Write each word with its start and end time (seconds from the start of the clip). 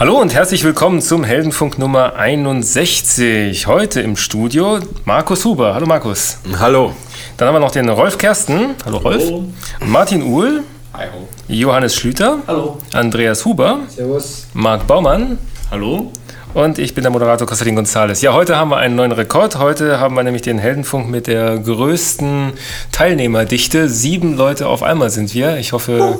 Hallo 0.00 0.18
und 0.18 0.32
herzlich 0.32 0.64
willkommen 0.64 1.02
zum 1.02 1.24
Heldenfunk 1.24 1.78
Nummer 1.78 2.14
61. 2.14 3.66
Heute 3.66 4.00
im 4.00 4.16
Studio 4.16 4.78
Markus 5.04 5.44
Huber. 5.44 5.74
Hallo 5.74 5.84
Markus. 5.84 6.38
Hallo. 6.58 6.94
Dann 7.36 7.48
haben 7.48 7.56
wir 7.56 7.60
noch 7.60 7.70
den 7.70 7.86
Rolf 7.90 8.16
Kersten. 8.16 8.76
Hallo 8.86 8.96
Rolf. 8.96 9.22
Hallo. 9.22 9.44
Martin 9.84 10.22
Uhl. 10.22 10.64
Hi. 10.94 11.08
Johannes 11.48 11.96
Schlüter. 11.96 12.38
Hallo. 12.46 12.78
Andreas 12.94 13.44
Huber. 13.44 13.80
Servus. 13.88 14.46
Marc 14.54 14.86
Baumann. 14.86 15.36
Hallo. 15.70 16.10
Und 16.52 16.80
ich 16.80 16.96
bin 16.96 17.02
der 17.02 17.12
Moderator 17.12 17.46
Constantin 17.46 17.78
González. 17.78 18.24
Ja, 18.24 18.32
heute 18.32 18.56
haben 18.56 18.70
wir 18.70 18.78
einen 18.78 18.96
neuen 18.96 19.12
Rekord. 19.12 19.56
Heute 19.60 20.00
haben 20.00 20.16
wir 20.16 20.24
nämlich 20.24 20.42
den 20.42 20.58
Heldenfunk 20.58 21.08
mit 21.08 21.28
der 21.28 21.56
größten 21.58 22.54
Teilnehmerdichte. 22.90 23.88
Sieben 23.88 24.36
Leute 24.36 24.66
auf 24.66 24.82
einmal 24.82 25.10
sind 25.10 25.32
wir. 25.32 25.58
Ich 25.58 25.72
hoffe, 25.72 26.18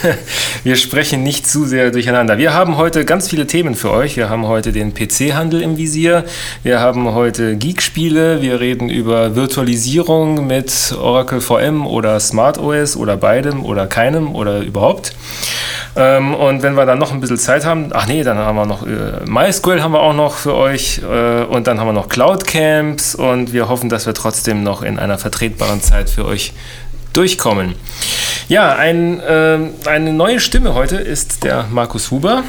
wir 0.64 0.76
sprechen 0.76 1.22
nicht 1.22 1.46
zu 1.46 1.66
sehr 1.66 1.90
durcheinander. 1.90 2.38
Wir 2.38 2.54
haben 2.54 2.78
heute 2.78 3.04
ganz 3.04 3.28
viele 3.28 3.46
Themen 3.46 3.74
für 3.74 3.90
euch. 3.90 4.16
Wir 4.16 4.30
haben 4.30 4.46
heute 4.46 4.72
den 4.72 4.94
PC-Handel 4.94 5.60
im 5.60 5.76
Visier. 5.76 6.24
Wir 6.62 6.80
haben 6.80 7.12
heute 7.12 7.56
Geek-Spiele. 7.56 8.40
Wir 8.40 8.58
reden 8.58 8.88
über 8.88 9.36
Virtualisierung 9.36 10.46
mit 10.46 10.96
Oracle 10.98 11.42
VM 11.42 11.86
oder 11.86 12.18
Smart 12.20 12.56
OS 12.56 12.96
oder 12.96 13.18
beidem 13.18 13.66
oder 13.66 13.86
keinem 13.86 14.34
oder 14.34 14.60
überhaupt. 14.60 15.12
Ähm, 15.94 16.34
und 16.34 16.62
wenn 16.62 16.74
wir 16.74 16.86
dann 16.86 16.98
noch 16.98 17.12
ein 17.12 17.20
bisschen 17.20 17.36
Zeit 17.36 17.66
haben, 17.66 17.90
ach 17.92 18.06
nee, 18.06 18.22
dann 18.22 18.38
haben 18.38 18.56
wir 18.56 18.64
noch 18.64 18.86
äh, 18.86 19.24
MySQL 19.42 19.82
haben 19.82 19.90
wir 19.90 20.00
auch 20.00 20.14
noch 20.14 20.36
für 20.36 20.54
euch 20.54 21.00
äh, 21.02 21.42
und 21.42 21.66
dann 21.66 21.80
haben 21.80 21.88
wir 21.88 21.92
noch 21.92 22.08
Cloud 22.08 22.46
Camps 22.46 23.16
und 23.16 23.52
wir 23.52 23.68
hoffen, 23.68 23.88
dass 23.88 24.06
wir 24.06 24.14
trotzdem 24.14 24.62
noch 24.62 24.82
in 24.82 25.00
einer 25.00 25.18
vertretbaren 25.18 25.82
Zeit 25.82 26.10
für 26.10 26.26
euch 26.26 26.52
durchkommen. 27.12 27.74
Ja, 28.48 28.74
ein, 28.76 29.20
äh, 29.20 29.58
eine 29.86 30.12
neue 30.12 30.40
Stimme 30.40 30.74
heute 30.74 30.96
ist 30.96 31.44
der 31.44 31.66
Markus 31.70 32.10
Huber. 32.10 32.44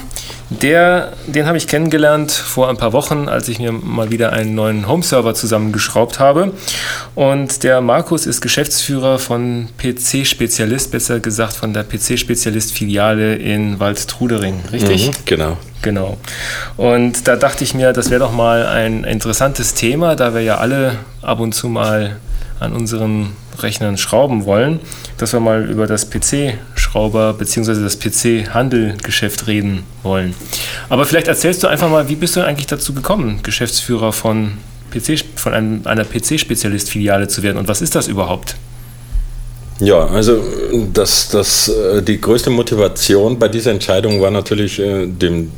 Der, 0.50 1.14
den 1.28 1.48
habe 1.48 1.58
ich 1.58 1.68
kennengelernt 1.68 2.32
vor 2.32 2.70
ein 2.70 2.78
paar 2.78 2.94
Wochen, 2.94 3.28
als 3.28 3.48
ich 3.48 3.60
mir 3.60 3.72
mal 3.72 4.12
wieder 4.12 4.34
einen 4.34 4.54
neuen 4.54 4.88
Home-Server 4.88 5.34
zusammengeschraubt 5.34 6.20
habe. 6.20 6.52
Und 7.16 7.64
der 7.64 7.82
Markus 7.82 8.26
ist 8.26 8.42
Geschäftsführer 8.42 9.18
von 9.18 9.70
PC-Spezialist, 9.78 10.92
besser 10.92 11.20
gesagt 11.20 11.54
von 11.54 11.74
der 11.74 11.84
PC-Spezialist-Filiale 11.84 13.36
in 13.36 13.80
Waldtrudering, 13.80 14.62
richtig? 14.72 15.08
Mhm, 15.08 15.14
genau. 15.26 15.58
Genau. 15.82 16.18
Und 16.78 17.28
da 17.28 17.36
dachte 17.36 17.64
ich 17.64 17.74
mir, 17.74 17.92
das 17.92 18.10
wäre 18.10 18.20
doch 18.20 18.32
mal 18.32 18.66
ein 18.66 19.04
interessantes 19.04 19.74
Thema, 19.74 20.16
da 20.16 20.34
wir 20.34 20.42
ja 20.42 20.58
alle 20.58 20.96
ab 21.22 21.40
und 21.40 21.54
zu 21.54 21.68
mal 21.68 22.18
an 22.64 22.74
unseren 22.74 23.34
Rechnern 23.60 23.98
schrauben 23.98 24.46
wollen, 24.46 24.80
dass 25.18 25.34
wir 25.34 25.40
mal 25.40 25.70
über 25.70 25.86
das 25.86 26.10
PC-Schrauber 26.10 27.34
bzw. 27.34 27.82
das 27.82 28.00
PC-Handelgeschäft 28.00 29.48
reden 29.48 29.84
wollen. 30.02 30.34
Aber 30.90 31.06
vielleicht 31.06 31.28
erzählst 31.28 31.64
du 31.64 31.68
einfach 31.68 31.90
mal, 31.90 32.10
wie 32.10 32.16
bist 32.16 32.36
du 32.36 32.42
eigentlich 32.42 32.68
dazu 32.68 32.94
gekommen, 32.94 33.40
Geschäftsführer 33.44 34.12
von, 34.12 34.54
PC, 34.92 35.24
von 35.36 35.54
einem, 35.54 35.82
einer 35.86 36.06
PC-Spezialist-Filiale 36.06 37.28
zu 37.28 37.44
werden 37.44 37.58
und 37.58 37.68
was 37.68 37.82
ist 37.82 37.96
das 37.96 38.08
überhaupt? 38.08 38.56
Ja, 39.80 40.06
also 40.06 40.42
das, 40.94 41.30
das, 41.30 41.68
äh, 41.68 42.02
die 42.02 42.22
größte 42.22 42.50
Motivation 42.50 43.40
bei 43.40 43.48
dieser 43.48 43.72
Entscheidung 43.72 44.22
war 44.22 44.32
natürlich, 44.32 44.80
äh, 44.80 45.08
dem, 45.08 45.52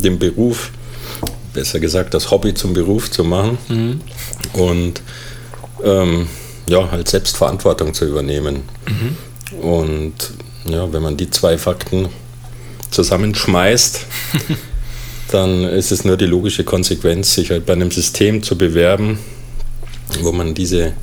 dem 0.00 0.18
Beruf, 0.18 0.72
besser 1.54 1.80
gesagt, 1.80 2.12
das 2.12 2.30
Hobby 2.30 2.54
zum 2.54 2.74
Beruf 2.74 3.10
zu 3.10 3.24
machen 3.24 3.56
mhm. 3.68 4.00
und 4.52 5.00
ähm, 5.82 6.28
ja, 6.68 6.90
halt 6.90 7.08
Selbstverantwortung 7.08 7.94
zu 7.94 8.06
übernehmen. 8.06 8.62
Mhm. 8.88 9.60
Und 9.60 10.14
ja, 10.68 10.92
wenn 10.92 11.02
man 11.02 11.16
die 11.16 11.30
zwei 11.30 11.58
Fakten 11.58 12.08
zusammenschmeißt, 12.90 14.00
dann 15.30 15.64
ist 15.64 15.92
es 15.92 16.04
nur 16.04 16.16
die 16.16 16.26
logische 16.26 16.64
Konsequenz, 16.64 17.34
sich 17.34 17.50
halt 17.50 17.66
bei 17.66 17.72
einem 17.72 17.90
System 17.90 18.42
zu 18.42 18.56
bewerben, 18.56 19.18
wo 20.20 20.32
man 20.32 20.54
diese, 20.54 20.94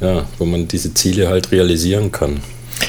ja, 0.00 0.26
wo 0.38 0.44
man 0.44 0.68
diese 0.68 0.94
Ziele 0.94 1.28
halt 1.28 1.50
realisieren 1.52 2.12
kann. 2.12 2.40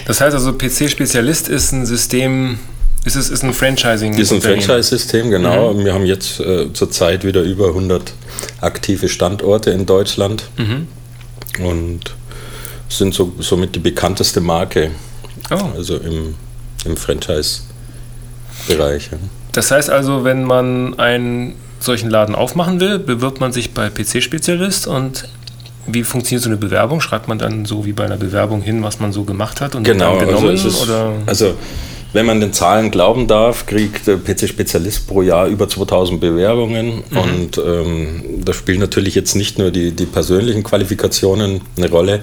Das 0.06 0.22
heißt 0.22 0.34
also, 0.34 0.54
PC-Spezialist 0.54 1.48
ist 1.48 1.72
ein 1.72 1.86
System, 1.86 2.60
ist 3.06 3.16
es 3.16 3.30
ist 3.30 3.44
ein 3.44 3.54
Franchising. 3.54 4.14
Ist 4.14 4.32
ein 4.32 4.42
Franchise-System, 4.42 5.32
genau. 5.32 5.74
Mhm. 5.74 5.86
Wir 5.86 5.94
haben 5.94 6.06
jetzt 6.06 6.40
äh, 6.40 6.72
zurzeit 6.74 7.24
wieder 7.24 7.42
über 7.42 7.70
100 7.70 8.14
aktive 8.62 9.10
Standorte 9.10 9.72
in 9.72 9.86
Deutschland. 9.86 10.44
Mhm 10.58 10.88
und 11.60 12.16
sind 12.90 13.14
so, 13.14 13.34
somit 13.40 13.76
die 13.76 13.80
bekannteste 13.80 14.42
Marke, 14.42 14.92
oh. 15.50 15.70
also 15.76 15.98
im, 15.98 16.36
im 16.86 16.98
Franchise-Bereich. 16.98 19.10
Das 19.54 19.72
heißt 19.72 19.90
also, 19.90 20.24
wenn 20.24 20.44
man 20.44 21.00
einen 21.00 21.56
solchen 21.80 22.10
Laden 22.10 22.36
aufmachen 22.36 22.80
will, 22.80 23.00
bewirbt 23.00 23.40
man 23.40 23.52
sich 23.52 23.74
bei 23.74 23.90
PC-Spezialist 23.90 24.88
und 24.88 25.28
wie 25.88 26.04
funktioniert 26.04 26.44
so 26.44 26.50
eine 26.50 26.58
Bewerbung? 26.58 27.02
Schreibt 27.02 27.28
man 27.28 27.40
dann 27.40 27.66
so 27.66 27.86
wie 27.86 27.94
bei 27.94 28.06
einer 28.06 28.18
Bewerbung 28.18 28.62
hin, 28.62 28.84
was 28.84 29.00
man 29.00 29.12
so 29.12 29.24
gemacht 29.24 29.62
hat 29.62 29.74
und 29.74 29.84
genau, 29.84 30.18
dann 30.18 30.28
genommen? 30.28 30.50
Also, 30.50 30.68
ist, 30.68 30.84
oder? 30.84 31.14
also 31.26 31.56
wenn 32.14 32.26
man 32.26 32.42
den 32.42 32.54
Zahlen 32.54 32.92
glauben 32.92 33.28
darf, 33.28 33.66
kriegt 33.66 34.08
der 34.08 34.18
PC-Spezialist 34.18 35.08
pro 35.08 35.22
Jahr 35.22 35.48
über 35.48 35.70
2000 35.70 36.20
Bewerbungen. 36.20 37.04
Mhm. 37.10 37.18
Und 37.18 37.58
ähm, 37.58 38.24
da 38.44 38.54
spielen 38.54 38.80
natürlich 38.80 39.16
jetzt 39.16 39.36
nicht 39.36 39.58
nur 39.58 39.72
die, 39.72 39.92
die 39.92 40.06
persönlichen 40.06 40.64
Qualifikationen 40.64 41.62
eine 41.78 41.90
Rolle. 41.90 42.20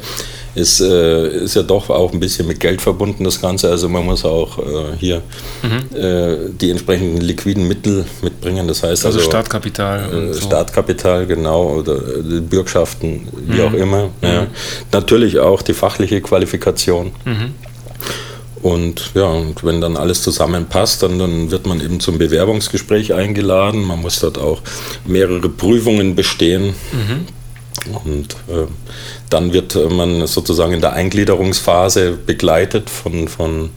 Es 0.54 0.81
äh, 0.81 1.44
ist 1.44 1.54
ja 1.54 1.62
doch 1.62 1.88
auch 1.88 2.12
ein 2.12 2.21
bisschen 2.21 2.48
mit 2.48 2.59
Geld 2.59 2.81
verbunden, 2.81 3.22
das 3.25 3.41
Ganze. 3.41 3.71
Also 3.71 3.88
man 3.88 4.04
muss 4.04 4.25
auch 4.25 4.59
äh, 4.59 4.97
hier 4.98 5.22
mhm. 5.62 5.97
äh, 5.97 6.37
die 6.50 6.71
entsprechenden 6.71 7.21
liquiden 7.21 7.69
Mittel 7.69 8.04
mitbringen. 8.22 8.66
Das 8.66 8.82
heißt 8.82 9.06
also, 9.06 9.19
also 9.19 9.31
Startkapital. 9.31 10.31
Äh, 10.31 10.32
so. 10.34 10.41
Startkapital, 10.41 11.27
genau, 11.27 11.77
oder 11.77 11.97
äh, 11.97 12.41
Bürgschaften, 12.41 13.28
wie 13.47 13.60
mhm. 13.60 13.66
auch 13.66 13.72
immer. 13.72 14.10
Ja. 14.21 14.43
Mhm. 14.43 14.47
Natürlich 14.93 15.38
auch 15.38 15.62
die 15.62 15.75
fachliche 15.75 16.21
Qualifikation. 16.21 17.12
Und 18.63 19.13
ja, 19.15 19.27
und 19.27 19.65
wenn 19.65 19.81
dann 19.81 19.97
alles 19.97 20.23
zusammenpasst, 20.23 21.03
dann, 21.03 21.19
dann 21.19 21.51
wird 21.51 21.67
man 21.67 21.81
eben 21.81 22.01
zum 22.01 22.19
Bewerbungsgespräch 22.19 23.15
eingeladen. 23.15 23.85
Man 23.85 24.01
muss 24.01 24.21
dort 24.21 24.39
auch 24.39 24.61
mehrere 25.07 25.49
Prüfungen 25.49 26.15
bestehen. 26.15 26.75
Mhm. 26.93 27.27
Und 28.05 28.35
äh, 28.49 28.67
dann 29.31 29.53
wird 29.53 29.77
man 29.91 30.27
sozusagen 30.27 30.73
in 30.73 30.81
der 30.81 30.95
Eingliederungsphase 30.95 32.19
begleitet 32.27 32.91
von, 32.91 33.29
von 33.29 33.71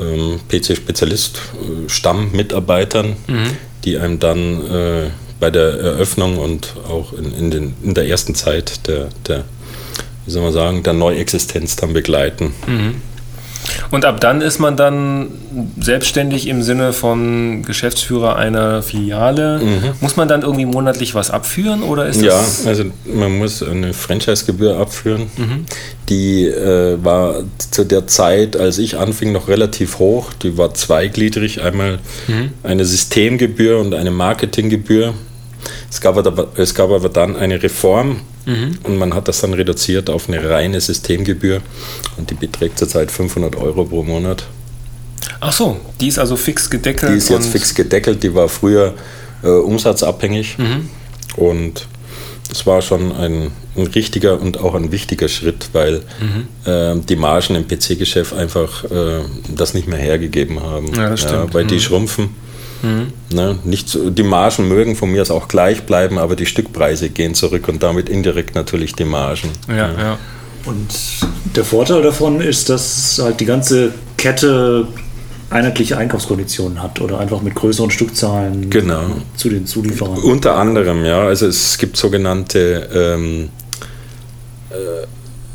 ähm, 0.00 0.40
PC-Spezialist, 0.48 1.40
äh, 1.54 3.32
mhm. 3.32 3.56
die 3.84 3.98
einem 3.98 4.18
dann 4.18 4.70
äh, 4.70 5.10
bei 5.40 5.50
der 5.50 5.78
Eröffnung 5.78 6.38
und 6.38 6.74
auch 6.88 7.12
in, 7.12 7.32
in, 7.32 7.50
den, 7.50 7.74
in 7.82 7.94
der 7.94 8.08
ersten 8.08 8.34
Zeit 8.34 8.86
der, 8.88 9.08
der, 9.26 9.44
wie 10.24 10.30
soll 10.30 10.42
man 10.42 10.52
sagen, 10.52 10.82
der 10.82 10.94
Neuexistenz 10.94 11.76
dann 11.76 11.92
begleiten. 11.92 12.54
Mhm. 12.66 13.02
Und 13.90 14.04
ab 14.04 14.20
dann 14.20 14.40
ist 14.40 14.58
man 14.58 14.76
dann 14.76 15.28
selbstständig 15.80 16.48
im 16.48 16.62
Sinne 16.62 16.92
von 16.92 17.62
Geschäftsführer 17.62 18.36
einer 18.36 18.82
Filiale. 18.82 19.58
Mhm. 19.58 19.92
Muss 20.00 20.16
man 20.16 20.28
dann 20.28 20.42
irgendwie 20.42 20.66
monatlich 20.66 21.14
was 21.14 21.30
abführen 21.30 21.82
oder 21.82 22.06
ist 22.06 22.22
Ja, 22.22 22.40
also 22.66 22.84
man 23.04 23.38
muss 23.38 23.62
eine 23.62 23.92
Franchise-Gebühr 23.92 24.78
abführen. 24.78 25.26
Mhm. 25.36 25.66
Die 26.08 26.46
äh, 26.46 27.02
war 27.02 27.44
zu 27.70 27.84
der 27.84 28.06
Zeit, 28.06 28.56
als 28.56 28.78
ich 28.78 28.98
anfing, 28.98 29.32
noch 29.32 29.48
relativ 29.48 29.98
hoch. 29.98 30.32
Die 30.42 30.58
war 30.58 30.74
zweigliedrig. 30.74 31.62
Einmal 31.62 31.98
mhm. 32.26 32.50
eine 32.62 32.84
Systemgebühr 32.84 33.78
und 33.78 33.94
eine 33.94 34.10
Marketinggebühr. 34.10 35.14
Es 35.90 36.00
gab, 36.00 36.16
aber, 36.16 36.48
es 36.56 36.74
gab 36.74 36.90
aber 36.90 37.08
dann 37.08 37.36
eine 37.36 37.62
Reform 37.62 38.20
mhm. 38.46 38.78
und 38.82 38.96
man 38.96 39.14
hat 39.14 39.28
das 39.28 39.40
dann 39.40 39.54
reduziert 39.54 40.10
auf 40.10 40.28
eine 40.28 40.48
reine 40.48 40.80
Systemgebühr 40.80 41.60
und 42.16 42.30
die 42.30 42.34
beträgt 42.34 42.78
zurzeit 42.78 43.10
500 43.10 43.56
Euro 43.56 43.84
pro 43.84 44.02
Monat. 44.02 44.44
Ach 45.40 45.52
so, 45.52 45.78
die 46.00 46.08
ist 46.08 46.18
also 46.18 46.36
fix 46.36 46.68
gedeckelt? 46.68 47.12
Die 47.12 47.16
ist 47.16 47.30
jetzt 47.30 47.48
fix 47.48 47.74
gedeckelt, 47.74 48.22
die 48.22 48.34
war 48.34 48.48
früher 48.48 48.94
äh, 49.42 49.48
umsatzabhängig 49.48 50.58
mhm. 50.58 50.88
und 51.36 51.86
es 52.50 52.66
war 52.66 52.82
schon 52.82 53.12
ein, 53.12 53.50
ein, 53.76 53.86
richtiger 53.86 54.40
und 54.40 54.60
auch 54.60 54.74
ein 54.74 54.92
wichtiger 54.92 55.28
Schritt, 55.28 55.70
weil 55.72 56.02
mhm. 56.20 56.70
äh, 56.70 56.96
die 57.00 57.16
Margen 57.16 57.54
im 57.54 57.66
PC-Geschäft 57.66 58.34
einfach 58.34 58.84
äh, 58.84 59.22
das 59.54 59.74
nicht 59.74 59.88
mehr 59.88 59.98
hergegeben 59.98 60.62
haben. 60.62 60.92
Ja. 60.94 61.14
Ja, 61.14 61.52
weil 61.52 61.64
die 61.64 61.76
mhm. 61.76 61.80
schrumpfen 61.80 62.44
Mhm. 62.84 63.12
Ne, 63.34 63.58
nicht, 63.64 63.98
die 64.10 64.22
Margen 64.22 64.68
mögen 64.68 64.94
von 64.94 65.10
mir 65.10 65.22
aus 65.22 65.30
auch 65.30 65.48
gleich 65.48 65.84
bleiben, 65.84 66.18
aber 66.18 66.36
die 66.36 66.46
Stückpreise 66.46 67.08
gehen 67.08 67.34
zurück 67.34 67.68
und 67.68 67.82
damit 67.82 68.08
indirekt 68.08 68.54
natürlich 68.54 68.94
die 68.94 69.04
Margen. 69.04 69.48
Ja, 69.68 69.74
ja. 69.74 69.98
ja. 69.98 70.18
Und 70.66 70.94
der 71.56 71.64
Vorteil 71.64 72.02
davon 72.02 72.40
ist, 72.40 72.68
dass 72.68 73.20
halt 73.22 73.40
die 73.40 73.44
ganze 73.44 73.92
Kette 74.16 74.86
einheitliche 75.50 75.96
Einkaufskonditionen 75.98 76.82
hat 76.82 77.00
oder 77.00 77.20
einfach 77.20 77.42
mit 77.42 77.54
größeren 77.54 77.90
Stückzahlen 77.90 78.70
genau. 78.70 79.04
zu 79.36 79.48
den 79.48 79.66
Zulieferern. 79.66 80.18
Unter 80.18 80.56
anderem, 80.56 81.04
ja. 81.04 81.22
Also 81.22 81.46
es 81.46 81.78
gibt 81.78 81.96
sogenannte 81.96 82.88
ähm, 82.94 83.50
äh, 84.70 85.06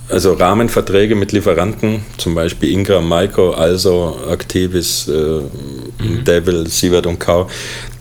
also 0.10 0.34
Rahmenverträge 0.34 1.16
mit 1.16 1.32
Lieferanten, 1.32 2.02
zum 2.18 2.36
Beispiel 2.36 2.72
Ingram, 2.72 3.08
Maiko, 3.08 3.52
Also, 3.52 4.18
Activis, 4.28 5.08
äh, 5.08 5.12
mhm. 5.12 6.24
Devil, 6.26 6.68
Sievert 6.68 7.06
und 7.06 7.20
Kau. 7.20 7.48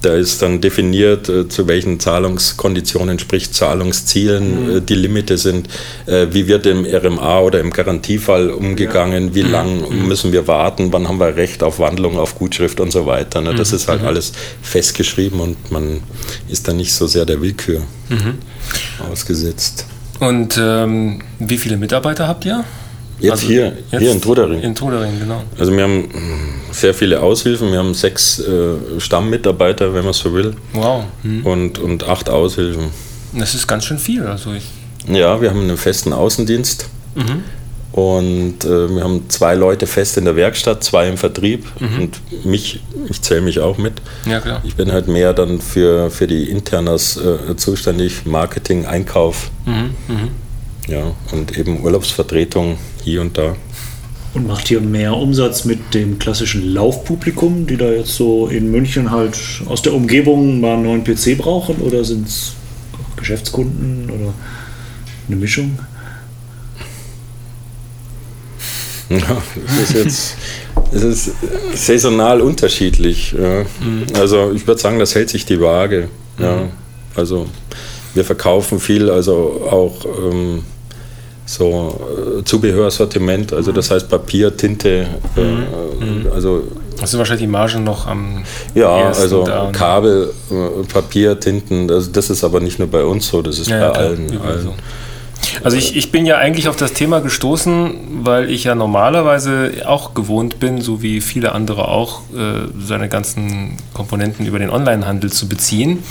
Da 0.01 0.15
ist 0.15 0.41
dann 0.43 0.61
definiert, 0.61 1.29
äh, 1.29 1.49
zu 1.49 1.67
welchen 1.67 2.01
Zahlungskonditionen, 2.01 3.19
sprich 3.19 3.53
Zahlungszielen, 3.53 4.65
mhm. 4.65 4.77
äh, 4.77 4.81
die 4.81 4.95
Limite 4.95 5.37
sind. 5.37 5.69
Äh, 6.07 6.29
wie 6.31 6.47
wird 6.47 6.67
im 6.67 6.87
RMA 6.87 7.41
oder 7.41 7.61
im 7.61 7.71
Garantiefall 7.71 8.51
umgegangen? 8.51 9.29
Ja. 9.29 9.35
Wie 9.35 9.43
mhm. 9.45 9.51
lang 9.51 9.91
mhm. 9.91 10.09
müssen 10.09 10.33
wir 10.33 10.47
warten? 10.47 10.93
Wann 10.93 11.09
haben 11.09 11.19
wir 11.19 11.37
Recht 11.37 11.63
auf 11.63 11.79
Wandlung, 11.79 12.19
auf 12.19 12.37
Gutschrift 12.37 12.81
und 12.81 12.93
so 12.93 13.07
weiter? 13.07 13.41
Ne? 13.41 13.55
Das 13.55 13.73
mhm. 13.73 13.77
ist 13.77 13.89
halt 13.89 14.03
mhm. 14.03 14.09
alles 14.09 14.33
festgeschrieben 14.63 15.41
und 15.41 15.71
man 15.71 16.01
ist 16.49 16.69
dann 16.69 16.77
nicht 16.77 16.93
so 16.93 17.07
sehr 17.07 17.27
der 17.27 17.43
Willkür 17.43 17.83
ausgesetzt. 19.11 19.85
Und 20.21 20.59
ähm, 20.61 21.21
wie 21.39 21.59
viele 21.59 21.77
Mitarbeiter 21.77 22.27
habt 22.27 22.45
ihr? 22.45 22.65
Jetzt 23.21 23.33
also 23.33 23.47
hier, 23.49 23.73
jetzt 23.91 24.01
hier 24.01 24.13
in 24.13 24.21
Trudering. 24.21 24.61
In 24.61 24.75
Trudering, 24.75 25.19
genau. 25.19 25.43
Also 25.59 25.73
wir 25.77 25.83
haben 25.83 26.09
sehr 26.71 26.95
viele 26.95 27.21
Aushilfen. 27.21 27.73
Wir 27.73 27.79
haben 27.79 27.95
sechs 27.95 28.39
äh, 28.39 28.77
Stammmitarbeiter, 28.99 29.93
wenn 29.93 30.05
man 30.05 30.13
so 30.13 30.33
will. 30.33 30.55
Wow. 30.73 31.05
Hm. 31.23 31.45
Und, 31.45 31.79
und 31.79 32.05
acht 32.05 32.29
Aushilfen. 32.29 32.91
Das 33.33 33.55
ist 33.55 33.67
ganz 33.67 33.85
schön 33.85 33.99
viel. 33.99 34.25
Also 34.25 34.53
ich 34.53 34.65
ja, 35.07 35.41
wir 35.41 35.51
haben 35.51 35.63
einen 35.63 35.77
festen 35.77 36.13
Außendienst. 36.13 36.87
Mhm. 37.15 37.43
Und 37.93 38.65
äh, 38.65 38.95
wir 38.95 39.03
haben 39.03 39.29
zwei 39.29 39.55
Leute 39.55 39.87
fest 39.87 40.19
in 40.19 40.25
der 40.27 40.37
Werkstatt, 40.37 40.85
zwei 40.85 41.09
im 41.09 41.17
Vertrieb 41.17 41.65
mhm. 41.81 42.03
und 42.03 42.45
mich, 42.45 42.81
ich 43.09 43.23
zähle 43.23 43.41
mich 43.41 43.61
auch 43.61 43.79
mit. 43.79 43.95
Ja, 44.27 44.41
klar. 44.41 44.61
Ich 44.65 44.77
bin 44.77 44.93
halt 44.93 45.09
mehr 45.09 45.33
dann 45.33 45.61
für, 45.61 46.11
für 46.11 46.27
die 46.27 46.45
Internas 46.51 47.17
äh, 47.17 47.57
zuständig, 47.57 48.27
Marketing, 48.27 48.85
Einkauf. 48.85 49.51
Mhm. 49.65 49.91
Mhm. 50.07 50.29
Ja, 50.87 51.13
und 51.33 51.57
eben 51.59 51.83
Urlaubsvertretung 51.83 52.79
hier 53.05 53.21
und 53.21 53.37
da. 53.37 53.57
Und 54.35 54.47
macht 54.47 54.71
ihr 54.71 54.81
mehr 54.81 55.17
Umsatz 55.17 55.65
mit 55.65 55.95
dem 55.95 56.19
klassischen 56.19 56.73
Laufpublikum, 56.73 57.67
die 57.67 57.77
da 57.77 57.91
jetzt 57.91 58.15
so 58.15 58.47
in 58.49 58.71
München 58.71 59.11
halt 59.11 59.39
aus 59.67 59.83
der 59.83 59.95
Umgebung 59.95 60.61
mal 60.61 60.75
einen 60.75 60.83
neuen 60.85 61.05
PC 61.05 61.39
brauchen 61.39 61.77
oder 61.77 62.05
sind 62.05 62.29
es 62.29 62.53
Geschäftskunden 63.17 64.11
oder 64.11 64.35
eine 65.27 65.37
Mischung? 65.37 65.79
Ja, 69.09 69.43
das 69.67 69.91
ist 69.91 69.95
jetzt 69.95 70.37
das 70.93 71.03
ist 71.03 71.31
saisonal 71.75 72.41
unterschiedlich. 72.41 73.33
Ja. 73.33 73.63
Mhm. 73.81 74.07
Also 74.15 74.53
ich 74.55 74.67
würde 74.67 74.81
sagen, 74.81 74.99
das 74.99 75.15
hält 75.15 75.31
sich 75.31 75.45
die 75.45 75.61
Waage. 75.61 76.09
Ja. 76.39 76.57
Mhm. 76.57 76.71
Also 77.15 77.47
wir 78.15 78.25
verkaufen 78.25 78.81
viel, 78.81 79.11
also 79.11 79.67
auch 79.71 80.05
ähm, 80.05 80.63
so 81.47 82.39
äh, 82.39 82.45
Zubehörsortiment, 82.45 83.53
also 83.53 83.73
das 83.73 83.91
heißt 83.91 84.09
Papier, 84.09 84.57
Tinte, 84.57 85.07
äh, 85.37 85.41
mhm. 85.41 86.27
äh, 86.27 86.31
also 86.31 86.65
das 87.01 87.11
sind 87.11 87.19
wahrscheinlich 87.19 87.47
die 87.47 87.51
Margen 87.51 87.85
noch 87.85 88.07
am 88.07 88.43
Ja, 88.75 89.09
also 89.09 89.45
da, 89.45 89.71
Kabel, 89.73 90.33
äh, 90.51 90.85
Papier, 90.93 91.39
Tinten, 91.39 91.87
das, 91.87 92.11
das, 92.11 92.29
ist 92.29 92.43
aber 92.43 92.61
nicht 92.61 92.79
nur 92.79 92.89
bei 92.89 93.05
uns 93.05 93.29
so, 93.29 93.41
das 93.41 93.59
ist 93.59 93.69
ja, 93.69 93.89
bei 93.89 93.93
klar, 93.93 94.05
allen. 94.05 94.41
allen. 94.41 94.63
So. 94.63 94.75
Also 95.63 95.77
ich, 95.77 95.97
ich 95.97 96.13
bin 96.13 96.27
ja 96.27 96.37
eigentlich 96.37 96.69
auf 96.69 96.77
das 96.77 96.93
Thema 96.93 97.21
gestoßen, 97.21 98.25
weil 98.25 98.51
ich 98.51 98.65
ja 98.65 98.75
normalerweise 98.75 99.73
auch 99.87 100.15
gewohnt 100.15 100.61
bin, 100.61 100.81
so 100.81 101.03
wie 101.03 101.21
viele 101.21 101.53
andere 101.53 101.89
auch, 101.89 102.21
äh, 102.35 102.69
seine 102.79 103.09
ganzen 103.09 103.77
Komponenten 103.95 104.47
über 104.47 104.59
den 104.59 104.71
Onlinehandel 104.71 105.33
zu 105.33 105.49
beziehen. 105.49 106.03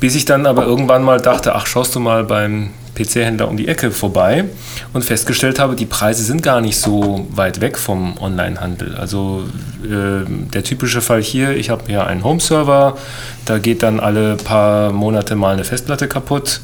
Bis 0.00 0.16
ich 0.16 0.24
dann 0.24 0.46
aber 0.46 0.64
irgendwann 0.64 1.04
mal 1.04 1.20
dachte, 1.20 1.54
ach, 1.54 1.66
schaust 1.66 1.94
du 1.94 2.00
mal 2.00 2.24
beim 2.24 2.70
PC-Händler 2.96 3.48
um 3.48 3.56
die 3.56 3.68
Ecke 3.68 3.90
vorbei 3.90 4.44
und 4.92 5.04
festgestellt 5.04 5.58
habe, 5.58 5.76
die 5.76 5.86
Preise 5.86 6.22
sind 6.24 6.42
gar 6.42 6.60
nicht 6.60 6.76
so 6.76 7.26
weit 7.30 7.60
weg 7.60 7.78
vom 7.78 8.18
Onlinehandel. 8.18 8.96
Also 8.96 9.44
äh, 9.84 10.26
der 10.26 10.64
typische 10.64 11.00
Fall 11.00 11.22
hier, 11.22 11.56
ich 11.56 11.70
habe 11.70 11.90
ja 11.90 12.04
einen 12.04 12.24
Home-Server, 12.24 12.96
da 13.44 13.58
geht 13.58 13.82
dann 13.82 14.00
alle 14.00 14.36
paar 14.36 14.92
Monate 14.92 15.36
mal 15.36 15.54
eine 15.54 15.64
Festplatte 15.64 16.08
kaputt 16.08 16.60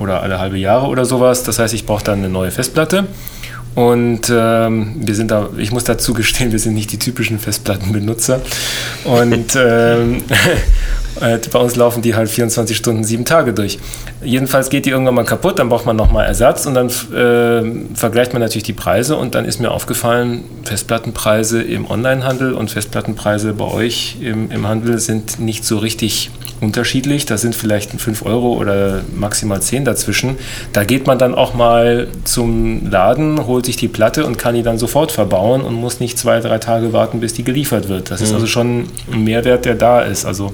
oder 0.00 0.22
alle 0.22 0.38
halbe 0.38 0.58
Jahre 0.58 0.86
oder 0.86 1.04
sowas. 1.04 1.42
Das 1.44 1.58
heißt, 1.58 1.74
ich 1.74 1.86
brauche 1.86 2.04
dann 2.04 2.18
eine 2.18 2.28
neue 2.28 2.50
Festplatte. 2.50 3.06
Und 3.74 4.32
ähm, 4.34 4.96
wir 4.96 5.14
sind 5.14 5.30
da, 5.30 5.48
ich 5.56 5.70
muss 5.70 5.84
dazu 5.84 6.12
gestehen, 6.12 6.50
wir 6.50 6.58
sind 6.58 6.74
nicht 6.74 6.90
die 6.90 6.98
typischen 6.98 7.38
Festplattenbenutzer. 7.38 8.40
Und 9.04 9.54
ähm, 9.56 10.22
äh, 11.20 11.38
bei 11.52 11.58
uns 11.58 11.76
laufen 11.76 12.02
die 12.02 12.16
halt 12.16 12.28
24 12.28 12.76
Stunden, 12.76 13.04
sieben 13.04 13.24
Tage 13.24 13.52
durch. 13.52 13.78
Jedenfalls 14.24 14.70
geht 14.70 14.86
die 14.86 14.90
irgendwann 14.90 15.14
mal 15.14 15.24
kaputt, 15.24 15.60
dann 15.60 15.68
braucht 15.68 15.86
man 15.86 15.94
nochmal 15.94 16.26
Ersatz 16.26 16.66
und 16.66 16.74
dann 16.74 16.88
äh, 16.88 17.94
vergleicht 17.94 18.32
man 18.32 18.42
natürlich 18.42 18.64
die 18.64 18.72
Preise 18.72 19.16
und 19.16 19.36
dann 19.36 19.44
ist 19.44 19.60
mir 19.60 19.70
aufgefallen, 19.70 20.42
Festplattenpreise 20.64 21.62
im 21.62 21.88
Onlinehandel 21.88 22.54
und 22.54 22.72
Festplattenpreise 22.72 23.52
bei 23.52 23.66
euch 23.66 24.16
im, 24.20 24.50
im 24.50 24.66
Handel 24.66 24.98
sind 24.98 25.38
nicht 25.38 25.64
so 25.64 25.78
richtig 25.78 26.30
unterschiedlich. 26.60 27.26
Da 27.26 27.38
sind 27.38 27.54
vielleicht 27.54 27.90
5 27.90 28.24
Euro 28.24 28.54
oder 28.54 29.00
maximal 29.14 29.60
10 29.60 29.84
dazwischen. 29.84 30.36
Da 30.72 30.84
geht 30.84 31.06
man 31.06 31.18
dann 31.18 31.34
auch 31.34 31.54
mal 31.54 32.08
zum 32.24 32.90
Laden, 32.90 33.46
holt 33.46 33.66
sich 33.66 33.76
die 33.76 33.88
Platte 33.88 34.26
und 34.26 34.38
kann 34.38 34.54
die 34.54 34.62
dann 34.62 34.78
sofort 34.78 35.12
verbauen 35.12 35.62
und 35.62 35.74
muss 35.74 36.00
nicht 36.00 36.18
zwei, 36.18 36.40
drei 36.40 36.58
Tage 36.58 36.92
warten, 36.92 37.20
bis 37.20 37.34
die 37.34 37.44
geliefert 37.44 37.88
wird. 37.88 38.10
Das 38.10 38.20
ist 38.20 38.30
mhm. 38.30 38.34
also 38.36 38.46
schon 38.46 38.84
ein 39.12 39.24
Mehrwert, 39.24 39.64
der 39.64 39.74
da 39.74 40.00
ist. 40.02 40.24
Also, 40.24 40.52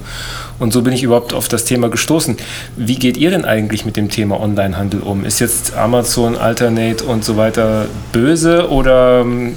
und 0.58 0.72
so 0.72 0.82
bin 0.82 0.92
ich 0.92 1.02
überhaupt 1.02 1.34
auf 1.34 1.48
das 1.48 1.64
Thema 1.64 1.88
gestoßen. 1.88 2.36
Wie 2.76 2.96
geht 2.96 3.16
ihr 3.16 3.30
denn 3.30 3.44
eigentlich 3.44 3.84
mit 3.84 3.96
dem 3.96 4.08
Thema 4.08 4.40
Onlinehandel 4.40 5.00
um? 5.00 5.24
Ist 5.24 5.40
jetzt 5.40 5.76
Amazon, 5.76 6.36
Alternate 6.36 7.04
und 7.04 7.24
so 7.24 7.36
weiter 7.36 7.86
böse 8.12 8.70
oder 8.70 9.20
ähm, 9.20 9.56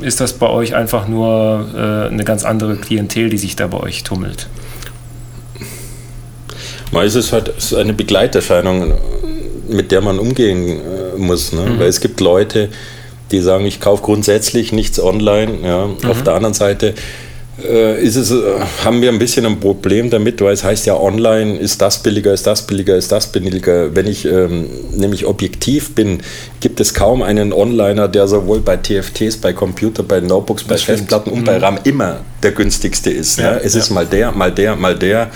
ist 0.00 0.20
das 0.20 0.34
bei 0.34 0.48
euch 0.48 0.74
einfach 0.74 1.08
nur 1.08 1.68
äh, 1.74 2.12
eine 2.12 2.24
ganz 2.24 2.44
andere 2.44 2.76
Klientel, 2.76 3.30
die 3.30 3.38
sich 3.38 3.56
da 3.56 3.66
bei 3.66 3.78
euch 3.78 4.02
tummelt? 4.02 4.48
Mal 6.92 7.06
ist 7.06 7.14
es 7.14 7.32
halt 7.32 7.52
eine 7.74 7.92
Begleiterscheinung, 7.92 8.94
mit 9.68 9.90
der 9.90 10.00
man 10.00 10.18
umgehen 10.18 10.68
äh, 10.68 11.18
muss. 11.18 11.52
Ne? 11.52 11.62
Mhm. 11.62 11.80
Weil 11.80 11.88
es 11.88 12.00
gibt 12.00 12.20
Leute, 12.20 12.68
die 13.32 13.40
sagen, 13.40 13.66
ich 13.66 13.80
kaufe 13.80 14.02
grundsätzlich 14.02 14.72
nichts 14.72 15.00
online. 15.00 15.58
Ja? 15.64 15.86
Mhm. 15.86 16.10
Auf 16.10 16.22
der 16.22 16.34
anderen 16.34 16.54
Seite 16.54 16.94
ist 17.58 18.16
es, 18.16 18.30
äh, 18.30 18.34
haben 18.84 19.00
wir 19.00 19.08
ein 19.08 19.18
bisschen 19.18 19.46
ein 19.46 19.58
Problem 19.58 20.10
damit, 20.10 20.42
weil 20.42 20.52
es 20.52 20.62
heißt 20.62 20.84
ja 20.84 20.94
online, 20.94 21.56
ist 21.56 21.80
das 21.80 22.02
billiger, 22.02 22.34
ist 22.34 22.46
das 22.46 22.66
billiger, 22.66 22.96
ist 22.96 23.10
das 23.10 23.32
billiger. 23.32 23.96
Wenn 23.96 24.06
ich 24.06 24.26
ähm, 24.26 24.66
nämlich 24.94 25.24
objektiv 25.24 25.94
bin, 25.94 26.20
gibt 26.60 26.80
es 26.80 26.92
kaum 26.92 27.22
einen 27.22 27.54
Onliner, 27.54 28.08
der 28.08 28.28
sowohl 28.28 28.60
bei 28.60 28.76
TFTs, 28.76 29.38
bei 29.38 29.54
Computer, 29.54 30.02
bei 30.02 30.20
Notebooks, 30.20 30.64
bei 30.64 30.76
Festplatten 30.76 31.30
und 31.30 31.40
mhm. 31.40 31.44
bei 31.44 31.56
RAM 31.56 31.78
immer 31.84 32.18
der 32.42 32.52
günstigste 32.52 33.10
ist. 33.10 33.38
Ja, 33.38 33.52
ne? 33.52 33.60
Es 33.64 33.72
ja. 33.72 33.80
ist 33.80 33.90
mal 33.90 34.04
der, 34.04 34.32
mal 34.32 34.52
der, 34.52 34.76
mal 34.76 34.94
der. 34.94 35.30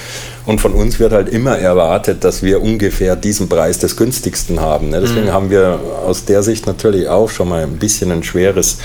Und 0.45 0.61
von 0.61 0.73
uns 0.73 1.01
wird 1.01 1.13
halt 1.13 1.29
immer 1.31 1.57
erwartet, 1.57 2.25
dass 2.25 2.43
wir 2.43 2.61
ungefähr 2.61 3.17
diesen 3.17 3.49
Preis 3.49 3.79
des 3.79 3.97
günstigsten 3.97 4.61
haben. 4.61 4.91
Ne? 4.91 5.01
Deswegen 5.01 5.27
mhm. 5.27 5.33
haben 5.33 5.51
wir 5.51 5.81
aus 6.05 6.27
der 6.27 6.43
Sicht 6.43 6.67
natürlich 6.67 7.09
auch 7.09 7.31
schon 7.31 7.49
mal 7.49 7.63
ein 7.63 7.79
bisschen 7.79 8.11
ein 8.11 8.23
schweres 8.23 8.79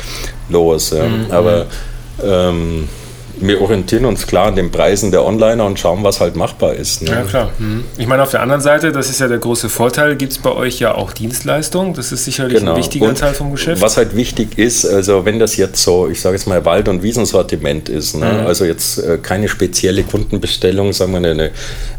Los. 0.47 0.91
Ja? 0.91 1.05
Mhm. 1.05 1.31
Aber 1.31 1.65
ähm, 2.23 2.87
wir 3.39 3.61
orientieren 3.61 4.05
uns 4.05 4.27
klar 4.27 4.47
an 4.47 4.55
den 4.55 4.71
Preisen 4.71 5.11
der 5.11 5.25
Onliner 5.25 5.65
und 5.65 5.79
schauen, 5.79 6.03
was 6.03 6.19
halt 6.19 6.35
machbar 6.35 6.73
ist. 6.73 7.01
Ne? 7.01 7.11
Ja, 7.11 7.21
klar. 7.23 7.51
Mhm. 7.59 7.83
Ich 7.97 8.07
meine, 8.07 8.23
auf 8.23 8.31
der 8.31 8.41
anderen 8.41 8.61
Seite, 8.61 8.91
das 8.91 9.09
ist 9.09 9.19
ja 9.19 9.27
der 9.27 9.37
große 9.37 9.69
Vorteil, 9.69 10.15
gibt 10.15 10.31
es 10.33 10.37
bei 10.37 10.51
euch 10.51 10.79
ja 10.79 10.95
auch 10.95 11.13
Dienstleistungen. 11.13 11.93
Das 11.93 12.11
ist 12.11 12.25
sicherlich 12.25 12.59
genau. 12.59 12.71
ein 12.71 12.77
wichtiger 12.77 13.07
und 13.07 13.17
Teil 13.17 13.33
vom 13.33 13.51
Geschäft. 13.51 13.81
Was 13.81 13.97
halt 13.97 14.15
wichtig 14.15 14.57
ist, 14.57 14.85
also 14.85 15.25
wenn 15.25 15.39
das 15.39 15.57
jetzt 15.57 15.83
so, 15.83 16.09
ich 16.09 16.21
sage 16.21 16.35
jetzt 16.35 16.47
mal 16.47 16.63
Wald- 16.65 16.87
und 16.87 17.03
Wiesensortiment 17.03 17.89
ist, 17.89 18.15
ne? 18.15 18.25
mhm. 18.25 18.47
also 18.47 18.65
jetzt 18.65 18.99
äh, 18.99 19.17
keine 19.21 19.47
spezielle 19.47 20.03
Kundenbestellung, 20.03 20.93
sagen 20.93 21.11
wir 21.11 21.29
eine, 21.29 21.51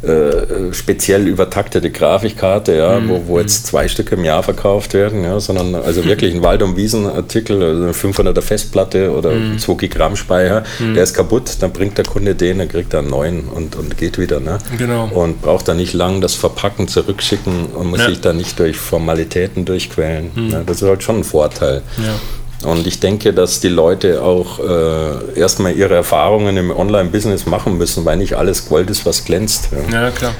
äh, 0.02 0.72
speziell 0.72 1.28
übertaktete 1.28 1.90
Grafikkarte, 1.90 2.74
ja, 2.74 2.98
mhm. 2.98 3.08
wo, 3.08 3.22
wo 3.26 3.40
jetzt 3.40 3.66
zwei 3.66 3.88
Stück 3.88 4.12
im 4.12 4.24
Jahr 4.24 4.42
verkauft 4.42 4.94
werden, 4.94 5.24
ja, 5.24 5.38
sondern 5.40 5.74
also 5.74 6.04
wirklich 6.04 6.34
ein 6.34 6.42
Wald- 6.42 6.62
und 6.62 6.76
Wiesenartikel, 6.76 7.62
also 7.62 7.82
eine 7.82 7.92
500er 7.92 8.42
Festplatte 8.42 9.10
oder 9.12 9.30
2 9.58 9.72
mhm. 9.72 9.78
Gigramm 9.78 10.16
Speicher, 10.16 10.64
mhm. 10.78 10.94
der 10.94 11.02
ist 11.04 11.14
kaputt 11.14 11.25
kaputt, 11.26 11.56
dann 11.60 11.72
bringt 11.72 11.98
der 11.98 12.04
Kunde 12.04 12.34
den, 12.34 12.58
dann 12.58 12.68
kriegt 12.68 12.92
er 12.92 13.00
einen 13.00 13.10
neuen 13.10 13.48
und, 13.48 13.76
und 13.76 13.98
geht 13.98 14.18
wieder. 14.18 14.40
Ne? 14.40 14.58
Genau. 14.78 15.08
Und 15.12 15.42
braucht 15.42 15.68
dann 15.68 15.76
nicht 15.76 15.92
lang 15.92 16.20
das 16.20 16.34
Verpacken 16.34 16.88
zurückschicken 16.88 17.66
und 17.74 17.88
muss 17.88 18.00
ja. 18.00 18.08
sich 18.08 18.20
dann 18.20 18.36
nicht 18.36 18.58
durch 18.58 18.76
Formalitäten 18.76 19.64
durchquälen. 19.64 20.30
Mhm. 20.34 20.48
Ne? 20.48 20.62
Das 20.66 20.82
ist 20.82 20.88
halt 20.88 21.02
schon 21.02 21.18
ein 21.18 21.24
Vorteil. 21.24 21.82
Ja. 21.98 22.70
Und 22.70 22.86
ich 22.86 23.00
denke, 23.00 23.32
dass 23.34 23.60
die 23.60 23.68
Leute 23.68 24.22
auch 24.22 24.60
äh, 24.60 25.38
erstmal 25.38 25.74
ihre 25.74 25.94
Erfahrungen 25.94 26.56
im 26.56 26.70
Online-Business 26.70 27.46
machen 27.46 27.76
müssen, 27.76 28.04
weil 28.04 28.16
nicht 28.16 28.34
alles 28.34 28.68
Gold 28.68 28.88
ist, 28.88 29.04
was 29.04 29.24
glänzt. 29.24 29.68
Ja, 29.90 30.04
ja 30.04 30.10
klar. 30.10 30.32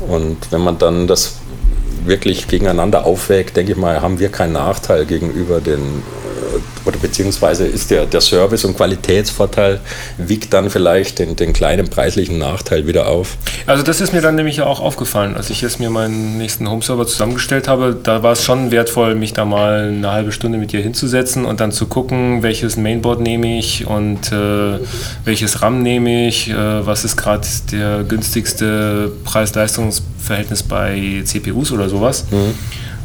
Und 0.00 0.36
wenn 0.50 0.60
man 0.60 0.78
dann 0.78 1.06
das 1.06 1.38
wirklich 2.06 2.48
gegeneinander 2.48 3.04
aufwägt, 3.04 3.56
denke 3.56 3.72
ich 3.72 3.78
mal, 3.78 4.00
haben 4.00 4.18
wir 4.18 4.30
keinen 4.30 4.52
Nachteil 4.52 5.06
gegenüber 5.06 5.60
den 5.60 6.02
oder 6.84 6.98
beziehungsweise 6.98 7.66
ist 7.66 7.90
der, 7.90 8.06
der 8.06 8.20
Service- 8.20 8.64
und 8.64 8.76
Qualitätsvorteil 8.76 9.80
wiegt 10.18 10.52
dann 10.52 10.70
vielleicht 10.70 11.18
den, 11.18 11.36
den 11.36 11.52
kleinen 11.52 11.88
preislichen 11.88 12.38
Nachteil 12.38 12.86
wieder 12.86 13.08
auf? 13.08 13.36
Also 13.66 13.82
das 13.82 14.00
ist 14.00 14.12
mir 14.12 14.20
dann 14.20 14.36
nämlich 14.36 14.62
auch 14.62 14.80
aufgefallen, 14.80 15.36
als 15.36 15.50
ich 15.50 15.60
jetzt 15.60 15.80
mir 15.80 15.90
meinen 15.90 16.38
nächsten 16.38 16.68
Home-Server 16.70 17.06
zusammengestellt 17.06 17.68
habe. 17.68 17.96
Da 18.00 18.22
war 18.22 18.32
es 18.32 18.44
schon 18.44 18.70
wertvoll, 18.70 19.14
mich 19.14 19.32
da 19.32 19.44
mal 19.44 19.88
eine 19.88 20.10
halbe 20.12 20.32
Stunde 20.32 20.58
mit 20.58 20.72
dir 20.72 20.80
hinzusetzen 20.80 21.44
und 21.44 21.60
dann 21.60 21.72
zu 21.72 21.86
gucken, 21.86 22.42
welches 22.42 22.76
Mainboard 22.76 23.20
nehme 23.20 23.58
ich 23.58 23.86
und 23.86 24.32
äh, 24.32 24.78
welches 25.24 25.62
RAM 25.62 25.82
nehme 25.82 26.28
ich, 26.28 26.50
äh, 26.50 26.86
was 26.86 27.04
ist 27.04 27.16
gerade 27.16 27.46
der 27.72 28.04
günstigste 28.04 29.12
Preis-Leistungs-Verhältnis 30.26 30.62
bei 30.62 31.22
CPUs 31.24 31.72
oder 31.72 31.88
sowas. 31.88 32.26
Mhm. 32.30 32.54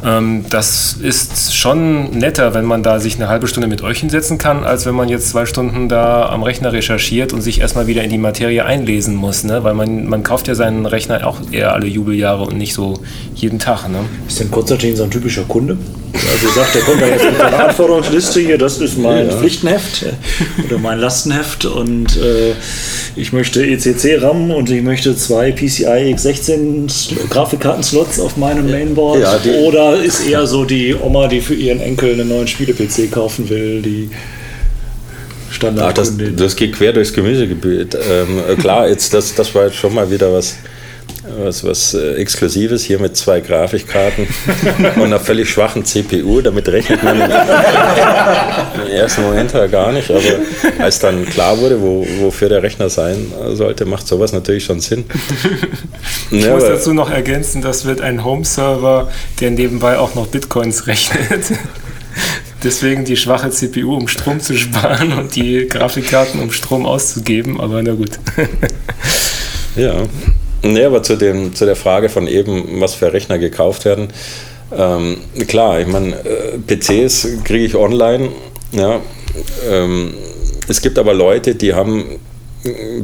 Ähm, 0.04 0.44
das 0.50 0.94
ist 0.94 1.54
schon 1.54 2.10
netter, 2.10 2.54
wenn 2.54 2.64
man 2.64 2.82
da 2.82 2.98
sich 2.98 3.16
eine 3.16 3.28
halbe 3.28 3.46
Stunde 3.46 3.68
mit 3.68 3.82
euch 3.82 4.00
hinsetzen 4.00 4.38
kann, 4.38 4.64
als 4.64 4.86
wenn 4.86 4.94
man 4.94 5.08
jetzt 5.08 5.28
zwei 5.28 5.46
Stunden 5.46 5.88
da 5.88 6.28
am 6.28 6.42
Rechner 6.42 6.72
recherchiert 6.72 7.32
und 7.32 7.42
sich 7.42 7.60
erstmal 7.60 7.86
wieder 7.86 8.02
in 8.02 8.10
die 8.10 8.18
Materie 8.18 8.64
einlesen 8.64 9.14
muss. 9.14 9.44
Ne? 9.44 9.62
Weil 9.64 9.74
man, 9.74 10.06
man 10.06 10.22
kauft 10.22 10.48
ja 10.48 10.54
seinen 10.54 10.86
Rechner 10.86 11.26
auch 11.26 11.38
eher 11.52 11.72
alle 11.72 11.86
Jubeljahre 11.86 12.44
und 12.44 12.58
nicht 12.58 12.74
so 12.74 13.00
jeden 13.34 13.58
Tag. 13.58 13.88
Ne? 13.88 13.98
Ist 14.26 14.40
denn 14.40 14.50
Konstantin 14.50 14.96
so 14.96 15.04
ein 15.04 15.10
typischer 15.10 15.44
Kunde? 15.44 15.76
Also 16.14 16.48
sagt, 16.54 16.74
der 16.74 16.82
kommt 16.82 17.00
da 17.00 17.06
jetzt 17.06 17.24
mit 17.24 17.40
einer 17.40 17.68
Anforderungsliste 17.68 18.40
hier, 18.40 18.58
das 18.58 18.78
ist 18.78 18.98
mein 18.98 19.28
ja. 19.28 19.36
Pflichtenheft 19.36 20.06
oder 20.66 20.78
mein 20.78 20.98
Lastenheft 20.98 21.64
und 21.64 22.16
äh, 22.16 22.52
ich 23.16 23.32
möchte 23.32 23.64
ECC-RAM 23.64 24.50
und 24.50 24.70
ich 24.70 24.82
möchte 24.82 25.16
zwei 25.16 25.52
PCI 25.52 26.14
X16 26.14 27.28
Grafikkarten-Slots 27.30 28.20
auf 28.20 28.36
meinem 28.36 28.70
Mainboard. 28.70 29.20
Ja, 29.20 29.38
oder 29.62 29.91
ist 29.94 30.26
eher 30.26 30.46
so 30.46 30.64
die 30.64 30.94
Oma, 30.94 31.28
die 31.28 31.40
für 31.40 31.54
ihren 31.54 31.80
Enkel 31.80 32.12
einen 32.12 32.28
neuen 32.28 32.48
Spiele-PC 32.48 33.10
kaufen 33.10 33.48
will, 33.48 33.82
die 33.82 34.10
Standard. 35.50 35.90
Ach, 35.90 35.92
das, 35.92 36.14
das 36.36 36.56
geht 36.56 36.74
quer 36.74 36.92
durchs 36.92 37.12
Gemüsegebiet. 37.12 37.94
Ähm, 37.94 38.58
klar, 38.58 38.88
jetzt 38.88 39.12
das, 39.14 39.34
das 39.34 39.54
war 39.54 39.66
jetzt 39.66 39.76
schon 39.76 39.94
mal 39.94 40.10
wieder 40.10 40.32
was 40.32 40.56
was, 41.38 41.64
was 41.64 41.94
äh, 41.94 42.14
Exklusives 42.14 42.84
hier 42.84 42.98
mit 42.98 43.16
zwei 43.16 43.40
Grafikkarten 43.40 44.26
und 44.96 45.02
einer 45.02 45.20
völlig 45.20 45.50
schwachen 45.50 45.84
CPU. 45.84 46.40
Damit 46.40 46.68
rechnet 46.68 47.02
man 47.02 47.20
im 47.20 47.30
ersten 48.90 49.22
Moment 49.22 49.52
ja 49.52 49.66
gar 49.66 49.92
nicht, 49.92 50.10
aber 50.10 50.20
als 50.78 50.98
dann 50.98 51.24
klar 51.26 51.58
wurde, 51.58 51.80
wo, 51.80 52.06
wofür 52.20 52.48
der 52.48 52.62
Rechner 52.62 52.88
sein 52.88 53.32
sollte, 53.52 53.84
macht 53.84 54.06
sowas 54.06 54.32
natürlich 54.32 54.64
schon 54.64 54.80
Sinn. 54.80 55.04
Ich 56.30 56.44
ja, 56.44 56.54
muss 56.54 56.64
dazu 56.64 56.92
noch 56.92 57.10
ergänzen, 57.10 57.62
das 57.62 57.84
wird 57.84 58.00
ein 58.00 58.24
Home-Server, 58.24 59.10
der 59.40 59.50
nebenbei 59.50 59.98
auch 59.98 60.14
noch 60.14 60.26
Bitcoins 60.26 60.86
rechnet. 60.86 61.44
Deswegen 62.62 63.04
die 63.04 63.16
schwache 63.16 63.50
CPU, 63.50 63.96
um 63.96 64.06
Strom 64.06 64.38
zu 64.40 64.56
sparen 64.56 65.12
und 65.12 65.34
die 65.34 65.66
Grafikkarten, 65.68 66.40
um 66.40 66.52
Strom 66.52 66.86
auszugeben, 66.86 67.60
aber 67.60 67.82
na 67.82 67.92
gut. 67.92 68.10
Ja, 69.74 70.04
Nee, 70.62 70.84
aber 70.84 71.02
zu, 71.02 71.16
dem, 71.16 71.54
zu 71.54 71.64
der 71.64 71.76
Frage 71.76 72.08
von 72.08 72.26
eben, 72.28 72.80
was 72.80 72.94
für 72.94 73.12
Rechner 73.12 73.38
gekauft 73.38 73.84
werden. 73.84 74.08
Ähm, 74.76 75.18
klar, 75.48 75.80
ich 75.80 75.86
meine, 75.86 76.14
äh, 76.24 76.58
PCs 76.58 77.42
kriege 77.44 77.64
ich 77.64 77.74
online. 77.74 78.30
Ja, 78.72 79.00
ähm, 79.68 80.14
es 80.68 80.80
gibt 80.80 80.98
aber 80.98 81.14
Leute, 81.14 81.54
die 81.54 81.74
haben 81.74 82.20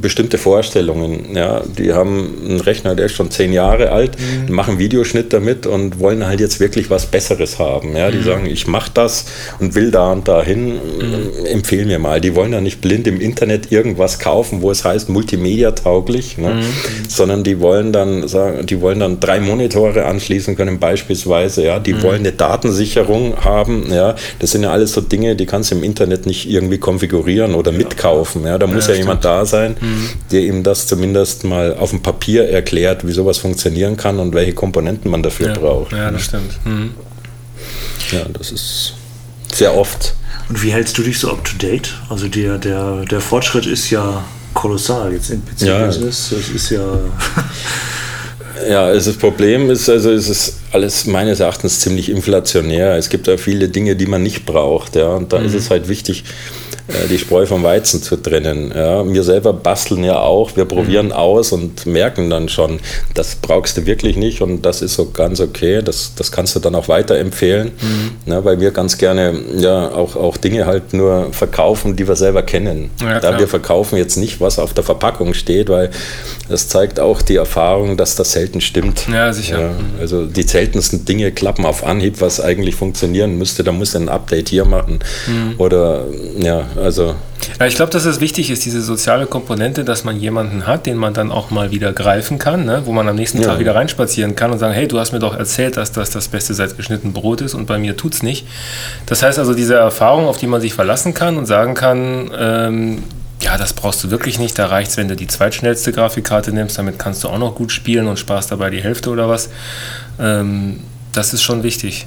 bestimmte 0.00 0.38
Vorstellungen. 0.38 1.34
Ja, 1.34 1.62
die 1.66 1.92
haben 1.92 2.34
einen 2.44 2.60
Rechner, 2.60 2.94
der 2.94 3.06
ist 3.06 3.12
schon 3.12 3.30
zehn 3.30 3.52
Jahre 3.52 3.90
alt, 3.90 4.12
mhm. 4.18 4.54
machen 4.54 4.78
Videoschnitt 4.78 5.32
damit 5.32 5.66
und 5.66 5.98
wollen 5.98 6.26
halt 6.26 6.40
jetzt 6.40 6.60
wirklich 6.60 6.90
was 6.90 7.06
Besseres 7.06 7.58
haben. 7.58 7.96
Ja, 7.96 8.10
die 8.10 8.18
mhm. 8.18 8.24
sagen, 8.24 8.46
ich 8.46 8.66
mache 8.68 8.90
das 8.94 9.26
und 9.58 9.74
will 9.74 9.90
da 9.90 10.12
und 10.12 10.28
dahin, 10.28 10.74
mhm. 10.74 11.46
empfehle 11.46 11.86
mir 11.86 11.98
mal. 11.98 12.20
Die 12.20 12.36
wollen 12.36 12.52
ja 12.52 12.60
nicht 12.60 12.80
blind 12.80 13.06
im 13.08 13.20
Internet 13.20 13.72
irgendwas 13.72 14.18
kaufen, 14.20 14.62
wo 14.62 14.70
es 14.70 14.84
heißt 14.84 15.08
Multimedia 15.08 15.72
tauglich, 15.72 16.38
ne? 16.38 16.54
Mhm. 16.54 17.08
sondern 17.08 17.42
die 17.42 17.58
wollen 17.60 17.92
dann 17.92 18.28
sagen, 18.28 18.64
die 18.66 18.80
wollen 18.80 19.00
dann 19.00 19.18
drei 19.18 19.40
Monitore 19.40 20.04
anschließen 20.04 20.54
können 20.54 20.78
beispielsweise. 20.78 21.64
Ja, 21.64 21.80
die 21.80 21.94
mhm. 21.94 22.02
wollen 22.02 22.20
eine 22.20 22.32
Datensicherung 22.32 23.44
haben. 23.44 23.92
Ja, 23.92 24.14
das 24.38 24.52
sind 24.52 24.62
ja 24.62 24.70
alles 24.70 24.92
so 24.92 25.00
Dinge, 25.00 25.34
die 25.34 25.46
kannst 25.46 25.72
du 25.72 25.74
im 25.74 25.82
Internet 25.82 26.26
nicht 26.26 26.48
irgendwie 26.48 26.78
konfigurieren 26.78 27.54
oder 27.54 27.72
mitkaufen. 27.72 28.44
Ja, 28.44 28.58
da 28.58 28.68
muss 28.68 28.86
ja, 28.86 28.92
ja 28.92 29.00
jemand 29.00 29.24
da 29.24 29.47
sein, 29.48 29.76
mhm. 29.80 30.08
der 30.30 30.42
ihm 30.42 30.62
das 30.62 30.86
zumindest 30.86 31.44
mal 31.44 31.74
auf 31.74 31.90
dem 31.90 32.00
Papier 32.00 32.48
erklärt, 32.48 33.06
wie 33.06 33.12
sowas 33.12 33.38
funktionieren 33.38 33.96
kann 33.96 34.18
und 34.18 34.34
welche 34.34 34.52
Komponenten 34.52 35.10
man 35.10 35.22
dafür 35.22 35.48
ja. 35.48 35.54
braucht. 35.54 35.92
Ja, 35.92 36.10
das 36.10 36.24
stimmt. 36.24 36.58
Mhm. 36.64 36.90
Ja, 38.12 38.26
das 38.32 38.52
ist 38.52 38.94
sehr 39.52 39.76
oft. 39.76 40.14
Und 40.48 40.62
wie 40.62 40.72
hältst 40.72 40.96
du 40.96 41.02
dich 41.02 41.18
so 41.18 41.30
up 41.30 41.44
to 41.44 41.56
date? 41.58 41.94
Also 42.08 42.28
der, 42.28 42.58
der, 42.58 43.04
der 43.04 43.20
Fortschritt 43.20 43.66
ist 43.66 43.90
ja 43.90 44.24
kolossal 44.54 45.12
jetzt 45.12 45.30
im 45.30 45.42
PC-Business. 45.44 46.30
Ja. 46.30 46.36
Das 46.36 46.48
ist 46.48 46.70
ja. 46.70 47.00
Ja, 48.68 48.84
also 48.86 49.10
das 49.10 49.18
Problem 49.18 49.70
ist, 49.70 49.88
also 49.88 50.10
es 50.10 50.28
ist 50.28 50.58
alles 50.72 51.06
meines 51.06 51.40
Erachtens 51.40 51.80
ziemlich 51.80 52.10
inflationär. 52.10 52.96
Es 52.96 53.08
gibt 53.08 53.26
ja 53.26 53.36
viele 53.36 53.68
Dinge, 53.68 53.96
die 53.96 54.06
man 54.06 54.22
nicht 54.22 54.46
braucht, 54.46 54.96
ja, 54.96 55.08
und 55.08 55.32
da 55.32 55.38
mhm. 55.38 55.46
ist 55.46 55.54
es 55.54 55.70
halt 55.70 55.88
wichtig, 55.88 56.24
äh, 56.88 57.06
die 57.08 57.18
Spreu 57.18 57.44
vom 57.44 57.62
Weizen 57.62 58.02
zu 58.02 58.16
trennen. 58.16 58.72
Ja, 58.74 59.06
wir 59.06 59.22
selber 59.22 59.52
basteln 59.52 60.04
ja 60.04 60.20
auch, 60.20 60.56
wir 60.56 60.64
probieren 60.64 61.06
mhm. 61.06 61.12
aus 61.12 61.52
und 61.52 61.84
merken 61.84 62.30
dann 62.30 62.48
schon, 62.48 62.80
das 63.14 63.36
brauchst 63.36 63.76
du 63.76 63.86
wirklich 63.86 64.16
nicht 64.16 64.40
und 64.40 64.62
das 64.62 64.80
ist 64.80 64.94
so 64.94 65.10
ganz 65.10 65.40
okay, 65.40 65.82
das, 65.82 66.14
das 66.16 66.32
kannst 66.32 66.56
du 66.56 66.60
dann 66.60 66.74
auch 66.74 66.88
weiterempfehlen, 66.88 67.72
mhm. 67.80 68.32
ja, 68.32 68.44
weil 68.44 68.60
wir 68.60 68.70
ganz 68.70 68.96
gerne 68.96 69.38
ja 69.58 69.90
auch, 69.90 70.16
auch 70.16 70.38
Dinge 70.38 70.64
halt 70.64 70.94
nur 70.94 71.32
verkaufen, 71.32 71.94
die 71.94 72.08
wir 72.08 72.16
selber 72.16 72.42
kennen. 72.42 72.90
Ja, 73.02 73.20
da 73.20 73.38
wir 73.38 73.48
verkaufen 73.48 73.96
jetzt 73.98 74.16
nicht, 74.16 74.40
was 74.40 74.58
auf 74.58 74.72
der 74.72 74.84
Verpackung 74.84 75.34
steht, 75.34 75.68
weil 75.68 75.90
das 76.48 76.68
zeigt 76.68 77.00
auch 77.00 77.20
die 77.20 77.36
Erfahrung, 77.36 77.98
dass 77.98 78.16
das 78.16 78.32
selten 78.32 78.62
stimmt. 78.62 79.06
Ja, 79.12 79.32
sicher. 79.32 79.60
Ja, 79.60 79.70
also 80.00 80.24
die 80.24 80.46
seltensten 80.58 81.04
Dinge 81.04 81.30
klappen 81.30 81.64
auf 81.64 81.86
Anhieb, 81.86 82.20
was 82.20 82.40
eigentlich 82.40 82.74
funktionieren 82.74 83.38
müsste. 83.38 83.62
Da 83.62 83.70
muss 83.70 83.94
ein 83.94 84.08
Update 84.08 84.48
hier 84.48 84.64
machen 84.64 84.98
mhm. 85.28 85.54
oder 85.58 86.06
ja, 86.36 86.66
also. 86.82 87.14
Ja, 87.60 87.66
ich 87.66 87.76
glaube, 87.76 87.92
dass 87.92 88.04
es 88.04 88.20
wichtig 88.20 88.50
ist, 88.50 88.64
diese 88.64 88.82
soziale 88.82 89.26
Komponente, 89.26 89.84
dass 89.84 90.02
man 90.02 90.18
jemanden 90.18 90.66
hat, 90.66 90.86
den 90.86 90.96
man 90.96 91.14
dann 91.14 91.30
auch 91.30 91.50
mal 91.50 91.70
wieder 91.70 91.92
greifen 91.92 92.38
kann, 92.38 92.64
ne? 92.64 92.82
wo 92.86 92.92
man 92.92 93.08
am 93.08 93.14
nächsten 93.14 93.40
ja. 93.40 93.46
Tag 93.46 93.60
wieder 93.60 93.76
reinspazieren 93.76 94.34
kann 94.34 94.50
und 94.50 94.58
sagen, 94.58 94.74
hey, 94.74 94.88
du 94.88 94.98
hast 94.98 95.12
mir 95.12 95.20
doch 95.20 95.36
erzählt, 95.36 95.76
dass 95.76 95.92
das 95.92 96.10
das 96.10 96.26
Beste 96.26 96.54
seit 96.54 96.76
geschnitten 96.76 97.12
Brot 97.12 97.40
ist 97.40 97.54
und 97.54 97.66
bei 97.66 97.78
mir 97.78 97.96
tut 97.96 98.14
es 98.14 98.24
nicht. 98.24 98.44
Das 99.06 99.22
heißt 99.22 99.38
also, 99.38 99.54
diese 99.54 99.76
Erfahrung, 99.76 100.26
auf 100.26 100.38
die 100.38 100.48
man 100.48 100.60
sich 100.60 100.74
verlassen 100.74 101.14
kann 101.14 101.36
und 101.36 101.46
sagen 101.46 101.74
kann, 101.74 102.32
ähm, 102.36 103.04
ja, 103.42 103.56
das 103.56 103.72
brauchst 103.72 104.02
du 104.04 104.10
wirklich 104.10 104.38
nicht. 104.38 104.58
Da 104.58 104.66
reicht 104.66 104.90
es, 104.90 104.96
wenn 104.96 105.08
du 105.08 105.16
die 105.16 105.26
zweitschnellste 105.26 105.92
Grafikkarte 105.92 106.52
nimmst. 106.52 106.78
Damit 106.78 106.98
kannst 106.98 107.24
du 107.24 107.28
auch 107.28 107.38
noch 107.38 107.54
gut 107.54 107.72
spielen 107.72 108.08
und 108.08 108.18
sparst 108.18 108.50
dabei 108.50 108.70
die 108.70 108.82
Hälfte 108.82 109.10
oder 109.10 109.28
was. 109.28 109.50
Ähm, 110.18 110.80
das 111.12 111.32
ist 111.32 111.42
schon 111.42 111.62
wichtig. 111.62 112.06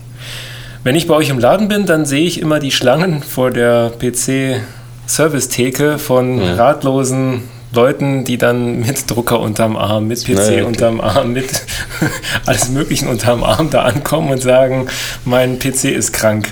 Wenn 0.84 0.96
ich 0.96 1.08
bei 1.08 1.14
euch 1.14 1.30
im 1.30 1.40
Laden 1.40 1.68
bin, 1.68 1.86
dann 1.86 2.06
sehe 2.06 2.26
ich 2.26 2.42
immer 2.42 2.60
die 2.60 2.72
Schlangen 2.72 3.22
vor 3.22 3.52
der 3.52 3.92
PC-Service-Theke 4.00 6.00
von 6.00 6.42
ja. 6.42 6.56
ratlosen 6.56 7.44
Leuten, 7.74 8.26
die 8.26 8.38
dann 8.38 8.82
mit 8.82 9.10
Drucker 9.10 9.40
unterm 9.40 9.78
Arm, 9.78 10.08
mit 10.08 10.26
PC 10.26 10.36
naja, 10.36 10.66
unterm 10.66 11.00
Arm, 11.00 11.34
mit 11.34 11.66
alles 12.46 12.70
Möglichen 12.70 13.08
unterm 13.08 13.44
Arm 13.44 13.70
da 13.70 13.84
ankommen 13.84 14.32
und 14.32 14.42
sagen, 14.42 14.88
mein 15.24 15.60
PC 15.60 15.86
ist 15.86 16.12
krank. 16.12 16.52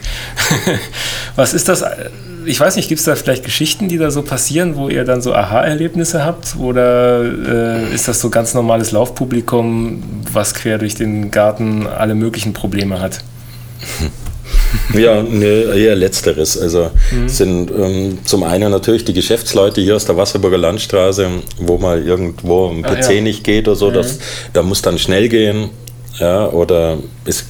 Was 1.35 1.53
ist 1.53 1.67
das? 1.67 1.83
Ich 2.45 2.59
weiß 2.59 2.75
nicht, 2.75 2.89
gibt 2.89 2.99
es 2.99 3.05
da 3.05 3.15
vielleicht 3.15 3.43
Geschichten, 3.43 3.89
die 3.89 3.97
da 3.97 4.11
so 4.11 4.21
passieren, 4.21 4.75
wo 4.75 4.89
ihr 4.89 5.03
dann 5.03 5.21
so 5.21 5.33
Aha-Erlebnisse 5.33 6.23
habt? 6.23 6.55
Oder 6.57 7.23
äh, 7.23 7.93
ist 7.93 8.07
das 8.07 8.19
so 8.19 8.29
ganz 8.29 8.53
normales 8.53 8.91
Laufpublikum, 8.91 10.03
was 10.31 10.53
quer 10.53 10.77
durch 10.77 10.95
den 10.95 11.31
Garten 11.31 11.87
alle 11.87 12.15
möglichen 12.15 12.53
Probleme 12.53 12.99
hat? 13.01 13.19
Ja, 14.93 15.21
nee, 15.23 15.63
eher 15.63 15.95
letzteres. 15.95 16.59
Also 16.59 16.91
mhm. 17.11 17.29
sind 17.29 17.71
ähm, 17.71 18.19
zum 18.23 18.43
einen 18.43 18.71
natürlich 18.71 19.05
die 19.05 19.13
Geschäftsleute 19.13 19.81
hier 19.81 19.95
aus 19.95 20.05
der 20.05 20.17
Wasserburger 20.17 20.57
Landstraße, 20.57 21.27
wo 21.57 21.77
mal 21.77 22.05
irgendwo 22.05 22.69
ein 22.69 22.81
PC 22.81 23.09
ah, 23.09 23.11
ja. 23.13 23.21
nicht 23.21 23.43
geht 23.43 23.67
oder 23.67 23.75
so, 23.75 23.89
mhm. 23.89 23.93
das, 23.93 24.19
da 24.53 24.63
muss 24.63 24.81
dann 24.81 24.97
schnell 24.97 25.29
gehen. 25.29 25.69
Ja, 26.19 26.49
oder 26.49 26.97
ist 27.25 27.45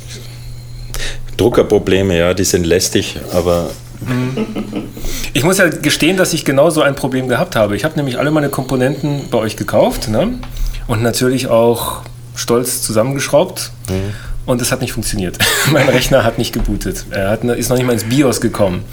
Druckerprobleme, 1.38 2.18
ja, 2.18 2.34
die 2.34 2.44
sind 2.44 2.66
lästig, 2.66 3.18
aber. 3.34 3.70
ich 5.34 5.44
muss 5.44 5.58
ja 5.58 5.68
gestehen, 5.70 6.18
dass 6.18 6.34
ich 6.34 6.46
genau 6.46 6.70
so 6.70 6.82
ein 6.82 6.96
Problem 6.96 7.28
gehabt 7.28 7.56
habe. 7.56 7.76
Ich 7.76 7.84
habe 7.84 7.96
nämlich 7.96 8.18
alle 8.18 8.32
meine 8.32 8.50
Komponenten 8.50 9.30
bei 9.30 9.38
euch 9.38 9.58
gekauft 9.58 10.10
ne? 10.10 10.40
und 10.88 11.04
natürlich 11.04 11.48
auch 11.48 12.02
stolz 12.36 12.82
zusammengeschraubt. 12.82 13.72
Mhm. 13.90 14.14
Und 14.46 14.62
es 14.62 14.72
hat 14.72 14.82
nicht 14.82 14.94
funktioniert. 14.94 15.38
mein 15.72 15.88
Rechner 15.88 16.24
hat 16.24 16.38
nicht 16.38 16.54
gebootet. 16.54 17.06
Er 17.12 17.30
hat, 17.30 17.44
ist 17.44 17.70
noch 17.70 17.78
nicht 17.78 17.86
mal 17.86 17.94
ins 17.94 18.06
BIOS 18.06 18.42
gekommen. 18.42 18.84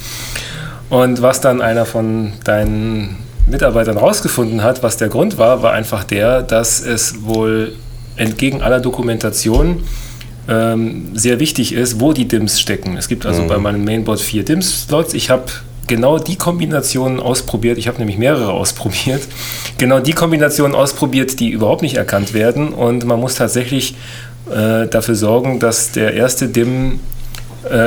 Und 0.90 1.22
was 1.22 1.40
dann 1.40 1.62
einer 1.62 1.86
von 1.86 2.34
deinen 2.44 3.16
Mitarbeitern 3.46 3.96
rausgefunden 3.96 4.62
hat, 4.62 4.82
was 4.82 4.96
der 4.96 5.08
Grund 5.08 5.38
war, 5.38 5.62
war 5.62 5.72
einfach 5.72 6.04
der, 6.04 6.42
dass 6.42 6.80
es 6.80 7.22
wohl 7.24 7.74
entgegen 8.16 8.62
aller 8.62 8.80
Dokumentation 8.80 9.82
ähm, 10.48 11.08
sehr 11.14 11.40
wichtig 11.40 11.72
ist, 11.72 12.00
wo 12.00 12.12
die 12.12 12.26
DIMMs 12.28 12.60
stecken. 12.60 12.96
Es 12.96 13.08
gibt 13.08 13.26
also 13.26 13.42
Mhm. 13.42 13.48
bei 13.48 13.58
meinem 13.58 13.84
Mainboard 13.84 14.20
vier 14.20 14.44
DIMMs-Slots. 14.44 15.14
Ich 15.14 15.30
habe 15.30 15.44
genau 15.86 16.18
die 16.18 16.36
Kombinationen 16.36 17.20
ausprobiert. 17.20 17.78
Ich 17.78 17.88
habe 17.88 17.98
nämlich 17.98 18.18
mehrere 18.18 18.52
ausprobiert. 18.52 19.22
Genau 19.78 20.00
die 20.00 20.12
Kombinationen 20.12 20.74
ausprobiert, 20.74 21.38
die 21.38 21.50
überhaupt 21.50 21.82
nicht 21.82 21.96
erkannt 21.96 22.32
werden. 22.32 22.68
Und 22.70 23.04
man 23.04 23.20
muss 23.20 23.34
tatsächlich 23.34 23.94
äh, 24.50 24.86
dafür 24.86 25.14
sorgen, 25.16 25.58
dass 25.60 25.92
der 25.92 26.14
erste 26.14 26.48
DIMM 26.48 26.98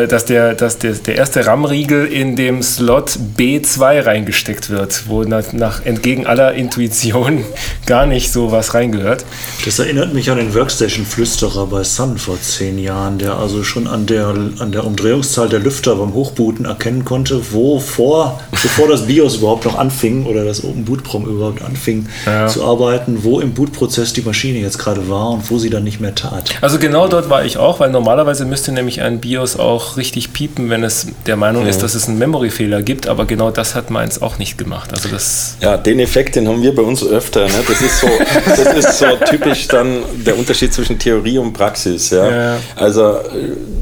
dass, 0.08 0.26
der, 0.26 0.54
dass 0.56 0.78
der, 0.80 0.94
der 0.94 1.16
erste 1.16 1.46
RAM-Riegel 1.46 2.06
in 2.06 2.36
dem 2.36 2.62
Slot 2.64 3.18
B2 3.38 4.06
reingesteckt 4.06 4.70
wird, 4.70 5.04
wo 5.08 5.24
nach, 5.24 5.54
nach 5.54 5.86
entgegen 5.86 6.26
aller 6.28 6.54
Intuition 6.54 7.44
gar 7.86 8.06
nicht 8.06 8.32
so 8.32 8.52
was 8.52 8.74
reingehört. 8.74 9.26
Das 9.66 9.80
erinnert 9.80 10.14
mich 10.14 10.30
an 10.32 10.38
den 10.38 10.54
Workstation-Flüsterer 10.54 11.68
bei 11.68 11.84
Sun 11.84 12.18
vor 12.18 12.40
zehn 12.42 12.80
Jahren, 12.80 13.18
der 13.20 13.36
also 13.36 13.64
schon 13.64 13.88
an 13.88 14.06
der, 14.06 14.28
an 14.60 14.72
der 14.72 14.86
Umdrehungszahl 14.86 15.50
der 15.50 15.60
Lüfter 15.60 15.96
beim 15.96 16.14
Hochbooten 16.14 16.66
erkennen 16.66 17.06
konnte, 17.06 17.42
wo 17.52 17.80
vor, 17.80 18.40
bevor 18.52 18.88
das 18.88 19.08
BIOS 19.08 19.38
überhaupt 19.38 19.66
noch 19.66 19.78
anfing 19.78 20.26
oder 20.26 20.44
das 20.46 20.64
Open 20.64 20.86
Boot 20.86 21.04
Prom 21.04 21.26
überhaupt 21.26 21.62
anfing 21.64 22.08
Ja. 22.26 22.48
zu 22.48 22.64
arbeiten, 22.66 23.24
wo 23.24 23.40
im 23.40 23.54
Bootprozess 23.54 24.14
die 24.14 24.22
Maschine 24.22 24.60
jetzt 24.60 24.78
gerade 24.78 25.10
war 25.10 25.30
und 25.32 25.50
wo 25.50 25.58
sie 25.58 25.70
dann 25.70 25.84
nicht 25.84 26.00
mehr 26.00 26.16
tat. 26.16 26.50
Also 26.62 26.80
genau 26.80 27.08
dort 27.08 27.30
war 27.30 27.46
ich 27.46 27.58
auch, 27.58 27.80
weil 27.80 27.90
normalerweise 27.92 28.46
müsste 28.46 28.72
nämlich 28.72 29.02
ein 29.02 29.20
BIOS 29.20 29.58
auch 29.58 29.69
richtig 29.78 30.34
piepen, 30.34 30.70
wenn 30.70 30.84
es 30.84 31.08
der 31.26 31.36
Meinung 31.38 31.68
ist, 31.68 31.82
dass 31.84 31.96
es 31.96 32.08
einen 32.08 32.18
Memory-Fehler 32.20 32.82
gibt, 32.82 33.08
aber 33.08 33.26
genau 33.26 33.52
das 33.52 33.76
hat 33.76 33.90
meins 33.90 34.22
auch 34.22 34.38
nicht 34.40 34.58
gemacht. 34.58 34.92
Also 34.94 35.10
das 35.10 35.56
Ja, 35.62 35.78
den 35.78 36.00
Effekt, 36.00 36.36
den 36.36 36.48
haben 36.48 36.62
wir 36.62 36.74
bei 36.76 36.82
uns 36.82 37.06
öfter. 37.06 37.46
Ne? 37.46 37.54
Das, 37.68 37.82
ist 37.82 38.00
so, 38.02 38.08
das 38.46 38.74
ist 38.86 39.00
so 39.00 39.06
typisch 39.30 39.68
dann 39.68 39.98
der 40.26 40.38
Unterschied 40.38 40.74
zwischen 40.74 40.98
Theorie 41.00 41.38
und 41.38 41.54
Praxis. 41.54 42.10
Ja? 42.10 42.30
Ja. 42.30 42.58
Also 42.76 43.02
äh, 43.16 43.20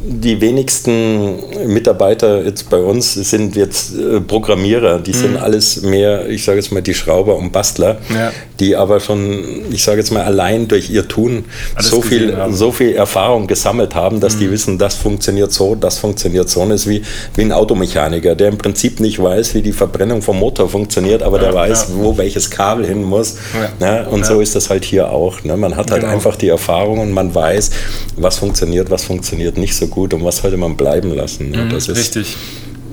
die 0.10 0.39
wenigsten 0.41 1.36
Mitarbeiter 1.67 2.44
jetzt 2.44 2.70
bei 2.70 2.77
uns 2.77 3.13
sind 3.13 3.56
jetzt 3.56 3.94
äh, 3.96 4.20
Programmierer. 4.22 5.00
Die 5.00 5.13
sind 5.13 5.38
alles 5.38 5.82
mehr, 5.82 6.27
ich 6.29 6.44
sage 6.44 6.60
jetzt 6.60 6.72
mal, 6.72 6.82
die 6.82 6.94
Schrauber 6.94 7.36
und 7.36 7.51
Bastler, 7.51 7.98
Ja. 8.13 8.32
die 8.60 8.75
aber 8.75 9.00
schon, 9.00 9.44
ich 9.72 9.84
sage 9.84 10.00
jetzt 10.00 10.12
mal, 10.12 10.24
allein 10.24 10.67
durch 10.67 10.89
ihr 10.89 11.08
Tun 11.08 11.46
Alles 11.75 11.89
so 11.89 12.01
viel, 12.01 12.36
haben. 12.36 12.53
so 12.56 12.72
viel 12.72 12.94
Erfahrung 12.94 13.48
gesammelt 13.48 13.96
haben, 13.96 14.20
dass 14.20 14.38
die 14.38 14.50
wissen, 14.50 14.77
das 14.77 14.96
funktioniert 14.96 15.51
so, 15.51 15.75
das 15.84 16.00
funktioniert 16.00 16.50
so. 16.50 16.62
Und 16.62 16.72
es 16.72 16.81
ist 16.81 16.89
wie, 16.89 17.01
wie 17.36 17.41
ein 17.41 17.51
Automechaniker, 17.51 18.36
der 18.36 18.50
im 18.50 18.57
Prinzip 18.57 19.00
nicht 19.00 19.22
weiß, 19.22 19.53
wie 19.55 19.62
die 19.62 19.72
Verbrennung 19.72 20.22
vom 20.22 20.39
Motor 20.39 20.69
funktioniert, 20.69 21.24
aber 21.24 21.39
der 21.39 21.50
Ja, 21.50 21.55
weiß, 21.55 21.88
ja. 21.89 21.96
wo 21.96 22.17
welches 22.17 22.50
Kabel 22.50 22.86
hin 22.86 23.03
muss. 23.03 23.36
Ja. 23.79 24.01
Ne? 24.03 24.10
Und 24.10 24.25
so 24.25 24.41
ist 24.41 24.55
das 24.55 24.69
halt 24.69 24.86
hier 24.86 25.10
auch. 25.12 25.43
Ne? 25.43 25.55
Man 25.57 25.75
hat 25.75 25.91
halt 25.91 26.01
Genau. 26.01 26.13
einfach 26.13 26.36
die 26.36 26.50
Erfahrung 26.50 27.00
und 27.00 27.12
man 27.12 27.34
weiß, 27.34 27.69
was 28.17 28.38
funktioniert, 28.38 28.89
was 28.89 29.03
funktioniert 29.03 29.57
nicht 29.57 29.75
so 29.75 29.88
gut 29.88 30.13
und 30.13 30.24
was 30.24 30.38
sollte 30.38 30.57
man 30.57 30.75
bleiben 30.77 31.13
lassen. 31.15 31.51
Ne? 31.51 31.67
Das 31.72 31.84
ist, 31.88 31.89
Mhm, 31.89 31.96
richtig. 31.96 32.38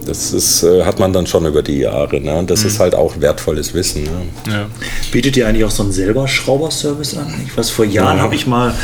Das 0.07 0.33
ist, 0.33 0.63
äh, 0.63 0.85
hat 0.85 0.99
man 0.99 1.13
dann 1.13 1.27
schon 1.27 1.47
über 1.47 1.63
die 1.63 1.79
Jahre. 1.79 2.21
Ne? 2.21 2.35
Und 2.35 2.51
das 2.51 2.61
Mhm. 2.61 2.67
ist 2.69 2.81
halt 2.81 2.95
auch 2.95 3.21
wertvolles 3.21 3.75
Wissen. 3.75 4.05
Ne? 4.05 4.11
Ja. 4.51 4.67
Bietet 5.13 5.37
ihr 5.37 5.49
eigentlich 5.49 5.65
auch 5.65 5.71
so 5.71 5.83
einen 5.83 5.93
selber 5.93 6.29
Schrauberservice 6.29 7.17
an? 7.17 7.33
Ich 7.47 7.57
weiß, 7.57 7.71
vor 7.71 7.85
Jahren 7.85 8.21
habe 8.21 8.35
ich 8.35 8.47
mal 8.47 8.75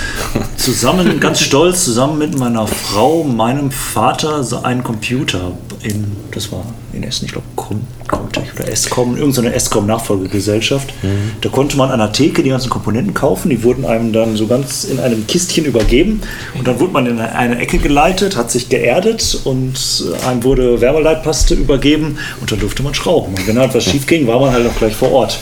zusammen, 0.56 1.20
ganz 1.20 1.40
stolz, 1.40 1.84
zusammen 1.84 2.18
mit 2.18 2.38
meiner 2.38 2.66
Frau, 2.66 3.24
meinem 3.24 3.70
Vater 3.70 4.42
so 4.44 4.62
einen 4.62 4.82
Computer 4.82 5.52
in, 5.82 6.16
das 6.32 6.50
war 6.52 6.64
in 6.92 7.02
Essen, 7.02 7.26
ich 7.26 7.32
glaube, 7.32 7.46
Com, 7.56 7.80
Comtech 8.08 8.52
oder 8.54 8.68
Escom, 8.68 9.16
irgendeine 9.16 9.52
Escom-Nachfolgegesellschaft. 9.54 10.92
Da 11.40 11.48
konnte 11.48 11.76
man 11.76 11.90
an 11.90 11.98
der 11.98 12.12
Theke 12.12 12.42
die 12.42 12.50
ganzen 12.50 12.70
Komponenten 12.70 13.14
kaufen, 13.14 13.50
die 13.50 13.62
wurden 13.62 13.84
einem 13.84 14.12
dann 14.12 14.36
so 14.36 14.46
ganz 14.46 14.84
in 14.84 14.98
einem 15.00 15.26
Kistchen 15.26 15.64
übergeben 15.64 16.22
und 16.58 16.66
dann 16.66 16.80
wurde 16.80 16.92
man 16.92 17.06
in 17.06 17.20
eine 17.20 17.58
Ecke 17.58 17.78
geleitet, 17.78 18.36
hat 18.36 18.50
sich 18.50 18.68
geerdet 18.68 19.40
und 19.44 20.04
einem 20.26 20.42
wurde 20.44 20.80
Wärmeleitpaste 20.80 21.54
übergeben 21.54 22.18
und 22.40 22.50
dann 22.50 22.60
durfte 22.60 22.82
man 22.82 22.94
schrauben. 22.94 23.34
Und 23.34 23.46
wenn 23.46 23.58
halt 23.58 23.74
was 23.74 23.84
schief 23.90 24.06
ging, 24.06 24.26
war 24.26 24.40
man 24.40 24.52
halt 24.52 24.66
auch 24.66 24.76
gleich 24.76 24.94
vor 24.94 25.12
Ort. 25.12 25.38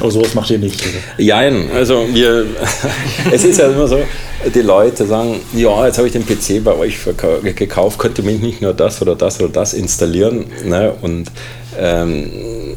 Aber 0.00 0.10
sowas 0.10 0.34
macht 0.34 0.50
ihr 0.50 0.58
nicht, 0.58 0.80
oder? 0.80 1.22
Jein, 1.22 1.70
also 1.74 2.06
wir, 2.12 2.46
es 3.32 3.44
ist 3.44 3.58
ja 3.58 3.68
immer 3.68 3.86
so, 3.86 4.00
die 4.54 4.60
Leute 4.62 5.06
sagen, 5.06 5.40
ja, 5.54 5.86
jetzt 5.86 5.98
habe 5.98 6.08
ich 6.08 6.12
den 6.12 6.26
PC 6.26 6.64
bei 6.64 6.74
euch 6.74 6.98
gekauft, 7.54 7.98
könnte 7.98 8.22
mich 8.22 8.40
nicht 8.40 8.62
nur 8.62 8.74
das 8.74 9.00
oder 9.02 9.14
das 9.14 9.40
oder 9.40 9.50
das 9.50 9.74
installieren. 9.74 10.46
Ne? 10.64 10.92
Und 11.00 11.30
ähm, 11.78 12.76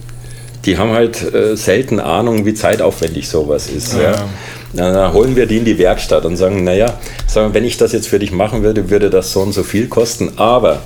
die 0.65 0.77
haben 0.77 0.91
halt 0.91 1.33
äh, 1.33 1.55
selten 1.55 1.99
Ahnung, 1.99 2.45
wie 2.45 2.53
zeitaufwendig 2.53 3.27
sowas 3.27 3.67
ist. 3.67 3.93
Ja. 3.93 4.01
Ja. 4.01 4.29
Dann 4.73 5.13
holen 5.13 5.35
wir 5.35 5.45
die 5.45 5.57
in 5.57 5.65
die 5.65 5.77
Werkstatt 5.77 6.25
und 6.25 6.35
sagen, 6.37 6.63
naja, 6.63 6.99
sagen, 7.27 7.53
wenn 7.53 7.63
ich 7.63 7.77
das 7.77 7.93
jetzt 7.93 8.07
für 8.07 8.19
dich 8.19 8.31
machen 8.31 8.61
würde, 8.61 8.89
würde 8.89 9.09
das 9.09 9.31
so 9.31 9.39
und 9.41 9.53
so 9.53 9.63
viel 9.63 9.87
kosten, 9.87 10.33
aber 10.35 10.81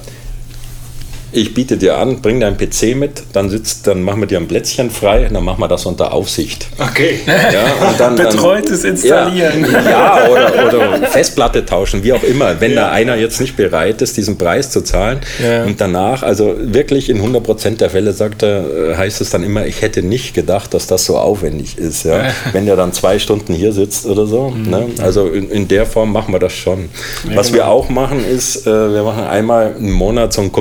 ich 1.32 1.54
biete 1.54 1.78
dir 1.78 1.98
an, 1.98 2.22
bring 2.22 2.39
deinen 2.39 2.58
PC 2.58 2.96
mit, 2.96 3.24
dann 3.34 3.50
sitzt, 3.50 3.88
dann 3.88 4.02
machen 4.02 4.22
wir 4.22 4.28
dir 4.28 4.38
ein 4.38 4.48
Plätzchen 4.48 4.89
frei, 4.89 5.30
dann 5.32 5.44
machen 5.44 5.60
wir 5.60 5.68
das 5.68 5.86
unter 5.86 6.13
Aufsicht. 6.13 6.68
Okay. 6.80 7.20
Ja, 7.28 7.88
und 7.88 8.00
dann, 8.00 8.15
Betreutes 8.15 8.82
dann, 8.82 8.92
Installieren. 8.92 9.68
Ja, 9.72 9.89
ja 9.89 10.30
oder, 10.30 10.68
oder 10.68 11.08
Festplatte 11.08 11.65
tauschen, 11.65 12.04
wie 12.04 12.13
auch 12.13 12.24
immer. 12.24 12.60
Wenn 12.60 12.76
da 12.76 12.92
einer 12.92 13.15
jetzt 13.15 13.39
nicht 13.39 13.56
bereit 13.56 14.02
ist, 14.02 14.18
diesen 14.18 14.38
Preis 14.38 14.72
zu 14.72 14.82
zahlen 14.82 15.20
Ja. 15.44 15.63
und 15.63 15.80
danach, 15.80 16.24
also 16.24 16.56
wirklich 16.60 17.10
in 17.10 17.22
100% 17.22 17.78
der 17.78 17.89
Fälle 17.89 18.13
sagt 18.13 18.44
er, 18.44 18.92
äh, 18.92 18.96
heißt 18.96 19.22
es 19.22 19.30
dann 19.30 19.44
immer, 19.44 19.65
ich 19.65 19.82
hätte 19.82 20.02
nicht 20.02 20.34
gedacht, 20.34 20.74
dass 20.74 20.88
das 20.88 21.06
so 21.06 21.18
aufwendig 21.18 21.78
ist. 21.78 22.06
Ja? 22.06 22.32
Wenn 22.52 22.65
der 22.65 22.76
dann 22.76 22.94
zwei 22.94 23.20
Stunden 23.20 23.54
hier 23.54 23.74
sitzt 23.74 24.06
oder 24.06 24.26
so. 24.26 24.50
Mhm. 24.50 24.70
Ne? 24.70 24.86
Also 25.02 25.28
in, 25.28 25.50
in 25.50 25.68
der 25.68 25.86
Form 25.86 26.12
machen 26.12 26.34
wir 26.34 26.39
das 26.39 26.54
schon. 26.54 26.89
Was 27.34 27.54
wir 27.54 27.62
genau. 27.62 27.72
auch 27.72 27.89
machen 27.89 28.24
ist, 28.26 28.65
äh, 28.65 28.94
wir 28.94 29.04
machen 29.04 29.24
einmal 29.24 29.76
im 29.78 29.92
Monat 29.92 30.34
so 30.34 30.42
einen 30.42 30.52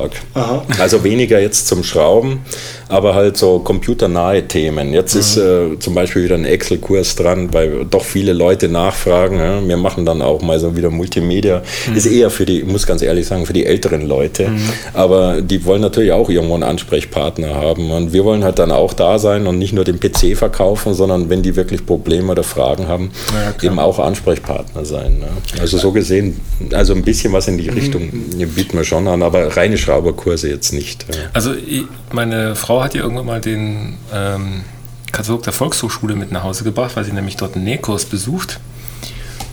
Computertag. 0.00 0.22
Aha. 0.34 0.62
Also 0.78 1.04
weniger 1.04 1.40
jetzt 1.40 1.66
zum 1.66 1.84
Schrauben, 1.84 2.40
aber 2.88 3.14
halt 3.14 3.36
so 3.36 3.58
computernahe 3.58 4.46
Themen. 4.46 4.92
Jetzt 4.92 5.14
ist 5.14 5.36
äh, 5.36 5.78
zum 5.78 5.94
Beispiel 5.94 6.24
wieder 6.24 6.34
ein 6.36 6.44
Excel-Kurs 6.44 7.16
dran, 7.16 7.52
weil 7.52 7.84
doch 7.84 8.04
viele 8.04 8.32
Leute 8.32 8.68
nachfragen. 8.68 9.38
Ja? 9.38 9.66
Wir 9.66 9.76
machen 9.76 10.06
dann 10.06 10.22
auch 10.22 10.42
mal 10.42 10.58
so 10.58 10.76
wieder 10.76 10.90
Multimedia. 10.90 11.62
Ist 11.94 12.06
eher 12.06 12.30
für 12.30 12.46
die, 12.46 12.60
ich 12.60 12.66
muss 12.66 12.86
ganz 12.86 13.02
ehrlich 13.02 13.26
sagen, 13.26 13.46
für 13.46 13.52
die 13.52 13.66
älteren 13.66 14.06
Leute. 14.06 14.50
Aber 14.94 15.40
die 15.42 15.64
wollen 15.64 15.82
natürlich 15.82 16.12
auch 16.12 16.28
irgendwo 16.28 16.54
einen 16.54 16.62
Ansprechpartner 16.62 17.54
haben. 17.54 17.90
Und 17.90 18.12
wir 18.12 18.24
wollen 18.24 18.44
halt 18.44 18.58
dann 18.58 18.70
auch 18.70 18.92
da 18.92 19.18
sein 19.18 19.46
und 19.46 19.58
nicht 19.58 19.72
nur 19.72 19.84
den 19.84 20.00
PC 20.00 20.36
verkaufen, 20.36 20.94
sondern 20.94 21.28
wenn 21.30 21.42
die 21.42 21.56
wirklich 21.56 21.84
Probleme 21.84 22.32
oder 22.32 22.42
Fragen 22.42 22.88
haben, 22.88 23.10
Ja, 23.32 23.68
eben 23.68 23.78
auch 23.78 23.98
Ansprechpartner 23.98 24.84
sein. 24.84 25.18
Ne? 25.18 25.28
Also 25.60 25.78
so 25.78 25.92
gesehen, 25.92 26.40
also 26.72 26.94
ein 26.94 27.02
bisschen 27.02 27.32
was 27.32 27.48
in 27.48 27.58
die 27.58 27.68
Richtung 27.68 28.10
bieten 28.54 28.76
wir 28.76 28.84
schon 28.84 29.06
an, 29.08 29.22
aber 29.22 29.56
reine 29.56 29.76
Schrauberkurse 29.90 30.48
jetzt 30.48 30.72
nicht. 30.72 31.04
Ja. 31.08 31.16
Also 31.32 31.52
ich, 31.54 31.84
meine 32.12 32.54
Frau 32.54 32.82
hat 32.82 32.94
ja 32.94 33.02
irgendwann 33.02 33.26
mal 33.26 33.40
den 33.40 33.96
ähm, 34.14 34.62
Katalog 35.10 35.42
der 35.42 35.52
Volkshochschule 35.52 36.14
mit 36.14 36.30
nach 36.30 36.44
Hause 36.44 36.62
gebracht, 36.64 36.92
weil 36.94 37.04
sie 37.04 37.12
nämlich 37.12 37.36
dort 37.36 37.56
einen 37.56 37.64
Nähkurs 37.64 38.04
besucht. 38.04 38.60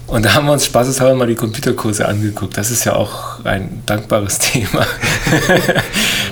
Und 0.06 0.24
da 0.24 0.36
haben 0.36 0.46
wir 0.46 0.54
uns 0.54 0.66
spaßeshalber 0.66 1.16
mal 1.16 1.28
die 1.28 1.36
Computerkurse 1.36 2.08
angeguckt. 2.08 2.56
Das 2.56 2.72
ist 2.72 2.86
ja 2.86 2.96
auch 2.96 3.44
ein 3.44 3.82
dankbares 3.86 4.40
Thema. 4.40 4.86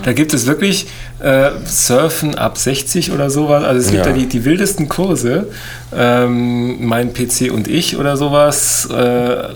da 0.03 0.13
gibt 0.13 0.33
es 0.33 0.45
wirklich 0.45 0.85
äh, 1.19 1.49
Surfen 1.65 2.35
ab 2.35 2.57
60 2.57 3.11
oder 3.11 3.29
sowas. 3.29 3.63
Also 3.65 3.81
es 3.81 3.91
gibt 3.91 4.05
Ja. 4.05 4.11
ja 4.11 4.17
die, 4.17 4.27
die 4.27 4.45
wildesten 4.45 4.87
Kurse. 4.87 5.47
Ähm, 5.93 6.85
mein 6.87 7.13
PC 7.13 7.51
und 7.51 7.67
ich 7.67 7.97
oder 7.97 8.15
sowas. 8.15 8.87
Äh, 8.89 9.49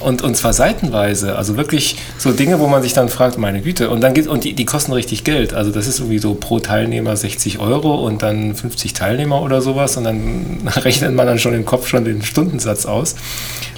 und, 0.00 0.22
und 0.22 0.36
zwar 0.36 0.52
seitenweise. 0.52 1.36
Also 1.36 1.56
wirklich 1.56 1.96
so 2.18 2.32
Dinge, 2.32 2.60
wo 2.60 2.66
man 2.66 2.82
sich 2.82 2.92
dann 2.92 3.08
fragt, 3.08 3.38
meine 3.38 3.60
Güte. 3.60 3.90
Und 3.90 4.00
dann 4.00 4.14
geht, 4.14 4.26
und 4.26 4.44
die, 4.44 4.54
die 4.54 4.64
kosten 4.64 4.92
richtig 4.92 5.24
Geld. 5.24 5.54
Also 5.54 5.70
das 5.70 5.86
ist 5.86 5.98
irgendwie 5.98 6.18
so 6.18 6.34
pro 6.34 6.60
Teilnehmer 6.60 7.16
60 7.16 7.58
Euro 7.58 7.94
und 7.94 8.22
dann 8.22 8.54
50 8.54 8.92
Teilnehmer 8.92 9.42
oder 9.42 9.60
sowas. 9.62 9.96
Und 9.96 10.04
dann 10.04 10.68
rechnet 10.76 11.14
man 11.14 11.26
dann 11.26 11.38
schon 11.38 11.54
im 11.54 11.64
Kopf 11.64 11.86
schon 11.88 12.04
den 12.04 12.22
Stundensatz 12.22 12.86
aus. 12.86 13.16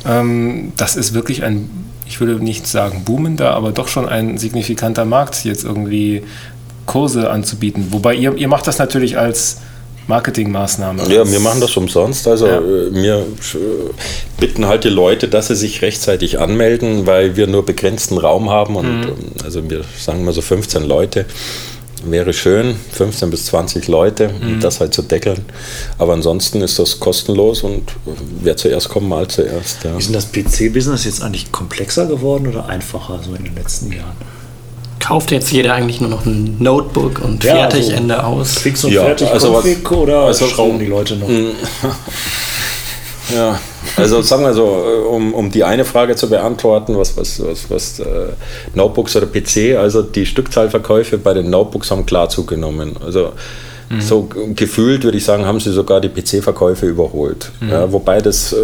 Ähm, 0.07 0.73
das 0.77 0.97
ist 0.97 1.15
wirklich 1.15 1.43
ein, 1.45 1.69
ich 2.07 2.21
würde 2.21 2.43
nicht 2.43 2.67
sagen 2.67 3.03
boomender, 3.05 3.55
aber 3.55 3.73
doch 3.73 3.89
schon 3.89 4.09
ein 4.09 4.39
signifikanter 4.39 5.05
Markt, 5.05 5.45
jetzt 5.45 5.65
irgendwie 5.65 6.23
Kurse 6.87 7.31
anzubieten. 7.31 7.89
Wobei 7.91 8.15
ihr, 8.15 8.35
ihr 8.35 8.49
macht 8.49 8.67
das 8.67 8.79
natürlich 8.79 9.19
als 9.19 9.61
Marketingmaßnahme. 10.09 11.03
Ja, 11.13 11.31
wir 11.31 11.41
machen 11.41 11.61
das 11.61 11.77
umsonst. 11.77 12.27
Also 12.27 12.47
Ja. 12.47 12.59
äh, 12.59 12.93
wir 12.95 13.15
äh, 13.19 13.25
bitten 14.41 14.67
halt 14.67 14.85
die 14.85 14.89
Leute, 14.89 15.29
dass 15.29 15.49
sie 15.49 15.55
sich 15.57 15.83
rechtzeitig 15.83 16.39
anmelden, 16.41 17.07
weil 17.07 17.37
wir 17.37 17.47
nur 17.47 17.65
begrenzten 17.65 18.19
Raum 18.19 18.51
haben 18.51 18.77
und 18.77 18.87
Mhm. 19.01 19.03
ähm, 19.09 19.15
also 19.45 19.69
wir 19.71 19.83
sagen 19.99 20.25
mal 20.25 20.33
so 20.33 20.41
15 20.43 20.85
Leute. 20.85 21.27
Wäre 22.05 22.33
schön, 22.33 22.77
15 22.93 23.29
bis 23.29 23.47
20 23.47 23.89
Leute, 23.89 24.29
Mhm. 24.29 24.47
um 24.55 24.61
das 24.61 24.79
halt 24.79 24.95
zu 24.95 25.03
deckeln. 25.03 25.45
Aber 25.99 26.13
ansonsten 26.13 26.61
ist 26.63 26.79
das 26.79 27.01
kostenlos 27.01 27.63
und 27.63 27.83
wer 28.41 28.57
zuerst 28.57 28.89
kommt, 28.89 29.09
mal 29.09 29.27
zuerst. 29.27 29.83
Ja. 29.83 29.97
Ist 29.99 30.07
denn 30.07 30.15
das 30.15 30.31
PC-Business 30.31 31.05
jetzt 31.07 31.23
eigentlich 31.23 31.51
komplexer 31.51 32.07
geworden 32.07 32.47
oder 32.47 32.67
einfacher 32.69 33.21
so 33.25 33.35
in 33.35 33.43
den 33.45 33.57
letzten 33.57 33.91
Jahren? 33.93 34.17
Kauft 35.09 35.31
jetzt 35.31 35.51
jeder 35.51 35.73
eigentlich 35.73 36.03
nur 36.03 36.11
noch 36.11 36.27
ein 36.27 36.57
Notebook 36.59 37.21
und 37.25 37.43
Ja, 37.43 37.55
fertig, 37.55 37.81
also 37.85 37.93
Ende 37.93 38.23
aus? 38.25 38.59
Fix 38.59 38.85
und 38.85 38.93
Ja, 38.93 39.05
fertig 39.05 39.31
also 39.31 39.55
was- 39.55 39.65
Config 39.65 39.91
oder 39.91 40.19
also, 40.25 40.47
schrauben 40.47 40.79
die 40.79 40.85
Leute 40.87 41.17
noch? 41.17 41.29
Ja, 43.35 43.59
also 43.97 44.23
sagen 44.23 44.43
wir 44.45 44.55
so, 44.55 44.65
um, 45.11 45.35
um 45.35 45.51
die 45.51 45.63
eine 45.65 45.85
Frage 45.85 46.17
zu 46.17 46.31
beantworten, 46.31 46.97
was, 46.97 47.17
was, 47.17 47.43
was, 47.45 47.71
was 47.71 48.01
äh, 48.01 48.05
Notebooks 48.75 49.17
oder 49.17 49.27
PC, 49.27 49.77
also 49.79 50.03
die 50.03 50.25
Stückzahlverkäufe 50.25 51.19
bei 51.19 51.35
den 51.35 51.51
Notebooks 51.51 51.91
haben 51.91 52.07
klar 52.07 52.29
zugenommen. 52.31 52.97
Also 53.05 53.33
mhm. 53.89 54.01
so 54.01 54.29
gefühlt 54.55 55.05
würde 55.05 55.19
ich 55.19 55.25
sagen, 55.25 55.45
haben 55.45 55.61
sie 55.61 55.73
sogar 55.73 56.01
die 56.01 56.09
PC-Verkäufe 56.09 56.87
überholt. 56.87 57.51
Mhm. 57.61 57.69
Ja, 57.71 57.93
wobei 57.93 58.21
das 58.21 58.53
äh, 58.53 58.57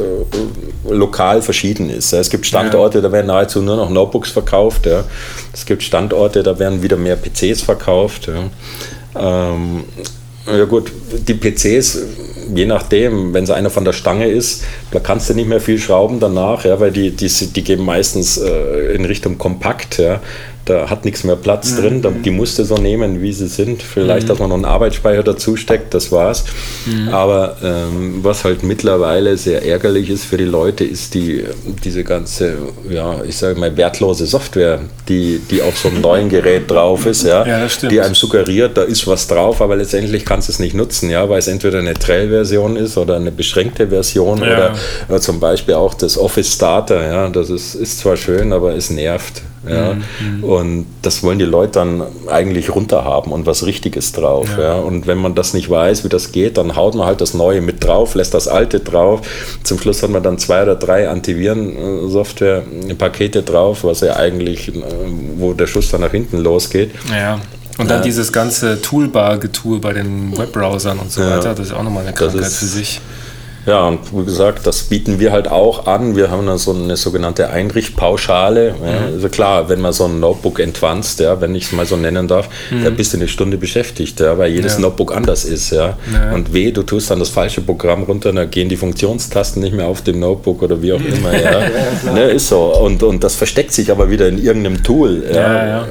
lokal 0.90 1.42
verschieden 1.42 1.90
ist. 1.90 2.12
Es 2.12 2.30
gibt 2.30 2.46
Standorte, 2.46 3.02
da 3.02 3.10
werden 3.12 3.26
nahezu 3.26 3.62
nur 3.62 3.76
noch 3.76 3.90
Notebooks 3.90 4.30
verkauft. 4.30 4.86
Ja. 4.86 5.04
Es 5.52 5.66
gibt 5.66 5.82
Standorte, 5.82 6.42
da 6.42 6.58
werden 6.58 6.82
wieder 6.82 6.96
mehr 6.96 7.16
PCs 7.16 7.62
verkauft. 7.62 8.28
Ja. 8.28 9.52
Ähm, 9.52 9.84
ja 10.46 10.64
gut, 10.66 10.92
die 11.26 11.34
PCs, 11.34 11.98
je 12.54 12.66
nachdem, 12.66 13.32
wenn 13.32 13.44
es 13.44 13.50
einer 13.50 13.70
von 13.70 13.86
der 13.86 13.94
Stange 13.94 14.28
ist, 14.28 14.62
da 14.90 15.00
kannst 15.00 15.30
du 15.30 15.34
nicht 15.34 15.48
mehr 15.48 15.60
viel 15.60 15.78
schrauben 15.78 16.20
danach, 16.20 16.66
ja, 16.66 16.78
weil 16.80 16.90
die, 16.90 17.12
die, 17.12 17.28
die 17.28 17.64
gehen 17.64 17.82
meistens 17.82 18.36
äh, 18.36 18.94
in 18.94 19.06
Richtung 19.06 19.38
kompakt. 19.38 19.98
Ja 19.98 20.20
da 20.64 20.88
hat 20.88 21.04
nichts 21.04 21.24
mehr 21.24 21.36
Platz 21.36 21.72
mhm. 21.72 21.76
drin. 21.76 22.22
Die 22.24 22.30
musste 22.30 22.64
so 22.64 22.76
nehmen, 22.76 23.20
wie 23.20 23.32
sie 23.32 23.48
sind. 23.48 23.82
Vielleicht, 23.82 24.24
mhm. 24.24 24.28
dass 24.28 24.38
man 24.38 24.48
noch 24.48 24.56
einen 24.56 24.64
Arbeitsspeicher 24.64 25.22
dazu 25.22 25.56
steckt, 25.56 25.92
das 25.94 26.10
war's. 26.10 26.44
Mhm. 26.86 27.08
Aber 27.10 27.56
ähm, 27.62 28.20
was 28.22 28.44
halt 28.44 28.62
mittlerweile 28.62 29.36
sehr 29.36 29.64
ärgerlich 29.64 30.08
ist 30.10 30.24
für 30.24 30.36
die 30.36 30.44
Leute, 30.44 30.84
ist 30.84 31.14
die, 31.14 31.44
diese 31.84 32.04
ganze, 32.04 32.56
ja, 32.88 33.22
ich 33.24 33.36
sage 33.36 33.58
mal, 33.60 33.76
wertlose 33.76 34.26
Software, 34.26 34.80
die, 35.08 35.40
die 35.50 35.60
auf 35.62 35.76
so 35.78 35.88
einem 35.88 36.00
neuen 36.02 36.28
Gerät 36.28 36.70
drauf 36.70 37.04
ist, 37.06 37.24
ja, 37.24 37.46
ja 37.46 37.66
die 37.90 38.00
einem 38.00 38.14
suggeriert, 38.14 38.76
da 38.76 38.82
ist 38.82 39.06
was 39.06 39.26
drauf, 39.26 39.60
aber 39.60 39.76
letztendlich 39.76 40.24
kannst 40.24 40.48
du 40.48 40.52
es 40.52 40.58
nicht 40.58 40.74
nutzen, 40.74 41.10
ja, 41.10 41.28
weil 41.28 41.38
es 41.38 41.48
entweder 41.48 41.78
eine 41.78 41.94
Trail-Version 41.94 42.76
ist 42.76 42.96
oder 42.96 43.16
eine 43.16 43.32
beschränkte 43.32 43.88
Version 43.88 44.38
ja. 44.38 44.44
oder, 44.44 44.74
oder 45.08 45.20
zum 45.20 45.40
Beispiel 45.40 45.74
auch 45.74 45.94
das 45.94 46.16
Office 46.16 46.54
Starter, 46.54 47.06
ja, 47.06 47.28
das 47.28 47.50
ist, 47.50 47.74
ist 47.74 47.98
zwar 47.98 48.16
schön, 48.16 48.52
aber 48.52 48.74
es 48.74 48.90
nervt. 48.90 49.42
Ja? 49.68 49.94
Mhm. 49.94 50.44
Und 50.44 50.86
das 51.02 51.22
wollen 51.22 51.38
die 51.38 51.44
Leute 51.44 51.72
dann 51.72 52.02
eigentlich 52.28 52.74
runterhaben 52.74 53.30
und 53.32 53.44
was 53.46 53.66
Richtiges 53.66 54.12
drauf. 54.12 54.48
Ja. 54.56 54.62
ja. 54.62 54.74
Und 54.74 55.06
wenn 55.06 55.18
man 55.18 55.34
das 55.34 55.52
nicht 55.54 55.70
weiß, 55.70 56.04
wie 56.04 56.08
das 56.08 56.32
geht, 56.32 56.58
dann 56.58 56.74
haut 56.76 56.94
man 56.94 57.06
halt 57.06 57.20
das 57.20 57.34
Neue 57.34 57.60
mit 57.60 57.84
drauf, 57.84 58.14
lässt 58.14 58.34
das 58.34 58.46
Alte 58.48 58.80
drauf. 58.80 59.20
Zum 59.62 59.78
Schluss 59.78 60.02
hat 60.02 60.10
man 60.10 60.22
dann 60.22 60.38
zwei 60.38 60.62
oder 60.62 60.76
drei 60.76 61.08
Antiviren-Software-Pakete 61.08 63.42
drauf, 63.42 63.84
was 63.84 64.00
ja 64.00 64.16
eigentlich, 64.16 64.68
äh, 64.68 64.72
wo 65.36 65.52
der 65.52 65.66
Schuss 65.66 65.90
dann 65.90 66.00
nach 66.02 66.12
hinten 66.12 66.38
losgeht. 66.38 66.92
Ja. 67.10 67.40
Und 67.76 67.90
dann 67.90 67.98
ja. 67.98 68.04
dieses 68.04 68.32
ganze 68.32 68.80
Toolbar-Getue 68.80 69.80
bei 69.80 69.92
den 69.92 70.36
Webbrowsern 70.36 70.96
und 70.98 71.10
so 71.10 71.22
weiter, 71.22 71.54
das 71.54 71.66
ist 71.66 71.72
auch 71.72 71.82
nochmal 71.82 72.04
eine 72.04 72.12
Krankheit 72.12 72.44
für 72.44 72.66
sich. 72.66 73.00
Ja, 73.66 73.88
und 73.88 74.00
wie 74.12 74.24
gesagt, 74.24 74.66
das 74.66 74.82
bieten 74.82 75.20
wir 75.20 75.32
halt 75.32 75.48
auch 75.48 75.86
an. 75.86 76.16
Wir 76.16 76.30
haben 76.30 76.46
dann 76.46 76.58
so 76.58 76.72
eine 76.72 76.96
sogenannte 76.96 77.48
Einrichtpauschale. 77.50 78.74
Mhm. 78.78 78.86
Ja, 78.86 78.98
also 79.14 79.28
klar, 79.28 79.68
wenn 79.68 79.80
man 79.80 79.92
so 79.92 80.04
ein 80.04 80.20
Notebook 80.20 80.60
entwanzt, 80.60 81.20
ja, 81.20 81.40
wenn 81.40 81.54
ich 81.54 81.64
es 81.64 81.72
mal 81.72 81.86
so 81.86 81.96
nennen 81.96 82.28
darf, 82.28 82.48
mhm. 82.70 82.84
da 82.84 82.90
bist 82.90 83.12
du 83.12 83.16
eine 83.16 83.28
Stunde 83.28 83.56
beschäftigt, 83.56 84.20
ja, 84.20 84.36
weil 84.36 84.52
jedes 84.52 84.74
ja. 84.74 84.80
Notebook 84.80 85.14
anders 85.16 85.44
ist. 85.44 85.70
Ja. 85.70 85.96
ja. 86.12 86.32
Und 86.32 86.52
weh, 86.52 86.72
du 86.72 86.82
tust 86.82 87.10
dann 87.10 87.18
das 87.18 87.30
falsche 87.30 87.62
Programm 87.62 88.02
runter, 88.02 88.32
dann 88.32 88.50
gehen 88.50 88.68
die 88.68 88.76
Funktionstasten 88.76 89.62
nicht 89.62 89.74
mehr 89.74 89.86
auf 89.86 90.02
dem 90.02 90.20
Notebook 90.20 90.62
oder 90.62 90.82
wie 90.82 90.92
auch 90.92 91.00
immer. 91.00 91.32
Ja. 91.34 91.62
ne, 92.12 92.24
ist 92.30 92.48
so. 92.48 92.76
Und, 92.76 93.02
und 93.02 93.24
das 93.24 93.34
versteckt 93.34 93.72
sich 93.72 93.90
aber 93.90 94.10
wieder 94.10 94.28
in 94.28 94.42
irgendeinem 94.42 94.82
Tool. 94.82 95.24
Ja, 95.32 95.66
ja. 95.66 95.88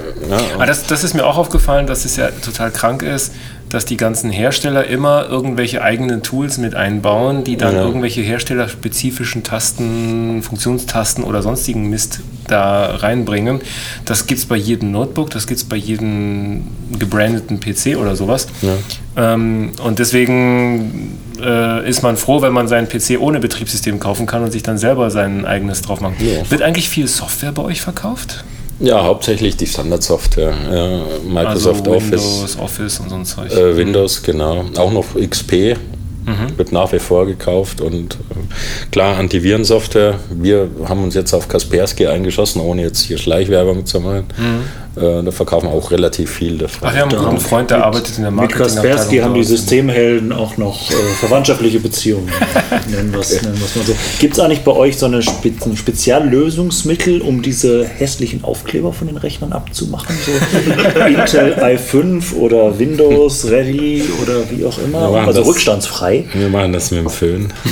aber 0.53 0.65
das, 0.67 0.85
das 0.85 1.03
ist 1.03 1.15
mir 1.15 1.25
auch 1.25 1.37
aufgefallen, 1.37 1.87
dass 1.87 2.05
es 2.05 2.17
ja 2.17 2.29
total 2.43 2.71
krank 2.71 3.01
ist 3.01 3.31
dass 3.73 3.85
die 3.85 3.97
ganzen 3.97 4.29
Hersteller 4.29 4.85
immer 4.85 5.27
irgendwelche 5.27 5.81
eigenen 5.81 6.21
Tools 6.21 6.59
mit 6.59 6.75
einbauen, 6.75 7.43
die 7.43 7.57
dann 7.57 7.73
ja. 7.73 7.81
irgendwelche 7.81 8.21
herstellerspezifischen 8.21 9.41
Tasten, 9.41 10.43
Funktionstasten 10.43 11.23
oder 11.23 11.41
sonstigen 11.41 11.89
Mist 11.89 12.19
da 12.47 12.97
reinbringen. 12.97 13.61
Das 14.05 14.27
gibt 14.27 14.37
es 14.37 14.45
bei 14.45 14.57
jedem 14.57 14.91
Notebook, 14.91 15.31
das 15.31 15.47
gibt 15.47 15.57
es 15.57 15.63
bei 15.63 15.75
jedem 15.75 16.67
gebrandeten 16.99 17.59
PC 17.59 17.97
oder 17.97 18.15
sowas. 18.15 18.45
Ja. 18.61 19.33
Ähm, 19.33 19.71
und 19.83 19.97
deswegen 19.97 21.17
äh, 21.41 21.89
ist 21.89 22.03
man 22.03 22.15
froh, 22.15 22.43
wenn 22.43 22.53
man 22.53 22.67
seinen 22.67 22.87
PC 22.87 23.19
ohne 23.19 23.39
Betriebssystem 23.39 23.99
kaufen 23.99 24.27
kann 24.27 24.43
und 24.43 24.51
sich 24.51 24.61
dann 24.61 24.77
selber 24.77 25.09
sein 25.09 25.45
eigenes 25.47 25.81
drauf 25.81 25.99
machen. 25.99 26.17
Ja. 26.19 26.47
Wird 26.51 26.61
eigentlich 26.61 26.89
viel 26.89 27.07
Software 27.07 27.51
bei 27.51 27.63
euch 27.63 27.81
verkauft? 27.81 28.43
Ja, 28.79 29.03
hauptsächlich 29.03 29.55
die 29.57 29.67
Standardsoftware. 29.67 30.53
Ja, 30.71 31.01
Microsoft 31.23 31.87
also 31.87 32.01
Windows, 32.01 32.23
Office. 32.23 32.59
Office 32.59 32.99
und 32.99 33.09
so 33.09 33.15
ein 33.15 33.25
Zeug. 33.25 33.51
Äh, 33.51 33.77
Windows, 33.77 34.21
genau. 34.23 34.65
Auch 34.77 34.91
noch 34.91 35.05
XP. 35.15 35.77
Mhm. 36.25 36.57
Wird 36.57 36.71
nach 36.71 36.91
wie 36.91 36.99
vor 36.99 37.25
gekauft 37.25 37.81
und 37.81 38.15
äh, 38.15 38.89
klar, 38.91 39.17
Antivirensoftware. 39.17 40.19
Wir 40.31 40.69
haben 40.87 41.03
uns 41.03 41.15
jetzt 41.15 41.33
auf 41.33 41.47
Kaspersky 41.47 42.07
eingeschossen, 42.07 42.61
ohne 42.61 42.83
jetzt 42.83 43.01
hier 43.01 43.17
Schleichwerbung 43.17 43.85
zu 43.85 43.99
machen. 43.99 44.25
Mhm. 44.37 44.63
Äh, 44.95 45.23
da 45.23 45.31
verkaufen 45.31 45.67
wir 45.67 45.73
auch 45.73 45.89
relativ 45.89 46.29
viel 46.29 46.57
davon. 46.59 46.87
Ach, 46.87 46.93
wir 46.93 47.01
haben 47.01 47.11
einen 47.11 47.25
guten 47.25 47.39
Freund, 47.39 47.71
der 47.71 47.77
mit, 47.77 47.85
arbeitet 47.87 48.17
in 48.17 48.23
der 48.23 48.31
Marketing. 48.31 48.65
Mit 48.65 48.73
Kaspersky 48.73 49.17
haben 49.17 49.33
die 49.33 49.43
Systemhelden 49.43 50.31
auch 50.31 50.57
noch 50.57 50.91
äh, 50.91 50.93
verwandtschaftliche 51.19 51.79
Beziehungen. 51.79 52.29
nennen 52.91 53.11
wir 53.11 53.21
es 53.21 53.41
mal 53.41 53.55
so. 53.55 53.95
Gibt 54.19 54.33
es 54.35 54.39
eigentlich 54.39 54.61
bei 54.61 54.71
euch 54.71 54.97
so 54.97 55.07
eine 55.07 55.23
Spe 55.23 55.51
ein 55.65 55.75
Speziallösungsmittel, 55.75 57.21
um 57.21 57.41
diese 57.41 57.85
hässlichen 57.85 58.43
Aufkleber 58.43 58.93
von 58.93 59.07
den 59.07 59.17
Rechnern 59.17 59.51
abzumachen? 59.51 60.15
So 60.23 60.31
Intel 61.07 61.55
i5 61.55 62.35
oder 62.35 62.77
Windows 62.77 63.49
Ready 63.49 64.03
oder 64.21 64.49
wie 64.51 64.63
auch 64.63 64.77
immer? 64.77 65.25
Also 65.25 65.39
das, 65.39 65.47
rückstandsfrei. 66.13 66.25
Wir 66.33 66.49
machen 66.49 66.73
das 66.73 66.91
mit 66.91 67.01
dem 67.01 67.09
Föhn. 67.09 67.53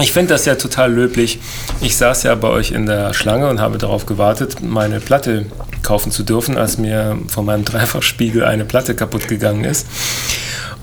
Ich 0.00 0.12
finde 0.12 0.32
das 0.32 0.46
ja 0.46 0.54
total 0.54 0.92
löblich. 0.94 1.40
Ich 1.82 1.96
saß 1.96 2.22
ja 2.22 2.34
bei 2.34 2.48
euch 2.48 2.70
in 2.70 2.86
der 2.86 3.12
Schlange 3.12 3.50
und 3.50 3.60
habe 3.60 3.76
darauf 3.76 4.06
gewartet, 4.06 4.62
meine 4.62 4.98
Platte 4.98 5.44
kaufen 5.82 6.10
zu 6.10 6.22
dürfen, 6.22 6.56
als 6.56 6.78
mir 6.78 7.18
von 7.28 7.44
meinem 7.44 7.66
Dreifachspiegel 7.66 8.44
eine 8.44 8.64
Platte 8.64 8.94
kaputt 8.94 9.28
gegangen 9.28 9.64
ist. 9.64 9.86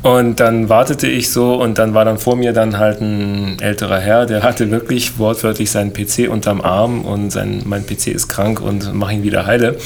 Und 0.04 0.40
dann 0.40 0.70
wartete 0.70 1.08
ich 1.08 1.32
so 1.32 1.56
und 1.56 1.80
dann 1.80 1.96
war 1.96 2.06
dann 2.06 2.20
vor 2.20 2.36
mir 2.36 2.54
dann 2.54 2.78
halt 2.78 3.02
ein 3.02 3.60
älterer 3.60 4.00
Herr, 4.00 4.26
der 4.28 4.44
hatte 4.44 4.70
wirklich 4.70 5.18
wortwörtlich 5.18 5.72
seinen 5.72 5.94
PC 5.94 6.30
unterm 6.30 6.62
Arm 6.62 7.04
und 7.04 7.32
sein, 7.32 7.64
mein 7.66 7.88
PC 7.88 8.08
ist 8.08 8.28
krank 8.28 8.62
und 8.62 8.94
mach 8.94 9.10
ihn 9.10 9.24
wieder 9.24 9.48
heile. 9.48 9.78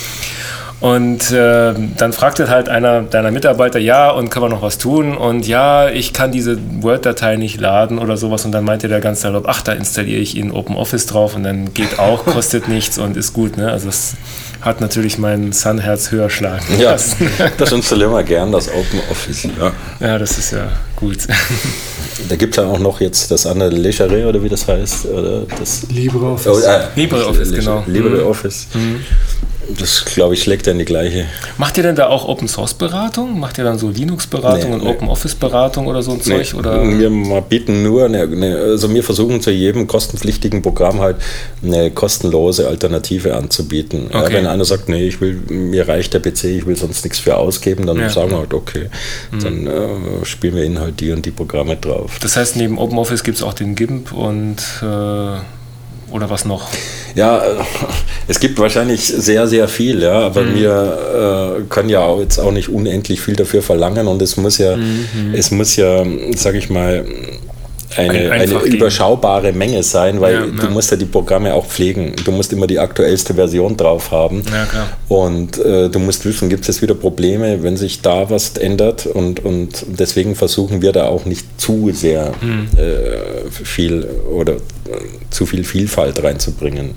Und 0.82 1.30
äh, 1.30 1.76
dann 1.98 2.12
fragte 2.12 2.50
halt 2.50 2.68
einer 2.68 3.04
deiner 3.04 3.30
Mitarbeiter, 3.30 3.78
ja, 3.78 4.10
und 4.10 4.30
kann 4.32 4.42
man 4.42 4.50
noch 4.50 4.64
was 4.64 4.80
tun? 4.80 5.16
Und 5.16 5.48
ja, 5.48 5.90
ich 5.90 6.12
kann 6.12 6.32
diese 6.32 6.58
Word-Datei 6.82 7.36
nicht 7.36 7.62
laden 7.62 8.00
oder 8.00 8.18
sowas. 8.18 8.46
Und 8.46 8.52
dann 8.52 8.64
meinte 8.64 8.88
der 8.88 9.00
ganz 9.00 9.22
salopp, 9.22 9.46
ach, 9.48 9.62
da 9.62 9.74
installiere 9.74 10.20
ich 10.20 10.36
Ihnen 10.36 10.52
OpenOffice 10.52 11.06
drauf 11.06 11.36
und 11.36 11.44
dann 11.44 11.72
geht 11.76 12.00
auch, 12.00 12.26
kostet 12.26 12.68
nichts 12.68 12.98
und 12.98 13.16
ist 13.16 13.34
gut. 13.34 13.58
Ne? 13.58 13.72
Also 13.72 13.86
das 13.86 14.16
hat 14.62 14.82
natürlich 14.82 15.20
mein 15.20 15.54
Sun-Herz 15.54 16.12
höher 16.12 16.30
schlagen 16.30 16.80
Ja, 16.80 16.96
das 17.58 17.72
installieren 17.72 18.12
wir 18.12 18.24
gern, 18.24 18.52
das 18.52 18.68
OpenOffice. 18.68 19.50
Ja. 19.60 19.72
ja, 20.00 20.18
das 20.18 20.38
ist 20.40 20.52
ja 20.52 20.68
gut. 20.96 21.18
Da 22.30 22.36
gibt 22.36 22.56
es 22.56 22.64
ja 22.64 22.70
auch 22.70 22.78
noch 22.78 23.02
jetzt 23.02 23.32
das 23.32 23.48
andere 23.48 23.70
Legere 23.70 24.28
oder 24.28 24.44
wie 24.44 24.48
das 24.48 24.68
heißt. 24.68 25.08
Oder 25.08 25.42
das 25.60 25.88
LibreOffice. 25.90 26.48
Oh, 26.48 26.60
äh, 26.60 26.82
LibreOffice, 26.96 27.52
genau. 27.52 27.84
LibreOffice. 27.88 28.68
Mhm. 28.74 29.02
Das, 29.70 30.06
glaube 30.06 30.34
ich, 30.34 30.44
schlägt 30.44 30.66
ja 30.66 30.72
in 30.72 30.80
die 30.80 30.86
gleiche. 30.86 31.26
Macht 31.58 31.78
ihr 31.78 31.84
denn 31.84 31.96
da 31.96 32.08
auch 32.08 32.28
Open 32.28 32.48
Source 32.48 32.74
Beratung? 32.74 33.40
Macht 33.40 33.58
ihr 33.58 33.64
dann 33.64 33.78
so 33.78 33.90
Linux-Beratung 33.90 34.70
nee, 34.70 34.76
und 34.76 34.84
nee. 34.84 34.90
Open 34.90 35.08
Office 35.08 35.36
Beratung 35.36 35.88
oder 35.88 36.02
so 36.02 36.12
ein 36.12 36.22
Zeug? 36.22 36.54
Nee, 36.54 36.60
oder? 36.60 36.84
Wir 36.84 37.42
bieten 37.42 37.84
nur, 37.84 38.06
eine, 38.06 38.24
eine, 38.24 38.58
also 38.58 38.94
wir 38.94 39.04
versuchen 39.04 39.42
zu 39.42 39.52
jedem 39.52 39.88
kostenpflichtigen 39.88 40.62
Programm 40.62 41.00
halt 41.00 41.18
eine 41.64 41.92
kostenlose 41.92 42.68
Alternative 42.68 43.36
anzubieten. 43.36 44.08
Okay. 44.10 44.24
Ja, 44.24 44.32
wenn 44.32 44.48
einer 44.48 44.66
sagt, 44.66 44.90
nee, 44.90 45.08
ich 45.08 45.22
will, 45.22 45.42
mir 45.50 45.88
reicht 45.88 46.14
der 46.14 46.20
PC, 46.20 46.46
ich 46.46 46.66
will 46.66 46.76
sonst 46.76 47.04
nichts 47.04 47.20
für 47.20 47.38
ausgeben, 47.38 47.86
dann 47.86 47.98
ja. 47.98 48.10
sagen 48.10 48.32
wir 48.32 48.40
halt, 48.40 48.54
okay, 48.54 48.90
mhm. 49.32 49.40
dann 49.40 49.68
äh, 49.68 50.26
spielen 50.26 50.56
wir 50.56 50.64
ihnen 50.64 50.80
halt 50.80 51.00
die 51.00 51.12
und 51.12 51.26
die 51.26 51.32
Programme 51.32 51.78
drauf. 51.78 52.18
Das 52.22 52.36
heißt, 52.36 52.56
neben 52.56 52.78
Open 52.78 52.98
Office 52.98 53.24
gibt 53.24 53.38
es 53.38 53.44
auch 53.44 53.54
den 53.54 53.76
GIMP 53.76 54.12
und 54.12 54.58
äh 54.82 55.40
oder 56.12 56.30
was 56.30 56.46
noch? 56.46 56.70
Ja, 57.16 57.42
es 58.28 58.40
gibt 58.40 58.60
wahrscheinlich 58.60 59.06
sehr, 59.06 59.48
sehr 59.48 59.68
viel, 59.68 60.02
ja, 60.02 60.20
aber 60.20 60.44
mhm. 60.44 60.56
wir 60.56 61.58
äh, 61.60 61.62
können 61.70 61.90
ja 61.90 62.16
jetzt 62.20 62.40
auch 62.40 62.52
nicht 62.52 62.70
unendlich 62.70 63.22
viel 63.22 63.36
dafür 63.36 63.62
verlangen 63.62 64.08
und 64.08 64.22
es 64.22 64.38
muss 64.38 64.58
ja, 64.58 64.76
mhm. 64.76 65.34
es 65.34 65.52
muss 65.52 65.76
ja, 65.76 66.06
sag 66.36 66.56
ich 66.56 66.70
mal, 66.70 67.06
eine, 67.98 68.32
ein, 68.32 68.42
eine 68.42 68.54
überschaubare 68.64 69.54
Menge 69.54 69.84
sein, 69.84 70.22
weil 70.22 70.34
ja, 70.34 70.46
du 70.46 70.64
ja. 70.64 70.70
musst 70.70 70.92
ja 70.92 70.98
die 70.98 71.06
Programme 71.06 71.54
auch 71.54 71.66
pflegen. 71.66 72.16
Du 72.24 72.32
musst 72.32 72.54
immer 72.54 72.68
die 72.68 72.80
aktuellste 72.80 73.34
Version 73.34 73.78
drauf 73.78 74.12
haben. 74.12 74.44
Ja, 74.52 74.88
und 75.08 75.58
äh, 75.58 75.90
du 75.90 76.00
musst 76.00 76.26
wissen, 76.26 76.50
gibt 76.50 76.68
es 76.68 76.82
wieder 76.82 76.96
Probleme, 76.96 77.64
wenn 77.64 77.78
sich 77.78 78.02
da 78.02 78.30
was 78.30 78.58
ändert. 78.58 79.06
Und, 79.06 79.44
und 79.44 79.86
deswegen 79.88 80.36
versuchen 80.36 80.82
wir 80.82 80.92
da 80.92 81.08
auch 81.08 81.26
nicht 81.26 81.60
zu 81.60 81.92
sehr 81.94 82.34
mhm. 82.42 82.68
äh, 82.78 83.52
viel 83.52 84.08
oder 84.32 84.54
äh, 84.54 84.60
zu 85.30 85.46
viel 85.46 85.64
Vielfalt 85.64 86.24
reinzubringen. 86.24 86.92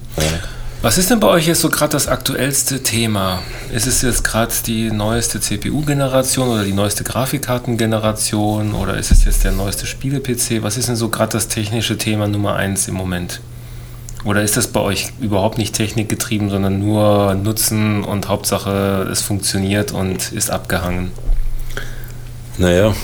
Was 0.84 0.98
ist 0.98 1.08
denn 1.08 1.18
bei 1.18 1.28
euch 1.28 1.46
jetzt 1.46 1.62
so 1.62 1.70
gerade 1.70 1.92
das 1.92 2.08
aktuellste 2.08 2.82
Thema? 2.82 3.42
Ist 3.72 3.86
es 3.86 4.02
jetzt 4.02 4.22
gerade 4.22 4.52
die 4.66 4.90
neueste 4.90 5.40
CPU-Generation 5.40 6.46
oder 6.46 6.62
die 6.62 6.74
neueste 6.74 7.04
Grafikkartengeneration 7.04 8.74
oder 8.74 8.98
ist 8.98 9.10
es 9.10 9.24
jetzt 9.24 9.44
der 9.44 9.52
neueste 9.52 9.86
Spiele-PC? 9.86 10.62
Was 10.62 10.76
ist 10.76 10.88
denn 10.88 10.96
so 10.96 11.08
gerade 11.08 11.32
das 11.32 11.48
technische 11.48 11.96
Thema 11.96 12.28
Nummer 12.28 12.56
eins 12.56 12.86
im 12.86 12.96
Moment? 12.96 13.40
Oder 14.26 14.42
ist 14.42 14.58
das 14.58 14.66
bei 14.66 14.80
euch 14.80 15.14
überhaupt 15.22 15.56
nicht 15.56 15.74
technikgetrieben, 15.74 16.50
sondern 16.50 16.80
nur 16.80 17.34
Nutzen 17.34 18.04
und 18.04 18.28
Hauptsache 18.28 19.08
es 19.10 19.22
funktioniert 19.22 19.92
und 19.92 20.32
ist 20.32 20.50
abgehangen? 20.50 21.12
Naja, 22.58 22.94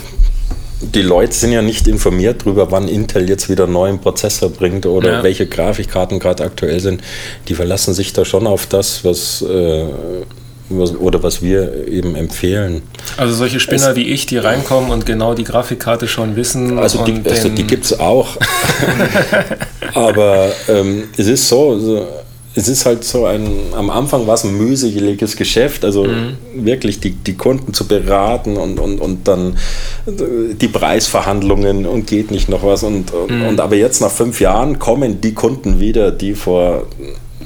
die 0.80 1.02
Leute 1.02 1.32
sind 1.32 1.52
ja 1.52 1.62
nicht 1.62 1.86
informiert 1.88 2.42
darüber, 2.42 2.70
wann 2.70 2.88
Intel 2.88 3.28
jetzt 3.28 3.48
wieder 3.48 3.64
einen 3.64 3.74
neuen 3.74 3.98
Prozessor 3.98 4.50
bringt 4.50 4.86
oder 4.86 5.12
ja. 5.12 5.22
welche 5.22 5.46
Grafikkarten 5.46 6.18
gerade 6.18 6.44
aktuell 6.44 6.80
sind. 6.80 7.02
Die 7.48 7.54
verlassen 7.54 7.94
sich 7.94 8.12
da 8.12 8.24
schon 8.24 8.46
auf 8.46 8.66
das, 8.66 9.04
was, 9.04 9.42
äh, 9.42 9.84
was 10.70 10.94
oder 10.96 11.22
was 11.22 11.42
wir 11.42 11.86
eben 11.88 12.16
empfehlen. 12.16 12.82
Also 13.18 13.34
solche 13.34 13.60
Spinner 13.60 13.90
es, 13.90 13.96
wie 13.96 14.08
ich, 14.08 14.26
die 14.26 14.38
reinkommen 14.38 14.90
und 14.90 15.04
genau 15.04 15.34
die 15.34 15.44
Grafikkarte 15.44 16.08
schon 16.08 16.36
wissen. 16.36 16.78
Also 16.78 17.04
die, 17.04 17.20
also 17.28 17.50
die 17.50 17.64
gibt 17.64 17.84
es 17.84 18.00
auch. 18.00 18.36
Aber 19.94 20.50
ähm, 20.68 21.08
es 21.16 21.26
ist 21.26 21.48
so, 21.48 21.78
so 21.78 22.06
es 22.54 22.66
ist 22.66 22.84
halt 22.84 23.04
so 23.04 23.26
ein, 23.26 23.48
am 23.76 23.90
Anfang 23.90 24.26
war 24.26 24.34
es 24.34 24.44
ein 24.44 24.56
mühseliges 24.56 25.36
Geschäft, 25.36 25.84
also 25.84 26.04
mhm. 26.04 26.36
wirklich 26.54 26.98
die, 26.98 27.12
die 27.12 27.34
Kunden 27.34 27.72
zu 27.74 27.86
beraten 27.86 28.56
und, 28.56 28.80
und, 28.80 29.00
und 29.00 29.28
dann 29.28 29.56
die 30.06 30.68
Preisverhandlungen 30.68 31.86
und 31.86 32.08
geht 32.08 32.32
nicht 32.32 32.48
noch 32.48 32.64
was. 32.64 32.82
Und, 32.82 33.12
mhm. 33.12 33.46
und 33.46 33.60
aber 33.60 33.76
jetzt 33.76 34.00
nach 34.00 34.10
fünf 34.10 34.40
Jahren 34.40 34.80
kommen 34.80 35.20
die 35.20 35.32
Kunden 35.32 35.78
wieder, 35.78 36.10
die 36.10 36.34
vor 36.34 36.86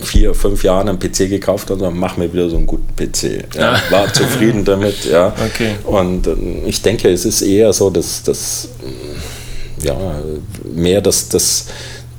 vier, 0.01 0.35
fünf 0.35 0.65
Jahren 0.65 0.89
einen 0.89 0.99
PC 0.99 1.29
gekauft 1.29 1.69
haben 1.69 1.75
und 1.75 1.81
sagen, 1.81 1.99
mach 1.99 2.17
mir 2.17 2.33
wieder 2.33 2.49
so 2.49 2.57
einen 2.57 2.67
guten 2.67 2.97
PC. 2.97 3.55
Ja, 3.57 3.81
war 3.91 4.13
zufrieden 4.13 4.65
damit, 4.65 5.05
ja. 5.05 5.35
Okay. 5.53 5.77
Und 5.85 6.27
äh, 6.27 6.35
ich 6.67 6.81
denke, 6.81 7.11
es 7.11 7.27
ist 7.27 7.43
eher 7.43 7.73
so, 7.75 7.91
dass 7.91 8.23
das 8.23 8.69
ja, 9.83 9.97
mehr 10.75 11.01
das, 11.01 11.29
das 11.29 11.67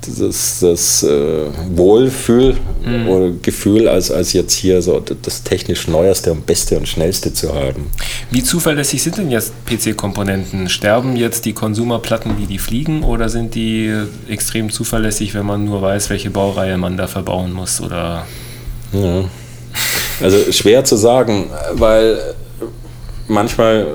das, 0.06 0.60
das 0.60 1.02
äh, 1.02 1.46
Wohlfühl 1.74 2.56
mhm. 2.84 3.08
oder 3.08 3.30
Gefühl, 3.42 3.88
als, 3.88 4.10
als 4.10 4.32
jetzt 4.32 4.54
hier 4.54 4.82
so 4.82 5.00
das 5.00 5.42
technisch 5.42 5.88
Neueste 5.88 6.32
und 6.32 6.46
Beste 6.46 6.78
und 6.78 6.88
Schnellste 6.88 7.32
zu 7.32 7.54
haben. 7.54 7.90
Wie 8.30 8.42
zuverlässig 8.42 9.02
sind 9.02 9.18
denn 9.18 9.30
jetzt 9.30 9.52
PC-Komponenten? 9.66 10.68
Sterben 10.68 11.16
jetzt 11.16 11.44
die 11.44 11.52
Konsumerplatten 11.52 12.38
wie 12.38 12.46
die 12.46 12.58
fliegen 12.58 13.02
oder 13.02 13.28
sind 13.28 13.54
die 13.54 13.92
extrem 14.28 14.70
zuverlässig, 14.70 15.34
wenn 15.34 15.46
man 15.46 15.64
nur 15.64 15.82
weiß, 15.82 16.10
welche 16.10 16.30
Baureihe 16.30 16.76
man 16.78 16.96
da 16.96 17.06
verbauen 17.06 17.52
muss? 17.52 17.80
Oder? 17.80 18.26
Ja. 18.92 19.24
Also 20.20 20.50
schwer 20.52 20.84
zu 20.84 20.96
sagen, 20.96 21.50
weil 21.72 22.18
manchmal 23.28 23.86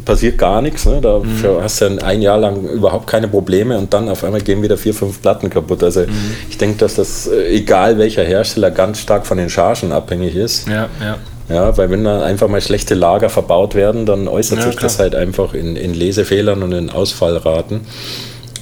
passiert 0.00 0.38
gar 0.38 0.62
nichts. 0.62 0.86
Ne? 0.86 1.00
Da 1.00 1.18
mhm. 1.18 1.62
hast 1.62 1.80
du 1.80 2.02
ein 2.02 2.22
Jahr 2.22 2.38
lang 2.38 2.64
überhaupt 2.64 3.06
keine 3.06 3.28
Probleme 3.28 3.76
und 3.76 3.92
dann 3.92 4.08
auf 4.08 4.24
einmal 4.24 4.40
gehen 4.40 4.62
wieder 4.62 4.76
vier, 4.76 4.94
fünf 4.94 5.20
Platten 5.20 5.50
kaputt. 5.50 5.82
Also 5.82 6.00
mhm. 6.00 6.34
ich 6.48 6.58
denke, 6.58 6.78
dass 6.78 6.94
das, 6.94 7.26
äh, 7.26 7.54
egal 7.54 7.98
welcher 7.98 8.24
Hersteller, 8.24 8.70
ganz 8.70 8.98
stark 8.98 9.26
von 9.26 9.38
den 9.38 9.50
Chargen 9.50 9.92
abhängig 9.92 10.34
ist. 10.34 10.68
Ja, 10.68 10.88
ja. 11.00 11.18
Ja, 11.48 11.76
weil 11.76 11.90
wenn 11.90 12.04
da 12.04 12.22
einfach 12.22 12.48
mal 12.48 12.60
schlechte 12.60 12.94
Lager 12.94 13.28
verbaut 13.28 13.74
werden, 13.74 14.06
dann 14.06 14.28
äußert 14.28 14.60
ja, 14.60 14.64
sich 14.66 14.76
klar. 14.76 14.88
das 14.88 14.98
halt 14.98 15.14
einfach 15.14 15.52
in, 15.54 15.76
in 15.76 15.92
Lesefehlern 15.92 16.62
und 16.62 16.72
in 16.72 16.88
Ausfallraten. 16.88 17.80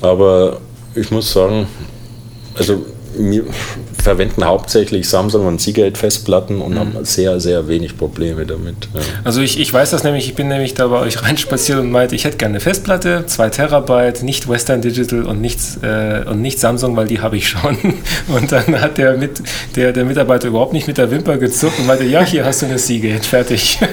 Aber 0.00 0.58
ich 0.94 1.10
muss 1.10 1.32
sagen, 1.32 1.68
also 2.56 2.84
wir 3.16 3.44
verwenden 4.02 4.44
hauptsächlich 4.44 5.08
Samsung 5.08 5.46
und 5.46 5.60
Seagate-Festplatten 5.60 6.60
und 6.60 6.74
mhm. 6.74 6.78
haben 6.78 7.04
sehr, 7.04 7.40
sehr 7.40 7.68
wenig 7.68 7.98
Probleme 7.98 8.46
damit. 8.46 8.88
Ja. 8.94 9.00
Also 9.24 9.40
ich, 9.40 9.60
ich 9.60 9.72
weiß 9.72 9.90
das 9.90 10.04
nämlich, 10.04 10.26
ich 10.26 10.34
bin 10.34 10.48
nämlich 10.48 10.74
da 10.74 10.86
bei 10.88 11.00
euch 11.00 11.22
reinspaziert 11.22 11.78
und 11.78 11.90
meinte, 11.90 12.14
ich 12.14 12.24
hätte 12.24 12.36
gerne 12.36 12.54
eine 12.54 12.60
Festplatte, 12.60 13.24
2 13.26 13.50
Terabyte, 13.50 14.22
nicht 14.22 14.48
Western 14.48 14.80
Digital 14.80 15.24
und, 15.24 15.40
nichts, 15.40 15.78
äh, 15.82 16.24
und 16.26 16.40
nicht 16.40 16.58
Samsung, 16.58 16.96
weil 16.96 17.06
die 17.06 17.20
habe 17.20 17.36
ich 17.36 17.48
schon. 17.48 17.76
Und 18.28 18.52
dann 18.52 18.80
hat 18.80 18.98
der, 18.98 19.16
mit, 19.16 19.42
der, 19.76 19.92
der 19.92 20.04
Mitarbeiter 20.04 20.48
überhaupt 20.48 20.72
nicht 20.72 20.86
mit 20.86 20.98
der 20.98 21.10
Wimper 21.10 21.36
gezuckt 21.36 21.78
und 21.78 21.86
meinte, 21.86 22.04
ja, 22.04 22.24
hier 22.24 22.44
hast 22.44 22.62
du 22.62 22.66
eine 22.66 22.78
Seagate, 22.78 23.24
fertig. 23.24 23.78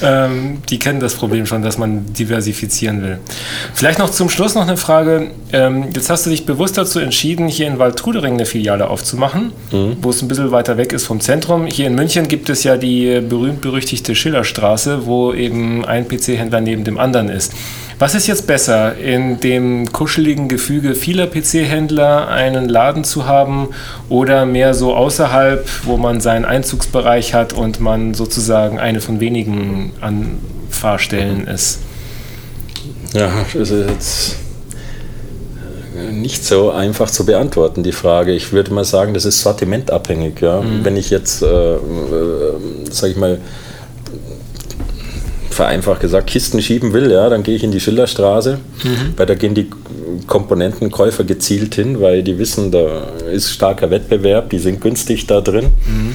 Ja. 0.00 0.24
ähm, 0.26 0.62
die 0.68 0.78
kennen 0.78 1.00
das 1.00 1.14
Problem 1.14 1.46
schon, 1.46 1.62
dass 1.62 1.76
man 1.78 2.12
diversifizieren 2.12 3.02
will. 3.02 3.18
Vielleicht 3.74 3.98
noch 3.98 4.10
zum 4.10 4.30
Schluss 4.30 4.54
noch 4.54 4.62
eine 4.62 4.76
Frage. 4.76 5.30
Ähm, 5.52 5.88
jetzt 5.94 6.08
hast 6.10 6.26
du 6.26 6.30
dich 6.30 6.46
bewusst 6.46 6.78
dazu 6.78 6.98
entschieden, 6.98 7.48
hier 7.48 7.66
in 7.66 7.78
Wald 7.78 7.89
Trudering 7.94 8.34
eine 8.34 8.46
Filiale 8.46 8.88
aufzumachen, 8.88 9.52
mhm. 9.72 9.96
wo 10.00 10.10
es 10.10 10.22
ein 10.22 10.28
bisschen 10.28 10.50
weiter 10.50 10.76
weg 10.76 10.92
ist 10.92 11.06
vom 11.06 11.20
Zentrum. 11.20 11.66
Hier 11.66 11.86
in 11.86 11.94
München 11.94 12.28
gibt 12.28 12.48
es 12.50 12.64
ja 12.64 12.76
die 12.76 13.20
berühmt-berüchtigte 13.20 14.14
Schillerstraße, 14.14 15.06
wo 15.06 15.32
eben 15.32 15.84
ein 15.84 16.08
PC-Händler 16.08 16.60
neben 16.60 16.84
dem 16.84 16.98
anderen 16.98 17.28
ist. 17.28 17.52
Was 18.00 18.14
ist 18.14 18.26
jetzt 18.26 18.46
besser, 18.46 18.96
in 18.96 19.40
dem 19.40 19.92
kuscheligen 19.92 20.48
Gefüge 20.48 20.94
vieler 20.94 21.26
PC-Händler 21.26 22.28
einen 22.28 22.66
Laden 22.66 23.04
zu 23.04 23.26
haben 23.26 23.68
oder 24.08 24.46
mehr 24.46 24.72
so 24.72 24.94
außerhalb, 24.94 25.68
wo 25.84 25.98
man 25.98 26.22
seinen 26.22 26.46
Einzugsbereich 26.46 27.34
hat 27.34 27.52
und 27.52 27.78
man 27.78 28.14
sozusagen 28.14 28.78
eine 28.78 29.02
von 29.02 29.20
wenigen 29.20 29.92
Anfahrstellen 30.00 31.46
ist? 31.46 31.80
Ja, 33.12 33.30
das 33.52 33.70
ist 33.70 33.88
jetzt 33.88 34.36
nicht 36.10 36.44
so 36.44 36.70
einfach 36.70 37.10
zu 37.10 37.26
beantworten, 37.26 37.82
die 37.82 37.92
Frage. 37.92 38.32
Ich 38.32 38.52
würde 38.52 38.72
mal 38.72 38.84
sagen, 38.84 39.14
das 39.14 39.24
ist 39.24 39.40
sortimentabhängig. 39.40 40.40
Ja? 40.40 40.60
Mhm. 40.60 40.84
Wenn 40.84 40.96
ich 40.96 41.10
jetzt, 41.10 41.42
äh, 41.42 41.74
äh, 41.74 41.78
sag 42.90 43.10
ich 43.10 43.16
mal, 43.16 43.38
vereinfacht 45.50 46.00
gesagt, 46.00 46.28
Kisten 46.28 46.62
schieben 46.62 46.92
will, 46.92 47.10
ja, 47.10 47.28
dann 47.28 47.42
gehe 47.42 47.56
ich 47.56 47.64
in 47.64 47.72
die 47.72 47.80
Schillerstraße, 47.80 48.58
mhm. 48.84 49.14
weil 49.16 49.26
da 49.26 49.34
gehen 49.34 49.54
die 49.54 49.68
Komponentenkäufer 50.26 51.24
gezielt 51.24 51.74
hin, 51.74 52.00
weil 52.00 52.22
die 52.22 52.38
wissen, 52.38 52.70
da 52.70 53.08
ist 53.30 53.50
starker 53.50 53.90
Wettbewerb, 53.90 54.50
die 54.50 54.58
sind 54.58 54.80
günstig 54.80 55.26
da 55.26 55.40
drin. 55.40 55.66
Mhm. 55.86 56.12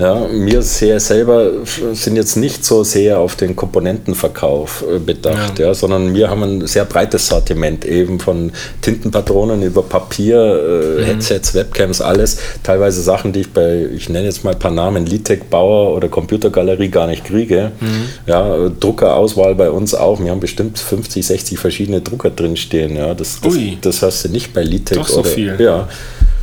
Ja, 0.00 0.26
wir 0.32 0.62
sehr 0.62 0.98
selber 0.98 1.50
sind 1.92 2.16
jetzt 2.16 2.36
nicht 2.36 2.64
so 2.64 2.84
sehr 2.84 3.18
auf 3.18 3.36
den 3.36 3.54
Komponentenverkauf 3.54 4.82
äh, 4.90 4.98
bedacht, 4.98 5.58
ja. 5.58 5.66
ja. 5.66 5.74
sondern 5.74 6.14
wir 6.14 6.30
haben 6.30 6.42
ein 6.42 6.66
sehr 6.66 6.86
breites 6.86 7.28
Sortiment 7.28 7.84
eben 7.84 8.18
von 8.18 8.50
Tintenpatronen 8.80 9.62
über 9.62 9.82
Papier, 9.82 10.38
äh, 10.38 11.00
mhm. 11.00 11.04
Headsets, 11.04 11.54
Webcams, 11.54 12.00
alles. 12.00 12.38
Teilweise 12.62 13.02
Sachen, 13.02 13.34
die 13.34 13.40
ich 13.40 13.52
bei, 13.52 13.88
ich 13.94 14.08
nenne 14.08 14.24
jetzt 14.24 14.42
mal 14.42 14.52
ein 14.52 14.58
paar 14.58 14.70
Namen, 14.70 15.04
Litec 15.04 15.50
Bauer 15.50 15.94
oder 15.94 16.08
Computergalerie 16.08 16.88
gar 16.88 17.06
nicht 17.06 17.24
kriege. 17.24 17.72
Mhm. 17.80 18.06
Ja, 18.26 18.70
Druckerauswahl 18.70 19.54
bei 19.54 19.70
uns 19.70 19.94
auch. 19.94 20.18
Wir 20.18 20.30
haben 20.30 20.40
bestimmt 20.40 20.78
50, 20.78 21.26
60 21.26 21.58
verschiedene 21.58 22.00
Drucker 22.00 22.30
drinstehen. 22.30 22.96
Ja, 22.96 23.12
das, 23.12 23.40
das, 23.42 23.54
das 23.82 24.02
hast 24.02 24.24
du 24.24 24.28
nicht 24.30 24.54
bei 24.54 24.62
Litec. 24.62 24.96
Doch 24.96 25.08
so 25.08 25.20
oder, 25.20 25.28
viel. 25.28 25.56
Ja. 25.60 25.88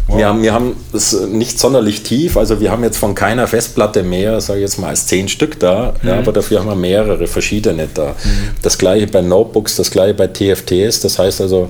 Wow. 0.08 0.17
Wir 0.17 0.28
haben, 0.28 0.41
wir 0.41 0.54
haben 0.54 0.76
es 0.93 1.13
nicht 1.28 1.60
sonderlich 1.60 2.04
tief, 2.04 2.38
also 2.38 2.62
wir 2.62 2.72
haben 2.72 2.84
jetzt 2.84 2.98
von 2.98 3.13
keiner 3.13 3.46
Festplatte 3.46 4.04
mehr, 4.04 4.39
sage 4.39 4.60
ich 4.60 4.63
jetzt 4.63 4.80
mal, 4.80 4.88
als 4.88 5.06
zehn 5.06 5.28
Stück 5.28 5.60
da, 5.60 5.93
mhm. 6.02 6.08
ja, 6.08 6.17
aber 6.20 6.32
dafür 6.32 6.60
haben 6.60 6.67
wir 6.70 6.76
mehrere 6.76 7.28
verschiedene 7.28 7.89
da. 7.93 8.10
Mhm. 8.24 8.50
Das 8.62 8.78
gleiche 8.78 9.08
bei 9.08 9.22
Notebooks, 9.22 9.76
das 9.76 9.91
gleiche 9.91 10.13
bei 10.13 10.28
TFTs, 10.28 11.02
das 11.02 11.20
heißt 11.20 11.41
also, 11.41 11.70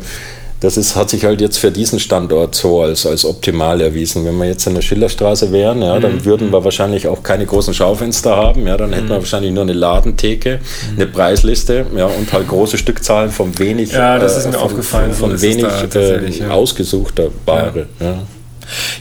das 0.59 0.75
ist, 0.77 0.95
hat 0.95 1.09
sich 1.09 1.23
halt 1.23 1.39
jetzt 1.39 1.57
für 1.57 1.71
diesen 1.71 1.99
Standort 1.99 2.55
so 2.55 2.81
als, 2.81 3.05
als 3.05 3.25
optimal 3.25 3.79
erwiesen. 3.79 4.25
Wenn 4.25 4.37
wir 4.37 4.45
jetzt 4.45 4.65
in 4.65 4.73
der 4.73 4.81
Schillerstraße 4.81 5.51
wären, 5.51 5.81
ja, 5.81 5.99
dann 5.99 6.15
mhm. 6.15 6.25
würden 6.25 6.51
wir 6.51 6.63
wahrscheinlich 6.63 7.07
auch 7.07 7.21
keine 7.21 7.45
großen 7.45 7.73
Schaufenster 7.73 8.35
haben. 8.35 8.65
Ja, 8.65 8.75
dann 8.75 8.91
hätten 8.91 9.05
mhm. 9.05 9.09
wir 9.09 9.17
wahrscheinlich 9.17 9.51
nur 9.51 9.63
eine 9.63 9.73
Ladentheke, 9.73 10.59
mhm. 10.59 10.95
eine 10.95 11.07
Preisliste 11.07 11.85
ja, 11.95 12.07
und 12.07 12.33
halt 12.33 12.47
große 12.47 12.77
Stückzahlen 12.77 13.29
von 13.29 13.57
wenig, 13.59 13.91
ja, 13.91 14.17
das 14.17 14.37
ist 14.37 14.45
mir 14.45 14.51
äh, 14.51 14.53
von, 14.53 14.63
aufgefallen, 14.63 15.13
von, 15.13 15.31
von 15.31 15.41
wenig 15.41 15.65
äh, 15.93 16.29
ja. 16.29 16.49
ausgesuchter 16.49 17.29
Ware. 17.45 17.87
Ja. 17.99 18.23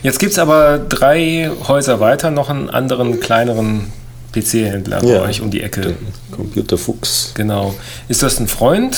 Jetzt 0.02 0.18
gibt 0.18 0.32
es 0.32 0.38
aber 0.38 0.78
drei 0.78 1.50
Häuser 1.66 2.00
weiter 2.00 2.30
noch 2.30 2.50
einen 2.50 2.68
anderen, 2.70 3.18
kleineren 3.18 3.92
PC-Händler 4.32 5.00
bei 5.00 5.20
euch 5.22 5.40
um 5.40 5.50
die 5.50 5.62
Ecke. 5.62 5.94
Computerfuchs. 6.30 7.32
Genau. 7.34 7.74
Ist 8.08 8.22
das 8.22 8.38
ein 8.38 8.48
Freund? 8.48 8.96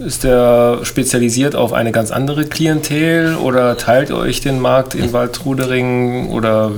Ist 0.00 0.24
der 0.24 0.80
spezialisiert 0.82 1.54
auf 1.54 1.74
eine 1.74 1.92
ganz 1.92 2.10
andere 2.10 2.46
Klientel 2.46 3.36
oder 3.36 3.76
teilt 3.76 4.10
euch 4.10 4.40
den 4.40 4.58
Markt 4.58 4.94
in 4.94 5.12
Waldrudering 5.12 6.30
oder 6.30 6.72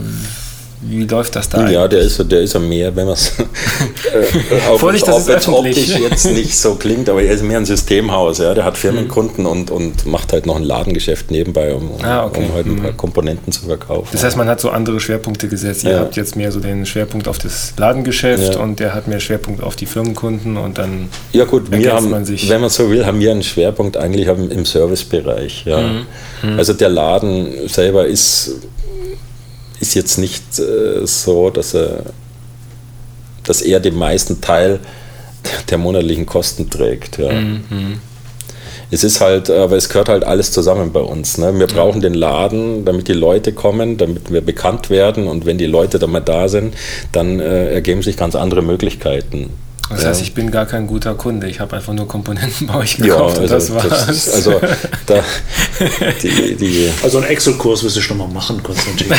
wie 0.84 1.04
läuft 1.04 1.36
das 1.36 1.48
da? 1.48 1.68
Ja, 1.70 1.86
der 1.86 2.00
ist, 2.00 2.30
der 2.30 2.40
ist 2.40 2.54
ja 2.54 2.60
mehr, 2.60 2.94
wenn 2.94 3.06
man 3.06 3.14
es 3.14 3.38
äh, 3.38 4.76
Vorsicht, 4.78 5.06
das 5.06 5.28
ist 5.28 5.48
optisch 5.48 5.96
jetzt 5.96 6.26
nicht 6.32 6.56
so 6.58 6.74
klingt, 6.74 7.08
aber 7.08 7.22
er 7.22 7.34
ist 7.34 7.44
mehr 7.44 7.58
ein 7.58 7.64
Systemhaus. 7.64 8.38
Ja. 8.38 8.52
Der 8.52 8.64
hat 8.64 8.76
Firmenkunden 8.76 9.44
mhm. 9.44 9.50
und, 9.50 9.70
und 9.70 10.06
macht 10.06 10.32
halt 10.32 10.46
noch 10.46 10.56
ein 10.56 10.64
Ladengeschäft 10.64 11.30
nebenbei, 11.30 11.72
um, 11.72 11.90
ah, 12.02 12.26
okay. 12.26 12.44
um 12.44 12.54
halt 12.54 12.66
ein 12.66 12.76
paar 12.76 12.92
mhm. 12.92 12.96
Komponenten 12.96 13.52
zu 13.52 13.66
verkaufen. 13.66 14.08
Das 14.10 14.24
heißt, 14.24 14.36
man 14.36 14.48
hat 14.48 14.60
so 14.60 14.70
andere 14.70 14.98
Schwerpunkte 14.98 15.48
gesetzt. 15.48 15.84
Ihr 15.84 15.92
ja. 15.92 16.00
habt 16.00 16.16
jetzt 16.16 16.34
mehr 16.34 16.50
so 16.50 16.58
den 16.58 16.84
Schwerpunkt 16.84 17.28
auf 17.28 17.38
das 17.38 17.74
Ladengeschäft 17.76 18.54
ja. 18.54 18.60
und 18.60 18.80
der 18.80 18.92
hat 18.94 19.06
mehr 19.06 19.20
Schwerpunkt 19.20 19.62
auf 19.62 19.76
die 19.76 19.86
Firmenkunden 19.86 20.56
und 20.56 20.78
dann 20.78 21.08
ja 21.32 21.44
gut, 21.44 21.70
wir 21.70 21.92
haben, 21.92 22.10
man 22.10 22.24
sich. 22.24 22.48
Wenn 22.48 22.60
man 22.60 22.70
so 22.70 22.90
will, 22.90 23.06
haben 23.06 23.20
wir 23.20 23.30
einen 23.30 23.42
Schwerpunkt 23.42 23.96
eigentlich 23.96 24.26
im 24.26 24.64
Servicebereich. 24.64 25.64
Ja. 25.64 25.80
Mhm. 25.80 26.06
Mhm. 26.42 26.58
Also 26.58 26.72
der 26.72 26.88
Laden 26.88 27.68
selber 27.68 28.06
ist 28.06 28.56
ist 29.82 29.94
jetzt 29.94 30.16
nicht 30.16 30.58
äh, 30.58 31.04
so, 31.04 31.50
dass 31.50 31.74
er, 31.74 32.04
dass 33.44 33.60
er 33.60 33.80
den 33.80 33.96
meisten 33.96 34.40
Teil 34.40 34.78
der 35.70 35.76
monatlichen 35.76 36.24
Kosten 36.24 36.70
trägt. 36.70 37.18
Ja. 37.18 37.32
Mhm. 37.32 38.00
Es 38.92 39.04
ist 39.04 39.20
halt, 39.20 39.50
aber 39.50 39.76
es 39.76 39.88
gehört 39.88 40.08
halt 40.08 40.22
alles 40.22 40.52
zusammen 40.52 40.92
bei 40.92 41.00
uns. 41.00 41.38
Ne? 41.38 41.58
Wir 41.58 41.66
brauchen 41.66 42.00
den 42.00 42.14
Laden, 42.14 42.84
damit 42.84 43.08
die 43.08 43.14
Leute 43.14 43.52
kommen, 43.52 43.96
damit 43.96 44.30
wir 44.30 44.42
bekannt 44.42 44.88
werden 44.88 45.26
und 45.26 45.46
wenn 45.46 45.58
die 45.58 45.66
Leute 45.66 45.98
dann 45.98 46.12
mal 46.12 46.20
da 46.20 46.48
sind, 46.48 46.74
dann 47.10 47.40
äh, 47.40 47.72
ergeben 47.72 48.02
sich 48.02 48.16
ganz 48.16 48.36
andere 48.36 48.62
Möglichkeiten. 48.62 49.50
Das 49.92 50.02
Ja. 50.02 50.08
heißt, 50.10 50.22
ich 50.22 50.34
bin 50.34 50.50
gar 50.50 50.66
kein 50.66 50.86
guter 50.86 51.14
Kunde. 51.14 51.48
Ich 51.48 51.60
habe 51.60 51.76
einfach 51.76 51.92
nur 51.92 52.08
Komponenten 52.08 52.66
bei 52.66 52.74
euch 52.76 52.98
Ja, 52.98 53.04
gekauft 53.06 53.38
und 53.38 53.50
also, 53.50 53.54
das 53.54 53.70
war's. 53.90 54.06
das 54.06 54.08
ist, 54.08 54.34
also 54.34 54.60
da, 55.06 55.22
die, 56.22 56.54
die, 56.56 56.90
Also 57.02 57.18
einen 57.18 57.26
Excel-Kurs 57.28 57.82
wirst 57.84 57.96
du 57.96 58.00
schon 58.00 58.18
mal 58.18 58.28
machen, 58.28 58.62
Konstantin. 58.62 59.08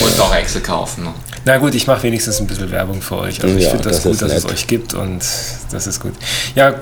Und 0.00 0.20
auch 0.20 0.34
Excel 0.34 0.62
kaufen. 0.62 1.04
Ne? 1.04 1.10
Na 1.44 1.58
gut, 1.58 1.74
ich 1.74 1.86
mache 1.86 2.02
wenigstens 2.04 2.40
ein 2.40 2.46
bisschen 2.46 2.70
Werbung 2.70 3.02
für 3.02 3.18
euch. 3.18 3.42
Also 3.42 3.54
ich 3.56 3.64
Ja, 3.64 3.70
finde 3.70 3.84
das, 3.84 3.96
das 3.96 4.04
gut, 4.04 4.22
dass 4.22 4.32
es 4.32 4.44
nett. 4.44 4.52
euch 4.52 4.66
gibt 4.66 4.94
und 4.94 5.22
das 5.70 5.86
ist 5.86 6.00
gut. 6.00 6.14
Ja, 6.54 6.76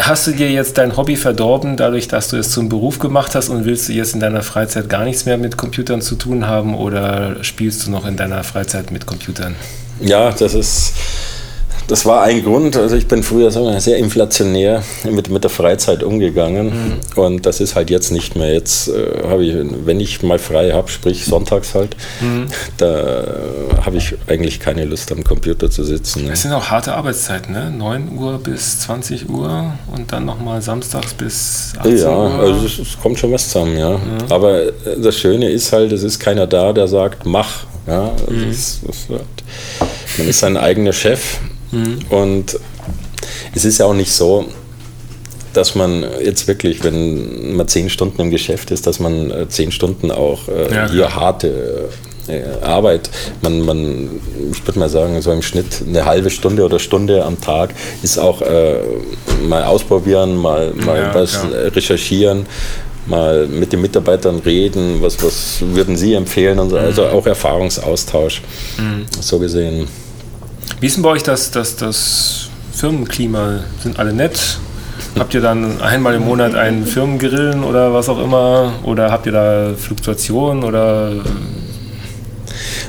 hast 0.00 0.26
du 0.26 0.30
dir 0.32 0.50
jetzt 0.50 0.78
dein 0.78 0.96
Hobby 0.96 1.16
verdorben, 1.16 1.76
dadurch, 1.76 2.08
dass 2.08 2.28
du 2.28 2.38
es 2.38 2.50
zum 2.50 2.70
Beruf 2.70 2.98
gemacht 2.98 3.34
hast 3.34 3.50
und 3.50 3.66
willst 3.66 3.88
du 3.88 3.92
jetzt 3.92 4.14
in 4.14 4.20
deiner 4.20 4.42
Freizeit 4.42 4.88
gar 4.88 5.04
nichts 5.04 5.26
mehr 5.26 5.36
mit 5.36 5.58
Computern 5.58 6.00
zu 6.00 6.14
tun 6.14 6.46
haben 6.46 6.74
oder 6.74 7.44
spielst 7.44 7.86
du 7.86 7.90
noch 7.90 8.06
in 8.06 8.16
deiner 8.16 8.42
Freizeit 8.42 8.90
mit 8.90 9.04
Computern? 9.04 9.54
Ja, 10.00 10.30
das 10.32 10.54
ist. 10.54 10.92
Das 11.86 12.06
war 12.06 12.22
ein 12.22 12.42
Grund. 12.42 12.78
Also 12.78 12.96
ich 12.96 13.06
bin 13.08 13.22
früher 13.22 13.50
sehr 13.50 13.98
inflationär 13.98 14.82
mit, 15.04 15.28
mit 15.28 15.44
der 15.44 15.50
Freizeit 15.50 16.02
umgegangen 16.02 16.68
Mhm. 17.14 17.20
und 17.22 17.44
das 17.44 17.60
ist 17.60 17.74
halt 17.76 17.90
jetzt 17.90 18.10
nicht 18.10 18.36
mehr. 18.36 18.54
Jetzt 18.54 18.88
äh, 18.88 19.22
habe 19.28 19.44
ich, 19.44 19.54
wenn 19.84 20.00
ich 20.00 20.22
mal 20.22 20.38
frei 20.38 20.70
habe, 20.72 20.90
sprich 20.90 21.26
sonntags 21.26 21.74
halt, 21.74 21.94
Mhm. 22.22 22.46
da 22.78 23.26
habe 23.84 23.98
ich 23.98 24.14
eigentlich 24.28 24.60
keine 24.60 24.86
Lust 24.86 25.12
am 25.12 25.22
Computer 25.24 25.70
zu 25.70 25.84
sitzen. 25.84 26.24
Ne? 26.24 26.32
Es 26.32 26.40
sind 26.40 26.54
auch 26.54 26.70
harte 26.70 26.94
Arbeitszeiten, 26.94 27.52
ne? 27.52 27.70
9 27.70 28.16
Uhr 28.16 28.38
bis 28.38 28.80
20 28.80 29.28
Uhr 29.28 29.74
und 29.94 30.10
dann 30.10 30.24
nochmal 30.24 30.62
samstags 30.62 31.12
bis 31.12 31.74
18 31.76 31.98
Ja, 31.98 32.08
Uhr. 32.16 32.30
also 32.40 32.64
es, 32.64 32.78
es 32.78 32.98
kommt 32.98 33.18
schon 33.18 33.30
was 33.30 33.50
zusammen, 33.50 33.76
ja. 33.76 34.00
Aber 34.30 34.62
äh, 34.62 34.72
das 35.02 35.18
Schöne 35.18 35.50
ist 35.50 35.70
halt, 35.70 35.92
es 35.92 36.02
ist 36.02 36.18
keiner 36.18 36.46
da, 36.46 36.72
der 36.72 36.88
sagt, 36.88 37.26
mach. 37.26 37.66
Ja, 37.86 38.12
also 38.26 38.46
es, 38.50 38.80
es 38.88 39.08
wird, 39.08 39.22
man 40.18 40.28
ist 40.28 40.38
sein 40.40 40.56
eigener 40.56 40.92
Chef 40.92 41.38
und 42.08 42.58
es 43.54 43.64
ist 43.64 43.78
ja 43.78 43.86
auch 43.86 43.94
nicht 43.94 44.12
so, 44.12 44.46
dass 45.52 45.74
man 45.74 46.04
jetzt 46.22 46.48
wirklich, 46.48 46.82
wenn 46.82 47.56
man 47.56 47.68
zehn 47.68 47.88
Stunden 47.88 48.20
im 48.20 48.30
Geschäft 48.30 48.70
ist, 48.70 48.86
dass 48.86 48.98
man 49.00 49.30
äh, 49.30 49.48
zehn 49.48 49.70
Stunden 49.70 50.10
auch 50.10 50.48
äh, 50.48 50.74
Ja, 50.74 50.90
hier 50.90 51.14
harte 51.14 51.88
äh, 52.26 52.64
Arbeit, 52.64 53.10
man, 53.42 53.60
man, 53.60 54.08
ich 54.50 54.66
würde 54.66 54.78
mal 54.78 54.88
sagen, 54.88 55.20
so 55.20 55.30
im 55.30 55.42
Schnitt 55.42 55.82
eine 55.86 56.04
halbe 56.04 56.30
Stunde 56.30 56.64
oder 56.64 56.78
Stunde 56.78 57.24
am 57.24 57.40
Tag 57.40 57.74
ist 58.02 58.18
auch 58.18 58.40
äh, 58.42 58.76
mal 59.46 59.64
ausprobieren, 59.64 60.36
mal, 60.36 60.72
mal 60.74 60.98
Ja, 60.98 61.14
was 61.14 61.44
äh, 61.44 61.68
recherchieren, 61.68 62.46
mal 63.06 63.46
mit 63.46 63.72
den 63.72 63.80
Mitarbeitern 63.80 64.38
reden, 64.44 65.02
was, 65.02 65.22
was 65.22 65.58
würden 65.60 65.96
sie 65.96 66.14
empfehlen 66.14 66.58
und 66.58 66.70
so, 66.70 66.76
Mhm. 66.76 66.84
also 66.84 67.06
auch 67.06 67.26
Erfahrungsaustausch, 67.26 68.42
so 69.20 69.38
gesehen. 69.38 69.86
Wie 70.80 70.86
ist 70.86 70.96
denn 70.96 71.02
bei 71.02 71.10
euch 71.10 71.22
das, 71.22 71.50
das, 71.50 71.76
das 71.76 72.48
Firmenklima? 72.72 73.60
Sind 73.82 73.98
alle 73.98 74.12
nett? 74.12 74.58
Habt 75.18 75.34
ihr 75.34 75.40
dann 75.40 75.80
einmal 75.80 76.14
im 76.14 76.24
Monat 76.24 76.54
einen 76.54 76.86
Firmengrillen 76.86 77.62
oder 77.64 77.92
was 77.92 78.08
auch 78.08 78.18
immer? 78.22 78.72
Oder 78.84 79.10
habt 79.12 79.26
ihr 79.26 79.32
da 79.32 79.70
Fluktuationen 79.76 80.64
oder 80.64 81.12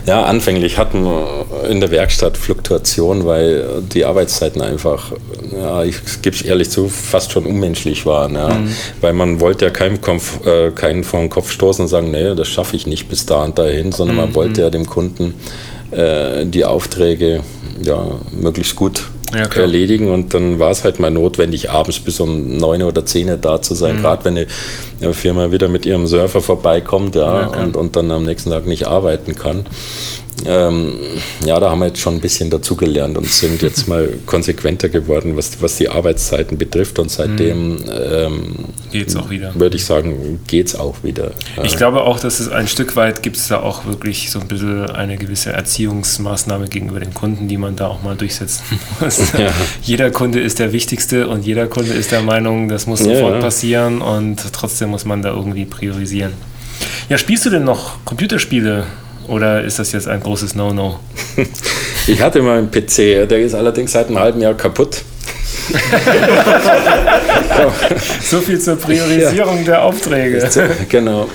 Ja, 0.05 0.23
anfänglich 0.25 0.77
hatten 0.77 1.03
wir 1.03 1.67
in 1.67 1.79
der 1.79 1.89
Werkstatt 1.89 2.37
Fluktuation, 2.37 3.25
weil 3.25 3.81
die 3.81 4.05
Arbeitszeiten 4.05 4.61
einfach, 4.61 5.11
ja, 5.51 5.83
ich 5.83 5.95
gebe 6.21 6.35
es 6.35 6.43
ehrlich 6.43 6.69
zu, 6.69 6.89
fast 6.89 7.31
schon 7.31 7.45
unmenschlich 7.45 8.05
waren. 8.05 8.35
Ja. 8.35 8.55
Weil 9.01 9.13
man 9.13 9.39
wollte 9.39 9.65
ja 9.65 9.71
keinem, 9.71 10.01
Kopf, 10.01 10.45
äh, 10.45 10.69
keinen 10.71 11.03
vor 11.03 11.21
den 11.21 11.29
Kopf 11.29 11.51
stoßen 11.51 11.83
und 11.83 11.89
sagen, 11.89 12.11
nee, 12.11 12.35
das 12.35 12.47
schaffe 12.47 12.75
ich 12.75 12.85
nicht 12.85 13.09
bis 13.09 13.25
da 13.25 13.43
und 13.43 13.57
dahin, 13.57 13.91
sondern 13.91 14.17
man 14.17 14.35
wollte 14.35 14.61
ja 14.61 14.69
dem 14.69 14.85
Kunden 14.85 15.33
äh, 15.89 16.45
die 16.45 16.65
Aufträge 16.65 17.41
ja, 17.81 18.19
möglichst 18.31 18.75
gut 18.75 19.05
Ja, 19.35 19.47
erledigen 19.47 20.09
und 20.11 20.33
dann 20.33 20.59
war 20.59 20.71
es 20.71 20.83
halt 20.83 20.99
mal 20.99 21.11
notwendig, 21.11 21.69
abends 21.69 21.99
bis 21.99 22.19
um 22.19 22.57
9 22.57 22.83
oder 22.83 23.05
10 23.05 23.41
da 23.41 23.61
zu 23.61 23.73
Mhm. 23.73 23.77
sein, 23.77 23.97
gerade 24.01 24.25
wenn 24.25 24.37
eine, 25.01 25.13
Firma 25.13 25.51
wieder 25.51 25.67
mit 25.67 25.85
ihrem 25.85 26.07
Surfer 26.07 26.41
vorbeikommt 26.41 27.15
ja, 27.15 27.47
und, 27.47 27.75
und 27.75 27.95
dann 27.95 28.09
am 28.11 28.23
nächsten 28.23 28.49
Tag 28.49 28.65
nicht 28.65 28.87
arbeiten 28.87 29.35
kann. 29.35 29.65
Ähm, 30.45 30.93
ja, 31.45 31.59
da 31.59 31.71
haben 31.71 31.79
wir 31.79 31.87
jetzt 31.87 31.99
schon 31.99 32.15
ein 32.15 32.21
bisschen 32.21 32.49
dazugelernt 32.49 33.17
und 33.17 33.27
sind 33.27 33.61
jetzt 33.61 33.87
mal 33.87 34.09
konsequenter 34.25 34.89
geworden, 34.89 35.37
was, 35.37 35.61
was 35.61 35.77
die 35.77 35.89
Arbeitszeiten 35.89 36.57
betrifft. 36.57 36.99
Und 36.99 37.09
seitdem 37.09 37.77
ähm, 37.89 38.55
geht's 38.91 39.15
auch 39.15 39.29
wieder? 39.29 39.55
würde 39.55 39.77
ich 39.77 39.85
sagen, 39.85 40.39
geht 40.47 40.67
es 40.67 40.75
auch 40.75 41.03
wieder. 41.03 41.31
Ich 41.63 41.77
glaube 41.77 42.01
auch, 42.01 42.19
dass 42.19 42.39
es 42.39 42.49
ein 42.49 42.67
Stück 42.67 42.95
weit 42.95 43.23
gibt 43.23 43.37
es 43.37 43.47
da 43.47 43.61
auch 43.61 43.85
wirklich 43.85 44.29
so 44.29 44.39
ein 44.39 44.47
bisschen 44.47 44.89
eine 44.89 45.17
gewisse 45.17 45.51
Erziehungsmaßnahme 45.53 46.67
gegenüber 46.67 46.99
den 46.99 47.13
Kunden, 47.13 47.47
die 47.47 47.57
man 47.57 47.75
da 47.75 47.87
auch 47.87 48.03
mal 48.03 48.15
durchsetzen 48.15 48.63
muss. 48.99 49.31
Ja. 49.33 49.51
Jeder 49.81 50.11
Kunde 50.11 50.41
ist 50.41 50.59
der 50.59 50.73
Wichtigste 50.73 51.27
und 51.27 51.45
jeder 51.45 51.67
Kunde 51.67 51.93
ist 51.93 52.11
der 52.11 52.21
Meinung, 52.21 52.67
das 52.67 52.87
muss 52.87 52.99
sofort 52.99 53.35
ja. 53.35 53.39
passieren 53.39 54.01
und 54.01 54.41
trotzdem 54.51 54.89
muss 54.89 55.05
man 55.05 55.21
da 55.21 55.29
irgendwie 55.29 55.65
priorisieren. 55.65 56.33
Ja, 57.09 57.17
spielst 57.17 57.45
du 57.45 57.49
denn 57.49 57.63
noch 57.63 58.03
Computerspiele 58.03 58.85
oder 59.27 59.63
ist 59.63 59.79
das 59.79 59.91
jetzt 59.91 60.07
ein 60.07 60.21
großes 60.21 60.55
No-No? 60.55 60.99
Ich 62.07 62.21
hatte 62.21 62.39
mal 62.43 62.59
einen 62.59 62.69
PC, 62.69 63.27
der 63.27 63.39
ist 63.39 63.55
allerdings 63.55 63.93
seit 63.93 64.07
einem 64.07 64.19
halben 64.19 64.39
Jahr 64.39 64.53
kaputt. 64.53 65.01
So 68.21 68.41
viel 68.41 68.59
zur 68.59 68.75
Priorisierung 68.75 69.65
der 69.65 69.81
Aufträge. 69.81 70.47
genau. 70.89 71.27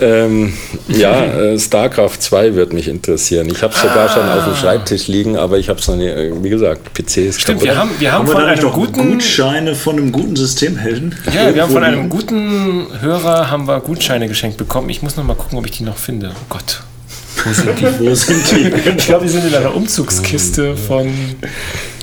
Ähm, 0.00 0.52
ja, 0.88 1.24
äh, 1.24 1.58
StarCraft 1.58 2.18
2 2.18 2.54
wird 2.54 2.72
mich 2.72 2.88
interessieren. 2.88 3.48
Ich 3.50 3.62
habe 3.62 3.74
es 3.74 3.80
sogar 3.80 4.08
schon 4.08 4.28
auf 4.28 4.44
dem 4.44 4.54
Schreibtisch 4.54 5.08
liegen, 5.08 5.36
aber 5.36 5.58
ich 5.58 5.68
habe 5.68 5.78
es 5.80 5.88
noch 5.88 5.96
nie, 5.96 6.06
äh, 6.06 6.32
wie 6.42 6.50
gesagt, 6.50 6.94
PC 6.94 7.16
ist 7.18 7.40
Stimmt, 7.40 7.60
kaputt. 7.60 7.62
wir 7.64 7.76
haben, 7.76 7.90
wir 7.98 8.12
haben 8.12 8.18
Haben 8.20 8.26
wir 8.28 8.32
von 8.34 8.50
nicht 8.50 8.64
einem 8.64 8.72
guten 8.72 9.10
Gutscheine 9.12 9.74
von 9.74 9.96
einem 9.96 10.12
guten 10.12 10.36
Systemhelden? 10.36 11.14
Ja, 11.34 11.54
wir 11.54 11.62
haben 11.62 11.72
von 11.72 11.84
einem 11.84 12.08
guten 12.08 12.86
Hörer 13.00 13.50
haben 13.50 13.66
wir 13.66 13.80
Gutscheine 13.80 14.28
geschenkt 14.28 14.56
bekommen. 14.56 14.88
Ich 14.90 15.02
muss 15.02 15.16
noch 15.16 15.24
mal 15.24 15.34
gucken, 15.34 15.58
ob 15.58 15.66
ich 15.66 15.72
die 15.72 15.84
noch 15.84 15.96
finde. 15.96 16.30
Oh 16.34 16.46
Gott. 16.48 16.82
Wo 17.44 17.52
sind 17.52 17.78
die? 17.78 18.06
Wo 18.06 18.14
sind 18.14 18.50
die? 18.50 18.90
Ich 18.98 19.06
glaube, 19.06 19.24
die 19.24 19.30
sind 19.30 19.46
in 19.46 19.54
einer 19.54 19.74
Umzugskiste 19.74 20.76
von 20.76 21.08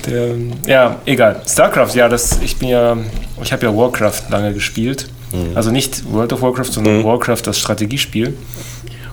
der. 0.06 0.34
Ja, 0.66 1.00
egal. 1.04 1.42
StarCraft, 1.46 1.94
ja, 1.94 2.08
das, 2.08 2.38
ich 2.42 2.56
bin 2.56 2.68
ja, 2.68 2.96
ich 3.42 3.52
habe 3.52 3.66
ja 3.66 3.76
Warcraft 3.76 4.22
lange 4.30 4.52
gespielt. 4.54 5.06
Also 5.54 5.70
nicht 5.70 6.10
World 6.12 6.32
of 6.32 6.42
Warcraft, 6.42 6.72
sondern 6.72 7.04
Warcraft, 7.04 7.42
das 7.44 7.58
Strategiespiel. 7.58 8.36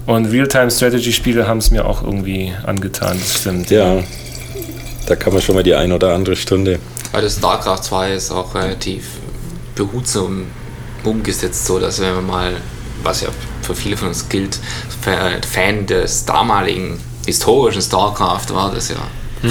Und 0.05 0.25
Real-Time-Strategy-Spiele 0.25 1.47
haben 1.47 1.59
es 1.59 1.71
mir 1.71 1.85
auch 1.85 2.03
irgendwie 2.03 2.53
angetan, 2.65 3.17
das 3.19 3.39
stimmt. 3.39 3.69
Ja, 3.69 4.03
da 5.07 5.15
kann 5.15 5.31
man 5.33 5.41
schon 5.41 5.55
mal 5.55 5.63
die 5.63 5.73
ein 5.75 5.91
oder 5.93 6.13
andere 6.13 6.35
Stunde. 6.35 6.79
Weil 7.13 7.21
das 7.21 7.37
StarCraft 7.37 7.83
2 7.83 8.13
ist 8.13 8.31
auch 8.31 8.53
relativ 8.55 9.05
behutsam 9.75 10.47
umgesetzt, 11.03 11.65
so 11.65 11.79
dass 11.79 11.99
wenn 12.01 12.15
man 12.15 12.27
mal, 12.27 12.53
was 13.03 13.21
ja 13.21 13.29
für 13.61 13.75
viele 13.75 13.97
von 13.97 14.09
uns 14.09 14.27
gilt, 14.29 14.59
Fa- 15.01 15.31
Fan 15.49 15.85
des 15.85 16.25
damaligen 16.25 16.99
historischen 17.25 17.81
StarCraft 17.81 18.53
war, 18.53 18.71
das 18.73 18.89
ja 18.89 18.95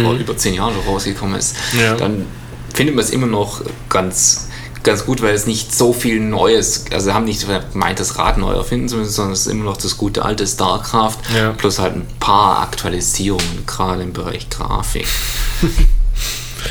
vor 0.02 0.14
über 0.14 0.36
zehn 0.36 0.54
Jahren 0.54 0.72
schon 0.74 0.84
rausgekommen 0.92 1.38
ist, 1.38 1.54
Ja. 1.78 1.94
dann 1.96 2.26
findet 2.74 2.94
man 2.94 3.04
es 3.04 3.10
immer 3.10 3.26
noch 3.26 3.60
ganz 3.90 4.48
ganz 4.84 5.04
gut, 5.06 5.22
weil 5.22 5.34
es 5.34 5.46
nicht 5.46 5.74
so 5.74 5.92
viel 5.92 6.20
Neues, 6.20 6.84
also 6.92 7.14
haben 7.14 7.24
nicht 7.24 7.46
gemeint, 7.72 8.00
das 8.00 8.18
Rad 8.18 8.38
neu 8.38 8.52
erfinden 8.52 8.88
zu 8.88 8.96
müssen, 8.96 9.10
sondern 9.12 9.32
es 9.34 9.40
ist 9.40 9.46
immer 9.46 9.64
noch 9.64 9.76
das 9.76 9.96
gute 9.96 10.24
alte 10.24 10.46
StarCraft, 10.46 11.18
Ja. 11.36 11.52
plus 11.52 11.78
halt 11.78 11.94
ein 11.96 12.06
paar 12.20 12.60
Aktualisierungen, 12.60 13.64
gerade 13.66 14.02
im 14.02 14.12
Bereich 14.12 14.48
Grafik. 14.50 15.06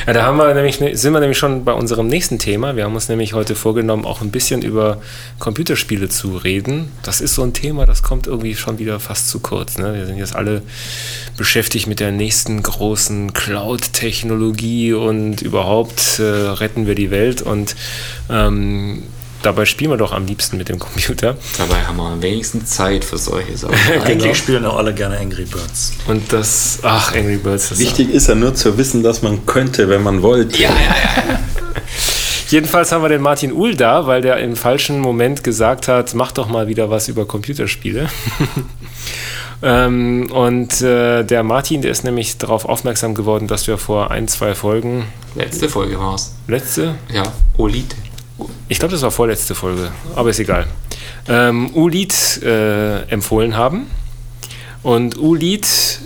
Ja, 0.08 0.14
da 0.14 0.24
haben 0.24 0.38
wir 0.38 0.54
nämlich, 0.54 0.78
sind 0.78 1.14
wir 1.14 1.20
nämlich 1.20 1.38
schon 1.38 1.66
bei 1.66 1.74
unserem 1.74 2.08
nächsten 2.08 2.40
Thema. 2.40 2.76
Wir 2.76 2.86
haben 2.86 2.94
uns 2.96 3.10
nämlich 3.10 3.34
heute 3.34 3.56
vorgenommen, 3.56 4.06
auch 4.06 4.22
ein 4.22 4.32
bisschen 4.32 4.62
über 4.62 5.02
Computerspiele 5.40 6.10
zu 6.10 6.38
reden. 6.38 6.92
Das 7.04 7.22
ist 7.22 7.36
so 7.36 7.44
ein 7.44 7.54
Thema, 7.54 7.86
das 7.86 8.04
kommt 8.04 8.28
irgendwie 8.28 8.56
schon 8.56 8.80
wieder 8.80 9.00
fast 9.00 9.30
zu 9.30 9.40
kurz. 9.40 9.78
Ne? 9.78 9.94
Wir 9.94 10.06
sind 10.06 10.18
jetzt 10.18 10.36
alle 10.36 10.62
beschäftigt 11.38 11.88
mit 11.88 12.00
der 12.00 12.12
nächsten 12.12 12.62
großen 12.62 13.34
Cloud-Technologie 13.34 14.94
und 14.94 15.42
überhaupt 15.42 16.20
äh, 16.20 16.24
retten 16.24 16.88
wir 16.88 16.96
die 16.96 17.12
Welt 17.12 17.42
und 17.42 17.76
ähm, 18.30 19.04
dabei 19.44 19.66
spielen 19.66 19.92
wir 19.92 19.98
doch 19.98 20.12
am 20.12 20.26
liebsten 20.26 20.58
mit 20.58 20.70
dem 20.70 20.80
Computer. 20.80 21.38
Dabei 21.58 21.82
haben 21.84 21.98
wir 21.98 22.10
am 22.10 22.22
wenigsten 22.22 22.66
Zeit 22.66 23.04
für 23.06 23.18
solche 23.18 23.58
Sachen. 23.58 23.76
Eigentlich 24.04 24.38
spielen 24.38 24.66
auch 24.66 24.78
alle 24.78 24.94
gerne 24.94 25.18
Angry 25.20 25.46
Birds. 25.46 25.94
Und 26.08 26.32
das, 26.32 26.80
ach, 26.84 27.14
Angry 27.16 27.38
Birds, 27.38 27.70
das 27.70 27.80
Wichtig 27.80 28.10
ist 28.10 28.28
ja 28.28 28.36
nur 28.36 28.56
zu 28.56 28.78
wissen, 28.78 29.04
dass 29.04 29.22
man 29.22 29.46
könnte, 29.46 29.90
wenn 29.90 30.04
man 30.04 30.22
wollte. 30.22 30.58
Ja, 30.58 30.70
ja, 30.70 31.32
ja. 31.32 31.40
Jedenfalls 32.52 32.92
haben 32.92 33.02
wir 33.02 33.08
den 33.08 33.22
Martin 33.22 33.54
Uhl 33.54 33.76
da, 33.76 34.08
weil 34.08 34.22
der 34.22 34.38
im 34.40 34.58
falschen 34.58 35.00
Moment 35.00 35.42
gesagt 35.42 35.88
hat, 35.88 36.14
mach 36.14 36.34
doch 36.34 36.50
mal 36.50 36.68
wieder 36.68 36.90
was 36.90 37.08
über 37.08 37.26
Computerspiele. 37.26 38.10
ähm, 39.64 40.30
und 40.34 40.82
äh, 40.82 41.24
der 41.24 41.44
Martin, 41.44 41.82
der 41.82 41.92
ist 41.92 42.04
nämlich 42.04 42.38
darauf 42.38 42.66
aufmerksam 42.66 43.16
geworden, 43.16 43.48
dass 43.48 43.68
wir 43.68 43.78
vor 43.78 44.12
ein, 44.12 44.28
zwei 44.28 44.54
Folgen. 44.54 45.06
Letzte 45.34 45.70
Folge 45.70 45.98
war 45.98 46.16
es. 46.16 46.34
Letzte? 46.48 46.96
Ja, 47.14 47.24
Olite. 47.58 47.96
Ich 48.68 48.80
glaube, 48.80 48.94
das 48.94 49.02
war 49.02 49.12
vorletzte 49.12 49.56
Folge, 49.56 49.92
aber 50.16 50.30
ist 50.30 50.40
egal. 50.40 50.68
Ähm, 51.28 51.76
Ulit 51.76 52.42
äh, 52.44 53.02
empfohlen 53.04 53.58
haben. 53.58 53.88
Und 54.84 55.18
Ulit 55.18 56.00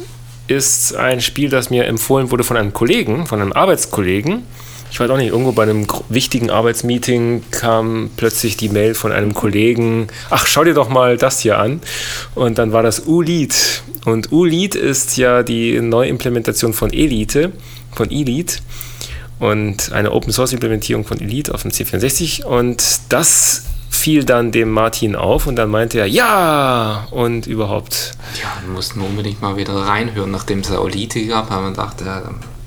ist 0.48 0.96
ein 0.96 1.22
Spiel, 1.22 1.50
das 1.50 1.70
mir 1.70 1.86
empfohlen 1.86 2.32
wurde 2.32 2.44
von 2.44 2.58
einem 2.58 2.74
Kollegen, 2.74 3.26
von 3.26 3.42
einem 3.42 3.54
Arbeitskollegen. 3.54 4.44
Ich 4.92 5.00
weiß 5.00 5.10
auch 5.10 5.18
nicht, 5.18 5.30
irgendwo 5.30 5.52
bei 5.52 5.64
einem 5.64 5.88
wichtigen 6.10 6.50
Arbeitsmeeting 6.50 7.44
kam 7.52 8.12
plötzlich 8.16 8.56
die 8.56 8.70
Mail 8.70 8.94
von 8.94 9.12
einem 9.12 9.34
Kollegen, 9.34 10.08
ach, 10.30 10.46
schau 10.48 10.64
dir 10.64 10.74
doch 10.74 10.90
mal 10.90 11.18
das 11.18 11.40
hier 11.40 11.58
an. 11.58 11.82
Und 12.34 12.58
dann 12.60 12.72
war 12.72 12.84
das 12.84 13.02
ULEAD. 13.02 13.84
Und 14.06 14.32
ULEAD 14.32 14.76
ist 14.76 15.18
ja 15.18 15.44
die 15.44 15.82
Neuimplementation 15.82 16.74
von 16.74 16.94
Elite, 16.94 17.52
von 17.94 18.12
Elite 18.12 18.60
und 19.40 19.92
eine 19.92 20.12
Open 20.12 20.32
Source 20.32 20.54
Implementierung 20.54 21.06
von 21.06 21.20
Elite 21.20 21.54
auf 21.54 21.64
dem 21.64 21.72
C64 21.72 22.44
und 22.44 22.84
das 23.10 23.64
fiel 23.90 24.24
dann 24.24 24.52
dem 24.52 24.72
Martin 24.72 25.16
auf 25.16 25.48
und 25.48 25.56
dann 25.56 25.70
meinte 25.70 26.00
er 26.00 26.06
ja 26.06 27.08
und 27.12 27.48
überhaupt. 27.48 28.12
Ja, 28.42 28.62
wir 28.66 28.74
mussten 28.74 29.02
unbedingt 29.02 29.42
mal 29.42 29.58
wieder 29.58 29.74
reinhören, 29.74 30.32
nachdem 30.32 30.60
es 30.60 30.70
Elite 30.70 31.26
gab, 31.28 31.50
weil 31.50 31.62
man 31.62 31.74
dachte, 31.74 32.06
ja, 32.06 32.22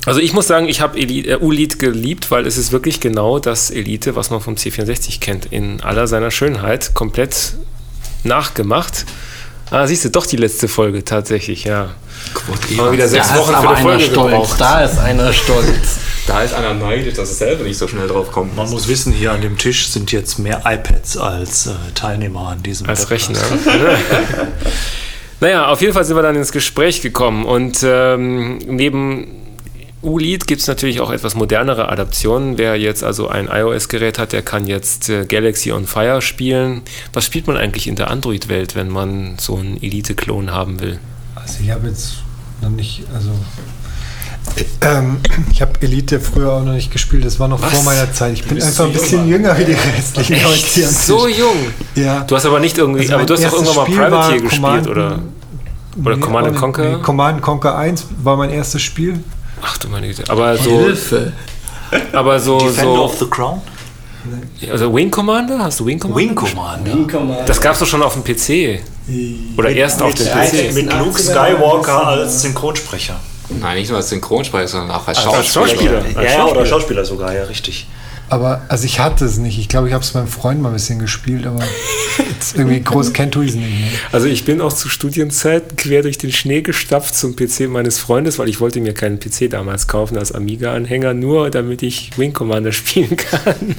also 0.07 0.21
ich 0.21 0.33
muss 0.33 0.47
sagen, 0.47 0.69
ich 0.69 0.81
habe 0.81 0.99
äh, 0.99 1.39
Elite 1.39 1.77
geliebt, 1.77 2.31
weil 2.31 2.47
es 2.47 2.57
ist 2.57 2.73
wirklich 2.73 3.01
genau 3.01 3.39
das 3.39 3.71
Elite, 3.71 4.17
was 4.17 4.31
man 4.31 4.41
vom 4.41 4.55
C64 4.55 5.21
kennt, 5.21 5.47
in 5.47 5.83
aller 5.83 6.07
seiner 6.07 6.31
Schönheit, 6.31 6.95
komplett 6.95 7.55
nachgemacht. 8.25 9.05
Ah, 9.71 9.87
siehst 9.87 10.07
du, 10.07 10.11
doch 10.11 10.25
die 10.25 10.37
letzte 10.39 10.67
Folge 10.67 11.05
tatsächlich, 11.05 11.65
ja. 11.65 11.91
Mal 12.77 12.93
wieder 12.93 13.09
sechs 13.09 13.35
Wochen 13.35 13.55
für 13.55 13.69
eine 13.69 13.77
Folge 13.77 14.05
stolz. 14.05 14.33
gebraucht. 14.33 14.61
Da 14.61 14.85
ist 14.85 14.99
einer 14.99 15.33
stolz. 15.33 15.99
Da 16.29 16.43
ist 16.43 16.53
einer 16.53 16.75
neidisch, 16.75 17.15
dass 17.15 17.31
es 17.31 17.39
selber 17.39 17.65
nicht 17.65 17.79
so 17.79 17.89
schnell 17.89 18.07
drauf 18.07 18.31
kommt. 18.31 18.55
Man 18.55 18.69
muss 18.69 18.87
wissen, 18.87 19.15
hier 19.15 19.33
an 19.33 19.41
dem 19.41 19.57
Tisch 19.57 19.89
sind 19.89 20.13
jetzt 20.13 20.39
mehr 20.39 20.61
iPads 20.63 21.17
als 21.17 21.69
äh, 21.69 21.71
Teilnehmer 21.95 22.49
an 22.49 22.63
diesem 22.63 22.87
Als 22.87 23.11
Rechner. 23.11 23.39
naja, 25.41 25.69
auf 25.69 25.81
jeden 25.81 25.95
Fall 25.95 26.05
sind 26.05 26.17
wir 26.17 26.23
dann 26.23 26.37
ins 26.37 26.53
Gespräch 26.53 27.01
gekommen 27.01 27.47
und 27.47 27.79
ähm, 27.83 28.59
neben 28.59 29.39
ULEAD 30.03 30.47
gibt 30.47 30.61
es 30.61 30.69
natürlich 30.69 31.01
auch 31.01 31.11
etwas 31.11 31.35
modernere 31.35 31.89
Adaptionen. 31.89 32.57
Wer 32.57 32.77
jetzt 32.77 33.03
also 33.03 33.29
ein 33.29 33.49
iOS-Gerät 33.49 34.19
hat, 34.19 34.33
der 34.33 34.43
kann 34.43 34.67
jetzt 34.67 35.09
äh, 35.09 35.25
Galaxy 35.25 35.73
on 35.73 35.87
Fire 35.87 36.23
spielen. 36.23 36.83
Was 37.13 37.25
spielt 37.25 37.47
man 37.47 37.57
eigentlich 37.57 37.89
in 37.89 37.97
der 37.97 38.11
Android-Welt, 38.11 38.77
wenn 38.77 38.91
man 38.91 39.37
so 39.39 39.57
einen 39.57 39.83
Elite-Klon 39.83 40.53
haben 40.53 40.81
will? 40.81 41.01
Also 41.49 41.61
ich 41.63 41.71
habe 41.71 41.89
jetzt 41.89 42.19
noch 42.61 42.71
nicht, 42.71 43.05
also 43.15 43.31
ähm, 44.83 45.19
ich 45.51 45.63
habe 45.63 45.73
Elite 45.81 46.21
früher 46.21 46.53
auch 46.53 46.63
noch 46.63 46.73
nicht 46.73 46.93
gespielt, 46.93 47.25
das 47.25 47.41
war 47.41 47.49
noch 47.49 47.63
Was? 47.63 47.73
vor 47.73 47.83
meiner 47.85 48.13
Zeit. 48.13 48.35
Ich 48.35 48.45
bin 48.45 48.63
einfach 48.63 48.85
ein 48.85 48.93
bisschen 48.93 49.29
jünger 49.29 49.57
wie 49.59 49.65
die 49.65 49.73
restlichen 49.73 50.43
Leute 50.43 50.67
hier. 50.67 50.89
So 50.89 51.27
jung? 51.27 51.57
Ja. 51.95 52.21
Du 52.21 52.37
hast 52.37 52.47
aber 52.47 52.61
nicht 52.61 52.77
irgendwie, 52.77 53.01
also 53.01 53.15
aber 53.15 53.25
du 53.25 53.35
hast 53.35 53.45
doch 53.45 53.53
irgendwann 53.53 53.77
mal 53.77 53.85
Spiel 53.85 53.97
Privateer 53.97 54.41
gespielt, 54.41 54.63
Command, 54.63 54.89
oder? 54.89 55.19
Oder 56.05 56.17
nee, 56.17 56.23
Command 56.23 56.57
Conquer? 56.57 56.97
Nee, 56.97 57.03
Command 57.03 57.43
Conquer 57.43 57.77
1 57.77 58.07
war 58.23 58.37
mein 58.37 58.51
erstes 58.51 58.83
Spiel. 58.83 59.19
Ach 59.63 59.79
du 59.79 59.89
meine 59.89 60.07
Güte. 60.07 60.25
Aber 60.29 60.57
so. 60.57 60.71
Hilfe! 60.71 61.33
Aber 62.13 62.39
so. 62.39 62.59
Defender 62.59 62.95
so, 62.95 63.05
of 63.05 63.19
the 63.19 63.27
Crown? 63.27 63.63
Also 64.71 64.95
Wing 64.95 65.11
Commander? 65.11 65.59
Hast 65.59 65.81
du 65.81 65.87
Wing 65.87 65.99
Commander? 65.99 66.21
Wing 66.21 66.35
Commander. 66.35 66.93
Wing 66.93 67.09
Commander. 67.09 67.45
Das 67.45 67.61
gab 67.61 67.73
es 67.73 67.79
doch 67.81 67.87
schon 67.87 68.03
auf 68.03 68.15
dem 68.15 68.23
PC. 68.23 68.81
Oder 69.57 69.71
erst 69.71 70.03
auf 70.03 70.15
dem 70.15 70.27
PC. 70.27 70.75
Mit 70.75 70.93
Luke 70.93 71.21
Skywalker 71.21 72.07
als 72.07 72.43
Synchronsprecher. 72.43 73.19
Nein, 73.49 73.79
nicht 73.79 73.89
nur 73.89 73.97
als 73.97 74.11
Synchronsprecher, 74.11 74.69
sondern 74.69 74.91
auch 74.91 75.09
als 75.09 75.23
Schauspieler. 75.23 75.39
Als 75.39 75.53
Schauspieler. 75.53 76.23
Ja, 76.23 76.23
ja, 76.23 76.47
oder 76.47 76.67
Schauspieler 76.67 77.05
sogar, 77.05 77.35
ja, 77.35 77.45
richtig. 77.45 77.87
Aber, 78.31 78.63
also 78.69 78.85
ich 78.85 79.01
hatte 79.01 79.25
es 79.25 79.39
nicht. 79.39 79.59
Ich 79.59 79.69
glaube, 79.69 79.89
ich 79.89 79.95
habe 79.95 80.05
es 80.05 80.15
meinem 80.15 80.29
Freund 80.29 80.61
mal 80.61 80.69
ein 80.69 80.75
bisschen 80.75 80.99
gespielt, 80.99 81.47
aber 81.47 81.61
irgendwie 82.55 82.81
groß 82.81 83.15
kennt 83.15 83.35
du 83.35 83.43
es 83.43 83.55
nicht. 83.55 83.69
Ne? 83.69 83.89
Also 84.13 84.27
ich 84.27 84.45
bin 84.45 84.61
auch 84.61 84.73
zu 84.73 84.89
Studienzeiten 84.89 85.77
quer 85.77 86.03
durch 86.03 86.19
den 86.19 86.33
Schnee 86.33 86.63
gestapft 86.63 87.15
zum 87.15 87.37
PC 87.37 87.69
meines 87.69 87.99
Freundes, 87.99 88.39
weil 88.39 88.49
ich 88.49 88.61
wollte 88.61 88.81
mir 88.81 88.93
keinen 88.93 89.19
PC 89.19 89.49
damals 89.51 89.87
kaufen 89.87 90.19
als 90.19 90.33
Amiga-Anhänger, 90.33 91.15
nur 91.15 91.49
damit 91.51 91.83
ich 91.83 92.19
Wing 92.19 92.35
Commander 92.35 92.73
spielen 92.79 93.17
kann. 93.17 93.77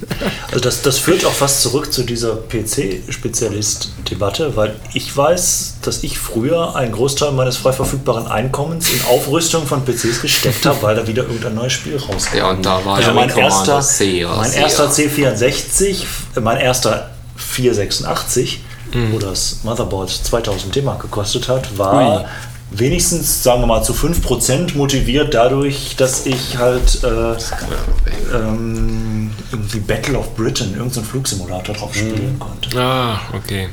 Also 0.48 0.62
das, 0.62 0.82
das 0.82 0.98
führt 0.98 1.26
auch 1.26 1.34
fast 1.34 1.62
zurück 1.62 1.94
zu 1.94 2.02
dieser 2.04 2.36
PC-Spezialist-Debatte, 2.36 4.56
weil 4.56 4.76
ich 4.94 5.16
weiß, 5.16 5.76
dass 5.84 6.04
ich 6.04 6.18
früher 6.18 6.76
einen 6.76 6.92
Großteil 6.92 7.34
meines 7.34 7.58
frei 7.58 7.74
verfügbaren 7.74 8.26
Einkommens 8.28 8.92
in 8.92 9.04
Aufrüstung 9.04 9.68
von 9.68 9.86
PCs 9.86 10.22
gesteckt 10.22 10.66
habe, 10.66 10.82
weil 10.82 10.96
da 10.96 11.06
wieder 11.08 11.22
irgendein 11.24 11.56
neues 11.56 11.74
Spiel 11.74 11.98
rauskam. 11.98 12.38
Ja, 12.38 12.50
und 12.50 12.66
da 12.66 12.84
war 12.84 12.96
also 12.96 13.10
ja 13.10 13.14
mein 13.14 13.30
erster, 13.30 13.82
sehr, 13.82 14.39
mein 14.42 14.52
sehr. 14.52 14.62
erster 14.64 14.90
C64, 14.90 16.06
mein 16.42 16.58
erster 16.58 17.10
486, 17.36 18.62
mhm. 18.94 19.14
wo 19.14 19.20
das 19.20 19.60
Motherboard 19.64 20.10
2000 20.10 20.76
D-Mark 20.76 21.02
gekostet 21.02 21.48
hat, 21.48 21.78
war 21.78 22.22
Ui. 22.22 22.26
wenigstens, 22.72 23.44
sagen 23.44 23.62
wir 23.62 23.68
mal, 23.68 23.84
zu 23.84 23.94
5% 23.94 24.76
motiviert 24.76 25.34
dadurch, 25.34 25.96
dass 25.96 26.26
ich 26.26 26.58
halt 26.58 27.04
äh, 27.04 27.36
ähm, 28.36 29.32
irgendwie 29.52 29.80
Battle 29.80 30.18
of 30.18 30.36
Britain, 30.36 30.76
irgendein 30.76 31.04
Flugsimulator 31.04 31.76
drauf 31.76 31.96
mhm. 31.96 32.00
spielen 32.00 32.34
mhm. 32.34 32.40
konnte. 32.40 32.80
Ah, 32.80 33.20
okay. 33.34 33.70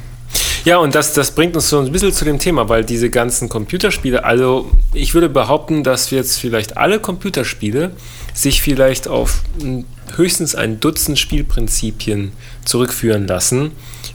Ja, 0.65 0.79
und 0.79 0.97
das, 0.97 1.13
das 1.13 1.31
bringt 1.31 1.55
uns 1.55 1.69
so 1.69 1.79
ein 1.79 1.93
bisschen 1.93 2.13
zu 2.13 2.25
dem 2.25 2.41
Thema, 2.41 2.69
weil 2.69 2.85
diese 2.85 3.09
ganzen 3.09 3.49
Computerspiele, 3.49 4.25
also 4.25 4.69
ich 4.93 5.15
würde 5.15 5.29
behaupten, 5.29 5.85
dass 5.85 6.11
wir 6.11 6.19
jetzt 6.19 6.39
vielleicht 6.39 6.77
alle 6.77 6.99
Computerspiele 6.99 7.93
sich 8.37 8.61
vielleicht 8.61 9.09
auf 9.09 9.43
höchstens 10.15 10.55
ein 10.55 10.79
Dutzend 10.79 11.19
Spielprinzipien 11.19 12.33
zurückführen 12.65 13.27
lassen, 13.27 13.73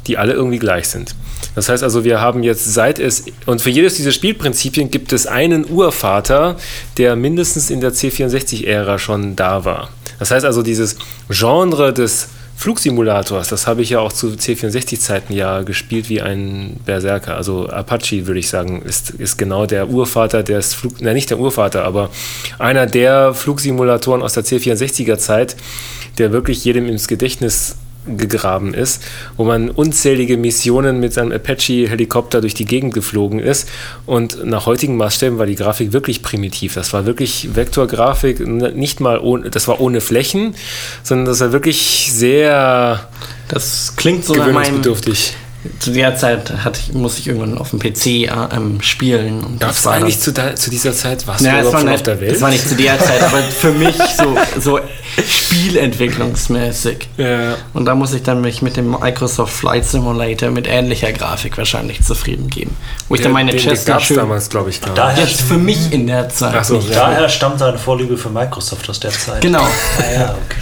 die 0.07 0.17
alle 0.17 0.34
irgendwie 0.34 0.59
gleich 0.59 0.88
sind. 0.88 1.15
Das 1.55 1.67
heißt 1.67 1.84
also, 1.84 2.03
wir 2.03 2.22
haben 2.22 2.43
jetzt 2.43 2.72
seit 2.74 2.99
es, 2.99 3.26
und 3.45 3.61
für 3.61 3.72
jedes 3.72 3.95
dieser 3.95 4.11
Spielprinzipien 4.11 4.91
gibt 4.91 5.11
es 5.11 5.26
einen 5.26 5.69
Urvater, 5.69 6.55
der 6.97 7.15
mindestens 7.15 7.69
in 7.69 7.82
der 7.82 7.93
C64-Ära 7.93 8.99
schon 8.99 9.36
da 9.36 9.65
war. 9.65 9.89
Das 10.19 10.32
heißt 10.32 10.45
also, 10.45 10.61
dieses 10.61 10.97
Genre 11.30 11.91
des 11.91 12.30
Flugsimulators, 12.62 13.47
das 13.47 13.66
habe 13.66 13.82
ich 13.82 13.89
ja 13.89 14.01
auch 14.01 14.14
zu 14.14 14.28
C64-Zeiten 14.28 15.34
ja 15.34 15.64
gespielt 15.64 16.09
wie 16.09 16.22
ein 16.22 16.80
Berserker. 16.86 17.36
Also 17.36 17.68
Apache, 17.68 18.28
würde 18.28 18.39
ich 18.39 18.49
sagen, 18.49 18.84
ist, 18.84 19.09
ist 19.09 19.38
genau 19.38 19.66
der 19.66 19.89
Urvater 19.89 20.43
des 20.43 20.76
Flug, 20.76 20.93
na 20.99 21.12
nicht 21.14 21.32
der 21.32 21.39
Urvater, 21.39 21.84
aber 21.86 22.12
einer 22.59 22.86
der 22.86 23.34
Flugsimulatoren 23.34 24.22
aus 24.22 24.34
der 24.34 24.43
C64er-Zeit, 24.43 25.55
der 26.20 26.34
wirklich 26.34 26.64
jedem 26.64 26.88
ins 26.88 27.07
Gedächtnis 27.07 27.78
gegraben 28.06 28.74
ist, 28.74 29.04
wo 29.38 29.43
man 29.43 29.70
unzählige 29.70 30.38
Missionen 30.38 30.99
mit 30.99 31.14
seinem 31.14 31.32
Apache-Helikopter 31.32 32.41
durch 32.41 32.54
die 32.54 32.66
Gegend 32.66 32.93
geflogen 32.93 33.39
ist. 33.39 33.70
Und 34.06 34.45
nach 34.45 34.66
heutigen 34.66 34.97
Maßstäben 34.97 35.38
war 35.38 35.45
die 35.45 35.56
Grafik 35.56 35.93
wirklich 35.93 36.24
primitiv. 36.24 36.74
Das 36.74 36.93
war 36.93 37.06
wirklich 37.06 37.56
Vektorgrafik, 37.56 38.39
nicht 38.39 38.99
mal 38.99 39.20
ohne, 39.20 39.49
das 39.49 39.68
war 39.68 39.80
ohne 39.80 40.02
Flächen, 40.02 40.56
sondern 41.04 41.28
das 41.28 41.39
war 41.41 41.52
wirklich 41.52 42.12
sehr. 42.12 43.08
Das 43.47 43.95
klingt 43.95 44.26
so 44.26 44.34
gewöhnungsbedürftig 44.34 45.36
zu 45.80 45.91
der 45.91 46.16
Zeit 46.16 46.51
hatte 46.64 46.80
ich, 46.80 46.93
musste 46.93 47.22
ich 47.22 47.28
irgendwann 47.28 47.57
auf 47.57 47.70
dem 47.70 47.80
PC 47.80 48.05
äh, 48.05 48.28
ähm, 48.51 48.82
spielen. 48.82 49.43
Und 49.43 49.59
Gab 49.59 49.72
es 49.72 49.86
eigentlich 49.86 50.20
zu, 50.20 50.34
da, 50.34 50.55
zu, 50.55 50.72
dieser 50.72 50.93
Zeit? 50.93 51.28
Warst 51.28 51.45
ja, 51.45 51.53
du 51.53 51.59
überhaupt 51.59 51.80
schon 51.82 51.89
auf 51.89 52.03
der 52.03 52.20
Welt? 52.20 52.32
Das 52.32 52.41
war 52.41 52.49
nicht 52.49 52.68
zu 52.68 52.76
der 52.76 52.99
Zeit, 52.99 53.22
aber 53.22 53.38
für 53.39 53.72
mich 53.72 53.95
so, 54.18 54.36
so 54.59 54.80
spielentwicklungsmäßig. 55.24 57.09
Ja. 57.18 57.55
Und 57.74 57.86
da 57.86 57.93
muss 57.93 58.14
ich 58.14 58.24
dann 58.24 58.41
mich 58.41 58.64
mit 58.64 58.76
dem 58.76 58.91
Microsoft 58.91 59.53
Flight 59.53 59.86
Simulator 59.86 60.49
mit 60.49 60.68
ähnlicher 60.68 61.12
Grafik 61.12 61.57
wahrscheinlich 61.57 62.01
zufrieden 62.01 62.49
geben. 62.49 62.76
Wo 63.07 63.16
ich 63.16 63.22
dann 63.22 63.32
meine 63.32 63.55
Chester 63.55 63.99
schön... 63.99 64.18
damals, 64.18 64.49
glaube 64.49 64.72
ich, 64.72 64.82
gar 64.82 64.95
daher 64.95 65.26
Jetzt 65.26 65.41
für 65.41 65.57
mich 65.57 65.93
in 65.93 66.07
der 66.07 66.30
Zeit. 66.30 66.66
So, 66.66 66.80
daher 66.80 67.30
stammt 67.30 67.62
deine 67.62 67.78
Vorliebe 67.78 68.18
für 68.18 68.30
Microsoft 68.30 68.89
aus 68.89 68.99
der 68.99 69.12
Zeit. 69.12 69.41
Genau. 69.41 69.62
ah, 69.62 70.14
ja, 70.14 70.36
okay. 70.45 70.57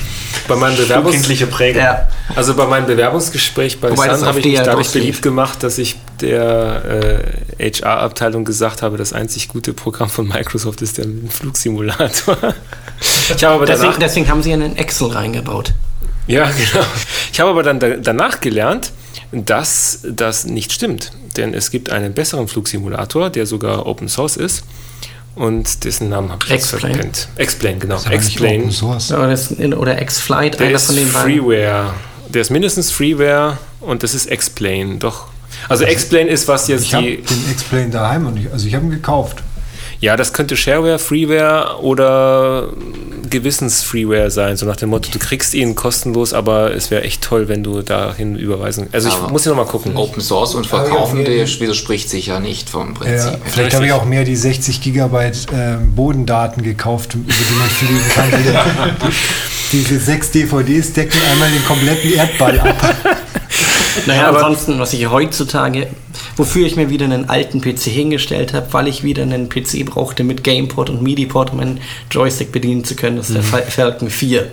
Bei 0.48 0.56
meinem 0.56 0.76
Bewerbungs 0.78 1.16
kindliche 1.16 1.48
Prägung. 1.48 1.82
Ja. 1.82 2.08
Also 2.36 2.56
bei 2.56 2.66
meinem 2.66 2.86
Bewerbungsgespräch 2.86 3.80
bei 3.80 3.96
Sun 3.96 4.26
habe 4.26 4.40
ich 4.40 4.46
mich 4.46 4.60
dadurch 4.60 4.92
beliebt 4.92 5.22
gemacht, 5.22 5.64
dass 5.64 5.78
ich 5.78 5.98
der 6.22 7.24
äh, 7.60 7.72
HR-Abteilung 7.72 8.46
gesagt 8.46 8.82
habe, 8.82 8.98
das 8.98 9.14
einzig 9.14 9.48
gute 9.48 9.74
Programm 9.74 10.10
von 10.10 10.28
Microsoft 10.28 10.82
ist 10.82 10.98
der 10.98 11.06
Flugsimulator. 11.30 12.38
ich 13.36 13.44
habe 13.44 13.56
aber 13.56 13.66
deswegen, 13.66 13.94
deswegen 14.00 14.28
haben 14.30 14.44
sie 14.44 14.54
einen 14.54 14.76
Excel 14.78 15.10
reingebaut. 15.10 15.74
Ja, 16.28 16.46
genau. 16.72 16.86
Ich 17.32 17.40
habe 17.40 17.50
aber 17.50 17.64
dann 17.64 17.80
da, 17.80 17.90
danach 17.98 18.42
gelernt, 18.42 18.92
dass 19.32 20.02
das 20.04 20.46
nicht 20.46 20.72
stimmt. 20.72 21.12
Denn 21.38 21.54
es 21.54 21.72
gibt 21.72 21.92
einen 21.92 22.14
besseren 22.14 22.48
Flugsimulator, 22.48 23.30
der 23.30 23.46
sogar 23.46 23.86
Open 23.86 24.10
Source 24.10 24.36
ist 24.36 24.64
und 25.40 25.84
dessen 25.86 26.10
Namen 26.10 26.32
habe 26.32 26.40
ich 26.46 26.52
jetzt 26.52 26.72
Explain. 26.74 26.94
verpennt. 26.94 27.28
Explain, 27.38 27.80
genau. 27.80 28.00
Explain. 28.10 28.60
Open 28.62 28.72
Source. 28.72 29.12
Oder, 29.12 29.30
das, 29.30 29.52
oder 29.58 30.02
X-Flight, 30.02 30.60
Der 30.60 30.68
einer 30.68 30.76
ist 30.76 30.86
von 30.88 30.96
den 30.96 31.12
beiden. 31.12 31.40
Freeware. 31.42 31.94
Der 32.30 32.42
ist 32.42 32.52
mindestens 32.52 32.92
Freeware 32.92 33.58
und 33.80 34.04
das 34.04 34.14
ist 34.14 34.28
Explain, 34.28 35.00
doch. 35.00 35.28
Also 35.68 35.84
Explain 35.86 36.28
ist, 36.28 36.48
was 36.48 36.68
jetzt 36.68 36.84
Ich 36.84 36.94
habe 36.94 37.04
die. 37.06 37.18
den 37.22 37.52
Explain 37.52 37.90
daheim 37.92 38.28
und 38.28 38.38
ich, 38.38 38.52
also 38.52 38.68
ich 38.68 38.76
habe 38.76 38.86
ihn 38.86 38.92
gekauft. 38.92 39.42
Ja, 40.02 40.16
das 40.16 40.32
könnte 40.32 40.56
Shareware, 40.56 40.98
Freeware 40.98 41.80
oder 41.82 42.70
Gewissens-Freeware 43.30 44.32
sein. 44.32 44.56
So 44.56 44.66
nach 44.66 44.78
dem 44.78 44.90
Motto, 44.90 45.12
du 45.12 45.20
kriegst 45.20 45.54
ihn 45.54 45.76
kostenlos, 45.76 46.34
aber 46.34 46.74
es 46.74 46.90
wäre 46.90 47.04
echt 47.04 47.22
toll, 47.22 47.48
wenn 47.50 47.64
du 47.64 47.82
dahin 47.82 48.36
überweisen. 48.38 48.88
Also 48.92 49.10
ich 49.10 49.16
Aber 49.16 49.30
muss 49.30 49.44
hier 49.44 49.52
nochmal 49.52 49.66
gucken. 49.66 49.96
Open 49.98 50.22
Source 50.22 50.56
und 50.56 50.66
Verkaufen, 50.68 51.20
ja, 51.20 51.26
der 51.26 51.48
widerspricht 51.48 52.10
sich 52.10 52.28
ja 52.28 52.40
nicht 52.40 52.70
vom 52.70 52.90
Ja, 52.90 52.94
Prinzip. 52.94 53.40
vielleicht 53.46 53.76
habe 53.76 53.86
ich 53.88 53.92
auch 53.92 54.06
mehr 54.06 54.24
die 54.24 54.36
60 54.38 54.82
Gigabyte 54.82 55.48
äh, 55.52 55.76
Bodendaten 55.96 56.64
gekauft, 56.64 57.16
über 57.16 57.26
die 57.32 57.56
man 57.60 57.70
fliegen 57.70 58.02
kann. 58.16 59.12
Diese 59.72 60.00
sechs 60.00 60.32
DVDs 60.32 60.94
decken 60.94 61.20
einmal 61.32 61.50
den 61.52 61.64
kompletten 61.66 62.14
Erdball 62.14 62.60
ab. 62.60 62.96
Naja, 64.08 64.28
Aber- 64.30 64.38
ansonsten, 64.46 64.80
was 64.80 64.94
ich 64.94 65.10
heutzutage, 65.10 65.88
wofür 66.38 66.66
ich 66.66 66.76
mir 66.76 66.90
wieder 66.90 67.06
einen 67.06 67.30
alten 67.30 67.62
PC 67.62 67.84
hingestellt 67.92 68.54
habe, 68.54 68.72
weil 68.74 68.88
ich 68.88 69.04
wieder 69.04 69.24
einen 69.24 69.50
PC 69.50 69.84
brauchte 69.86 70.24
mit 70.24 70.44
Gameport 70.44 70.90
und 70.90 71.02
MIDI-Port, 71.02 71.52
um 71.52 71.58
meinen 71.58 71.80
Joystick 72.12 72.52
bedienen 72.52 72.84
zu 72.84 72.96
können, 72.96 73.18
ist 73.18 73.34
der 73.34 73.44
Fal- 73.44 73.64
Falcon 73.64 74.10
4. 74.10 74.48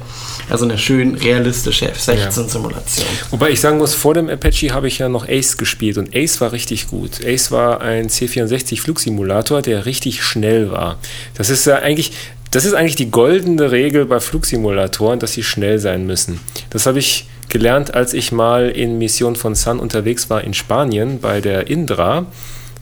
Also 0.49 0.65
eine 0.65 0.79
schön 0.79 1.15
realistische 1.17 1.87
F16-Simulation. 1.91 3.07
Wobei 3.31 3.51
ich 3.51 3.61
sagen 3.61 3.79
muss, 3.79 3.95
vor 3.95 4.15
dem 4.15 4.29
Apache 4.29 4.73
habe 4.73 4.87
ich 4.89 4.99
ja 4.99 5.09
noch 5.09 5.29
Ace 5.29 5.57
gespielt 5.57 5.99
und 5.99 6.15
Ace 6.15 6.41
war 6.41 6.53
richtig 6.53 6.89
gut. 6.89 7.25
Ace 7.27 7.51
war 7.51 7.81
ein 7.81 8.09
C64 8.09 8.81
Flugsimulator, 8.81 9.63
der 9.63 9.87
richtig 9.87 10.23
schnell 10.23 10.71
war. 10.71 10.99
Das 11.35 11.51
ist 11.51 11.67
ja 11.67 11.77
eigentlich, 11.77 12.13
das 12.53 12.65
ist 12.65 12.75
eigentlich 12.75 12.95
die 12.97 13.11
goldene 13.11 13.73
Regel 13.73 14.05
bei 14.07 14.21
Flugsimulatoren, 14.21 15.19
dass 15.19 15.33
sie 15.33 15.43
schnell 15.43 15.79
sein 15.81 16.07
müssen. 16.07 16.39
Das 16.71 16.87
habe 16.87 16.99
ich 17.01 17.27
gelernt, 17.49 17.95
als 17.95 18.15
ich 18.15 18.33
mal 18.33 18.69
in 18.69 18.99
Mission 18.99 19.37
von 19.37 19.55
Sun 19.55 19.79
unterwegs 19.79 20.31
war 20.31 20.43
in 20.43 20.55
Spanien 20.55 21.21
bei 21.21 21.41
der 21.41 21.69
Indra, 21.69 22.27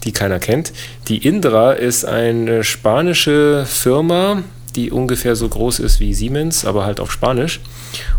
die 0.05 0.13
keiner 0.13 0.39
kennt. 0.39 0.73
Die 1.09 1.27
Indra 1.27 1.73
ist 1.73 2.05
eine 2.05 2.65
spanische 2.65 3.65
Firma, 3.67 4.43
die 4.77 4.91
ungefähr 4.91 5.37
so 5.37 5.49
groß 5.49 5.79
ist 5.79 6.01
wie 6.01 6.15
Siemens, 6.15 6.65
aber 6.65 6.85
halt 6.85 7.01
auf 7.01 7.13
Spanisch. 7.13 7.61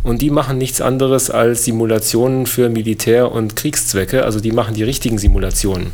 Und 0.03 0.21
die 0.21 0.29
machen 0.29 0.57
nichts 0.57 0.81
anderes 0.81 1.29
als 1.29 1.65
Simulationen 1.65 2.45
für 2.45 2.69
Militär- 2.69 3.31
und 3.31 3.55
Kriegszwecke. 3.55 4.23
Also 4.23 4.39
die 4.39 4.51
machen 4.51 4.73
die 4.73 4.83
richtigen 4.83 5.17
Simulationen. 5.17 5.91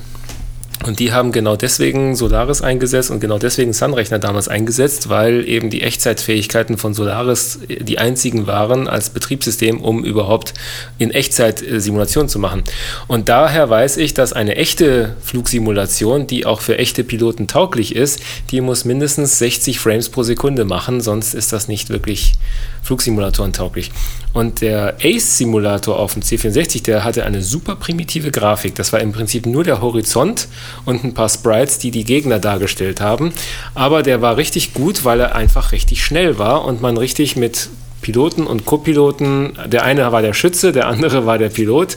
Und 0.84 1.00
die 1.00 1.12
haben 1.14 1.32
genau 1.32 1.56
deswegen 1.56 2.16
Solaris 2.16 2.62
eingesetzt 2.62 3.12
und 3.12 3.20
genau 3.20 3.38
deswegen 3.38 3.72
Sunrechner 3.74 4.18
damals 4.18 4.48
eingesetzt, 4.48 5.10
weil 5.10 5.48
eben 5.48 5.70
die 5.70 5.84
Echtzeitfähigkeiten 5.84 6.78
von 6.78 6.94
Solaris 6.94 7.60
die 7.68 8.00
einzigen 8.00 8.48
waren 8.48 8.88
als 8.88 9.12
Betriebssystem, 9.12 9.80
um 9.82 10.04
überhaupt 10.04 10.54
in 10.98 11.12
Echtzeit 11.12 11.62
äh, 11.62 11.80
Simulationen 11.80 12.30
zu 12.30 12.40
machen. 12.40 12.64
Und 13.08 13.30
daher 13.30 13.70
weiß 13.70 13.98
ich, 13.98 14.14
dass 14.14 14.34
eine 14.34 14.56
echte 14.56 15.16
Flugsimulation, 15.22 16.26
die 16.26 16.46
auch 16.46 16.62
für 16.62 16.78
echte 16.78 17.04
Piloten 17.04 17.48
tauglich 17.48 17.96
ist, 17.96 18.20
die 18.50 18.62
muss 18.62 18.84
mindestens 18.84 19.38
60 19.38 19.80
Frames 19.80 20.10
pro 20.10 20.24
Sekunde 20.24 20.66
machen, 20.66 21.02
sonst 21.02 21.36
ist 21.36 21.54
das 21.54 21.68
nicht 21.68 21.90
wirklich 21.90 22.34
Flugsimulatoren 22.82 23.54
tauglich. 23.54 23.92
Und 24.34 24.62
der 24.62 24.96
Ace-Simulator 25.04 26.00
auf 26.00 26.14
dem 26.14 26.24
C64, 26.24 26.84
der 26.84 27.04
hatte 27.04 27.26
eine 27.26 27.42
super 27.42 27.76
primitive 27.76 28.32
Grafik. 28.32 28.76
Das 28.76 28.94
war 28.94 29.02
im 29.02 29.12
Prinzip 29.12 29.46
nur 29.46 29.64
der 29.64 29.82
Horizont 29.82 30.48
und 30.86 31.04
ein 31.04 31.14
paar 31.14 31.30
Sprites, 31.30 31.80
die 31.80 31.92
die 31.92 32.04
Gegner 32.04 32.40
dargestellt 32.40 33.02
haben. 33.02 33.34
Aber 33.76 34.04
der 34.04 34.22
war 34.22 34.38
richtig 34.38 34.74
gut, 34.74 35.06
weil 35.06 35.20
er 35.20 35.36
einfach 35.36 35.72
richtig 35.72 36.04
schnell 36.04 36.38
war 36.38 36.66
und 36.66 36.82
man 36.82 36.98
richtig 36.98 37.36
mit 37.36 37.70
Piloten 38.02 38.48
und 38.48 38.66
Co-Piloten, 38.66 39.54
der 39.68 39.84
eine 39.84 40.12
war 40.12 40.22
der 40.22 40.34
Schütze, 40.34 40.72
der 40.72 40.88
andere 40.88 41.26
war 41.26 41.38
der 41.38 41.50
Pilot, 41.50 41.96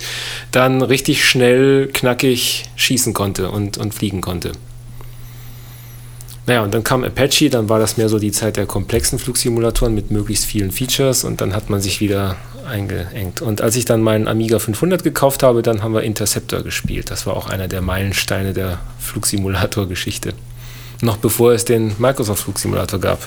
dann 0.53 0.83
richtig 0.83 1.25
schnell, 1.25 1.89
knackig 1.93 2.65
schießen 2.77 3.15
konnte 3.15 3.51
und, 3.51 3.79
und 3.79 3.95
fliegen 3.95 4.21
konnte. 4.21 4.53
Naja, 6.47 6.63
und 6.63 6.75
dann 6.75 6.85
kam 6.85 7.05
Apache, 7.05 7.49
dann 7.49 7.71
war 7.71 7.79
das 7.79 7.97
mehr 7.97 8.11
so 8.11 8.19
die 8.19 8.33
Zeit 8.33 8.59
der 8.59 8.67
komplexen 8.67 9.19
Flugsimulatoren 9.19 9.95
mit 9.95 10.11
möglichst 10.11 10.45
vielen 10.45 10.73
Features 10.73 11.25
und 11.25 11.41
dann 11.41 11.55
hat 11.55 11.71
man 11.71 11.81
sich 11.81 12.01
wieder 12.01 12.37
eingeengt. 12.65 13.43
Und 13.43 13.61
als 13.61 13.77
ich 13.77 13.85
dann 13.85 14.03
meinen 14.03 14.29
Amiga 14.29 14.59
500 14.59 15.03
gekauft 15.03 15.43
habe, 15.43 15.63
dann 15.63 15.83
haben 15.83 15.95
wir 15.95 16.03
Interceptor 16.03 16.63
gespielt. 16.63 17.11
Das 17.11 17.27
war 17.27 17.37
auch 17.37 17.49
einer 17.49 17.69
der 17.69 17.81
Meilensteine 17.81 18.53
der 18.53 18.79
Flugsimulator-Geschichte. 18.99 20.35
Noch 21.01 21.17
bevor 21.17 21.53
es 21.53 21.65
den 21.65 21.95
Microsoft 21.99 22.45
Flugsimulator 22.45 23.01
gab. 23.01 23.19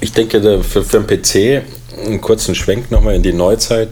Ich 0.00 0.12
denke, 0.12 0.62
für, 0.62 0.84
für 0.84 1.00
den 1.00 1.06
PC 1.06 1.64
einen 2.04 2.20
kurzen 2.20 2.54
Schwenk 2.54 2.90
nochmal 2.90 3.14
in 3.16 3.22
die 3.22 3.32
Neuzeit. 3.32 3.88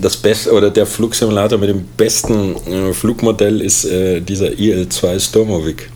Das 0.00 0.16
beste 0.16 0.52
oder 0.52 0.70
der 0.70 0.86
Flugsimulator 0.86 1.58
mit 1.58 1.68
dem 1.68 1.84
besten 1.96 2.56
äh, 2.66 2.92
Flugmodell 2.92 3.60
ist 3.60 3.84
äh, 3.84 4.20
dieser 4.20 4.52
IL-2 4.52 5.20
Stormovik. 5.20 5.90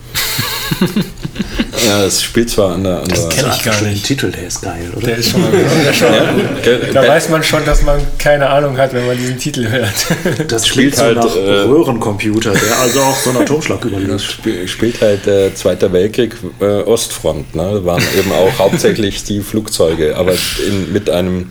ja, 1.86 2.02
das 2.02 2.22
spielt 2.22 2.50
zwar 2.50 2.74
an 2.74 2.84
der. 2.84 3.00
An 3.00 3.08
der 3.08 3.28
kenn 3.28 3.50
ich 3.50 3.62
gar 3.64 3.74
Schon 3.74 3.84
den 3.84 3.92
nicht. 3.94 4.06
Titel, 4.06 4.30
der 4.30 4.46
ist 4.46 4.62
geil, 4.62 4.90
oder? 4.96 5.06
Der 5.06 5.16
ist 5.18 5.30
schon 5.30 5.40
mal, 5.40 5.50
der 5.50 5.92
schon 5.92 6.12
ja, 6.12 6.92
Da 6.92 7.08
weiß 7.08 7.28
man 7.28 7.42
schon, 7.42 7.64
dass 7.64 7.82
man 7.82 8.00
keine 8.18 8.48
Ahnung 8.48 8.76
hat, 8.76 8.92
wenn 8.92 9.06
man 9.06 9.16
diesen 9.16 9.38
Titel 9.38 9.68
hört. 9.68 9.92
das 10.48 10.66
spielt 10.66 10.94
spielt 10.94 10.96
so 10.96 11.02
halt, 11.02 11.16
nach 11.16 11.36
äh, 11.36 11.60
Röhrencomputer, 11.60 12.52
der 12.52 12.78
also 12.78 13.00
auch 13.00 13.16
so 13.16 13.30
einen 13.30 13.42
Atomschlag 13.42 13.80
Das 13.82 13.90
überlebt. 13.90 14.20
sp 14.20 14.66
spielt 14.66 15.00
halt 15.00 15.26
äh, 15.26 15.54
Zweiter 15.54 15.92
Weltkrieg, 15.92 16.36
äh, 16.60 16.82
Ostfront. 16.82 17.54
Ne? 17.54 17.70
Da 17.74 17.84
waren 17.84 18.02
eben 18.18 18.32
auch 18.32 18.58
hauptsächlich 18.58 19.24
die 19.24 19.40
Flugzeuge, 19.40 20.16
aber 20.16 20.32
in, 20.66 20.92
mit 20.92 21.10
einem 21.10 21.50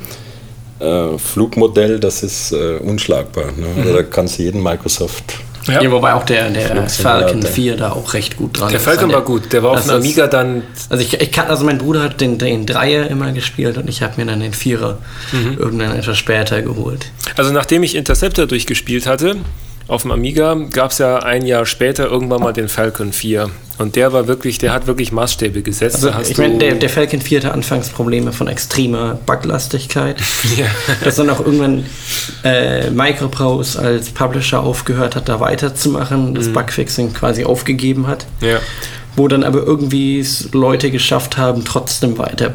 äh, 0.80 1.18
Flugmodell, 1.18 1.99
das 1.99 2.24
ist 2.24 2.51
äh, 2.51 2.78
unschlagbar. 2.78 3.45
Ne? 3.57 3.68
Also 3.78 3.93
da 3.93 4.03
kannst 4.03 4.38
du 4.39 4.43
jeden 4.43 4.61
Microsoft. 4.61 5.39
Ja. 5.68 5.82
Ja, 5.82 5.91
wobei 5.91 6.13
auch 6.13 6.24
der, 6.24 6.49
der. 6.49 6.88
Falcon 6.89 7.41
4 7.43 7.76
da 7.78 7.91
auch 7.91 8.13
recht 8.13 8.38
gut 8.38 8.59
dran 8.59 8.70
Der 8.70 8.78
ist. 8.78 8.84
Falcon 8.86 9.09
Weil 9.09 9.15
war 9.15 9.22
gut. 9.24 9.51
Der 9.53 9.63
war 9.63 9.72
auf 9.72 9.82
dem 9.82 9.89
ist- 9.89 9.95
Amiga 9.95 10.28
dann 10.28 10.63
Also 10.89 11.03
ich, 11.03 11.20
ich 11.20 11.32
kann, 11.32 11.47
also 11.47 11.65
mein 11.65 11.78
Bruder 11.78 12.01
hat 12.03 12.22
den, 12.22 12.38
den 12.38 12.65
Dreier 12.65 13.07
immer 13.07 13.32
gespielt 13.32 13.78
und 13.78 13.89
ich 13.89 14.01
habe 14.01 14.13
mir 14.18 14.26
dann 14.26 14.39
den 14.39 14.53
Vierer 14.53 14.97
Mhm. 15.32 15.57
irgendwann 15.59 15.95
etwas 15.97 16.18
später 16.18 16.61
geholt. 16.61 17.11
Also 17.36 17.51
nachdem 17.51 17.84
ich 17.84 17.95
Interceptor 17.95 18.45
durchgespielt 18.47 19.05
hatte, 19.07 19.36
auf 19.88 20.01
dem 20.03 20.11
Amiga 20.11 20.53
gab 20.71 20.91
es 20.91 20.97
ja 20.97 21.19
ein 21.19 21.45
Jahr 21.45 21.65
später 21.65 22.05
irgendwann 22.07 22.41
mal 22.41 22.53
den 22.53 22.67
Falcon 22.67 23.13
4. 23.13 23.49
Und 23.77 23.95
der 23.95 24.11
war 24.11 24.27
wirklich, 24.27 24.57
der 24.57 24.73
hat 24.73 24.88
wirklich 24.88 25.11
Maßstäbe 25.11 25.61
gesetzt. 25.61 26.03
Also 26.05 26.31
ich 26.31 26.38
meine, 26.38 26.57
der, 26.57 26.75
der 26.75 26.89
Falcon 26.89 27.21
4 27.21 27.39
hatte 27.39 27.53
anfangs 27.53 27.89
Probleme 27.89 28.31
von 28.33 28.47
extremer 28.47 29.19
Buglastigkeit. 29.25 30.17
Ja. 30.57 30.65
dass 31.03 31.15
dann 31.17 31.29
auch 31.29 31.39
irgendwann 31.39 31.85
äh, 32.43 32.89
Microprose 32.89 33.79
als 33.79 34.09
Publisher 34.09 34.61
aufgehört 34.61 35.15
hat, 35.15 35.29
da 35.29 35.39
weiterzumachen, 35.39 36.29
Mhm. 36.31 36.35
das 36.35 36.47
Bugfixing 36.51 37.13
quasi 37.13 37.43
aufgegeben 37.45 38.07
hat. 38.07 38.25
ja. 38.41 38.57
Wo 39.15 39.27
dann 39.27 39.43
aber 39.43 39.63
irgendwie 39.63 40.23
Leute 40.51 40.91
geschafft 40.91 41.38
haben, 41.38 41.65
trotzdem 41.65 42.19
weiter 42.19 42.49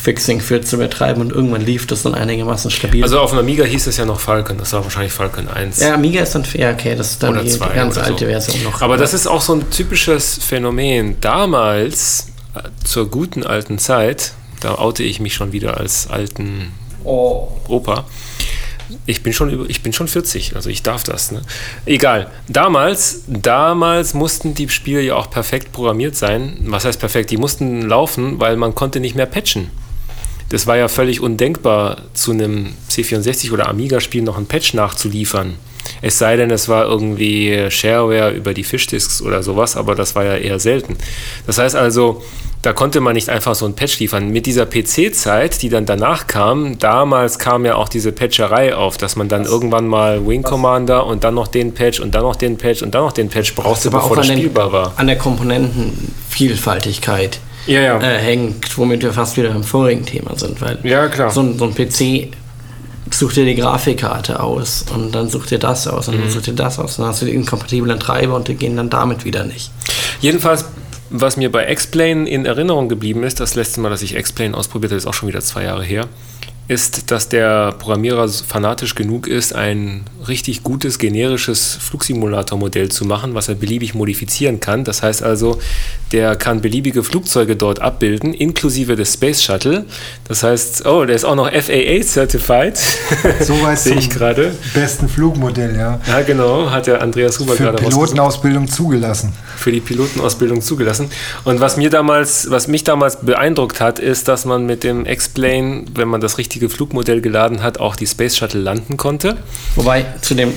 Bugfixing 0.00 0.40
für 0.40 0.60
zu 0.62 0.78
betreiben 0.78 1.20
und 1.20 1.30
irgendwann 1.30 1.60
lief 1.60 1.86
das 1.86 2.02
dann 2.02 2.14
einigermaßen 2.14 2.70
stabil. 2.70 3.02
Also 3.02 3.20
auf 3.20 3.30
dem 3.30 3.38
Amiga 3.38 3.64
hieß 3.64 3.86
es 3.86 3.96
ja 3.96 4.04
noch 4.04 4.20
Falcon, 4.20 4.58
das 4.58 4.72
war 4.72 4.82
wahrscheinlich 4.82 5.12
Falcon 5.12 5.48
1. 5.48 5.80
ja, 5.80 5.94
Amiga 5.94 6.22
ist 6.22 6.34
dann 6.34 6.44
fair, 6.44 6.72
okay, 6.72 6.94
das 6.96 7.12
ist 7.12 7.22
dann 7.22 7.34
die, 7.44 7.50
die 7.50 7.58
ganz 7.58 7.96
oder 7.96 8.06
so. 8.06 8.12
alte 8.12 8.26
Version 8.26 8.62
noch. 8.64 8.80
Aber 8.80 8.96
das 8.96 9.14
ist 9.14 9.26
auch 9.26 9.42
so 9.42 9.54
ein 9.54 9.70
typisches 9.70 10.38
Phänomen. 10.42 11.20
Damals, 11.20 12.28
äh, 12.54 12.60
zur 12.84 13.10
guten 13.10 13.44
alten 13.44 13.78
Zeit, 13.78 14.32
da 14.60 14.76
oute 14.76 15.02
ich 15.02 15.20
mich 15.20 15.34
schon 15.34 15.52
wieder 15.52 15.78
als 15.78 16.08
alten 16.08 16.72
oh. 17.04 17.48
Opa. 17.68 18.06
Ich 19.06 19.22
bin 19.22 19.32
schon 19.32 19.50
über, 19.50 19.70
ich 19.70 19.82
bin 19.82 19.92
schon 19.92 20.08
40, 20.08 20.56
also 20.56 20.68
ich 20.68 20.82
darf 20.82 21.04
das. 21.04 21.30
Ne? 21.30 21.42
Egal. 21.86 22.28
Damals, 22.48 23.22
damals 23.28 24.14
mussten 24.14 24.54
die 24.54 24.68
Spiele 24.68 25.00
ja 25.00 25.14
auch 25.14 25.30
perfekt 25.30 25.70
programmiert 25.70 26.16
sein. 26.16 26.56
Was 26.62 26.84
heißt 26.84 26.98
perfekt? 26.98 27.30
Die 27.30 27.36
mussten 27.36 27.82
laufen, 27.82 28.40
weil 28.40 28.56
man 28.56 28.74
konnte 28.74 28.98
nicht 28.98 29.14
mehr 29.14 29.26
patchen. 29.26 29.70
Das 30.50 30.66
war 30.66 30.76
ja 30.76 30.88
völlig 30.88 31.20
undenkbar, 31.20 32.02
zu 32.12 32.32
einem 32.32 32.74
C64 32.90 33.52
oder 33.52 33.68
Amiga-Spiel 33.68 34.22
noch 34.22 34.36
ein 34.36 34.46
Patch 34.46 34.74
nachzuliefern. 34.74 35.54
Es 36.02 36.18
sei 36.18 36.36
denn, 36.36 36.50
es 36.50 36.68
war 36.68 36.86
irgendwie 36.86 37.70
Shareware 37.70 38.32
über 38.32 38.52
die 38.52 38.64
Fishdisks 38.64 39.22
oder 39.22 39.42
sowas, 39.42 39.76
aber 39.76 39.94
das 39.94 40.14
war 40.14 40.24
ja 40.24 40.36
eher 40.36 40.58
selten. 40.58 40.96
Das 41.46 41.58
heißt 41.58 41.76
also, 41.76 42.22
da 42.62 42.72
konnte 42.72 43.00
man 43.00 43.14
nicht 43.14 43.28
einfach 43.28 43.54
so 43.54 43.64
ein 43.64 43.74
Patch 43.74 43.98
liefern. 44.00 44.30
Mit 44.30 44.46
dieser 44.46 44.66
PC-Zeit, 44.66 45.62
die 45.62 45.68
dann 45.68 45.86
danach 45.86 46.26
kam, 46.26 46.78
damals 46.78 47.38
kam 47.38 47.64
ja 47.64 47.76
auch 47.76 47.88
diese 47.88 48.12
Patcherei 48.12 48.74
auf, 48.74 48.98
dass 48.98 49.16
man 49.16 49.28
dann 49.28 49.44
irgendwann 49.44 49.86
mal 49.86 50.26
Wing 50.26 50.42
Commander 50.42 51.06
und 51.06 51.24
dann 51.24 51.34
noch 51.34 51.48
den 51.48 51.74
Patch 51.74 52.00
und 52.00 52.14
dann 52.14 52.22
noch 52.22 52.36
den 52.36 52.58
Patch 52.58 52.82
und 52.82 52.94
dann 52.94 53.04
noch 53.04 53.12
den 53.12 53.28
Patch 53.28 53.54
brauchte, 53.54 53.90
bevor 53.90 54.16
das 54.16 54.28
an, 54.28 54.34
den, 54.34 54.40
spielbar 54.40 54.72
war. 54.72 54.92
an 54.96 55.06
der 55.06 55.16
Komponentenvielfaltigkeit 55.16 57.40
Ja, 57.66 57.80
ja. 57.80 58.00
äh, 58.00 58.18
hängt, 58.18 58.76
womit 58.78 59.02
wir 59.02 59.12
fast 59.12 59.36
wieder 59.36 59.50
im 59.50 59.62
vorigen 59.64 60.04
Thema 60.04 60.36
sind, 60.38 60.60
weil 60.60 60.78
Ja, 60.82 61.08
klar. 61.08 61.30
so 61.30 61.40
ein, 61.42 61.58
so 61.58 61.64
ein 61.66 61.74
PC 61.74 62.28
sucht 63.12 63.36
dir 63.36 63.44
die 63.44 63.54
Grafikkarte 63.56 64.40
aus 64.40 64.84
und 64.94 65.12
dann 65.14 65.28
sucht 65.28 65.50
dir 65.50 65.58
das 65.58 65.86
aus 65.88 66.08
und 66.08 66.16
Mhm. 66.16 66.20
dann 66.22 66.30
sucht 66.30 66.46
dir 66.46 66.54
das 66.54 66.78
aus 66.78 66.96
und 66.98 67.02
dann 67.02 67.12
hast 67.12 67.22
du 67.22 67.26
die 67.26 67.34
inkompatiblen 67.34 67.98
Treiber 67.98 68.36
und 68.36 68.48
die 68.48 68.54
gehen 68.54 68.76
dann 68.76 68.88
damit 68.90 69.24
wieder 69.24 69.44
nicht. 69.44 69.70
Jedenfalls 70.20 70.64
was 71.12 71.36
mir 71.36 71.50
bei 71.50 71.68
X-Plane 71.72 72.28
in 72.30 72.46
Erinnerung 72.46 72.88
geblieben 72.88 73.24
ist, 73.24 73.40
das 73.40 73.56
letzte 73.56 73.80
Mal, 73.80 73.88
dass 73.90 74.00
ich 74.00 74.14
X-Plane 74.14 74.56
ausprobiert 74.56 74.92
habe, 74.92 74.98
ist 74.98 75.06
auch 75.08 75.12
schon 75.14 75.28
wieder 75.28 75.40
zwei 75.40 75.64
Jahre 75.64 75.82
her, 75.82 76.06
ist, 76.70 77.10
dass 77.10 77.28
der 77.28 77.72
Programmierer 77.72 78.28
fanatisch 78.28 78.94
genug 78.94 79.26
ist, 79.26 79.56
ein 79.56 80.04
richtig 80.28 80.62
gutes 80.62 81.00
generisches 81.00 81.76
Flugsimulator-Modell 81.80 82.90
zu 82.90 83.04
machen, 83.04 83.34
was 83.34 83.48
er 83.48 83.56
beliebig 83.56 83.94
modifizieren 83.94 84.60
kann. 84.60 84.84
Das 84.84 85.02
heißt 85.02 85.24
also, 85.24 85.58
der 86.12 86.36
kann 86.36 86.60
beliebige 86.60 87.02
Flugzeuge 87.02 87.56
dort 87.56 87.80
abbilden, 87.80 88.32
inklusive 88.34 88.94
des 88.94 89.14
Space 89.14 89.42
Shuttle. 89.42 89.84
Das 90.28 90.44
heißt, 90.44 90.86
oh, 90.86 91.04
der 91.04 91.16
ist 91.16 91.24
auch 91.24 91.34
noch 91.34 91.50
FAA-certified. 91.50 92.78
So 93.40 93.60
weit 93.62 93.78
sehe 93.80 93.96
ich 93.96 94.10
gerade. 94.10 94.54
Besten 94.74 95.08
Flugmodell, 95.08 95.74
ja. 95.76 96.00
Ja, 96.06 96.22
genau, 96.22 96.70
hat 96.70 96.86
der 96.86 97.02
Andreas 97.02 97.38
Huber 97.40 97.54
Für 97.54 97.64
gerade 97.64 97.78
rausgesucht 97.78 98.10
Pilotenausbildung 98.10 98.68
zugelassen. 98.68 99.32
für 99.56 99.72
die 99.72 99.80
Pilotenausbildung 99.80 100.60
zugelassen. 100.62 101.10
Und 101.44 101.60
was 101.60 101.76
mir 101.76 101.90
damals, 101.90 102.50
was 102.50 102.68
mich 102.68 102.84
damals 102.84 103.20
beeindruckt 103.20 103.80
hat, 103.80 103.98
ist, 103.98 104.28
dass 104.28 104.44
man 104.44 104.66
mit 104.66 104.84
dem 104.84 105.06
X-Plane, 105.06 105.86
wenn 105.94 106.08
man 106.08 106.20
das 106.20 106.38
richtige 106.60 106.68
Flugmodell 106.68 107.20
geladen 107.22 107.62
hat, 107.62 107.80
auch 107.80 107.96
die 107.96 108.06
Space 108.06 108.36
Shuttle 108.36 108.60
landen 108.60 108.96
konnte. 108.96 109.36
Wobei 109.76 110.04
zu, 110.20 110.34
dem, 110.34 110.52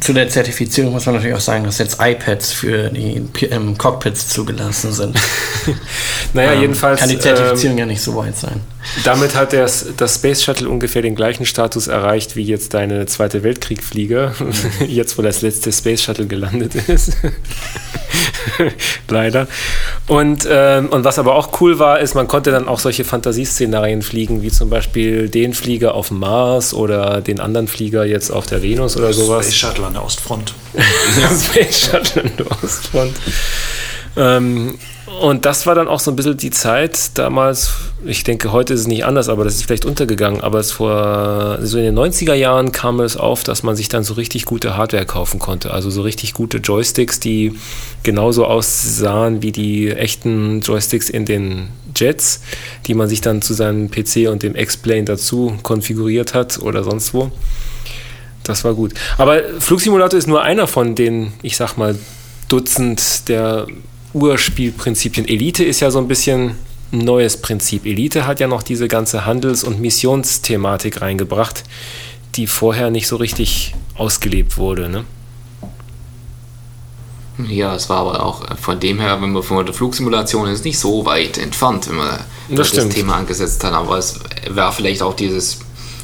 zu 0.00 0.12
der 0.12 0.28
Zertifizierung 0.28 0.92
muss 0.92 1.06
man 1.06 1.14
natürlich 1.14 1.36
auch 1.36 1.40
sagen, 1.40 1.64
dass 1.64 1.78
jetzt 1.78 1.98
iPads 2.00 2.52
für 2.52 2.90
die 2.90 3.22
ähm, 3.50 3.78
Cockpits 3.78 4.28
zugelassen 4.28 4.92
sind. 4.92 5.18
Naja, 6.34 6.52
Ähm, 6.52 6.60
jedenfalls. 6.60 7.00
Kann 7.00 7.08
die 7.08 7.14
ähm, 7.14 7.20
Zertifizierung 7.22 7.78
ja 7.78 7.86
nicht 7.86 8.02
so 8.02 8.14
weit 8.14 8.36
sein. 8.36 8.60
damit 9.04 9.34
hat 9.34 9.54
das, 9.54 9.86
das 9.96 10.16
Space 10.16 10.42
Shuttle 10.42 10.68
ungefähr 10.68 11.00
den 11.00 11.14
gleichen 11.14 11.46
Status 11.46 11.86
erreicht 11.86 12.36
wie 12.36 12.42
jetzt 12.42 12.74
deine 12.74 13.06
Zweite 13.06 13.42
Weltkrieg-Flieger, 13.42 14.34
jetzt 14.86 15.16
wo 15.16 15.22
das 15.22 15.40
letzte 15.40 15.72
Space 15.72 16.02
Shuttle 16.02 16.26
gelandet 16.26 16.74
ist. 16.74 17.16
Leider. 19.08 19.46
Und, 20.06 20.46
ähm, 20.50 20.88
und 20.88 21.04
was 21.04 21.18
aber 21.18 21.34
auch 21.34 21.60
cool 21.60 21.78
war, 21.78 22.00
ist, 22.00 22.14
man 22.14 22.28
konnte 22.28 22.50
dann 22.50 22.68
auch 22.68 22.80
solche 22.80 23.04
Fantasieszenarien 23.04 24.02
fliegen, 24.02 24.42
wie 24.42 24.50
zum 24.50 24.70
Beispiel 24.70 25.28
den 25.28 25.54
Flieger 25.54 25.94
auf 25.94 26.08
dem 26.08 26.20
Mars 26.20 26.74
oder 26.74 27.20
den 27.20 27.40
anderen 27.40 27.68
Flieger 27.68 28.04
jetzt 28.04 28.30
auf 28.30 28.46
der 28.46 28.62
Venus 28.62 28.96
oder 28.96 29.12
sowas. 29.12 29.46
Space 29.48 29.56
Shuttle 29.56 29.86
an 29.86 29.92
der 29.94 30.04
Ostfront. 30.04 30.54
Space 31.42 31.80
Shuttle 31.80 32.22
in 32.22 32.36
der 32.36 32.50
Ostfront. 32.50 33.14
Ähm, 34.16 34.78
und 35.20 35.44
das 35.44 35.66
war 35.66 35.74
dann 35.74 35.88
auch 35.88 36.00
so 36.00 36.10
ein 36.10 36.16
bisschen 36.16 36.36
die 36.36 36.50
Zeit 36.50 37.10
damals, 37.14 37.70
ich 38.04 38.24
denke, 38.24 38.52
heute 38.52 38.74
ist 38.74 38.80
es 38.80 38.86
nicht 38.86 39.04
anders, 39.04 39.28
aber 39.28 39.44
das 39.44 39.54
ist 39.54 39.64
vielleicht 39.64 39.84
untergegangen, 39.84 40.40
aber 40.40 40.58
es 40.58 40.72
vor, 40.72 41.58
so 41.62 41.78
in 41.78 41.84
den 41.84 41.98
90er 41.98 42.34
Jahren 42.34 42.72
kam 42.72 43.00
es 43.00 43.16
auf, 43.16 43.42
dass 43.44 43.62
man 43.62 43.76
sich 43.76 43.88
dann 43.88 44.04
so 44.04 44.14
richtig 44.14 44.44
gute 44.44 44.76
Hardware 44.76 45.06
kaufen 45.06 45.38
konnte. 45.38 45.72
Also 45.72 45.90
so 45.90 46.02
richtig 46.02 46.34
gute 46.34 46.58
Joysticks, 46.58 47.20
die 47.20 47.58
genauso 48.02 48.44
aussahen 48.44 49.42
wie 49.42 49.52
die 49.52 49.90
echten 49.90 50.60
Joysticks 50.60 51.10
in 51.10 51.24
den 51.24 51.68
Jets, 51.96 52.40
die 52.86 52.94
man 52.94 53.08
sich 53.08 53.20
dann 53.20 53.42
zu 53.42 53.54
seinem 53.54 53.90
PC 53.90 54.28
und 54.30 54.42
dem 54.42 54.54
X-Plane 54.54 55.04
dazu 55.04 55.56
konfiguriert 55.62 56.34
hat 56.34 56.58
oder 56.60 56.84
sonst 56.84 57.14
wo. 57.14 57.30
Das 58.44 58.64
war 58.64 58.74
gut. 58.74 58.94
Aber 59.18 59.40
Flugsimulator 59.58 60.18
ist 60.18 60.26
nur 60.26 60.42
einer 60.42 60.66
von 60.66 60.94
den, 60.94 61.32
ich 61.42 61.56
sag 61.56 61.76
mal, 61.76 61.98
Dutzend 62.48 63.28
der 63.28 63.66
Urspielprinzipien. 64.14 65.26
Elite 65.28 65.64
ist 65.64 65.80
ja 65.80 65.90
so 65.90 65.98
ein 65.98 66.08
bisschen 66.08 66.56
ein 66.92 66.98
neues 66.98 67.36
Prinzip. 67.40 67.84
Elite 67.84 68.26
hat 68.26 68.40
ja 68.40 68.46
noch 68.46 68.62
diese 68.62 68.88
ganze 68.88 69.26
Handels- 69.26 69.64
und 69.64 69.80
Missionsthematik 69.80 71.02
reingebracht, 71.02 71.64
die 72.34 72.46
vorher 72.46 72.90
nicht 72.90 73.06
so 73.08 73.16
richtig 73.16 73.74
ausgelebt 73.94 74.56
wurde. 74.56 74.88
Ne? 74.88 75.04
Ja, 77.46 77.74
es 77.74 77.88
war 77.88 77.98
aber 77.98 78.24
auch 78.24 78.50
äh, 78.50 78.56
von 78.56 78.80
dem 78.80 78.98
her, 79.00 79.20
wenn 79.20 79.32
man 79.32 79.42
von 79.42 79.64
der 79.64 79.74
Flugsimulation 79.74 80.48
ist, 80.48 80.64
nicht 80.64 80.78
so 80.78 81.04
weit 81.04 81.38
entfernt, 81.38 81.88
wenn 81.88 81.96
man 81.96 82.18
Das 82.48 82.72
das. 82.72 82.88
Thema 82.88 83.16
angesetzt 83.16 83.62
hat. 83.62 83.72
Aber 83.72 83.98
es 83.98 84.18
war 84.48 84.72
vielleicht 84.72 85.02
auch 85.02 85.14
dieses 85.14 85.58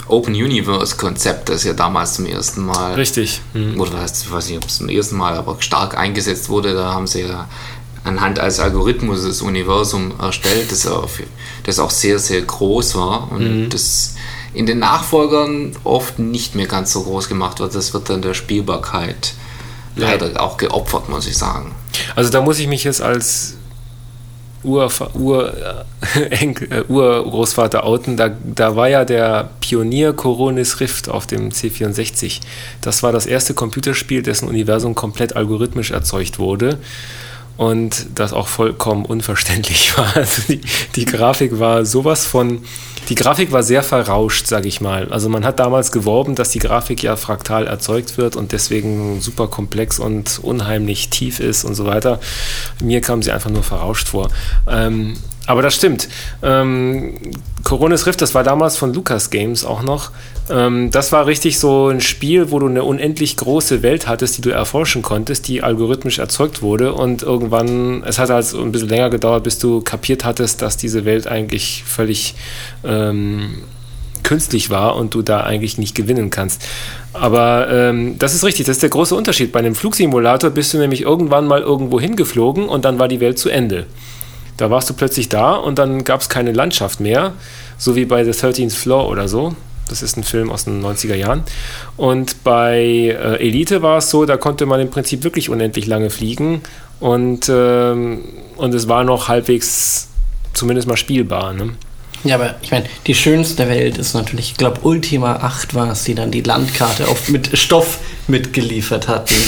Open 0.06 0.34
Universe 0.34 0.96
Konzept, 0.96 1.48
das 1.48 1.64
ja 1.64 1.72
damals 1.72 2.14
zum 2.14 2.26
ersten 2.26 2.66
Mal 2.66 2.94
Richtig. 2.94 3.40
Hm. 3.54 3.80
oder 3.80 3.94
was, 3.94 4.22
ich 4.22 4.30
weiß 4.30 4.48
nicht, 4.48 4.58
ob 4.58 4.68
es 4.68 4.76
zum 4.76 4.88
ersten 4.88 5.16
Mal, 5.16 5.34
aber 5.34 5.56
stark 5.60 5.96
eingesetzt 5.96 6.48
wurde. 6.50 6.74
Da 6.74 6.92
haben 6.92 7.06
sie 7.06 7.22
ja 7.22 7.48
anhand 8.04 8.38
als 8.38 8.60
Algorithmus 8.60 9.24
das 9.24 9.42
Universum 9.42 10.12
erstellt, 10.20 10.70
das 10.70 10.86
auch, 10.86 11.08
das 11.64 11.78
auch 11.78 11.90
sehr, 11.90 12.18
sehr 12.18 12.42
groß 12.42 12.94
war 12.96 13.32
und 13.32 13.70
das 13.70 14.14
in 14.52 14.66
den 14.66 14.78
Nachfolgern 14.78 15.72
oft 15.82 16.18
nicht 16.18 16.54
mehr 16.54 16.66
ganz 16.66 16.92
so 16.92 17.02
groß 17.02 17.28
gemacht 17.28 17.58
wird. 17.60 17.74
Das 17.74 17.92
wird 17.92 18.08
dann 18.08 18.22
der 18.22 18.34
Spielbarkeit 18.34 19.34
leider 19.96 20.40
auch 20.40 20.56
geopfert, 20.58 21.08
muss 21.08 21.26
ich 21.26 21.36
sagen. 21.36 21.74
Also 22.14 22.30
da 22.30 22.40
muss 22.40 22.58
ich 22.58 22.68
mich 22.68 22.84
jetzt 22.84 23.00
als 23.02 23.54
Urfa- 24.64 25.14
Ur, 25.14 25.52
äh, 26.14 26.44
äh, 26.46 26.84
Urgroßvater 26.88 27.84
outen. 27.84 28.16
Da, 28.16 28.30
da 28.44 28.76
war 28.76 28.88
ja 28.88 29.04
der 29.04 29.50
Pionier 29.60 30.12
Coronis 30.12 30.80
Rift 30.80 31.08
auf 31.08 31.26
dem 31.26 31.50
C64. 31.50 32.40
Das 32.80 33.02
war 33.02 33.12
das 33.12 33.26
erste 33.26 33.54
Computerspiel, 33.54 34.22
dessen 34.22 34.48
Universum 34.48 34.94
komplett 34.94 35.36
algorithmisch 35.36 35.90
erzeugt 35.90 36.38
wurde. 36.38 36.78
Und 37.56 38.06
das 38.16 38.32
auch 38.32 38.48
vollkommen 38.48 39.04
unverständlich 39.04 39.96
war. 39.98 40.16
Also 40.16 40.42
die, 40.48 40.60
die 40.96 41.04
Grafik 41.04 41.58
war 41.58 41.84
sowas 41.84 42.26
von. 42.26 42.64
Die 43.10 43.16
Grafik 43.16 43.52
war 43.52 43.62
sehr 43.62 43.82
verrauscht, 43.82 44.46
sage 44.46 44.66
ich 44.66 44.80
mal. 44.80 45.12
Also 45.12 45.28
man 45.28 45.44
hat 45.44 45.58
damals 45.58 45.92
geworben, 45.92 46.34
dass 46.34 46.50
die 46.50 46.58
Grafik 46.58 47.02
ja 47.02 47.16
fraktal 47.16 47.66
erzeugt 47.66 48.16
wird 48.16 48.34
und 48.34 48.52
deswegen 48.52 49.20
super 49.20 49.46
komplex 49.46 49.98
und 49.98 50.40
unheimlich 50.42 51.10
tief 51.10 51.38
ist 51.38 51.64
und 51.64 51.74
so 51.74 51.84
weiter. 51.84 52.18
Mir 52.82 53.02
kam 53.02 53.22
sie 53.22 53.30
einfach 53.30 53.50
nur 53.50 53.62
verrauscht 53.62 54.08
vor. 54.08 54.30
Ähm, 54.66 55.18
aber 55.46 55.62
das 55.62 55.74
stimmt. 55.74 56.08
Ähm, 56.42 57.14
Coronis 57.64 58.06
Rift, 58.06 58.20
das 58.22 58.34
war 58.34 58.44
damals 58.44 58.76
von 58.76 58.92
Lucas 58.92 59.30
Games 59.30 59.64
auch 59.64 59.82
noch. 59.82 60.10
Ähm, 60.50 60.90
das 60.90 61.12
war 61.12 61.26
richtig 61.26 61.58
so 61.58 61.88
ein 61.88 62.00
Spiel, 62.00 62.50
wo 62.50 62.58
du 62.58 62.66
eine 62.66 62.84
unendlich 62.84 63.36
große 63.36 63.82
Welt 63.82 64.06
hattest, 64.06 64.38
die 64.38 64.42
du 64.42 64.50
erforschen 64.50 65.02
konntest, 65.02 65.48
die 65.48 65.62
algorithmisch 65.62 66.18
erzeugt 66.18 66.62
wurde. 66.62 66.94
Und 66.94 67.22
irgendwann, 67.22 68.02
es 68.04 68.18
hat 68.18 68.30
halt 68.30 68.52
ein 68.54 68.72
bisschen 68.72 68.88
länger 68.88 69.10
gedauert, 69.10 69.44
bis 69.44 69.58
du 69.58 69.80
kapiert 69.80 70.24
hattest, 70.24 70.62
dass 70.62 70.76
diese 70.76 71.04
Welt 71.04 71.26
eigentlich 71.26 71.84
völlig 71.86 72.34
ähm, 72.84 73.62
künstlich 74.22 74.70
war 74.70 74.96
und 74.96 75.14
du 75.14 75.22
da 75.22 75.40
eigentlich 75.40 75.78
nicht 75.78 75.94
gewinnen 75.94 76.30
kannst. 76.30 76.62
Aber 77.12 77.68
ähm, 77.70 78.18
das 78.18 78.34
ist 78.34 78.44
richtig, 78.44 78.66
das 78.66 78.76
ist 78.76 78.82
der 78.82 78.90
große 78.90 79.14
Unterschied. 79.14 79.52
Bei 79.52 79.60
einem 79.60 79.74
Flugsimulator 79.74 80.50
bist 80.50 80.74
du 80.74 80.78
nämlich 80.78 81.02
irgendwann 81.02 81.46
mal 81.46 81.60
irgendwo 81.60 82.00
hingeflogen 82.00 82.68
und 82.68 82.84
dann 82.84 82.98
war 82.98 83.08
die 83.08 83.20
Welt 83.20 83.38
zu 83.38 83.50
Ende. 83.50 83.86
Da 84.56 84.70
warst 84.70 84.88
du 84.88 84.94
plötzlich 84.94 85.28
da 85.28 85.54
und 85.54 85.78
dann 85.78 86.04
gab 86.04 86.20
es 86.20 86.28
keine 86.28 86.52
Landschaft 86.52 87.00
mehr, 87.00 87.32
so 87.76 87.96
wie 87.96 88.04
bei 88.04 88.24
The 88.24 88.30
13th 88.30 88.74
Floor 88.74 89.08
oder 89.08 89.28
so. 89.28 89.54
Das 89.88 90.02
ist 90.02 90.16
ein 90.16 90.24
Film 90.24 90.50
aus 90.50 90.64
den 90.64 90.82
90er 90.82 91.14
Jahren. 91.14 91.42
Und 91.96 92.42
bei 92.42 92.78
äh, 92.78 93.36
Elite 93.36 93.82
war 93.82 93.98
es 93.98 94.10
so, 94.10 94.24
da 94.24 94.36
konnte 94.36 94.64
man 94.66 94.80
im 94.80 94.90
Prinzip 94.90 95.24
wirklich 95.24 95.50
unendlich 95.50 95.86
lange 95.86 96.10
fliegen 96.10 96.62
und, 97.00 97.50
ähm, 97.50 98.24
und 98.56 98.74
es 98.74 98.88
war 98.88 99.04
noch 99.04 99.28
halbwegs 99.28 100.08
zumindest 100.54 100.88
mal 100.88 100.96
spielbar. 100.96 101.52
Ne? 101.52 101.74
Ja, 102.24 102.36
aber 102.36 102.54
ich 102.62 102.70
meine, 102.70 102.86
die 103.06 103.14
schönste 103.14 103.68
Welt 103.68 103.98
ist 103.98 104.14
natürlich, 104.14 104.52
ich 104.52 104.56
glaube, 104.56 104.80
Ultima 104.82 105.36
8 105.36 105.74
war 105.74 105.92
es, 105.92 106.04
die 106.04 106.14
dann 106.14 106.30
die 106.30 106.40
Landkarte 106.40 107.06
auf, 107.06 107.28
mit 107.28 107.56
Stoff 107.56 107.98
mitgeliefert 108.28 109.08
hat. 109.08 109.30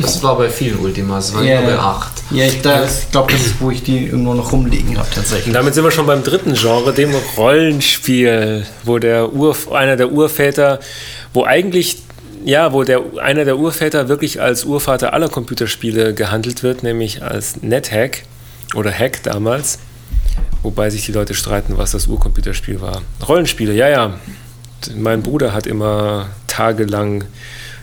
Das 0.00 0.22
war 0.22 0.36
bei 0.36 0.48
vielen 0.48 0.78
Ultimas, 0.80 1.32
war 1.34 1.42
Ja. 1.42 1.60
nur 1.60 1.70
bei 1.72 1.78
8. 1.78 2.12
ja, 2.32 2.44
ich, 2.46 2.60
glaube, 2.60 2.82
das 3.32 3.46
ist, 3.46 3.60
wo 3.60 3.70
ich 3.70 3.82
die 3.82 4.06
irgendwo 4.06 4.34
noch 4.34 4.52
rumliegen 4.52 4.96
habe, 4.98 5.06
Und 5.06 5.14
tatsächlich. 5.14 5.54
damit 5.54 5.74
sind 5.74 5.84
wir 5.84 5.90
schon 5.90 6.06
beim 6.06 6.22
dritten 6.22 6.54
Genre, 6.54 6.92
dem 6.92 7.12
Rollenspiel, 7.36 8.66
wo 8.84 8.98
der 8.98 9.32
Ur, 9.32 9.56
einer 9.72 9.96
der 9.96 10.10
Urväter, 10.12 10.80
wo 11.32 11.44
eigentlich, 11.44 11.98
ja, 12.44 12.72
wo 12.72 12.82
der, 12.84 13.00
einer 13.22 13.44
der 13.44 13.56
Urväter 13.58 14.08
wirklich 14.08 14.40
als 14.40 14.64
Urvater 14.64 15.12
aller 15.12 15.28
Computerspiele 15.28 16.14
gehandelt 16.14 16.62
wird, 16.62 16.82
nämlich 16.82 17.22
als 17.22 17.62
NetHack 17.62 18.24
oder 18.74 18.92
Hack 18.92 19.22
damals. 19.22 19.78
Wobei 20.64 20.88
sich 20.88 21.04
die 21.04 21.12
Leute 21.12 21.34
streiten, 21.34 21.76
was 21.76 21.90
das 21.90 22.06
Urcomputerspiel 22.06 22.80
war. 22.80 23.02
Rollenspiele, 23.28 23.74
ja, 23.74 23.88
ja. 23.88 24.18
Mein 24.96 25.22
Bruder 25.22 25.52
hat 25.52 25.66
immer 25.66 26.30
tagelang 26.46 27.24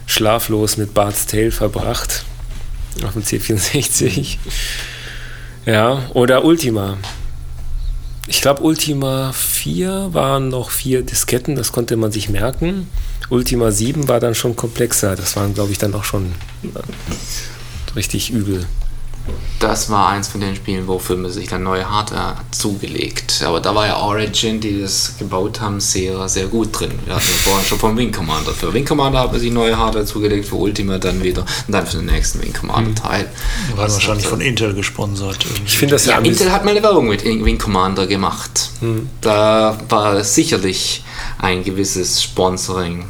schlaflos 0.07 0.77
mit 0.77 0.95
Bart's 0.95 1.27
Tale 1.27 1.51
verbracht. 1.51 2.25
Auf 3.05 3.13
dem 3.13 3.21
C64. 3.21 4.37
Ja, 5.67 6.09
oder 6.15 6.43
Ultima. 6.43 6.97
Ich 8.25 8.41
glaube, 8.41 8.63
Ultima 8.63 9.31
4 9.31 10.09
waren 10.13 10.49
noch 10.49 10.71
vier 10.71 11.03
Disketten, 11.03 11.55
das 11.55 11.71
konnte 11.71 11.97
man 11.97 12.11
sich 12.11 12.29
merken. 12.29 12.87
Ultima 13.29 13.71
7 13.71 14.07
war 14.07 14.19
dann 14.19 14.33
schon 14.33 14.55
komplexer. 14.55 15.15
Das 15.15 15.35
waren, 15.35 15.53
glaube 15.53 15.71
ich, 15.71 15.77
dann 15.77 15.93
auch 15.93 16.03
schon 16.03 16.33
richtig 17.95 18.31
übel. 18.31 18.65
Das 19.59 19.89
war 19.91 20.09
eins 20.09 20.27
von 20.27 20.41
den 20.41 20.55
Spielen, 20.55 20.87
wofür 20.87 21.17
man 21.17 21.29
sich 21.31 21.47
dann 21.47 21.63
neue 21.63 21.89
Hardware 21.89 22.35
zugelegt. 22.51 23.43
Aber 23.45 23.59
da 23.59 23.75
war 23.75 23.85
ja 23.85 23.97
Origin, 23.97 24.59
die 24.59 24.81
das 24.81 25.15
gebaut 25.19 25.61
haben, 25.61 25.79
sehr, 25.79 26.27
sehr 26.27 26.47
gut 26.47 26.79
drin. 26.79 26.91
Wir 27.05 27.15
hatten 27.15 27.25
vorhin 27.43 27.65
schon 27.65 27.77
vom 27.77 27.95
Wing 27.95 28.11
Commander. 28.11 28.51
Für 28.51 28.73
Wing 28.73 28.85
Commander 28.85 29.19
hat 29.19 29.31
man 29.31 29.39
sich 29.39 29.51
neue 29.51 29.77
Hardware 29.77 30.05
zugelegt, 30.05 30.47
für 30.47 30.55
Ultima 30.55 30.97
dann 30.97 31.21
wieder 31.21 31.41
und 31.67 31.73
dann 31.73 31.85
für 31.85 31.97
den 31.97 32.07
nächsten 32.07 32.41
Wing 32.41 32.53
Commander 32.53 32.95
Teil. 32.95 33.29
Die 33.71 33.77
waren 33.77 33.91
wahrscheinlich 33.91 34.25
von 34.27 34.41
Intel 34.41 34.73
gesponsert. 34.73 35.45
irgendwie. 35.45 35.63
Ich 35.65 35.77
finde 35.77 35.95
das 35.95 36.05
ja, 36.05 36.13
Ja, 36.13 36.25
Intel 36.25 36.51
hat 36.51 36.65
mal 36.65 36.71
eine 36.71 36.81
Werbung 36.81 37.07
mit 37.07 37.23
Wing 37.23 37.57
Commander 37.59 38.07
gemacht. 38.07 38.71
Da 39.21 39.77
war 39.89 40.23
sicherlich 40.23 41.03
ein 41.37 41.63
gewisses 41.63 42.23
Sponsoring. 42.23 43.05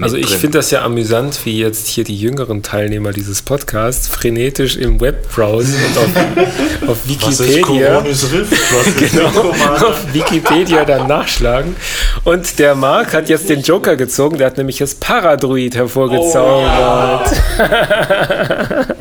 Also 0.00 0.16
ich 0.16 0.36
finde 0.36 0.58
das 0.58 0.70
ja 0.70 0.82
amüsant, 0.82 1.40
wie 1.44 1.58
jetzt 1.58 1.86
hier 1.88 2.04
die 2.04 2.16
jüngeren 2.16 2.62
Teilnehmer 2.62 3.12
dieses 3.12 3.42
Podcasts 3.42 4.08
frenetisch 4.08 4.76
im 4.76 5.00
Web 5.00 5.30
browsen 5.32 5.74
und 5.74 5.98
auf, 5.98 6.08
auf 6.88 7.08
Wikipedia 7.08 8.00
genau, 8.98 9.50
auf 9.86 10.14
Wikipedia 10.14 10.84
dann 10.84 11.06
nachschlagen. 11.06 11.76
Und 12.24 12.58
der 12.58 12.74
Marc 12.74 13.14
hat 13.14 13.28
jetzt 13.28 13.48
den 13.48 13.62
Joker 13.62 13.96
gezogen, 13.96 14.38
der 14.38 14.46
hat 14.46 14.58
nämlich 14.58 14.78
das 14.78 14.94
Paradruid 14.94 15.74
hervorgezaubert. 15.74 17.30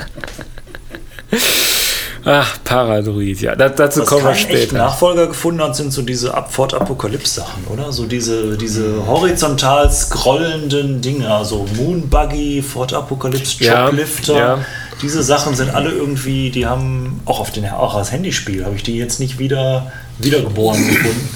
Ach, 2.32 2.58
Paradruid, 2.64 3.42
ja. 3.42 3.56
Da, 3.56 3.70
dazu 3.70 4.02
Was 4.02 4.08
kommen 4.08 4.24
wir 4.26 4.36
später. 4.36 4.78
Nachfolger 4.78 5.28
gefunden 5.28 5.62
hat, 5.62 5.76
sind 5.76 5.92
so 5.92 6.02
diese 6.04 6.34
Ab- 6.34 6.54
Fort-Apokalypse-Sachen, 6.54 7.66
oder? 7.68 7.92
So 7.92 8.06
diese, 8.06 8.56
diese 8.58 9.08
horizontal 9.08 9.92
scrollenden 9.92 11.02
Dinge, 11.02 11.34
also 11.34 11.66
Moonbuggy, 11.76 12.62
Fort-Apokalypse, 12.62 13.64
Ja, 13.64 13.86
Choplifter. 13.88 14.36
ja. 14.38 14.66
Diese 15.02 15.24
Sachen 15.24 15.56
sind 15.56 15.74
alle 15.74 15.92
irgendwie, 15.92 16.52
die 16.52 16.66
haben 16.68 17.22
auch 17.26 17.40
auf 17.40 17.52
den 17.52 17.66
auch 17.70 17.96
als 17.96 18.12
Handyspiel, 18.12 18.66
habe 18.66 18.76
ich 18.76 18.84
die 18.84 18.98
jetzt 18.98 19.20
nicht 19.20 19.40
wieder 19.40 19.92
wiedergeboren 20.20 20.86
gefunden. 20.88 21.30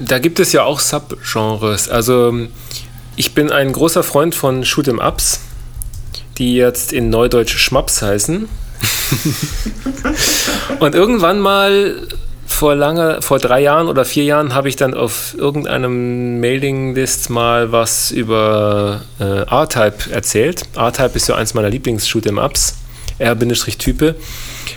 Da 0.00 0.18
gibt 0.18 0.40
es 0.40 0.52
ja 0.52 0.64
auch 0.64 0.80
Subgenres. 0.80 1.88
Also 1.90 2.32
ich 3.16 3.34
bin 3.34 3.52
ein 3.52 3.72
großer 3.74 4.02
Freund 4.02 4.34
von 4.34 4.64
Shoot'em 4.64 5.06
Ups, 5.06 5.40
die 6.38 6.54
jetzt 6.54 6.94
in 6.94 7.10
Neudeutsch 7.10 7.58
Schmaps 7.58 8.00
heißen. 8.00 8.48
Und 10.80 10.94
irgendwann 10.94 11.40
mal 11.40 12.06
vor 12.46 12.74
lange, 12.74 13.22
vor 13.22 13.38
drei 13.38 13.60
Jahren 13.60 13.88
oder 13.88 14.04
vier 14.04 14.24
Jahren 14.24 14.54
habe 14.54 14.68
ich 14.68 14.76
dann 14.76 14.92
auf 14.92 15.34
irgendeinem 15.38 16.40
Mailinglist 16.40 17.30
mal 17.30 17.72
was 17.72 18.10
über 18.10 19.00
äh, 19.18 19.42
R-Type 19.42 20.10
erzählt. 20.10 20.64
R-Type 20.76 21.12
ist 21.14 21.26
so 21.26 21.34
eins 21.34 21.54
meiner 21.54 21.68
Lieblings-Shoot'em-Ups. 21.68 22.74
R-Type. 23.18 24.14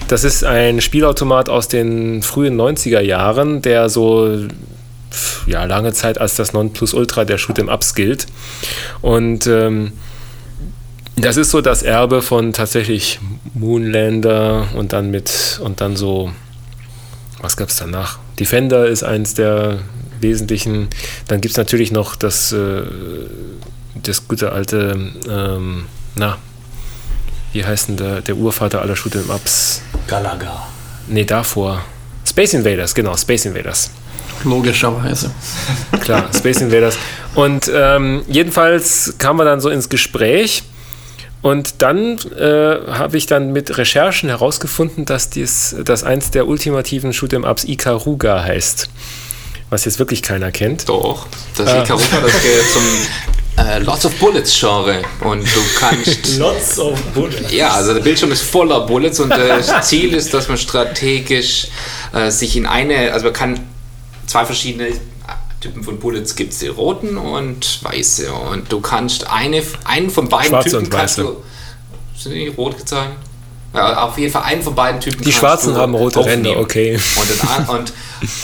Das 0.08 0.24
ist 0.24 0.43
ein 0.43 0.82
Spielautomat 0.82 1.49
aus 1.49 1.68
den 1.68 2.22
frühen 2.22 2.60
90er 2.60 3.01
Jahren, 3.01 3.62
der 3.62 3.89
so 3.89 4.47
ja, 5.45 5.66
lange 5.66 5.93
Zeit 5.93 6.20
als 6.20 6.36
das 6.36 6.54
Nonplusultra 6.54 7.26
der 7.26 7.38
Shoot'em-Ups 7.38 7.95
gilt. 7.95 8.28
Und 9.01 9.47
ähm, 9.47 9.93
das 11.16 11.38
ist 11.38 11.51
so 11.51 11.61
das 11.61 11.84
Erbe 11.84 12.22
von 12.22 12.53
tatsächlich 12.53 13.20
Moonlander 13.53 14.68
und 14.76 14.93
dann 14.93 15.11
mit 15.11 15.59
und 15.64 15.82
dann 15.82 15.95
so, 15.95 16.32
was 17.41 17.57
gab 17.57 17.70
es 17.70 17.78
danach? 17.78 18.20
Defender 18.39 18.88
ist 18.88 19.03
eins 19.03 19.34
der 19.34 19.80
wesentlichen. 20.20 20.88
Dann 21.28 21.41
gibt 21.41 21.51
es 21.51 21.57
natürlich 21.57 21.91
noch 21.91 22.16
das, 22.16 22.51
äh, 22.51 22.84
das 24.01 24.28
gute 24.28 24.51
alte, 24.51 25.11
ähm, 25.30 25.86
na, 26.16 26.38
wie 27.51 27.64
heißt 27.64 27.89
denn 27.89 27.97
der, 27.97 28.22
der 28.22 28.36
Urvater 28.36 28.82
aller 28.82 28.95
Shoot'em-Ups? 28.95 29.82
Galaga. 30.07 30.68
Nee, 31.07 31.26
davor. 31.26 31.84
Space 32.28 32.55
Invaders, 32.55 32.95
genau, 32.95 33.16
Space 33.16 33.45
Invaders. 33.45 33.91
Logischerweise. 34.43 35.32
Klar, 36.01 36.30
Space 36.34 36.61
Invaders. 36.61 36.97
Und 37.36 37.70
ähm, 37.74 38.24
jedenfalls 38.28 39.14
kam 39.20 39.38
man 39.38 39.45
dann 39.45 39.61
so 39.61 39.70
ins 39.70 39.88
Gespräch. 39.88 40.64
Und 41.44 41.82
dann 41.84 42.18
äh, 42.39 42.78
habe 42.94 43.18
ich 43.18 43.26
dann 43.28 43.52
mit 43.52 43.78
Recherchen 43.78 44.30
herausgefunden, 44.30 45.06
dass, 45.06 45.30
dies, 45.30 45.76
dass 45.84 46.04
eins 46.04 46.32
der 46.32 46.48
ultimativen 46.48 47.12
Shoot'em-Ups 47.12 47.66
Ikaruga 47.66 48.44
heißt. 48.44 48.89
Was 49.70 49.84
jetzt 49.86 50.00
wirklich 50.00 50.22
keiner 50.22 50.52
kennt. 50.52 50.88
Doch, 50.88 51.28
das 51.58 51.68
Ah. 51.70 51.84
Ikaruga, 51.84 52.22
das 52.24 52.41
gehört 52.41 52.70
zum 52.72 52.84
äh, 53.58 53.80
Lots 53.80 54.06
of 54.06 54.14
Bullets 54.16 54.58
Genre 54.58 55.02
und 55.20 55.44
du 55.44 55.60
kannst 55.80 56.38
Lots 56.39 56.80
of 56.80 57.00
Bullets. 57.14 57.52
Ja, 57.52 57.72
also 57.72 57.94
der 57.94 58.02
Bildschirm 58.02 58.32
ist 58.32 58.41
voller 58.44 58.82
Bullets 58.88 59.20
und 59.20 59.30
das 59.30 59.88
Ziel 59.89 60.14
ist, 60.14 60.34
dass 60.34 60.48
man 60.48 60.58
strategisch 60.58 61.68
äh, 62.14 62.32
sich 62.32 62.56
in 62.56 62.66
eine, 62.66 63.12
also 63.12 63.26
man 63.26 63.34
kann 63.34 63.60
zwei 64.28 64.46
verschiedene 64.46 64.88
Typen 65.64 65.84
von 65.84 65.97
Bullets 65.97 66.36
gibt 66.36 66.51
es 66.51 66.59
die 66.59 66.68
roten 66.68 67.18
und 67.18 67.84
weiße 67.84 68.32
und 68.34 68.70
du 68.70 68.82
kannst 68.82 69.30
eine, 69.30 69.64
einen 69.86 70.09
von 70.09 70.28
beiden 70.28 70.49
Schwarze 70.49 70.70
Typen 70.72 70.86
und 70.86 70.91
kannst 70.91 71.20
weiße. 71.20 71.28
du, 72.16 72.20
sind 72.20 72.34
die 72.34 72.47
rot 72.49 72.78
gezeigt? 72.78 73.16
Ja, 73.74 74.03
auf 74.03 74.18
jeden 74.18 74.32
Fall 74.32 74.43
einen 74.43 74.61
von 74.61 74.76
beiden 74.76 74.99
Typen 74.99 75.24
Die 75.24 75.32
Schwarzen 75.32 75.76
haben 75.76 75.95
rote 75.95 76.20
aufnehmen. 76.20 76.45
Ränder, 76.45 76.59
okay. 76.59 76.99
Und, 77.16 77.70
und, 77.70 77.93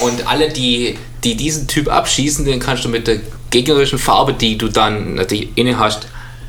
und 0.00 0.26
alle, 0.26 0.48
die, 0.48 0.98
die 1.22 1.36
diesen 1.36 1.68
Typ 1.68 1.88
abschießen, 1.88 2.44
den 2.46 2.58
kannst 2.58 2.84
du 2.84 2.88
mit 2.88 3.06
der 3.06 3.18
gegnerischen 3.50 3.98
Farbe, 3.98 4.32
die 4.32 4.56
du 4.56 4.68
dann 4.68 5.14
natürlich 5.16 5.50
inne 5.56 5.78
hast, 5.78 6.08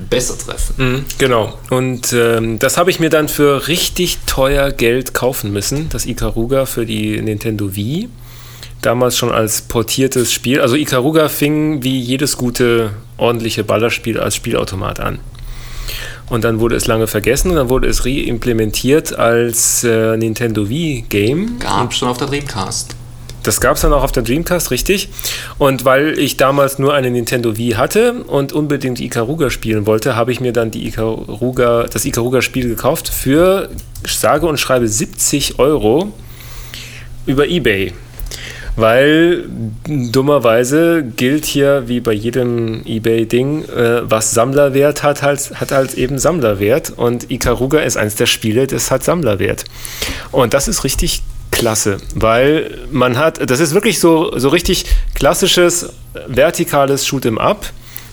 besser 0.09 0.37
treffen. 0.37 0.73
Mhm, 0.77 1.05
genau. 1.17 1.59
Und 1.69 2.13
ähm, 2.13 2.57
das 2.59 2.77
habe 2.77 2.89
ich 2.89 2.99
mir 2.99 3.09
dann 3.09 3.27
für 3.27 3.67
richtig 3.67 4.19
teuer 4.25 4.71
Geld 4.71 5.13
kaufen 5.13 5.51
müssen, 5.51 5.89
das 5.89 6.05
Ikaruga 6.05 6.65
für 6.65 6.85
die 6.85 7.21
Nintendo 7.21 7.75
Wii. 7.75 8.09
Damals 8.81 9.17
schon 9.17 9.31
als 9.31 9.61
portiertes 9.61 10.33
Spiel. 10.33 10.59
Also 10.59 10.75
Ikaruga 10.75 11.29
fing 11.29 11.83
wie 11.83 11.99
jedes 11.99 12.37
gute, 12.37 12.91
ordentliche 13.17 13.63
Ballerspiel 13.63 14.19
als 14.19 14.35
Spielautomat 14.35 14.99
an. 14.99 15.19
Und 16.29 16.43
dann 16.43 16.59
wurde 16.59 16.77
es 16.77 16.87
lange 16.87 17.07
vergessen 17.07 17.51
und 17.51 17.57
dann 17.57 17.69
wurde 17.69 17.87
es 17.87 18.05
reimplementiert 18.05 19.17
als 19.17 19.83
äh, 19.83 20.15
Nintendo 20.15 20.69
Wii 20.69 21.05
Game. 21.09 21.59
Gab 21.59 21.93
schon 21.93 22.07
auf 22.07 22.17
der 22.17 22.27
Dreamcast. 22.27 22.95
Das 23.43 23.59
gab 23.59 23.75
es 23.75 23.81
dann 23.81 23.91
auch 23.91 24.03
auf 24.03 24.11
der 24.11 24.23
Dreamcast, 24.23 24.69
richtig. 24.71 25.09
Und 25.57 25.83
weil 25.83 26.17
ich 26.19 26.37
damals 26.37 26.77
nur 26.77 26.93
eine 26.93 27.09
Nintendo 27.09 27.57
Wii 27.57 27.71
hatte 27.71 28.23
und 28.23 28.53
unbedingt 28.53 28.99
Ikaruga 28.99 29.49
spielen 29.49 29.87
wollte, 29.87 30.15
habe 30.15 30.31
ich 30.31 30.39
mir 30.39 30.53
dann 30.53 30.69
die 30.69 30.87
Ikaruga, 30.87 31.85
das 31.91 32.05
Ikaruga-Spiel 32.05 32.69
gekauft 32.69 33.09
für 33.09 33.69
sage 34.05 34.47
und 34.47 34.59
schreibe 34.59 34.87
70 34.87 35.57
Euro 35.59 36.13
über 37.25 37.47
Ebay. 37.47 37.93
Weil 38.75 39.45
dummerweise 39.87 41.03
gilt 41.03 41.45
hier, 41.45 41.87
wie 41.87 41.99
bei 41.99 42.13
jedem 42.13 42.85
Ebay-Ding, 42.85 43.65
äh, 43.65 44.09
was 44.09 44.31
Sammlerwert 44.31 45.03
hat, 45.03 45.21
halt, 45.21 45.59
hat 45.59 45.71
halt 45.71 45.95
eben 45.95 46.19
Sammlerwert. 46.19 46.93
Und 46.95 47.29
Ikaruga 47.29 47.79
ist 47.79 47.97
eins 47.97 48.15
der 48.15 48.27
Spiele, 48.27 48.67
das 48.67 48.89
hat 48.91 49.03
Sammlerwert. 49.03 49.65
Und 50.31 50.53
das 50.53 50.67
ist 50.67 50.83
richtig 50.83 51.21
klasse, 51.51 51.97
weil 52.15 52.77
man 52.91 53.17
hat, 53.17 53.49
das 53.49 53.59
ist 53.59 53.73
wirklich 53.73 53.99
so, 53.99 54.37
so 54.37 54.49
richtig 54.49 54.85
klassisches, 55.15 55.89
vertikales 56.27 57.05
Shoot'em 57.05 57.37
Up. 57.37 57.65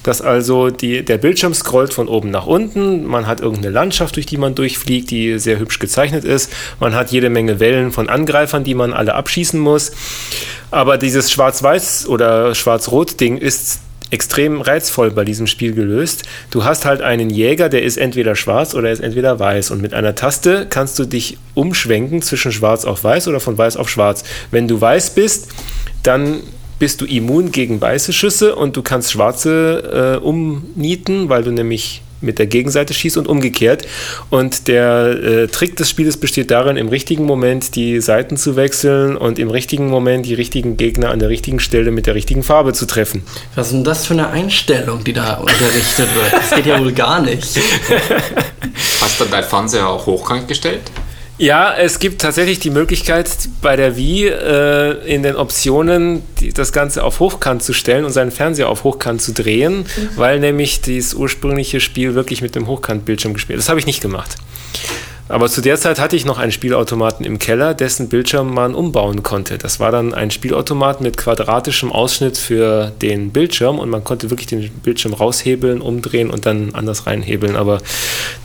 Dass 0.09 0.22
also 0.22 0.70
die, 0.70 1.04
der 1.04 1.18
Bildschirm 1.18 1.52
scrollt 1.52 1.92
von 1.92 2.09
oben 2.09 2.30
nach 2.30 2.46
unten, 2.46 3.04
man 3.04 3.26
hat 3.26 3.42
irgendeine 3.42 3.68
Landschaft, 3.68 4.16
durch 4.16 4.24
die 4.24 4.38
man 4.38 4.54
durchfliegt, 4.54 5.11
die 5.11 5.38
sehr 5.38 5.59
hübsch 5.59 5.80
gezeichnet 5.80 6.24
ist, 6.24 6.50
man 6.80 6.94
hat 6.94 7.11
jede 7.11 7.28
Menge 7.28 7.61
Wellen 7.61 7.92
von 7.92 8.09
Angreifern, 8.09 8.64
die 8.64 8.72
man 8.72 8.94
alle 8.94 9.14
abschießen 9.14 9.61
muss. 9.61 9.92
Aber 10.70 10.96
dieses 10.96 11.30
Schwarz-Weiß- 11.30 12.06
oder 12.06 12.54
Schwarz-Rot-Ding 12.54 13.36
ist 13.36 13.80
extrem 14.11 14.62
reizvoll 14.62 15.11
bei 15.11 15.26
diesem 15.26 15.46
Spiel 15.46 15.74
gelöst. 15.74 16.22
Du 16.50 16.64
hast 16.64 16.86
halt 16.86 17.02
einen 17.02 17.28
Jäger, 17.28 17.68
der 17.68 17.82
ist 17.82 17.98
entweder 17.98 18.34
schwarz 18.34 18.74
oder 18.74 18.86
er 18.86 18.94
ist 18.94 19.00
entweder 19.00 19.38
weiß. 19.38 19.70
Und 19.70 19.82
mit 19.82 19.92
einer 19.92 20.14
Taste 20.14 20.66
kannst 20.70 20.98
du 20.98 21.04
dich 21.04 21.36
umschwenken 21.52 22.22
zwischen 22.22 22.50
schwarz 22.50 22.86
auf 22.86 23.04
weiß 23.04 23.28
oder 23.28 23.40
von 23.40 23.59
weiß 23.59 23.76
auf 23.76 23.90
schwarz. 23.90 24.24
Wenn 24.50 24.68
du 24.68 24.80
weiß 24.80 25.11
bist, 25.11 25.48
dann 26.02 26.40
bist 26.79 27.01
du 27.01 27.05
immun 27.05 27.53
gegen 27.53 27.81
weiße 27.81 28.12
Schüsse 28.12 28.55
und 28.55 28.76
du 28.76 28.83
kannst 28.83 29.12
schwarze 29.12 30.18
äh, 30.20 30.24
umnieten, 30.24 31.29
weil 31.29 31.43
du 31.43 31.51
nämlich 31.51 32.03
mit 32.20 32.39
der 32.39 32.47
Gegenseite 32.47 32.95
schießt 32.95 33.16
und 33.16 33.29
umgekehrt. 33.29 33.87
Und 34.31 34.68
der 34.68 35.22
äh, 35.22 35.47
Trick 35.49 35.76
des 35.76 35.89
Spieles 35.89 36.16
besteht 36.16 36.51
darin, 36.51 36.76
im 36.76 36.89
richtigen 36.89 37.24
Moment 37.24 37.76
die 37.76 38.01
Seiten 38.01 38.37
zu 38.37 38.57
wechseln 38.57 39.16
und 39.16 39.39
im 39.39 39.51
richtigen 39.51 39.89
Moment 39.89 40.26
die 40.26 40.35
richtigen 40.35 40.76
Gegner 40.76 41.11
an 41.11 41.18
der 41.18 41.29
richtigen 41.29 41.61
Stelle 41.61 41.91
mit 41.91 42.07
der 42.07 42.14
richtigen 42.14 42.43
Farbe 42.43 42.72
zu 42.72 42.87
treffen. 42.87 43.22
Was 43.55 43.68
ist 43.68 43.72
denn 43.74 43.85
das 43.85 44.07
für 44.07 44.14
eine 44.14 44.29
Einstellung, 44.31 45.05
die 45.05 45.12
da 45.12 45.35
unterrichtet 45.35 46.09
wird? 46.14 46.33
Das 46.33 46.51
geht 46.51 46.66
ja 46.66 46.81
wohl 46.81 46.93
gar 46.93 47.20
nicht. 47.22 47.45
Hast 49.01 49.20
du 49.20 49.24
dein 49.31 49.45
Fernseher 49.45 49.89
auch 49.89 50.07
hochkant 50.07 50.49
gestellt? 50.49 50.83
Ja, 51.39 51.72
es 51.72 52.01
gibt 52.01 52.20
tatsächlich 52.20 52.59
die 52.59 52.70
Möglichkeit 52.70 53.30
bei 53.62 53.76
der 53.76 53.97
Wii 53.97 54.26
äh, 54.26 55.14
in 55.14 55.22
den 55.22 55.36
Optionen 55.36 56.22
die, 56.41 56.53
das 56.53 56.72
Ganze 56.72 57.05
auf 57.05 57.20
Hochkant 57.20 57.62
zu 57.62 57.72
stellen 57.72 58.05
und 58.05 58.11
seinen 58.11 58.32
Fernseher 58.32 58.68
auf 58.68 58.82
Hochkant 58.82 59.22
zu 59.22 59.32
drehen, 59.32 59.86
weil 60.16 60.41
nämlich 60.41 60.80
das 60.80 61.14
ursprüngliche 61.14 61.78
Spiel 61.78 62.16
wirklich 62.16 62.43
mit 62.43 62.57
dem 62.57 62.66
Hochkantbildschirm 62.66 63.34
gespielt. 63.34 63.61
Das 63.61 63.68
habe 63.68 63.78
ich 63.78 63.86
nicht 63.86 64.01
gemacht. 64.01 64.34
Aber 65.29 65.49
zu 65.49 65.61
der 65.61 65.79
Zeit 65.79 66.01
hatte 66.01 66.16
ich 66.16 66.24
noch 66.24 66.39
einen 66.39 66.53
Spielautomaten 66.53 67.26
im 67.26 67.39
Keller, 67.39 67.74
dessen 67.74 68.09
Bildschirm 68.09 68.53
man 68.53 68.74
umbauen 68.74 69.22
konnte. 69.22 69.59
Das 69.59 69.79
war 69.79 69.93
dann 69.93 70.14
ein 70.14 70.31
Spielautomat 70.31 71.03
mit 71.03 71.18
quadratischem 71.18 71.93
Ausschnitt 71.93 72.39
für 72.39 72.93
den 73.03 73.31
Bildschirm 73.31 73.79
und 73.79 73.91
man 73.91 74.05
konnte 74.05 74.31
wirklich 74.31 74.47
den 74.47 74.70
Bildschirm 74.70 75.12
raushebeln, 75.12 75.83
umdrehen 75.83 76.31
und 76.31 76.47
dann 76.47 76.74
anders 76.74 77.07
reinhebeln. 77.07 77.57
Aber 77.57 77.79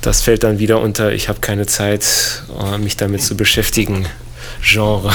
das 0.02 0.22
fällt 0.22 0.44
dann 0.44 0.60
wieder 0.60 0.82
unter, 0.82 1.14
ich 1.14 1.30
habe 1.30 1.40
keine 1.40 1.68
Zeit, 1.68 2.44
äh, 2.60 2.78
mich 2.78 2.98
damit 2.98 3.24
zu 3.24 3.38
beschäftigen. 3.38 4.06
Genre. 4.62 5.12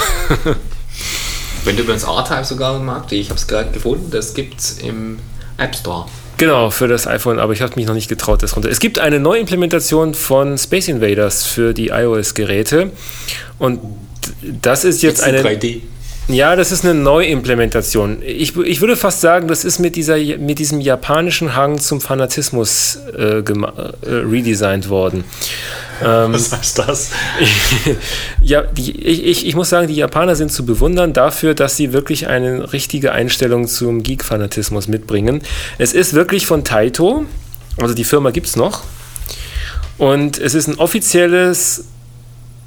Wenn 1.65 1.77
du 1.77 1.83
übrigens 1.83 2.05
R-Type 2.05 2.45
sogar 2.45 2.79
magst, 2.79 3.13
ich 3.13 3.29
habe 3.29 3.39
es 3.39 3.47
gerade 3.47 3.71
gefunden, 3.71 4.11
das 4.11 4.33
gibt 4.33 4.59
es 4.59 4.79
im 4.79 5.19
App 5.59 5.75
Store. 5.75 6.07
Genau, 6.39 6.71
für 6.71 6.87
das 6.87 7.07
iPhone, 7.09 7.41
aber 7.41 7.53
ich 7.53 7.63
habe 7.63 7.75
mich 7.75 7.87
noch 7.87 7.95
nicht 7.95 8.09
getraut, 8.09 8.43
das 8.43 8.55
runter. 8.55 8.71
Es 8.71 8.79
gibt 8.79 9.01
eine 9.01 9.19
Neuimplementation 9.19 10.15
von 10.15 10.57
Space 10.57 10.87
Invaders 10.89 11.45
für 11.45 11.75
die 11.75 11.89
iOS-Geräte 11.89 12.93
und 13.59 13.81
das 14.63 14.85
ist 14.85 15.03
jetzt 15.03 15.21
eine. 15.23 15.43
3D. 15.43 15.83
Ja, 16.29 16.57
das 16.57 16.73
ist 16.73 16.85
eine 16.85 16.93
Neuimplementation. 16.93 18.19
Ich, 18.23 18.55
ich 18.55 18.81
würde 18.83 18.97
fast 18.97 19.23
sagen, 19.23 19.49
das 19.49 19.65
ist 19.65 19.79
mit, 19.79 19.97
dieser, 19.97 20.19
mit 20.19 20.59
diesem 20.59 20.79
japanischen 20.79 21.57
Hang 21.57 21.79
zum 21.79 22.03
Fanatismus 22.03 22.99
äh, 23.17 23.39
äh, 23.39 23.43
redesigned 24.05 24.91
worden. 24.91 25.25
Ähm, 26.05 26.35
Was 26.35 26.53
heißt 26.53 26.81
das? 26.81 27.11
ja, 28.43 28.61
die, 28.63 28.91
ich, 29.01 29.25
ich, 29.25 29.47
ich 29.47 29.57
muss 29.57 29.71
sagen, 29.71 29.89
die 29.89 29.95
Japaner 29.95 30.37
sind 30.37 30.53
zu 30.53 30.67
bewundern 30.67 31.15
dafür, 31.15 31.55
dass 31.55 31.79
sie 31.79 31.95
wirklich 31.95 32.27
eine 32.27 32.75
richtige 32.75 33.13
Einstellung 33.13 33.67
zum 33.67 34.03
Geek-Fanatismus 34.03 34.87
mitbringen. 34.87 35.41
Es 35.79 35.95
ist 35.95 36.13
wirklich 36.13 36.47
von 36.47 36.63
Taito, 36.63 37.25
also 37.79 37.95
die 37.95 38.05
Firma 38.05 38.33
gibt 38.33 38.49
es 38.49 38.57
noch. 38.57 38.83
Und 39.97 40.39
es 40.39 40.55
ist 40.55 40.69
ein 40.69 40.79
offizielles, 40.79 41.85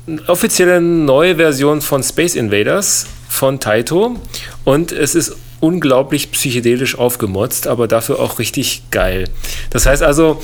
eine 0.08 0.28
offizielle 0.28 0.82
neue 0.82 1.36
Version 1.36 1.82
von 1.82 2.02
Space 2.02 2.34
Invaders 2.34 3.06
von 3.32 3.60
Taito. 3.60 4.18
Und 4.66 4.92
es 4.92 5.16
ist 5.16 5.38
unglaublich 5.62 6.32
psychedelisch 6.32 6.98
aufgemotzt, 6.98 7.66
aber 7.68 7.88
dafür 7.88 8.20
auch 8.20 8.40
richtig 8.40 8.84
geil. 8.92 9.30
Das 9.70 9.86
heißt 9.86 10.04
also, 10.04 10.42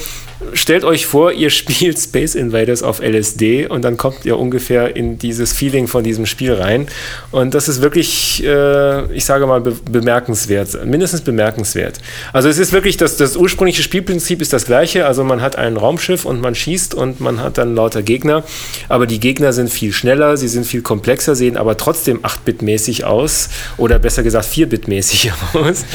stellt 0.53 0.83
euch 0.83 1.05
vor, 1.05 1.31
ihr 1.31 1.49
spielt 1.49 1.99
Space 1.99 2.35
Invaders 2.35 2.83
auf 2.83 2.99
LSD 3.01 3.67
und 3.67 3.83
dann 3.83 3.97
kommt 3.97 4.25
ihr 4.25 4.37
ungefähr 4.37 4.95
in 4.95 5.17
dieses 5.17 5.53
Feeling 5.53 5.87
von 5.87 6.03
diesem 6.03 6.25
Spiel 6.25 6.53
rein. 6.53 6.87
Und 7.31 7.53
das 7.53 7.67
ist 7.67 7.81
wirklich, 7.81 8.43
äh, 8.43 9.11
ich 9.13 9.25
sage 9.25 9.47
mal, 9.47 9.61
be 9.61 9.75
bemerkenswert, 9.89 10.85
mindestens 10.85 11.21
bemerkenswert. 11.21 11.99
Also 12.33 12.49
es 12.49 12.57
ist 12.57 12.71
wirklich, 12.71 12.97
das, 12.97 13.17
das 13.17 13.35
ursprüngliche 13.35 13.81
Spielprinzip 13.81 14.41
ist 14.41 14.53
das 14.53 14.65
gleiche. 14.65 15.05
Also 15.05 15.23
man 15.23 15.41
hat 15.41 15.55
ein 15.55 15.77
Raumschiff 15.77 16.25
und 16.25 16.41
man 16.41 16.55
schießt 16.55 16.93
und 16.93 17.19
man 17.19 17.41
hat 17.41 17.57
dann 17.57 17.75
lauter 17.75 18.01
Gegner. 18.01 18.43
Aber 18.89 19.07
die 19.07 19.19
Gegner 19.19 19.53
sind 19.53 19.69
viel 19.69 19.93
schneller, 19.93 20.37
sie 20.37 20.47
sind 20.47 20.65
viel 20.65 20.81
komplexer, 20.81 21.35
sehen 21.35 21.57
aber 21.57 21.77
trotzdem 21.77 22.19
8-Bit-mäßig 22.19 23.05
aus. 23.05 23.49
Oder 23.77 23.99
besser 23.99 24.23
gesagt 24.23 24.45
4-Bit-mäßig 24.45 25.31
aus. 25.53 25.85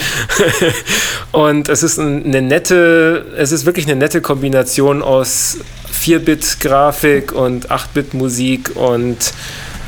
und 1.33 1.69
es 1.69 1.83
ist 1.83 1.99
eine 1.99 2.43
nette, 2.43 3.27
es 3.37 3.53
ist 3.53 3.67
wirklich 3.67 3.87
eine 3.87 3.97
nette 3.97 4.21
Kombination 4.33 5.03
aus 5.03 5.59
4-Bit-Grafik 5.93 7.33
und 7.33 7.71
8-Bit-Musik 7.71 8.75
und 8.77 9.19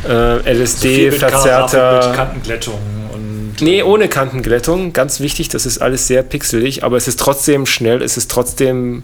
äh, 0.06 0.52
LSD, 0.52 1.12
Mit 1.12 1.18
verzerrter. 1.18 2.12
Kantenglättung 2.14 2.78
und 3.14 3.56
Nee, 3.62 3.82
ohne 3.82 4.08
Kantenglättung. 4.08 4.92
Ganz 4.92 5.20
wichtig, 5.20 5.48
das 5.48 5.64
ist 5.64 5.78
alles 5.78 6.08
sehr 6.08 6.22
pixelig, 6.22 6.84
aber 6.84 6.98
es 6.98 7.08
ist 7.08 7.18
trotzdem 7.20 7.64
schnell, 7.64 8.02
es 8.02 8.18
ist 8.18 8.30
trotzdem 8.30 9.02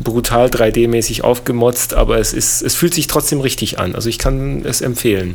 brutal 0.00 0.48
3D-mäßig 0.48 1.22
aufgemotzt, 1.22 1.94
aber 1.94 2.18
es, 2.18 2.34
ist, 2.34 2.60
es 2.60 2.74
fühlt 2.74 2.92
sich 2.92 3.06
trotzdem 3.06 3.40
richtig 3.40 3.78
an. 3.78 3.94
Also 3.94 4.10
ich 4.10 4.18
kann 4.18 4.66
es 4.66 4.82
empfehlen. 4.82 5.34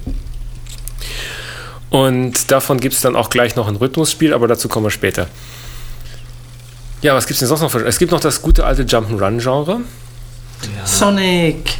Und 1.89 2.51
davon 2.51 2.79
gibt 2.79 2.93
es 2.93 3.01
dann 3.01 3.15
auch 3.15 3.31
gleich 3.31 3.55
noch 3.55 3.67
ein 3.67 3.77
Rhythmusspiel, 3.77 4.31
aber 4.31 4.47
dazu 4.47 4.69
kommen 4.69 4.85
wir 4.85 4.91
später. 4.91 5.27
Ja, 7.01 7.15
was 7.15 7.25
gibt 7.25 7.35
es 7.35 7.39
denn 7.39 7.47
sonst 7.47 7.61
noch? 7.61 7.71
für- 7.71 7.85
Es 7.85 7.97
gibt 7.97 8.11
noch 8.11 8.19
das 8.19 8.41
gute 8.41 8.65
alte 8.65 8.83
Jump'n'Run-Genre. 8.83 9.81
Sonic! 10.85 11.77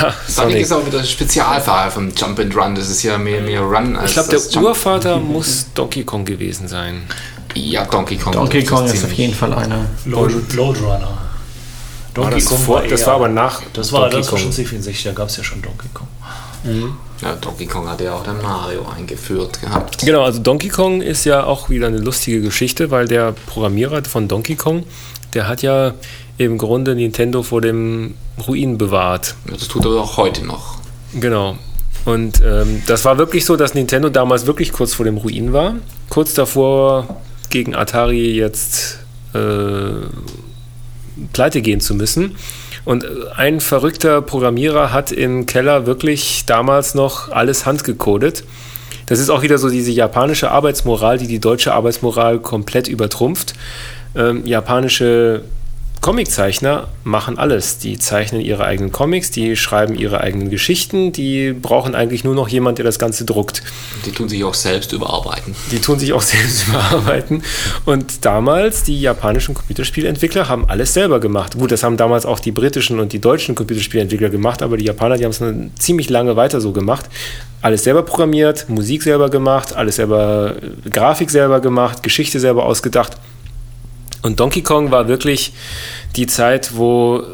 Ha, 0.00 0.12
Sonic 0.26 0.56
ist 0.62 0.72
auch 0.72 0.86
wieder 0.86 1.00
ein 1.00 1.04
Spezialfall 1.06 1.90
vom 1.90 2.10
Jump 2.14 2.38
and 2.38 2.56
Run. 2.56 2.74
Das 2.74 2.88
ist 2.88 3.02
ja 3.02 3.18
mehr, 3.18 3.42
mehr 3.42 3.60
Run 3.60 3.96
als 3.96 4.10
Ich 4.10 4.14
glaube, 4.14 4.30
das 4.32 4.48
der 4.48 4.54
Jump. 4.62 4.66
Urvater 4.68 5.16
muss 5.18 5.66
Donkey 5.74 6.04
Kong 6.04 6.24
gewesen 6.24 6.66
sein. 6.68 7.02
Ja, 7.54 7.84
Donkey 7.84 8.16
Kong. 8.16 8.32
Donkey 8.32 8.60
das 8.62 8.70
Kong 8.70 8.86
ist 8.86 9.04
auf 9.04 9.12
jeden 9.12 9.34
Fall 9.34 9.52
einer. 9.52 9.84
Load, 10.06 10.34
Load 10.54 10.78
Runner. 10.80 11.00
War 11.00 11.18
Donkey 12.14 12.34
das, 12.40 12.44
Kong 12.46 12.58
vor, 12.58 12.82
das 12.82 13.00
eher- 13.02 13.06
war 13.08 13.14
aber 13.16 13.28
nach 13.28 13.60
Das 13.74 13.92
war, 13.92 14.02
Donkey 14.02 14.16
das 14.18 14.32
war 14.32 14.38
Kong. 14.38 14.52
schon 14.52 14.64
C64, 14.64 15.04
da 15.04 15.12
gab 15.12 15.28
es 15.28 15.36
ja 15.36 15.44
schon 15.44 15.60
Donkey 15.60 15.88
Kong. 15.92 16.08
Ja, 17.22 17.36
Donkey 17.36 17.66
Kong 17.66 17.88
hat 17.88 18.00
ja 18.00 18.14
auch 18.14 18.24
dann 18.24 18.42
Mario 18.42 18.84
eingeführt 18.88 19.60
gehabt. 19.60 19.98
Genau, 20.04 20.22
also 20.22 20.40
Donkey 20.40 20.68
Kong 20.68 21.02
ist 21.02 21.24
ja 21.24 21.44
auch 21.44 21.70
wieder 21.70 21.86
eine 21.86 21.98
lustige 21.98 22.40
Geschichte, 22.40 22.90
weil 22.90 23.06
der 23.06 23.32
Programmierer 23.46 24.04
von 24.04 24.26
Donkey 24.26 24.56
Kong, 24.56 24.84
der 25.32 25.46
hat 25.46 25.62
ja 25.62 25.94
im 26.38 26.58
Grunde 26.58 26.94
Nintendo 26.96 27.42
vor 27.42 27.60
dem 27.60 28.14
Ruin 28.46 28.76
bewahrt. 28.76 29.36
Ja, 29.46 29.54
das 29.54 29.68
tut 29.68 29.84
er 29.84 29.92
auch 29.92 30.16
heute 30.16 30.44
noch. 30.44 30.78
Genau. 31.14 31.56
Und 32.04 32.42
ähm, 32.44 32.82
das 32.86 33.04
war 33.04 33.18
wirklich 33.18 33.44
so, 33.44 33.54
dass 33.54 33.74
Nintendo 33.74 34.08
damals 34.08 34.46
wirklich 34.46 34.72
kurz 34.72 34.94
vor 34.94 35.04
dem 35.04 35.18
Ruin 35.18 35.52
war. 35.52 35.76
Kurz 36.08 36.34
davor 36.34 37.20
gegen 37.50 37.76
Atari 37.76 38.32
jetzt 38.32 38.98
äh, 39.34 39.38
pleite 41.32 41.62
gehen 41.62 41.80
zu 41.80 41.94
müssen. 41.94 42.36
Und 42.84 43.04
äh, 43.04 43.08
ein 43.36 43.60
verrückter 43.60 44.22
Programmierer 44.22 44.92
hat 44.92 45.12
im 45.12 45.46
Keller 45.46 45.86
wirklich 45.86 46.44
damals 46.46 46.94
noch 46.94 47.30
alles 47.30 47.66
handgecodet. 47.66 48.44
Das 49.06 49.18
ist 49.18 49.30
auch 49.30 49.42
wieder 49.42 49.58
so 49.58 49.68
diese 49.68 49.90
japanische 49.90 50.50
Arbeitsmoral, 50.50 51.18
die 51.18 51.26
die 51.26 51.40
deutsche 51.40 51.74
Arbeitsmoral 51.74 52.38
komplett 52.38 52.88
übertrumpft. 52.88 53.54
Ähm, 54.14 54.46
japanische 54.46 55.44
Comiczeichner 56.02 56.88
machen 57.04 57.38
alles. 57.38 57.78
Die 57.78 57.96
zeichnen 57.96 58.40
ihre 58.40 58.64
eigenen 58.64 58.90
Comics, 58.90 59.30
die 59.30 59.54
schreiben 59.56 59.94
ihre 59.94 60.20
eigenen 60.20 60.50
Geschichten, 60.50 61.12
die 61.12 61.52
brauchen 61.52 61.94
eigentlich 61.94 62.24
nur 62.24 62.34
noch 62.34 62.48
jemand, 62.48 62.78
der 62.78 62.84
das 62.84 62.98
Ganze 62.98 63.24
druckt. 63.24 63.62
Die 64.04 64.10
tun 64.10 64.28
sich 64.28 64.42
auch 64.42 64.52
selbst 64.52 64.92
überarbeiten. 64.92 65.54
Die 65.70 65.78
tun 65.78 66.00
sich 66.00 66.12
auch 66.12 66.22
selbst 66.22 66.66
überarbeiten. 66.66 67.44
Und 67.84 68.24
damals, 68.24 68.82
die 68.82 69.00
japanischen 69.00 69.54
Computerspielentwickler 69.54 70.48
haben 70.48 70.68
alles 70.68 70.92
selber 70.92 71.20
gemacht. 71.20 71.56
Gut, 71.56 71.70
das 71.70 71.84
haben 71.84 71.96
damals 71.96 72.26
auch 72.26 72.40
die 72.40 72.50
britischen 72.50 72.98
und 72.98 73.12
die 73.12 73.20
deutschen 73.20 73.54
Computerspielentwickler 73.54 74.28
gemacht, 74.28 74.60
aber 74.60 74.76
die 74.76 74.86
Japaner, 74.86 75.18
die 75.18 75.24
haben 75.24 75.30
es 75.30 75.40
ziemlich 75.80 76.10
lange 76.10 76.34
weiter 76.34 76.60
so 76.60 76.72
gemacht. 76.72 77.08
Alles 77.60 77.84
selber 77.84 78.02
programmiert, 78.02 78.68
Musik 78.68 79.04
selber 79.04 79.30
gemacht, 79.30 79.76
alles 79.76 79.94
selber, 79.94 80.56
äh, 80.60 80.90
Grafik 80.90 81.30
selber 81.30 81.60
gemacht, 81.60 82.02
Geschichte 82.02 82.40
selber 82.40 82.64
ausgedacht. 82.64 83.12
Und 84.22 84.40
Donkey 84.40 84.62
Kong 84.62 84.90
war 84.90 85.08
wirklich 85.08 85.52
die 86.16 86.26
Zeit, 86.26 86.76
wo 86.76 87.24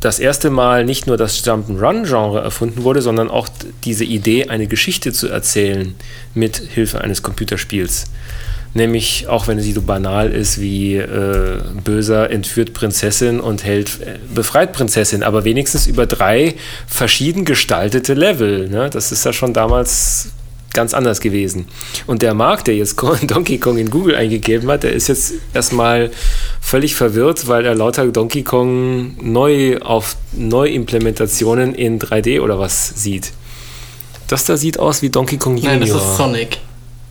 das 0.00 0.18
erste 0.18 0.50
Mal 0.50 0.84
nicht 0.84 1.06
nur 1.06 1.16
das 1.16 1.44
Jump'n'Run-Genre 1.44 2.40
erfunden 2.40 2.82
wurde, 2.84 3.00
sondern 3.00 3.30
auch 3.30 3.48
diese 3.84 4.04
Idee, 4.04 4.48
eine 4.48 4.66
Geschichte 4.66 5.12
zu 5.12 5.28
erzählen 5.28 5.94
mit 6.34 6.56
Hilfe 6.56 7.00
eines 7.00 7.22
Computerspiels. 7.22 8.04
Nämlich, 8.74 9.26
auch 9.26 9.48
wenn 9.48 9.58
sie 9.58 9.72
so 9.72 9.80
banal 9.80 10.30
ist 10.30 10.60
wie 10.60 10.96
äh, 10.96 11.62
Böser 11.82 12.30
entführt 12.30 12.74
Prinzessin 12.74 13.40
und 13.40 13.64
Held 13.64 14.02
äh, 14.02 14.18
befreit 14.34 14.74
Prinzessin, 14.74 15.22
aber 15.22 15.44
wenigstens 15.44 15.86
über 15.86 16.04
drei 16.04 16.56
verschieden 16.86 17.46
gestaltete 17.46 18.12
Level. 18.12 18.68
Ne? 18.68 18.90
Das 18.90 19.12
ist 19.12 19.24
ja 19.24 19.32
schon 19.32 19.54
damals 19.54 20.28
ganz 20.76 20.94
anders 20.94 21.20
gewesen. 21.20 21.66
Und 22.06 22.22
der 22.22 22.34
Markt, 22.34 22.68
der 22.68 22.76
jetzt 22.76 22.96
Donkey 23.22 23.58
Kong 23.58 23.78
in 23.78 23.90
Google 23.90 24.14
eingegeben 24.14 24.70
hat, 24.70 24.84
der 24.84 24.92
ist 24.92 25.08
jetzt 25.08 25.34
erstmal 25.52 26.12
völlig 26.60 26.94
verwirrt, 26.94 27.48
weil 27.48 27.66
er 27.66 27.74
lauter 27.74 28.06
Donkey 28.06 28.44
Kong 28.44 29.16
neu 29.20 29.78
auf 29.78 30.16
Neuimplementationen 30.32 31.74
in 31.74 31.98
3D 31.98 32.40
oder 32.40 32.60
was 32.60 32.90
sieht. 32.90 33.32
Das 34.28 34.44
da 34.44 34.56
sieht 34.56 34.78
aus 34.78 35.02
wie 35.02 35.10
Donkey 35.10 35.38
Kong 35.38 35.56
Junior. 35.56 35.72
Nein, 35.72 35.80
das 35.80 35.90
ist 35.90 36.16
Sonic. 36.16 36.58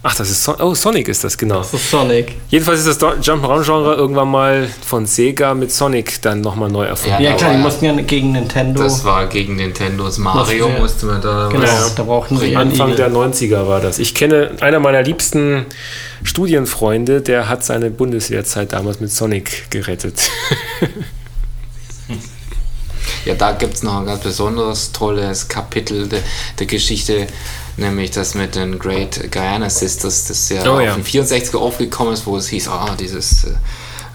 Ach, 0.08 0.16
das 0.16 0.30
ist 0.30 0.44
Son 0.44 0.54
oh, 0.62 0.76
Sonic 0.76 1.08
ist 1.08 1.24
das, 1.24 1.36
genau. 1.36 1.58
Das 1.58 1.74
ist 1.74 1.90
Sonic. 1.90 2.36
Jedenfalls 2.50 2.86
ist 2.86 3.02
das 3.02 3.26
Jump'n'Run-Genre 3.26 3.96
irgendwann 3.96 4.30
mal 4.30 4.70
von 4.86 5.08
Sega 5.08 5.56
mit 5.56 5.72
Sonic 5.72 6.22
dann 6.22 6.42
nochmal 6.42 6.70
neu 6.70 6.86
erfunden. 6.86 7.24
Ja, 7.24 7.30
aber 7.32 7.40
klar, 7.40 7.54
die 7.54 7.58
mussten 7.58 7.86
ja 7.86 7.94
gegen 7.94 8.34
Nintendo. 8.34 8.84
Das 8.84 9.04
war 9.04 9.26
gegen 9.26 9.56
Nintendos 9.56 10.20
Mario, 10.20 10.68
Mussten 10.68 10.74
wir- 10.76 10.80
musste 10.80 11.06
man 11.08 11.22
da 11.22 11.50
genau, 11.52 11.64
was 11.64 11.96
da 11.96 12.04
brauchten 12.04 12.38
sie 12.38 12.56
Anfang 12.56 12.90
Igel. 12.90 12.98
der 12.98 13.10
90er 13.10 13.68
war 13.68 13.82
das. 13.82 13.98
Ich 13.98 14.14
kenne 14.14 14.52
einer 14.62 14.80
meiner 14.80 15.02
liebsten 15.02 15.66
Studienfreunde, 16.22 17.22
der 17.22 17.50
hat 17.50 17.64
seine 17.66 17.90
Bundeswehrzeit 17.90 18.74
damals 18.74 19.00
mit 19.00 19.12
Sonic 19.12 19.72
gerettet. 19.72 20.30
Ja, 23.26 23.34
da 23.36 23.52
gibt 23.54 23.74
es 23.76 23.84
noch 23.84 23.98
ein 24.00 24.06
ganz 24.06 24.22
besonderes 24.24 24.92
tolles 24.92 25.48
Kapitel 25.48 26.08
der, 26.08 26.22
der 26.60 26.68
Geschichte, 26.68 27.28
nämlich 27.78 28.12
das 28.12 28.36
mit 28.36 28.56
den 28.56 28.78
Great 28.80 29.32
Guyana 29.32 29.70
Sisters, 29.70 30.26
das 30.28 30.50
ja 30.50 30.64
Oh 30.66 30.76
auf 30.76 30.82
ja. 30.82 30.96
den 30.96 31.04
64er 31.04 31.58
aufgekommen 31.58 32.14
ist, 32.14 32.26
wo 32.26 32.38
es 32.38 32.48
hieß, 32.50 32.68
ah, 32.68 32.96
dieses 33.00 33.46
äh, 33.46 33.50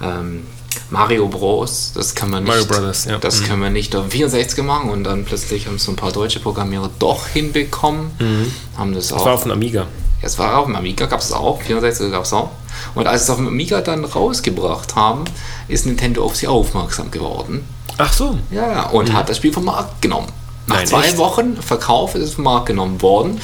ähm, 0.03 0.47
Mario 0.91 1.27
Bros, 1.29 1.93
das 1.95 2.15
kann 2.15 2.31
man 2.31 2.45
nicht, 2.45 2.51
Mario 2.53 2.67
Brothers, 2.67 3.05
ja. 3.07 3.19
das 3.19 3.41
Mhm. 3.41 3.45
können 3.47 3.63
wir 3.63 3.71
nicht 3.71 3.95
auf 3.97 4.07
64 4.09 4.63
machen 4.65 4.91
und 4.91 5.05
dann 5.05 5.25
plötzlich 5.25 5.67
haben 5.67 5.79
so 5.79 5.91
ein 5.93 5.97
paar 5.97 6.13
deutsche 6.13 6.39
Programmierer 6.41 6.91
doch 7.01 7.27
hinbekommen, 7.27 8.53
haben 8.77 8.95
das, 8.95 9.09
Das 9.09 9.19
auch. 9.21 9.27
war 9.27 9.35
auf 9.35 9.43
dem 9.43 9.53
Amiga. 9.53 9.87
Es 10.23 10.39
war 10.39 10.59
auf 10.59 10.67
dem 10.67 10.77
Amiga, 10.77 11.07
gab 11.07 11.21
es 11.21 11.33
auch, 11.33 11.63
64 11.63 12.13
gab 12.13 12.25
es 12.25 12.33
auch. 12.33 12.51
Und 12.95 13.07
als 13.07 13.23
sie 13.23 13.25
es 13.25 13.31
auf 13.31 13.37
dem 13.39 13.49
Amiga 13.49 13.81
dann 13.81 14.05
rausgebracht 14.05 14.95
haben, 14.95 15.25
ist 15.67 15.87
Nintendo 15.87 16.23
auf 16.25 16.37
sie 16.37 16.47
aufmerksam 16.47 17.11
geworden. 17.11 17.65
Ach 18.03 18.13
so. 18.13 18.39
Ja, 18.51 18.89
und 18.91 19.13
hat 19.13 19.29
das 19.29 19.37
Spiel 19.39 19.53
vom 19.53 19.65
Markt 19.65 20.01
genommen. 20.03 20.29
Nach 20.67 20.77
Nein, 20.77 20.87
zwei 20.87 21.05
echt? 21.07 21.17
Wochen 21.19 21.57
Verkauf 21.57 22.15
ist 22.15 22.23
es 22.23 22.35
vom 22.35 22.45
Markt 22.45 22.67
genommen 22.67 23.01
worden. 23.03 23.41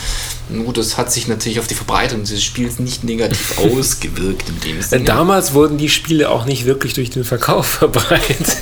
Nur 0.49 0.73
das 0.73 0.97
hat 0.97 1.11
sich 1.13 1.27
natürlich 1.27 1.59
auf 1.59 1.67
die 1.67 1.75
Verbreitung 1.75 2.21
dieses 2.21 2.43
Spiels 2.45 2.79
nicht 2.79 3.03
negativ 3.03 3.59
ausgewirkt 3.79 4.49
in 4.49 4.61
dem 4.61 4.77
Denn 4.77 4.83
Sinne. 4.83 5.05
damals 5.05 5.53
wurden 5.55 5.77
die 5.77 5.89
Spiele 5.89 6.31
auch 6.31 6.45
nicht 6.45 6.67
wirklich 6.67 6.95
durch 6.95 7.11
den 7.11 7.25
Verkauf 7.25 7.67
verbreitet. 7.81 8.55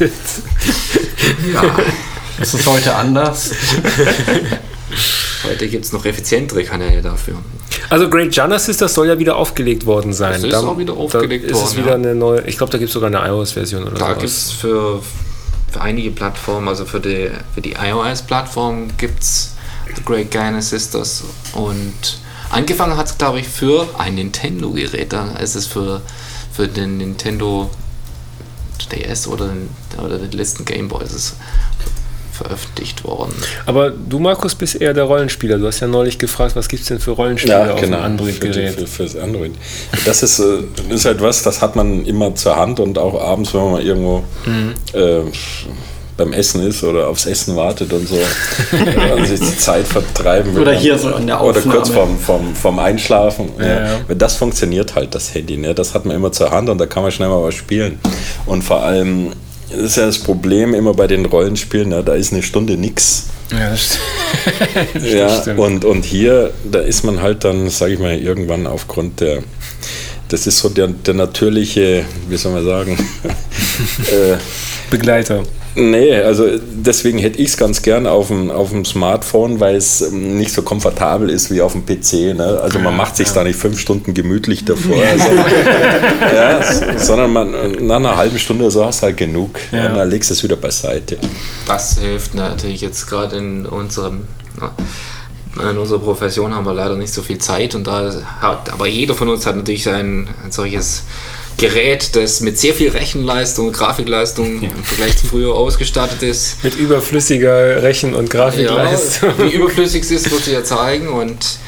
Ja, 1.52 1.62
Ist 2.40 2.54
es 2.54 2.66
heute 2.66 2.94
anders? 2.94 3.50
heute 5.44 5.68
gibt 5.68 5.84
es 5.84 5.92
noch 5.92 6.04
effizientere 6.04 6.64
Kanäle 6.64 7.02
dafür. 7.02 7.34
Also 7.90 8.08
Great 8.08 8.32
Genesis, 8.32 8.78
das 8.78 8.94
soll 8.94 9.08
ja 9.08 9.18
wieder 9.18 9.36
aufgelegt 9.36 9.84
worden 9.84 10.12
sein. 10.12 10.40
Das 10.40 10.44
ist 10.44 10.54
auch 10.54 10.78
wieder 10.78 10.94
aufgelegt 10.94 11.44
da 11.44 11.50
ist 11.50 11.58
es 11.58 11.62
worden, 11.64 11.76
wieder 11.78 11.88
ja. 11.90 11.94
eine 11.96 12.14
neue, 12.14 12.40
ich 12.46 12.56
glaube, 12.56 12.72
da 12.72 12.78
gibt 12.78 12.88
es 12.88 12.94
sogar 12.94 13.08
eine 13.08 13.28
iOS-Version 13.30 13.82
oder 13.82 13.92
Da 13.92 13.98
sowas. 14.06 14.18
gibt 14.18 14.30
es 14.30 14.50
für, 14.52 15.02
für 15.74 15.80
einige 15.80 16.12
Plattformen, 16.12 16.68
also 16.68 16.84
für 16.84 17.00
die, 17.00 17.30
für 17.52 17.60
die 17.60 17.72
iOS-Plattform 17.72 18.96
gibt 18.96 19.22
es 19.22 19.56
The 19.96 20.02
Great 20.04 20.30
Gainer 20.30 20.62
Sisters 20.62 21.24
und 21.52 22.18
angefangen 22.50 22.96
hat 22.96 23.06
es, 23.06 23.18
glaube 23.18 23.40
ich, 23.40 23.48
für 23.48 23.88
ein 23.98 24.14
Nintendo-Gerät. 24.14 25.12
Da 25.12 25.32
ist 25.36 25.56
es 25.56 25.66
für, 25.66 26.00
für 26.52 26.68
den 26.68 26.98
Nintendo 26.98 27.70
DS 28.92 29.26
oder 29.26 29.48
den, 29.48 29.68
oder 29.98 30.18
den 30.18 30.30
letzten 30.30 30.64
Game 30.64 30.88
Boy 30.88 31.04
veröffentlicht 32.34 33.04
worden. 33.04 33.32
Aber 33.66 33.90
du, 33.90 34.18
Markus, 34.18 34.54
bist 34.54 34.74
eher 34.80 34.92
der 34.94 35.04
Rollenspieler. 35.04 35.58
Du 35.58 35.66
hast 35.66 35.80
ja 35.80 35.86
neulich 35.86 36.18
gefragt, 36.18 36.56
was 36.56 36.68
gibt 36.68 36.82
es 36.82 36.88
denn 36.88 36.98
für 37.00 37.12
Rollenspiele 37.12 37.72
auf 37.72 37.80
dem 37.80 37.90
für, 37.90 37.98
Android-Gerät? 37.98 38.74
für, 38.74 38.86
fürs 38.86 39.16
Android. 39.16 39.52
Das 40.04 40.22
ist, 40.22 40.38
äh, 40.40 40.58
ist 40.90 41.04
halt 41.04 41.20
was, 41.22 41.42
das 41.42 41.62
hat 41.62 41.76
man 41.76 42.04
immer 42.04 42.34
zur 42.34 42.56
Hand 42.56 42.80
und 42.80 42.98
auch 42.98 43.20
abends, 43.20 43.54
wenn 43.54 43.62
man 43.62 43.72
mal 43.72 43.82
irgendwo 43.82 44.22
Mhm. 44.46 44.74
äh, 44.92 45.20
beim 46.16 46.32
Essen 46.32 46.64
ist 46.64 46.84
oder 46.84 47.08
aufs 47.08 47.26
Essen 47.26 47.56
wartet 47.56 47.92
und 47.92 48.06
so, 48.06 48.14
äh, 48.72 49.24
sich 49.26 49.40
die 49.40 49.58
Zeit 49.58 49.84
vertreiben 49.84 50.54
will. 50.54 50.62
Oder 50.62 50.72
hier 50.72 50.96
so 50.96 51.10
in 51.10 51.26
der 51.26 51.40
Oder 51.42 51.58
Aufnahme. 51.58 51.76
kurz 51.78 51.88
vorm, 51.88 52.18
vorm, 52.20 52.54
vorm 52.54 52.78
Einschlafen. 52.78 53.48
Ja, 53.58 53.64
Ja, 53.66 53.84
ja. 54.08 54.14
Das 54.14 54.36
funktioniert 54.36 54.94
halt, 54.94 55.12
das 55.16 55.34
Handy. 55.34 55.56
Ne? 55.56 55.74
Das 55.74 55.92
hat 55.92 56.04
man 56.06 56.14
immer 56.14 56.30
zur 56.30 56.52
Hand 56.52 56.68
und 56.68 56.78
da 56.78 56.86
kann 56.86 57.02
man 57.02 57.10
schnell 57.10 57.28
mal 57.28 57.42
was 57.42 57.54
spielen. 57.56 57.98
Und 58.46 58.62
vor 58.62 58.82
allem, 58.84 59.32
das 59.70 59.80
ist 59.80 59.96
ja 59.96 60.06
das 60.06 60.18
Problem 60.18 60.74
immer 60.74 60.94
bei 60.94 61.06
den 61.06 61.24
Rollenspielen, 61.26 61.88
ne? 61.88 62.02
da 62.04 62.14
ist 62.14 62.32
eine 62.32 62.42
Stunde 62.42 62.76
nix. 62.76 63.24
Ja, 63.50 63.70
das 63.70 63.98
st- 65.00 65.14
Ja, 65.16 65.40
stimmt. 65.40 65.58
und, 65.60 65.84
und 65.84 66.04
hier, 66.04 66.50
da 66.70 66.80
ist 66.80 67.04
man 67.04 67.20
halt 67.22 67.44
dann, 67.44 67.68
sage 67.70 67.94
ich 67.94 67.98
mal, 67.98 68.18
irgendwann 68.18 68.66
aufgrund 68.66 69.20
der, 69.20 69.42
das 70.28 70.46
ist 70.46 70.58
so 70.58 70.68
der, 70.68 70.88
der 70.88 71.14
natürliche, 71.14 72.04
wie 72.28 72.36
soll 72.36 72.52
man 72.52 72.64
sagen, 72.64 72.98
äh, 74.06 74.36
Begleiter. 74.90 75.42
Nee, 75.74 76.14
also 76.16 76.46
deswegen 76.58 77.18
hätte 77.18 77.38
ich 77.38 77.48
es 77.48 77.56
ganz 77.56 77.82
gern 77.82 78.06
auf 78.06 78.28
dem, 78.28 78.50
auf 78.50 78.70
dem 78.70 78.84
Smartphone, 78.84 79.60
weil 79.60 79.76
es 79.76 80.00
ähm, 80.02 80.38
nicht 80.38 80.52
so 80.52 80.62
komfortabel 80.62 81.30
ist 81.30 81.50
wie 81.50 81.60
auf 81.60 81.72
dem 81.72 81.84
PC. 81.84 82.36
Ne? 82.36 82.60
Also 82.62 82.78
man 82.78 82.96
macht 82.96 83.16
sich 83.16 83.28
da 83.30 83.44
nicht 83.44 83.58
fünf 83.58 83.78
Stunden 83.78 84.14
gemütlich 84.14 84.64
davor, 84.64 85.02
sondern, 85.18 85.46
ja, 86.34 86.98
sondern 86.98 87.32
man, 87.32 87.86
nach 87.86 87.96
einer 87.96 88.16
halben 88.16 88.38
Stunde 88.38 88.70
so 88.70 88.84
hast 88.84 89.02
du 89.02 89.06
halt 89.06 89.16
genug 89.16 89.58
Ja. 89.72 89.88
und 89.88 89.96
dann 89.96 90.10
legst 90.10 90.30
du 90.30 90.34
es 90.34 90.42
wieder 90.42 90.56
beiseite. 90.56 91.18
Das 91.66 91.98
hilft 91.98 92.34
natürlich 92.34 92.80
jetzt 92.80 93.08
gerade 93.08 93.36
in 93.36 93.66
unserem 93.66 94.22
na, 94.58 95.70
in 95.70 95.78
unserer 95.78 96.00
Profession 96.00 96.54
haben 96.54 96.66
wir 96.66 96.74
leider 96.74 96.96
nicht 96.96 97.12
so 97.12 97.22
viel 97.22 97.38
Zeit 97.38 97.74
und 97.74 97.86
da 97.86 98.12
hat 98.40 98.72
aber 98.72 98.86
jeder 98.86 99.14
von 99.14 99.28
uns 99.28 99.46
hat 99.46 99.56
natürlich 99.56 99.88
ein, 99.88 100.28
ein 100.44 100.50
solches 100.50 101.04
Gerät, 101.56 102.16
das 102.16 102.40
mit 102.40 102.58
sehr 102.58 102.74
viel 102.74 102.90
Rechenleistung 102.90 103.68
und 103.68 103.72
Grafikleistung 103.72 104.62
im 104.62 104.84
Vergleich 104.84 105.16
zu 105.16 105.26
früher 105.26 105.54
ausgestattet 105.54 106.22
ist. 106.22 106.62
Mit 106.64 106.74
überflüssiger 106.74 107.82
Rechen- 107.82 108.14
und 108.14 108.28
Grafikleistung. 108.30 109.30
Ja, 109.38 109.44
wie 109.44 109.54
überflüssig 109.54 110.02
es 110.02 110.10
ist, 110.10 110.30
wird 110.30 110.44
sich 110.44 110.54
ja 110.54 110.64
zeigen 110.64 111.08
und 111.08 111.58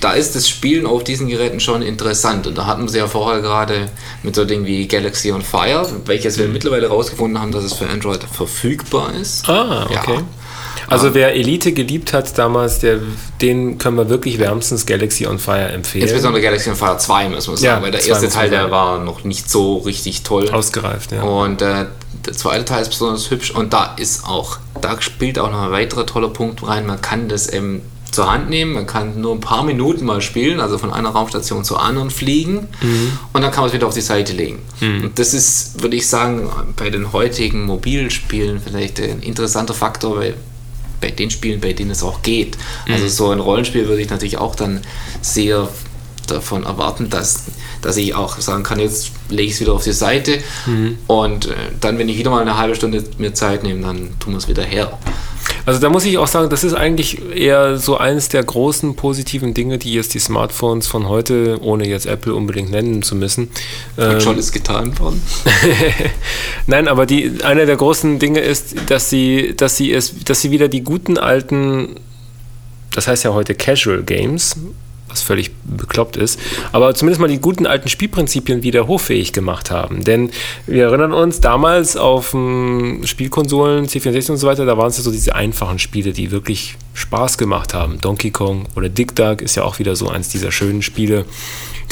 da 0.00 0.12
ist 0.12 0.34
das 0.34 0.48
Spielen 0.48 0.86
auf 0.86 1.04
diesen 1.04 1.28
Geräten 1.28 1.60
schon 1.60 1.82
interessant 1.82 2.46
und 2.46 2.58
da 2.58 2.66
hatten 2.66 2.88
sie 2.88 2.98
ja 2.98 3.06
vorher 3.06 3.40
gerade 3.42 3.88
mit 4.22 4.34
so 4.34 4.44
Dingen 4.44 4.66
wie 4.66 4.88
Galaxy 4.88 5.30
on 5.30 5.42
Fire, 5.42 5.86
welches 6.06 6.38
wir 6.38 6.48
mittlerweile 6.48 6.88
herausgefunden 6.88 7.40
haben, 7.40 7.52
dass 7.52 7.64
es 7.64 7.74
für 7.74 7.88
Android 7.88 8.24
verfügbar 8.24 9.12
ist. 9.14 9.48
Ah, 9.48 9.84
okay. 9.84 10.14
Ja. 10.14 10.22
Also 10.88 11.14
wer 11.14 11.34
Elite 11.34 11.72
geliebt 11.72 12.12
hat 12.12 12.36
damals, 12.38 12.78
der, 12.80 12.98
den 13.40 13.78
können 13.78 13.96
wir 13.96 14.08
wirklich 14.08 14.38
wärmstens 14.38 14.86
Galaxy 14.86 15.26
on 15.26 15.38
Fire 15.38 15.68
empfehlen. 15.68 16.04
Insbesondere 16.04 16.42
Galaxy 16.42 16.70
on 16.70 16.76
Fire 16.76 16.98
2 16.98 17.28
müssen 17.28 17.52
wir 17.52 17.56
sagen, 17.56 17.64
Ja, 17.64 17.82
weil 17.82 17.90
der 17.90 18.00
2 18.00 18.08
erste 18.08 18.26
muss 18.26 18.34
man 18.34 18.42
Teil, 18.42 18.50
der 18.50 18.70
war 18.70 18.98
noch 18.98 19.24
nicht 19.24 19.50
so 19.50 19.78
richtig 19.78 20.22
toll. 20.22 20.50
Ausgereift, 20.50 21.12
ja. 21.12 21.22
Und 21.22 21.62
äh, 21.62 21.86
der 22.26 22.32
zweite 22.32 22.64
Teil 22.64 22.82
ist 22.82 22.88
besonders 22.88 23.30
hübsch 23.30 23.50
und 23.50 23.72
da 23.72 23.94
ist 23.96 24.24
auch, 24.26 24.58
da 24.80 25.00
spielt 25.00 25.38
auch 25.38 25.50
noch 25.50 25.62
ein 25.62 25.70
weiterer 25.72 26.06
toller 26.06 26.28
Punkt 26.28 26.66
rein. 26.66 26.86
Man 26.86 27.00
kann 27.00 27.28
das 27.28 27.48
eben 27.48 27.82
zur 28.10 28.30
Hand 28.30 28.48
nehmen, 28.48 28.72
man 28.74 28.86
kann 28.86 29.20
nur 29.20 29.34
ein 29.34 29.40
paar 29.40 29.64
Minuten 29.64 30.04
mal 30.04 30.20
spielen, 30.20 30.60
also 30.60 30.78
von 30.78 30.92
einer 30.92 31.08
Raumstation 31.10 31.64
zur 31.64 31.82
anderen 31.82 32.10
fliegen 32.10 32.68
und 33.32 33.42
dann 33.42 33.50
kann 33.50 33.62
man 33.62 33.66
es 33.66 33.72
wieder 33.74 33.88
auf 33.88 33.94
die 33.94 34.00
Seite 34.00 34.32
legen. 34.32 34.60
Und 34.80 35.18
das 35.18 35.34
ist, 35.34 35.82
würde 35.82 35.96
ich 35.96 36.08
sagen, 36.08 36.48
bei 36.76 36.90
den 36.90 37.12
heutigen 37.12 37.64
Mobilspielen 37.64 38.60
vielleicht 38.64 39.00
ein 39.00 39.20
interessanter 39.20 39.74
Faktor, 39.74 40.16
weil 40.18 40.34
bei 41.00 41.10
den 41.10 41.30
Spielen, 41.30 41.60
bei 41.60 41.72
denen 41.72 41.90
es 41.90 42.02
auch 42.02 42.22
geht. 42.22 42.56
Also 42.94 43.08
so 43.08 43.30
ein 43.30 43.40
Rollenspiel 43.40 43.88
würde 43.88 44.02
ich 44.02 44.10
natürlich 44.10 44.38
auch 44.38 44.54
dann 44.54 44.80
sehr 45.22 45.68
davon 46.26 46.64
erwarten, 46.64 47.10
dass, 47.10 47.44
dass 47.82 47.96
ich 47.98 48.14
auch 48.14 48.38
sagen 48.40 48.62
kann, 48.62 48.80
jetzt 48.80 49.12
lege 49.28 49.48
ich 49.48 49.52
es 49.54 49.60
wieder 49.60 49.74
auf 49.74 49.84
die 49.84 49.92
Seite 49.92 50.38
und 51.06 51.46
äh, 51.46 51.54
dann, 51.80 51.98
wenn 51.98 52.08
ich 52.08 52.16
wieder 52.16 52.30
mal 52.30 52.40
eine 52.40 52.56
halbe 52.56 52.74
Stunde 52.74 53.04
mir 53.18 53.34
Zeit 53.34 53.62
nehme, 53.62 53.82
dann 53.82 54.18
tun 54.20 54.32
wir 54.32 54.38
es 54.38 54.48
wieder 54.48 54.62
her. 54.62 54.98
Also 55.66 55.80
da 55.80 55.88
muss 55.88 56.04
ich 56.04 56.18
auch 56.18 56.26
sagen, 56.26 56.50
das 56.50 56.62
ist 56.62 56.74
eigentlich 56.74 57.22
eher 57.34 57.78
so 57.78 57.96
eines 57.96 58.28
der 58.28 58.42
großen 58.42 58.96
positiven 58.96 59.54
Dinge, 59.54 59.78
die 59.78 59.94
jetzt 59.94 60.14
die 60.14 60.18
Smartphones 60.18 60.86
von 60.86 61.08
heute, 61.08 61.58
ohne 61.62 61.88
jetzt 61.88 62.06
Apple 62.06 62.34
unbedingt 62.34 62.70
nennen 62.70 63.02
zu 63.02 63.16
müssen, 63.16 63.50
Und 63.96 64.04
ähm, 64.04 64.20
schon 64.20 64.38
ist 64.38 64.52
getan 64.52 64.98
worden. 64.98 65.22
Nein, 66.66 66.86
aber 66.86 67.06
die, 67.06 67.42
einer 67.42 67.66
der 67.66 67.76
großen 67.76 68.18
Dinge 68.18 68.40
ist, 68.40 68.76
dass 68.88 69.08
sie, 69.08 69.54
dass 69.56 69.76
sie 69.76 69.92
es, 69.92 70.14
dass 70.24 70.42
sie 70.42 70.50
wieder 70.50 70.68
die 70.68 70.82
guten 70.82 71.16
alten, 71.16 71.96
das 72.92 73.08
heißt 73.08 73.24
ja 73.24 73.32
heute 73.32 73.54
Casual 73.54 74.02
Games, 74.02 74.56
was 75.14 75.22
völlig 75.22 75.52
bekloppt 75.64 76.16
ist, 76.16 76.40
aber 76.72 76.94
zumindest 76.94 77.20
mal 77.20 77.28
die 77.28 77.38
guten 77.38 77.66
alten 77.66 77.88
Spielprinzipien 77.88 78.62
wieder 78.62 78.88
hoffähig 78.88 79.32
gemacht 79.32 79.70
haben. 79.70 80.02
Denn 80.02 80.30
wir 80.66 80.84
erinnern 80.84 81.12
uns, 81.12 81.40
damals 81.40 81.96
auf 81.96 82.30
Spielkonsolen, 82.30 83.86
C64 83.86 84.32
und 84.32 84.36
so 84.38 84.46
weiter, 84.48 84.66
da 84.66 84.76
waren 84.76 84.88
es 84.88 84.96
ja 84.98 85.04
so 85.04 85.12
diese 85.12 85.34
einfachen 85.34 85.78
Spiele, 85.78 86.12
die 86.12 86.32
wirklich 86.32 86.76
Spaß 86.94 87.38
gemacht 87.38 87.74
haben. 87.74 88.00
Donkey 88.00 88.32
Kong 88.32 88.66
oder 88.74 88.88
Dick 88.88 89.14
Duck 89.14 89.40
ist 89.40 89.54
ja 89.54 89.62
auch 89.62 89.78
wieder 89.78 89.94
so 89.94 90.08
eins 90.08 90.28
dieser 90.28 90.50
schönen 90.50 90.82
Spiele. 90.82 91.24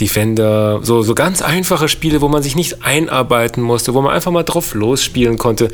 Defender, 0.01 0.81
so, 0.83 1.03
so 1.03 1.15
ganz 1.15 1.43
einfache 1.43 1.89
Spiele, 1.89 2.21
wo 2.21 2.29
man 2.29 2.43
sich 2.43 2.57
nicht 2.57 2.85
einarbeiten 2.85 3.63
musste, 3.63 3.95
wo 3.95 4.03
man 4.03 4.13
einfach 4.13 4.33
mal 4.33 4.43
drauf 4.43 4.75
losspielen 4.75 5.39
konnte, 5.39 5.69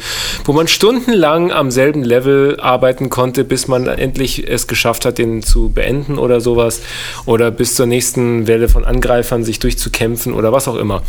wo 0.45 0.53
man 0.53 0.69
stundenlang 0.69 1.53
am 1.53 1.71
selben 1.71 2.03
Level 2.03 2.59
arbeiten 2.61 3.11
konnte, 3.11 3.45
bis 3.45 3.69
man 3.69 3.87
endlich 3.87 4.49
es 4.49 4.67
geschafft 4.67 5.05
hat, 5.05 5.19
den 5.19 5.43
zu 5.43 5.71
beenden 5.71 6.19
oder 6.19 6.41
sowas, 6.41 6.83
oder 7.27 7.51
bis 7.51 7.75
zur 7.75 7.87
nächsten 7.87 8.47
Welle 8.47 8.69
von 8.69 8.85
Angreifern 8.85 9.45
sich 9.45 9.59
durchzukämpfen 9.59 10.35
oder 10.35 10.53
was 10.53 10.69
auch 10.69 10.77
immer. 10.77 11.03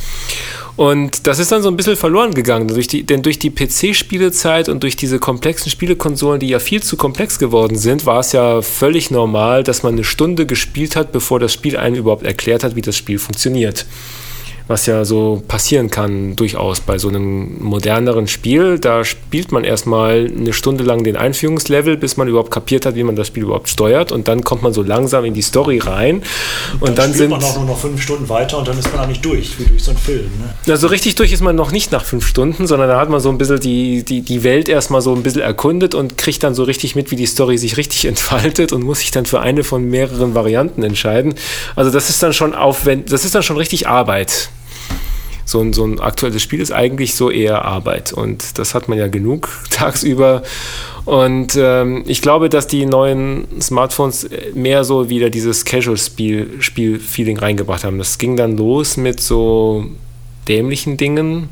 Und 0.79 1.27
das 1.27 1.39
ist 1.39 1.51
dann 1.51 1.61
so 1.61 1.67
ein 1.67 1.75
bisschen 1.75 1.97
verloren 1.97 2.33
gegangen, 2.33 2.69
durch 2.69 2.87
die, 2.87 3.03
denn 3.03 3.21
durch 3.21 3.37
die 3.37 3.49
PC-Spielezeit 3.49 4.69
und 4.69 4.81
durch 4.81 4.95
diese 4.95 5.19
komplexen 5.19 5.69
Spielekonsolen, 5.69 6.39
die 6.39 6.47
ja 6.47 6.59
viel 6.59 6.81
zu 6.81 6.95
komplex 6.95 7.37
geworden 7.37 7.77
sind, 7.77 8.05
war 8.05 8.21
es 8.21 8.31
ja 8.31 8.61
völlig 8.61 9.11
normal, 9.11 9.65
dass 9.65 9.83
man 9.83 9.95
eine 9.95 10.05
Stunde 10.05 10.45
gespielt 10.45 10.95
hat, 10.95 11.11
bevor 11.11 11.37
das 11.37 11.51
Spiel 11.51 11.75
einem 11.75 11.97
überhaupt 11.97 12.23
erklärt 12.23 12.63
hat, 12.63 12.77
wie 12.77 12.81
das 12.81 12.95
Spiel 12.99 13.19
funktioniert. 13.19 13.85
Was 14.69 14.85
ja 14.85 15.03
so 15.03 15.41
passieren 15.47 15.89
kann, 15.89 16.35
durchaus 16.35 16.79
bei 16.79 16.99
so 16.99 17.07
einem 17.07 17.57
moderneren 17.59 18.27
Spiel. 18.27 18.77
Da 18.77 19.03
spielt 19.03 19.51
man 19.51 19.63
erstmal 19.63 20.27
eine 20.27 20.53
Stunde 20.53 20.83
lang 20.83 21.03
den 21.03 21.17
Einführungslevel, 21.17 21.97
bis 21.97 22.17
man 22.17 22.27
überhaupt 22.27 22.51
kapiert 22.51 22.85
hat, 22.85 22.93
wie 22.93 23.01
man 23.01 23.15
das 23.15 23.25
Spiel 23.25 23.43
überhaupt 23.43 23.67
steuert. 23.67 24.11
Und 24.11 24.27
dann 24.27 24.43
kommt 24.43 24.61
man 24.61 24.71
so 24.71 24.83
langsam 24.83 25.25
in 25.25 25.33
die 25.33 25.41
Story 25.41 25.79
rein. 25.79 26.21
Und, 26.81 26.99
dann, 26.99 27.05
spielt 27.05 27.17
sind. 27.17 27.31
man 27.31 27.43
auch 27.43 27.55
nur 27.55 27.65
noch 27.65 27.79
fünf 27.79 27.99
Stunden 27.99 28.29
weiter 28.29 28.59
und 28.59 28.67
dann 28.67 28.77
ist 28.77 28.93
man 28.93 29.03
eigentlich 29.03 29.21
durch, 29.21 29.57
wie 29.57 29.65
durch 29.65 29.83
so 29.83 29.89
einen 29.89 29.99
Film. 29.99 30.29
Ne? 30.39 30.71
Also 30.71 30.85
richtig 30.85 31.15
durch 31.15 31.33
ist 31.33 31.41
man 31.41 31.55
noch 31.55 31.71
nicht 31.71 31.91
nach 31.91 32.05
fünf 32.05 32.27
Stunden, 32.27 32.67
sondern 32.67 32.89
da 32.89 32.99
hat 32.99 33.09
man 33.09 33.21
so 33.21 33.29
ein 33.29 33.39
bisschen 33.39 33.59
die, 33.59 34.03
die, 34.03 34.21
die 34.21 34.43
Welt 34.43 34.69
erstmal 34.69 35.01
so 35.01 35.15
ein 35.15 35.23
bisschen 35.23 35.41
erkundet 35.41 35.95
und 35.95 36.15
kriegt 36.19 36.43
dann 36.43 36.53
so 36.53 36.61
richtig 36.61 36.95
mit, 36.95 37.09
wie 37.09 37.15
die 37.15 37.25
Story 37.25 37.57
sich 37.57 37.77
richtig 37.77 38.05
entfaltet 38.11 38.71
und 38.71 38.83
muss 38.83 38.99
sich 38.99 39.09
dann 39.09 39.25
für 39.25 39.39
eine 39.39 39.63
von 39.63 39.83
mehreren 39.89 40.35
Varianten 40.35 40.83
entscheiden. 40.83 41.33
Also 41.75 41.89
das 41.89 42.11
ist 42.11 42.21
dann 42.21 42.33
schon 42.33 42.53
aufwend, 42.53 43.11
das 43.11 43.25
ist 43.25 43.33
dann 43.33 43.41
schon 43.41 43.57
richtig 43.57 43.87
Arbeit. 43.87 44.49
So 45.49 45.61
ein, 45.61 45.73
so 45.73 45.83
ein 45.83 45.99
aktuelles 45.99 46.43
Spiel 46.43 46.61
ist 46.61 46.71
eigentlich 46.71 47.15
so 47.15 47.31
eher 47.31 47.65
Arbeit. 47.65 48.13
Und 48.13 48.59
das 48.59 48.75
hat 48.75 48.87
man 48.87 48.99
ja 48.99 49.07
genug 49.07 49.49
tagsüber. 49.71 50.43
Und 51.05 51.57
ähm, 51.59 52.03
ich 52.05 52.21
glaube, 52.21 52.49
dass 52.49 52.67
die 52.67 52.85
neuen 52.85 53.47
Smartphones 53.59 54.29
mehr 54.53 54.83
so 54.83 55.09
wieder 55.09 55.31
dieses 55.31 55.65
Casual-Spiel-Feeling 55.65 56.61
Spiel 56.61 57.39
reingebracht 57.39 57.83
haben. 57.83 57.97
Das 57.97 58.19
ging 58.19 58.37
dann 58.37 58.57
los 58.57 58.95
mit 58.95 59.21
so 59.21 59.85
dämlichen 60.47 60.97
Dingen. 60.97 61.49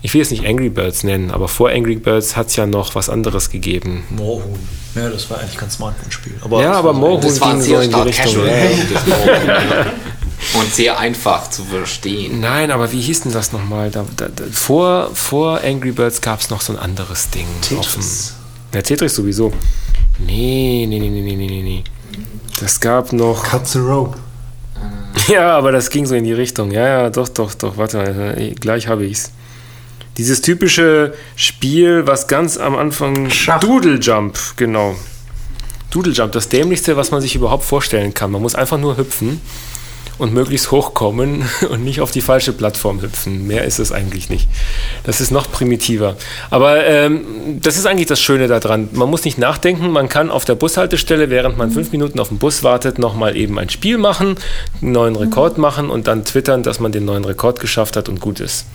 Ich 0.00 0.14
will 0.14 0.22
jetzt 0.22 0.30
nicht 0.30 0.46
Angry 0.46 0.70
Birds 0.70 1.04
nennen, 1.04 1.30
aber 1.30 1.48
vor 1.48 1.68
Angry 1.68 1.96
Birds 1.96 2.36
hat 2.36 2.46
es 2.46 2.56
ja 2.56 2.66
noch 2.66 2.94
was 2.94 3.10
anderes 3.10 3.50
gegeben. 3.50 4.04
Moorhuhn. 4.08 4.58
Ja, 4.94 5.10
das 5.10 5.28
war 5.28 5.40
eigentlich 5.40 5.58
kein 5.58 5.68
Smartphone-Spiel. 5.68 6.36
ja, 6.52 6.72
aber 6.72 6.94
Moorhuhn 6.94 7.38
war 7.38 7.50
ging 7.50 7.60
so 7.60 7.66
sehr 7.66 7.82
in 7.82 7.90
die 7.90 8.00
Richtung. 8.00 8.32
casual. 8.32 8.48
Ja, 8.48 9.86
Und 10.52 10.72
sehr 10.74 10.98
einfach 10.98 11.50
zu 11.50 11.64
verstehen. 11.64 12.40
Nein, 12.40 12.70
aber 12.70 12.92
wie 12.92 13.00
hieß 13.00 13.22
denn 13.22 13.32
das 13.32 13.52
nochmal? 13.52 13.90
Da, 13.90 14.04
da, 14.16 14.28
da, 14.28 14.44
vor, 14.52 15.10
vor 15.14 15.60
Angry 15.64 15.92
Birds 15.92 16.20
gab 16.20 16.40
es 16.40 16.50
noch 16.50 16.60
so 16.60 16.72
ein 16.72 16.78
anderes 16.78 17.30
Ding. 17.30 17.46
Tetris. 17.62 18.34
Ja, 18.72 18.82
Tetris 18.82 19.14
sowieso. 19.14 19.52
Nee, 20.18 20.86
nee, 20.88 20.98
nee, 20.98 21.08
nee, 21.08 21.22
nee, 21.22 21.36
nee, 21.36 21.62
nee. 21.62 21.84
Das 22.60 22.78
gab 22.78 23.12
noch. 23.12 23.44
Cut 23.44 23.66
the 23.66 23.78
Rope. 23.78 24.18
Ja, 25.28 25.56
aber 25.56 25.72
das 25.72 25.88
ging 25.88 26.04
so 26.04 26.14
in 26.14 26.24
die 26.24 26.32
Richtung. 26.32 26.70
Ja, 26.70 26.86
ja, 26.86 27.10
doch, 27.10 27.28
doch, 27.28 27.54
doch. 27.54 27.78
Warte 27.78 27.96
mal, 27.96 28.52
gleich 28.60 28.88
habe 28.88 29.06
ich's. 29.06 29.30
Dieses 30.18 30.42
typische 30.42 31.14
Spiel, 31.34 32.06
was 32.06 32.26
ganz 32.26 32.58
am 32.58 32.76
Anfang. 32.76 33.30
Schach. 33.30 33.60
Doodle 33.60 33.98
Jump, 34.00 34.38
genau. 34.56 34.96
Doodle 35.90 36.12
Jump, 36.12 36.32
das 36.32 36.48
dämlichste, 36.48 36.96
was 36.96 37.10
man 37.10 37.20
sich 37.20 37.34
überhaupt 37.36 37.64
vorstellen 37.64 38.12
kann. 38.12 38.32
Man 38.32 38.42
muss 38.42 38.54
einfach 38.54 38.76
nur 38.76 38.96
hüpfen 38.96 39.40
und 40.18 40.32
möglichst 40.32 40.70
hochkommen 40.70 41.44
und 41.70 41.84
nicht 41.84 42.00
auf 42.00 42.10
die 42.10 42.20
falsche 42.20 42.52
Plattform 42.52 43.02
hüpfen. 43.02 43.46
Mehr 43.46 43.64
ist 43.64 43.78
es 43.78 43.92
eigentlich 43.92 44.30
nicht. 44.30 44.48
Das 45.02 45.20
ist 45.20 45.30
noch 45.30 45.50
primitiver. 45.50 46.16
Aber 46.50 46.84
ähm, 46.84 47.60
das 47.60 47.76
ist 47.76 47.86
eigentlich 47.86 48.06
das 48.06 48.20
Schöne 48.20 48.48
daran. 48.48 48.88
Man 48.92 49.10
muss 49.10 49.24
nicht 49.24 49.38
nachdenken, 49.38 49.90
man 49.90 50.08
kann 50.08 50.30
auf 50.30 50.44
der 50.44 50.54
Bushaltestelle, 50.54 51.30
während 51.30 51.58
man 51.58 51.70
fünf 51.70 51.92
Minuten 51.92 52.20
auf 52.20 52.28
den 52.28 52.38
Bus 52.38 52.62
wartet, 52.62 52.98
nochmal 52.98 53.36
eben 53.36 53.58
ein 53.58 53.70
Spiel 53.70 53.98
machen, 53.98 54.36
einen 54.80 54.92
neuen 54.92 55.16
Rekord 55.16 55.58
machen 55.58 55.90
und 55.90 56.06
dann 56.06 56.24
twittern, 56.24 56.62
dass 56.62 56.80
man 56.80 56.92
den 56.92 57.04
neuen 57.04 57.24
Rekord 57.24 57.60
geschafft 57.60 57.96
hat 57.96 58.08
und 58.08 58.20
gut 58.20 58.40
ist. 58.40 58.66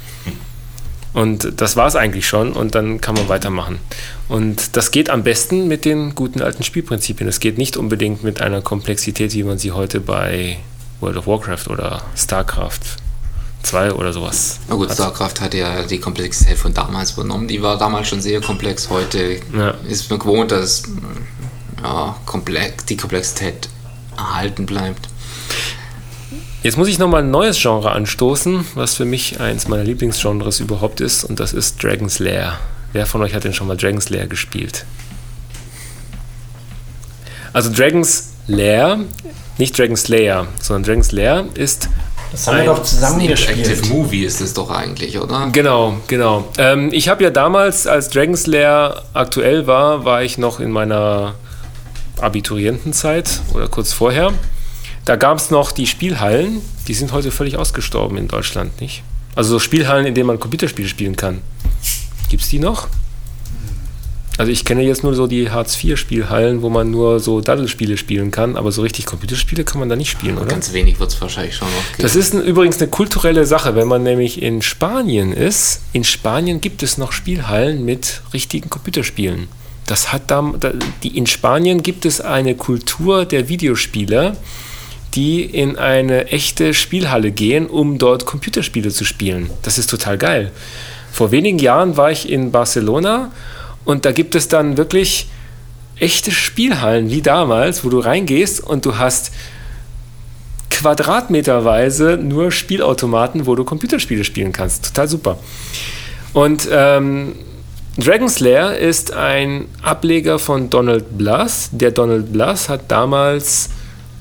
Und 1.14 1.60
das 1.60 1.76
war 1.76 1.88
es 1.88 1.96
eigentlich 1.96 2.28
schon 2.28 2.54
und 2.54 2.76
dann 2.76 3.02
kann 3.02 3.16
man 3.16 3.30
weitermachen. 3.30 3.80
Und 4.28 4.78
das 4.78 4.92
geht 4.92 5.10
am 5.10 5.24
besten 5.24 5.68
mit 5.68 5.84
den 5.86 6.14
guten 6.14 6.42
alten 6.42 6.64
Spielprinzipien. 6.64 7.28
Es 7.28 7.40
geht 7.40 7.58
nicht 7.58 7.78
unbedingt 7.78 8.24
mit 8.24 8.42
einer 8.42 8.62
Komplexität, 8.62 9.34
wie 9.34 9.44
man 9.44 9.58
sie 9.58 9.72
heute 9.72 10.02
bei 10.02 10.60
World 11.02 11.18
of 11.18 11.28
Warcraft 11.28 11.68
oder 11.70 12.02
StarCraft 12.16 12.80
2 13.64 13.92
oder 13.94 14.14
sowas. 14.14 14.60
Na 14.68 14.76
gut, 14.76 14.90
hat. 14.90 14.96
StarCraft 14.96 15.42
hat 15.42 15.54
ja 15.54 15.84
die 15.84 16.00
Komplexität 16.00 16.58
von 16.58 16.74
damals 16.74 17.12
übernommen. 17.12 17.48
Die 17.48 17.62
war 17.62 17.78
damals 17.78 18.08
schon 18.08 18.22
sehr 18.22 18.42
komplex. 18.42 18.90
Heute 18.90 19.40
Ja. 19.56 19.72
ist 19.88 20.10
man 20.10 20.20
gewohnt, 20.20 20.52
dass 20.52 20.84
ja, 21.84 22.16
komplex, 22.26 22.86
die 22.86 22.98
Komplexität 22.98 23.70
erhalten 24.18 24.66
bleibt. 24.66 25.08
Jetzt 26.64 26.78
muss 26.78 26.90
ich 26.90 27.00
nochmal 27.00 27.22
ein 27.24 27.32
neues 27.32 27.58
Genre 27.62 27.92
anstoßen, 27.92 28.66
was 28.76 28.96
für 28.96 29.06
mich 29.06 29.40
eins 29.40 29.68
meiner 29.70 29.84
Lieblingsgenres 29.86 30.60
überhaupt 30.60 31.00
ist, 31.00 31.24
und 31.24 31.40
das 31.40 31.54
ist 31.54 31.82
Dragon's 31.82 32.20
Lair. 32.20 32.60
Wer 32.92 33.06
von 33.06 33.22
euch 33.22 33.34
hat 33.34 33.46
denn 33.46 33.54
schon 33.54 33.68
mal 33.68 33.78
Dragon's 33.78 34.10
Lair 34.10 34.28
gespielt? 34.28 34.84
Also 37.54 37.72
Dragon's 37.72 38.29
Lair, 38.50 39.00
nicht 39.58 39.78
Dragon's 39.78 40.08
Lair, 40.08 40.48
sondern 40.60 40.84
Dragon's 40.84 41.12
Lair 41.12 41.46
ist 41.54 41.88
Das 42.32 42.48
haben 42.48 42.58
wir 42.58 42.66
doch 42.66 42.84
zusammen 42.84 43.22
Active. 43.22 43.88
Movie 43.88 44.24
ist 44.24 44.42
es 44.42 44.54
doch 44.54 44.70
eigentlich, 44.72 45.20
oder? 45.20 45.50
Genau, 45.52 45.98
genau. 46.08 46.48
Ähm, 46.58 46.90
ich 46.92 47.10
habe 47.10 47.24
ja 47.24 47.30
damals, 47.30 47.88
als 47.88 48.10
Dragon's 48.10 48.48
Lair 48.48 49.04
aktuell 49.14 49.68
war, 49.68 50.04
war 50.04 50.24
ich 50.24 50.38
noch 50.38 50.60
in 50.60 50.72
meiner 50.72 51.36
Abiturientenzeit 52.20 53.42
oder 53.54 53.68
kurz 53.68 53.94
vorher. 53.94 54.34
Da 55.06 55.16
gab 55.16 55.38
es 55.38 55.52
noch 55.52 55.72
die 55.72 55.88
Spielhallen, 55.88 56.62
die 56.88 56.94
sind 56.94 57.14
heute 57.14 57.32
völlig 57.32 57.58
ausgestorben 57.58 58.18
in 58.18 58.28
Deutschland, 58.28 58.82
nicht? 58.82 59.04
Also 59.36 59.52
so 59.52 59.60
Spielhallen, 59.60 60.06
in 60.06 60.16
denen 60.16 60.28
man 60.28 60.40
Computerspiele 60.40 60.88
spielen 60.88 61.16
kann. 61.16 61.42
Gibt 62.30 62.44
es 62.44 62.50
die 62.50 62.60
noch? 62.60 62.88
Also 64.40 64.54
ich 64.54 64.64
kenne 64.64 64.84
jetzt 64.84 65.04
nur 65.04 65.14
so 65.16 65.28
die 65.28 65.52
Hartz-IV-Spielhallen, 65.52 66.62
wo 66.62 66.70
man 66.70 66.90
nur 66.90 67.20
so 67.20 67.42
Daddelspiele 67.42 67.98
spielen 67.98 68.32
kann, 68.32 68.56
aber 68.56 68.72
so 68.72 68.82
richtig 68.82 69.06
Computerspiele 69.06 69.66
kann 69.66 69.82
man 69.82 69.90
da 69.90 69.98
nicht 69.98 70.10
spielen, 70.10 70.38
oder? 70.38 70.46
Ganz 70.48 70.72
wenig 70.72 70.98
wird 70.98 71.12
es 71.12 71.20
wahrscheinlich 71.20 71.58
schon 71.58 71.68
noch 71.68 71.98
geben. 71.98 72.04
Das 72.04 72.16
ist 72.16 72.34
ein, 72.34 72.42
übrigens 72.42 72.78
eine 72.78 72.90
kulturelle 72.90 73.46
Sache, 73.46 73.76
wenn 73.76 73.90
man 73.90 74.04
nämlich 74.04 74.42
in 74.42 74.62
Spanien 74.62 75.34
ist. 75.34 75.82
In 75.92 76.06
Spanien 76.06 76.62
gibt 76.62 76.84
es 76.84 76.98
noch 76.98 77.12
Spielhallen 77.12 77.84
mit 77.84 78.22
richtigen 78.32 78.70
Computerspielen. 78.70 79.50
Das 79.88 80.14
hat 80.14 80.32
da, 80.32 80.54
da, 80.58 80.72
die, 81.04 81.18
in 81.18 81.28
Spanien 81.28 81.84
gibt 81.84 82.06
es 82.06 82.22
eine 82.22 82.56
Kultur 82.56 83.26
der 83.26 83.50
Videospieler, 83.50 84.38
die 85.16 85.42
in 85.44 85.76
eine 85.76 86.28
echte 86.28 86.74
Spielhalle 86.74 87.32
gehen, 87.32 87.68
um 87.68 87.98
dort 87.98 88.26
Computerspiele 88.26 88.90
zu 88.90 89.04
spielen. 89.04 89.50
Das 89.64 89.78
ist 89.78 89.90
total 89.90 90.18
geil. 90.18 90.54
Vor 91.12 91.32
wenigen 91.32 91.60
Jahren 91.60 91.98
war 91.98 92.10
ich 92.10 92.30
in 92.30 92.52
Barcelona 92.52 93.34
und 93.90 94.06
da 94.06 94.12
gibt 94.12 94.36
es 94.36 94.48
dann 94.48 94.78
wirklich 94.78 95.30
echte 95.96 96.30
Spielhallen 96.30 97.10
wie 97.10 97.24
damals, 97.24 97.84
wo 97.84 97.90
du 97.90 97.98
reingehst 97.98 98.64
und 98.64 98.86
du 98.86 99.00
hast 99.00 99.32
quadratmeterweise 100.70 102.16
nur 102.22 102.52
Spielautomaten, 102.52 103.48
wo 103.48 103.56
du 103.56 103.64
Computerspiele 103.64 104.24
spielen 104.24 104.52
kannst. 104.54 104.86
Total 104.86 105.08
super. 105.08 105.40
Und 106.34 106.68
ähm, 106.72 107.34
Dragon's 107.98 108.40
Lair 108.40 108.78
ist 108.78 109.12
ein 109.12 109.66
Ableger 109.82 110.38
von 110.38 110.70
Donald 110.70 111.18
Bluth. 111.18 111.70
Der 111.72 111.90
Donald 111.90 112.32
Bluth 112.32 112.70
hat 112.70 112.92
damals 112.92 113.72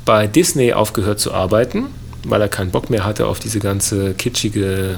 bei 0.07 0.27
Disney 0.27 0.73
aufgehört 0.73 1.21
zu 1.21 1.35
arbeiten, 1.35 1.89
weil 2.25 2.41
er 2.41 2.49
keinen 2.49 2.71
Bock 2.71 2.89
mehr 2.89 3.05
hatte 3.05 3.27
auf 3.27 3.39
diese 3.39 3.59
ganze 3.59 4.15
kitschige 4.15 4.97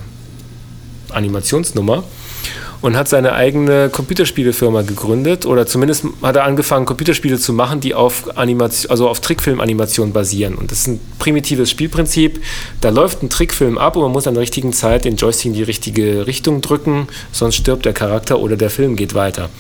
Animationsnummer 1.09 2.05
und 2.83 2.97
hat 2.97 3.09
seine 3.09 3.35
eigene 3.35 3.91
Computerspielefirma 3.91 4.83
gegründet 4.83 5.45
oder 5.45 5.67
zumindest 5.67 6.05
hat 6.23 6.37
er 6.37 6.45
angefangen, 6.45 6.87
Computerspiele 6.87 7.39
zu 7.39 7.53
machen, 7.53 7.81
die 7.81 7.95
auf 7.95 8.37
Animation, 8.39 8.91
also 8.91 9.09
auf 9.09 9.21
Trickfilmanimation 9.21 10.13
basieren. 10.13 10.55
Und 10.55 10.71
das 10.71 10.81
ist 10.81 10.87
ein 10.89 11.01
primitives 11.19 11.71
Spielprinzip. 11.71 12.41
Da 12.81 12.89
läuft 12.89 13.23
ein 13.23 13.29
Trickfilm 13.29 13.77
ab 13.77 13.97
und 13.97 14.03
man 14.03 14.13
muss 14.13 14.27
an 14.27 14.35
der 14.35 14.43
richtigen 14.43 14.73
Zeit 14.73 15.05
den 15.05 15.17
Joystick 15.17 15.47
in 15.47 15.55
die 15.55 15.63
richtige 15.63 16.27
Richtung 16.27 16.63
drücken, 16.63 17.09
sonst 17.33 17.57
stirbt 17.57 17.85
der 17.85 17.93
Charakter 17.93 18.39
oder 18.39 18.57
der 18.57 18.71
Film 18.71 18.97
geht 18.97 19.15
weiter. 19.15 19.51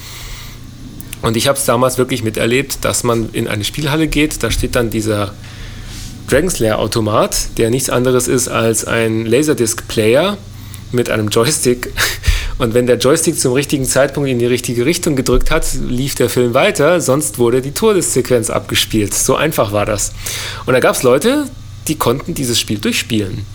Und 1.22 1.36
ich 1.36 1.48
habe 1.48 1.58
es 1.58 1.66
damals 1.66 1.98
wirklich 1.98 2.22
miterlebt, 2.22 2.78
dass 2.84 3.04
man 3.04 3.28
in 3.32 3.46
eine 3.46 3.64
Spielhalle 3.64 4.08
geht, 4.08 4.42
da 4.42 4.50
steht 4.50 4.74
dann 4.74 4.88
dieser 4.88 5.34
Dragon's 6.28 6.58
Lair 6.60 6.78
Automat, 6.78 7.58
der 7.58 7.70
nichts 7.70 7.90
anderes 7.90 8.28
ist 8.28 8.48
als 8.48 8.86
ein 8.86 9.26
Laserdisc-Player 9.26 10.38
mit 10.92 11.10
einem 11.10 11.28
Joystick. 11.28 11.92
Und 12.58 12.74
wenn 12.74 12.86
der 12.86 12.98
Joystick 12.98 13.38
zum 13.38 13.54
richtigen 13.54 13.84
Zeitpunkt 13.84 14.28
in 14.28 14.38
die 14.38 14.46
richtige 14.46 14.84
Richtung 14.84 15.16
gedrückt 15.16 15.50
hat, 15.50 15.66
lief 15.88 16.14
der 16.14 16.28
Film 16.28 16.52
weiter, 16.52 17.00
sonst 17.00 17.38
wurde 17.38 17.62
die 17.62 17.72
Todessequenz 17.72 18.50
abgespielt. 18.50 19.14
So 19.14 19.34
einfach 19.34 19.72
war 19.72 19.86
das. 19.86 20.12
Und 20.66 20.74
da 20.74 20.80
gab 20.80 20.94
es 20.94 21.02
Leute, 21.02 21.46
die 21.88 21.96
konnten 21.96 22.34
dieses 22.34 22.60
Spiel 22.60 22.78
durchspielen. 22.78 23.46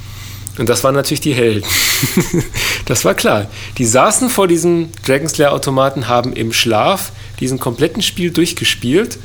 Und 0.58 0.70
das 0.70 0.84
waren 0.84 0.96
natürlich 0.96 1.22
die 1.22 1.34
Helden. 1.34 1.68
das 2.86 3.06
war 3.06 3.14
klar. 3.14 3.48
Die 3.78 3.86
saßen 3.86 4.30
vor 4.30 4.48
diesem 4.48 4.90
Dragon's 5.06 5.38
Lair 5.38 5.54
Automaten, 5.54 6.08
haben 6.08 6.34
im 6.34 6.54
Schlaf 6.54 7.12
diesen 7.40 7.60
kompletten 7.60 8.02
Spiel 8.02 8.32
durchgespielt. 8.32 9.18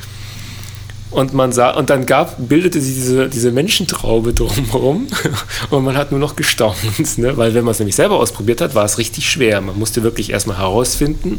Und 1.11 1.35
man 1.35 1.51
sah, 1.53 1.71
und 1.71 1.91
dann 1.91 2.07
gab, 2.07 2.37
bildete 2.49 2.80
sie 2.80 2.95
diese, 2.95 3.29
diese 3.29 3.51
Menschentraube 3.51 4.33
drumherum 4.33 5.09
und 5.71 5.84
man 5.84 5.97
hat 5.97 6.13
nur 6.13 6.21
noch 6.21 6.37
gestaunt. 6.37 6.76
Ne? 7.18 7.37
Weil 7.37 7.55
wenn 7.55 7.64
man 7.64 7.72
es 7.72 7.80
nämlich 7.80 7.97
selber 7.97 8.17
ausprobiert 8.17 8.61
hat, 8.61 8.75
war 8.75 8.84
es 8.84 8.99
richtig 8.99 9.29
schwer. 9.29 9.61
Man 9.61 9.79
musste 9.79 10.03
wirklich 10.03 10.30
erstmal 10.30 10.59
herausfinden, 10.59 11.39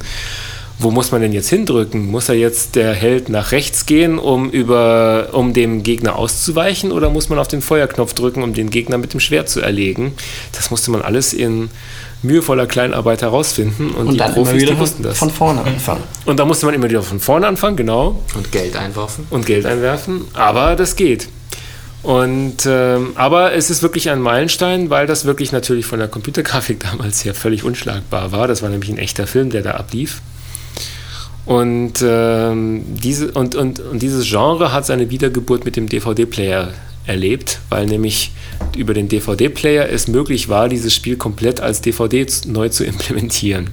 wo 0.82 0.92
muss 0.92 1.12
man 1.12 1.22
denn 1.22 1.32
jetzt 1.34 1.50
hindrücken? 1.50 2.08
Muss 2.10 2.28
er 2.30 2.36
jetzt 2.36 2.76
der 2.76 2.94
Held 2.94 3.30
nach 3.30 3.52
rechts 3.52 3.86
gehen, 3.86 4.18
um, 4.18 4.50
über, 4.50 5.30
um 5.34 5.54
dem 5.54 5.84
Gegner 5.84 6.16
auszuweichen, 6.16 6.92
oder 6.92 7.10
muss 7.10 7.30
man 7.30 7.38
auf 7.40 7.48
den 7.48 7.62
Feuerknopf 7.62 8.14
drücken, 8.14 8.42
um 8.44 8.54
den 8.54 8.70
Gegner 8.70 8.98
mit 8.98 9.14
dem 9.14 9.20
Schwert 9.20 9.50
zu 9.50 9.62
erlegen? 9.62 10.14
Das 10.54 10.72
musste 10.72 10.92
man 10.92 11.02
alles 11.02 11.34
in 11.34 11.70
mühevoller 12.24 12.68
Kleinarbeit 12.68 13.22
herausfinden 13.22 13.92
und, 13.92 14.08
Und 14.08 14.14
die 14.14 14.18
dann 14.18 14.34
immer 14.36 14.44
Profis, 14.44 14.62
wieder 14.62 14.74
die 14.74 14.80
wussten 14.80 15.04
das. 15.04 15.18
von 15.18 15.30
vorne 15.30 15.62
anfangen. 15.62 16.04
Und 16.26 16.40
da 16.40 16.46
musste 16.46 16.66
man 16.66 16.76
immer 16.76 16.90
wieder 16.90 17.02
von 17.04 17.20
vorne 17.20 17.48
anfangen, 17.48 17.78
genau, 17.78 18.20
Und 18.36 18.52
Geld 18.52 18.76
einwerfen. 18.76 19.26
und 19.30 19.46
Geld 19.46 19.66
einwerfen, 19.66 20.26
aber 20.34 20.76
das 20.76 20.96
geht. 20.96 21.28
Und 22.04 22.66
ähm, 22.66 23.12
aber 23.16 23.54
es 23.54 23.70
ist 23.70 23.84
wirklich 23.84 24.10
ein 24.10 24.22
Meilenstein, 24.22 24.90
weil 24.90 25.06
das 25.06 25.26
wirklich 25.26 25.52
natürlich 25.52 25.86
von 25.86 26.00
der 26.00 26.08
Computergrafik 26.08 26.80
damals 26.92 27.24
ja 27.24 27.34
völlig 27.34 27.64
unschlagbar 27.64 28.32
war. 28.32 28.48
Das 28.48 28.64
war 28.64 28.70
nämlich 28.70 28.90
ein 28.90 28.98
echter 28.98 29.28
Film, 29.28 29.52
der 29.52 29.62
da 29.62 29.72
ablief. 29.72 30.22
Und, 31.46 32.04
ähm, 32.04 32.84
diese, 32.88 33.32
und, 33.32 33.56
und, 33.56 33.80
und 33.80 34.02
dieses 34.02 34.30
Genre 34.30 34.72
hat 34.72 34.86
seine 34.86 35.10
Wiedergeburt 35.10 35.66
mit 35.66 35.76
dem 35.76 35.90
DVD-Player 35.90 36.70
erlebt, 37.08 37.60
weil 37.70 37.88
nämlich 37.88 38.32
über 38.78 38.94
den 38.94 39.08
DVD-Player 39.08 39.90
es 39.90 40.08
möglich 40.08 40.50
war, 40.50 40.70
dieses 40.70 40.94
Spiel 40.94 41.18
komplett 41.18 41.60
als 41.60 41.82
DVD 41.82 42.28
neu 42.46 42.70
zu 42.70 42.84
implementieren. 42.84 43.72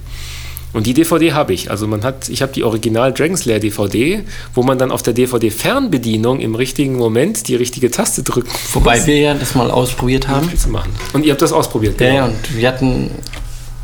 Und 0.71 0.85
die 0.85 0.93
DVD 0.93 1.33
habe 1.33 1.53
ich. 1.53 1.71
Also 1.71 1.87
man 1.87 2.03
hat, 2.03 2.29
ich 2.29 2.41
habe 2.41 2.53
die 2.53 2.63
Original 2.63 3.11
Dragon's 3.11 3.45
Lair 3.45 3.59
DVD, 3.59 4.21
wo 4.53 4.61
man 4.61 4.77
dann 4.77 4.91
auf 4.91 5.01
der 5.01 5.13
DVD-Fernbedienung 5.13 6.39
im 6.39 6.53
richtigen 6.53 6.95
Moment 6.95 7.47
die 7.47 7.55
richtige 7.55 7.89
Taste 7.89 8.21
drücken 8.21 8.51
Wobei 8.73 9.05
wir 9.07 9.17
ja 9.17 9.33
das 9.33 9.55
mal 9.55 9.71
ausprobiert 9.71 10.27
haben. 10.27 10.55
Zu 10.55 10.69
machen. 10.69 10.91
Und 11.13 11.25
ihr 11.25 11.31
habt 11.31 11.41
das 11.41 11.53
ausprobiert, 11.53 11.99
Ja, 11.99 12.07
ja, 12.07 12.25
und 12.25 12.55
wir 12.55 12.67
hatten 12.67 13.09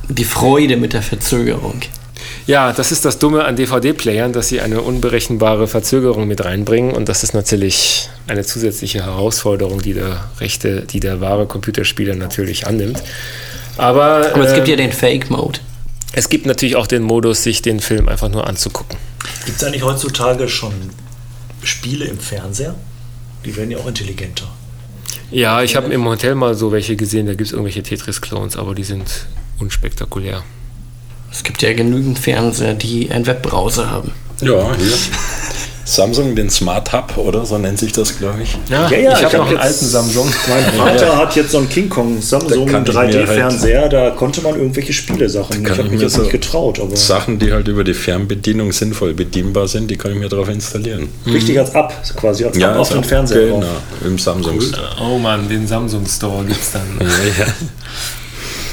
die 0.10 0.26
Freude 0.26 0.78
mit 0.78 0.94
der 0.94 1.02
Verzögerung. 1.02 1.82
Ja, 2.48 2.74
das 2.74 2.92
ist 2.92 3.06
das 3.06 3.18
Dumme 3.18 3.46
an 3.46 3.56
DVD-Playern, 3.56 4.32
dass 4.32 4.50
sie 4.50 4.62
eine 4.62 4.82
unberechenbare 4.82 5.68
Verzögerung 5.68 6.28
mit 6.28 6.46
reinbringen 6.46 6.94
und 6.94 7.10
das 7.10 7.24
ist 7.24 7.34
natürlich 7.34 8.10
eine 8.28 8.44
zusätzliche 8.44 9.04
Herausforderung, 9.04 9.82
die 9.82 9.94
der 9.94 10.30
rechte, 10.40 10.82
die 10.82 11.00
der 11.00 11.22
wahre 11.22 11.48
Computerspieler 11.48 12.14
natürlich 12.14 12.68
annimmt. 12.68 13.02
Aber, 13.78 14.32
Aber 14.32 14.46
es 14.46 14.54
gibt 14.54 14.68
äh, 14.68 14.72
ja 14.72 14.78
den 14.78 14.92
Fake-Mode. 14.92 15.60
es 16.14 16.30
gibt 16.30 16.46
natürlich 16.46 16.76
auch 16.76 16.88
den 16.88 17.02
Modus, 17.02 17.42
sich 17.42 17.64
den 17.64 17.80
Film 17.80 18.08
einfach 18.08 18.30
nur 18.30 18.46
anzugucken. 18.46 18.98
Gibt 19.46 19.58
es 19.58 19.64
eigentlich 19.64 19.84
heutzutage 19.84 20.48
schon 20.48 20.74
Spiele 21.64 22.06
im 22.06 22.20
Fernseher? 22.20 22.76
Die 23.44 23.56
werden 23.56 23.72
ja 23.72 23.80
auch 23.80 23.88
intelligenter. 23.88 24.48
Ja, 25.32 25.64
ich 25.64 25.76
habe 25.76 25.92
im 25.92 26.06
Hotel 26.06 26.36
mal 26.36 26.54
so 26.54 26.72
welche 26.72 26.96
gesehen, 26.96 27.26
da 27.26 27.34
gibt 27.34 27.48
es 27.48 27.52
irgendwelche 27.52 27.82
Tetris-Clones, 27.82 28.56
aber 28.56 28.76
die 28.76 28.84
sind 28.84 29.26
unspektakulär. 29.60 30.44
Es 31.36 31.44
gibt 31.44 31.62
ja 31.62 31.74
genügend 31.74 32.18
Fernseher, 32.18 32.74
die 32.76 33.12
einen 33.12 33.28
Webbrowser 33.28 33.92
haben. 33.92 34.12
Ja, 34.42 34.72
hier. 34.78 34.94
Samsung, 35.88 36.36
den 36.36 36.50
Smart 36.50 36.92
Hub, 36.94 37.16
oder? 37.18 37.46
So 37.46 37.58
nennt 37.60 37.78
sich 37.78 37.92
das, 37.92 38.18
glaube 38.18 38.42
ich. 38.42 38.58
Ja, 38.70 38.90
Ja, 38.90 38.98
ja, 38.98 39.12
ich 39.12 39.20
ich 39.20 39.26
habe 39.26 39.26
hab 39.26 39.34
noch 39.44 39.48
einen 39.50 39.58
alten 39.60 39.86
Samsung. 39.86 40.34
Mein 40.50 40.64
Vater 40.74 41.18
hat 41.18 41.36
jetzt 41.36 41.52
so 41.52 41.60
einen 41.60 41.70
King 41.70 41.90
Kong 41.90 42.20
Samsung 42.22 42.66
Da 42.66 42.72
kann 42.72 42.84
ich 42.86 42.94
mir 42.94 43.00
halt- 43.00 43.16
3D-Fernseher, 43.16 43.90
da 43.90 44.10
konnte 44.12 44.42
man 44.42 44.56
irgendwelche 44.56 44.94
Spielesachen. 44.94 45.58
Ich 45.58 45.64
kann 45.64 45.74
habe 45.78 45.84
ich 45.84 45.92
mich 45.92 46.00
mir 46.00 46.06
jetzt 46.06 46.16
so 46.16 46.22
nicht 46.22 46.32
getraut, 46.32 46.80
aber 46.80 46.96
Sachen, 46.96 47.38
die 47.38 47.52
halt 47.52 47.68
über 47.68 47.84
die 47.84 47.94
Fernbedienung 47.94 48.72
sinnvoll 48.72 49.14
bedienbar 49.14 49.68
sind, 49.68 49.92
die 49.92 49.96
kann 49.98 50.12
ich 50.14 50.18
mir 50.18 50.30
drauf 50.30 50.50
installieren. 50.50 51.10
richtig 51.28 51.60
als 51.60 51.76
Ab, 51.76 51.94
quasi 52.16 52.46
als 52.46 52.60
Ab 52.60 52.78
auf 52.78 52.90
ist 52.90 52.96
den 52.96 53.04
Fernseher. 53.04 53.46
Genau, 53.48 53.68
im 54.06 54.18
Samsung. 54.18 54.60
Oh 55.00 55.20
Mann, 55.20 55.48
den 55.50 55.68
Samsung 55.68 56.08
Store 56.08 56.44
gibt 56.46 56.62
es 56.62 56.72
dann. 56.72 56.82
Ja, 57.00 57.46
ja. 57.46 57.52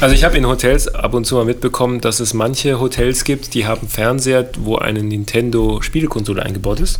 Also 0.01 0.15
ich 0.15 0.23
habe 0.23 0.37
in 0.37 0.45
Hotels 0.45 0.87
ab 0.87 1.13
und 1.13 1.25
zu 1.25 1.35
mal 1.35 1.45
mitbekommen, 1.45 2.01
dass 2.01 2.19
es 2.19 2.33
manche 2.33 2.79
Hotels 2.79 3.23
gibt, 3.23 3.53
die 3.53 3.65
haben 3.65 3.87
Fernseher, 3.87 4.49
wo 4.59 4.77
eine 4.77 5.01
Nintendo 5.01 5.81
Spielekonsole 5.81 6.43
eingebaut 6.43 6.79
ist. 6.79 6.99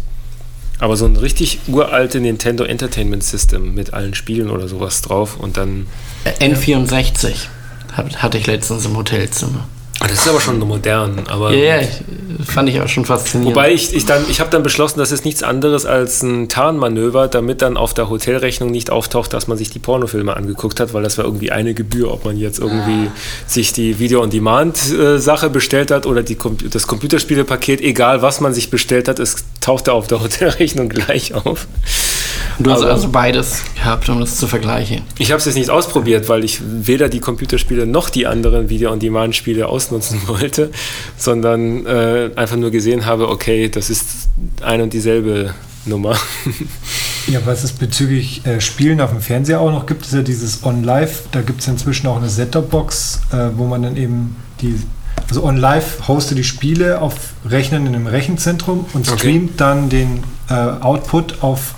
Aber 0.80 0.98
so 0.98 1.06
ein 1.06 1.16
richtig 1.16 1.60
uralte 1.68 2.20
Nintendo 2.20 2.64
Entertainment 2.64 3.24
System 3.24 3.74
mit 3.74 3.94
allen 3.94 4.16
Spielen 4.16 4.50
oder 4.50 4.68
sowas 4.68 5.02
drauf 5.02 5.38
und 5.40 5.58
dann. 5.58 5.88
Äh, 6.24 6.32
N64 6.46 7.48
hab, 7.96 8.14
hatte 8.16 8.38
ich 8.38 8.48
letztens 8.48 8.86
im 8.86 8.98
Hotelzimmer. 8.98 9.68
Ah, 10.04 10.08
Das 10.10 10.20
ist 10.20 10.28
aber 10.28 10.42
schon 10.42 10.60
modern, 10.60 11.24
aber. 11.30 11.54
Ja, 11.54 11.80
ja, 11.80 11.88
fand 12.46 12.68
ich 12.68 12.82
auch 12.82 12.90
schon 12.90 13.06
faszinierend. 13.06 13.56
Wobei 13.56 13.72
ich, 13.72 13.96
ich 13.96 14.06
dann, 14.06 14.26
ich 14.30 14.42
habe 14.42 14.50
dann 14.50 14.62
beschlossen, 14.62 15.00
das 15.00 15.14
ist 15.14 15.24
nichts 15.24 15.44
anderes 15.44 15.86
als 15.86 16.22
ein 16.22 16.50
Tarnmanöver, 16.50 17.30
damit 17.30 17.62
dann 17.62 17.78
auf 17.78 17.94
der 17.94 18.10
Hotelrechnung 18.10 18.70
nicht 18.70 18.90
auftaucht, 18.90 19.34
dass 19.34 19.48
man 19.48 19.58
sich 19.58 19.70
die 19.70 19.80
Pornofilme 19.80 20.36
angeguckt 20.36 20.82
hat, 20.82 20.94
weil 20.94 21.04
das 21.04 21.18
war 21.18 21.24
irgendwie 21.24 21.52
eine 21.54 21.74
Gebühr, 21.74 22.12
ob 22.12 22.26
man 22.26 22.36
jetzt 22.36 22.60
irgendwie 22.60 23.10
sich 23.48 23.72
die 23.72 23.98
Video-on-Demand-Sache 23.98 25.50
bestellt 25.50 25.90
hat 25.90 26.06
oder 26.06 26.22
die, 26.22 26.38
das 26.70 26.86
Computerspielepaket, 26.86 27.80
egal 27.80 28.22
was 28.22 28.42
man 28.42 28.54
sich 28.54 28.70
bestellt 28.70 29.08
hat, 29.08 29.20
es 29.20 29.46
tauchte 29.62 29.94
auf 29.94 30.08
der 30.08 30.20
Hotelrechnung 30.24 30.90
gleich 30.90 31.34
auf. 31.34 31.66
Du 32.60 32.72
hast 32.72 32.82
aber- 32.82 32.92
also 32.92 33.10
beides 33.10 33.64
gehabt, 33.76 34.08
um 34.10 34.20
das 34.20 34.38
zu 34.38 34.48
vergleichen. 34.48 35.02
Ich 35.18 35.32
habe 35.32 35.40
es 35.40 35.46
jetzt 35.46 35.56
nicht 35.56 35.70
ausprobiert, 35.70 36.30
weil 36.30 36.44
ich 36.44 36.62
weder 36.64 37.10
die 37.10 37.20
Computerspiele 37.20 37.86
noch 37.86 38.10
die 38.10 38.28
anderen 38.28 38.70
Video-on-Demand-Spiele 38.70 39.68
ausnutzen 39.68 40.22
wollte, 40.28 40.72
sondern 41.18 41.86
äh, 41.86 42.32
einfach 42.36 42.56
nur 42.58 42.72
gesehen 42.72 43.06
habe, 43.06 43.30
okay, 43.30 43.70
das 43.70 43.90
ist 43.90 44.06
ein 44.62 44.82
und 44.82 44.94
dieselbe 44.94 45.54
Nummer. 45.86 46.16
Ja, 47.28 47.40
was 47.46 47.64
es 47.64 47.72
bezüglich 47.72 48.46
äh, 48.46 48.60
Spielen 48.60 49.00
auf 49.00 49.12
dem 49.12 49.22
Fernseher 49.22 49.62
auch 49.62 49.72
noch 49.72 49.86
gibt, 49.86 50.06
ist 50.06 50.14
ja 50.14 50.22
dieses 50.24 50.66
On-Live. 50.66 51.24
Da 51.32 51.40
gibt 51.40 51.62
es 51.62 51.68
inzwischen 51.70 52.06
auch 52.08 52.18
eine 52.18 52.28
Set-Top-Box, 52.28 53.22
äh, 53.32 53.38
wo 53.56 53.64
man 53.66 53.82
dann 53.84 53.96
eben 53.96 54.36
die. 54.60 54.76
Also 55.30 55.42
On-Live 55.46 56.10
hostet 56.10 56.38
die 56.38 56.44
Spiele 56.44 57.00
auf 57.00 57.14
Rechnern 57.50 57.88
in 57.88 57.96
einem 57.96 58.08
Rechenzentrum 58.08 58.86
und 58.92 59.08
Okay. 59.08 59.18
streamt 59.18 59.62
dann 59.62 59.88
den 59.88 60.22
äh, 60.50 60.54
Output 60.54 61.42
auf 61.42 61.76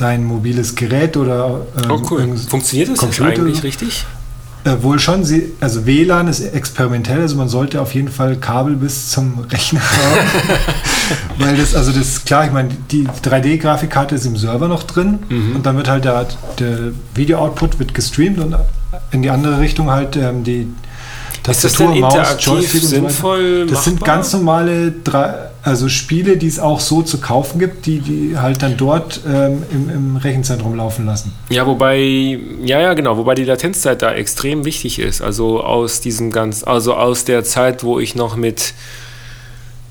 dein 0.00 0.24
mobiles 0.24 0.74
Gerät 0.74 1.16
oder 1.16 1.60
ähm, 1.84 1.90
Oh 1.90 2.02
cool. 2.10 2.36
Funktioniert 2.48 2.88
das 2.90 2.98
Computer- 2.98 3.28
eigentlich 3.30 3.62
richtig? 3.62 4.04
Äh, 4.64 4.82
wohl 4.82 4.98
schon, 4.98 5.24
sie, 5.24 5.52
also 5.60 5.86
WLAN 5.86 6.28
ist 6.28 6.40
experimentell, 6.40 7.22
also 7.22 7.34
man 7.36 7.48
sollte 7.48 7.80
auf 7.80 7.94
jeden 7.94 8.08
Fall 8.08 8.36
Kabel 8.36 8.76
bis 8.76 9.08
zum 9.08 9.38
Rechner 9.50 9.80
haben. 9.80 10.28
Weil 11.38 11.56
das, 11.56 11.74
also 11.74 11.92
das, 11.92 12.24
klar, 12.26 12.44
ich 12.44 12.52
meine, 12.52 12.68
die 12.90 13.06
3D-Grafikkarte 13.08 14.14
ist 14.14 14.26
im 14.26 14.36
Server 14.36 14.68
noch 14.68 14.82
drin 14.82 15.18
Mhm. 15.30 15.56
und 15.56 15.64
dann 15.66 15.76
wird 15.76 15.88
halt 15.88 16.04
der, 16.04 16.26
der 16.58 16.78
Video-Output 17.14 17.78
wird 17.78 17.94
gestreamt 17.94 18.38
und 18.38 18.54
in 19.12 19.22
die 19.22 19.30
andere 19.30 19.60
Richtung 19.60 19.90
halt 19.90 20.16
ähm, 20.16 20.44
die 20.44 20.66
Ist 21.48 21.64
das 21.64 21.74
denn 21.74 21.92
interaktiv 21.92 22.46
Joystick 22.46 22.82
und 22.82 22.88
so 22.88 22.96
sinnvoll 22.96 23.66
Das 23.66 23.84
sind 23.84 24.04
ganz 24.04 24.32
normale 24.32 24.92
drei, 24.92 25.34
also 25.62 25.88
Spiele, 25.88 26.36
die 26.36 26.46
es 26.46 26.58
auch 26.58 26.80
so 26.80 27.02
zu 27.02 27.20
kaufen 27.20 27.58
gibt, 27.58 27.86
die, 27.86 28.00
die 28.00 28.38
halt 28.38 28.62
dann 28.62 28.76
dort 28.76 29.20
ähm, 29.26 29.62
im, 29.70 29.90
im 29.90 30.16
Rechenzentrum 30.16 30.74
laufen 30.74 31.06
lassen. 31.06 31.32
Ja, 31.50 31.66
wobei, 31.66 32.38
ja, 32.62 32.80
ja, 32.80 32.94
genau, 32.94 33.16
wobei 33.16 33.34
die 33.34 33.44
Latenzzeit 33.44 34.00
da 34.02 34.12
extrem 34.12 34.64
wichtig 34.64 34.98
ist. 34.98 35.20
Also 35.20 35.62
aus 35.62 36.00
diesem 36.00 36.30
ganz, 36.30 36.64
also 36.64 36.94
aus 36.94 37.24
der 37.24 37.44
Zeit, 37.44 37.84
wo 37.84 37.98
ich 37.98 38.14
noch 38.14 38.36
mit 38.36 38.74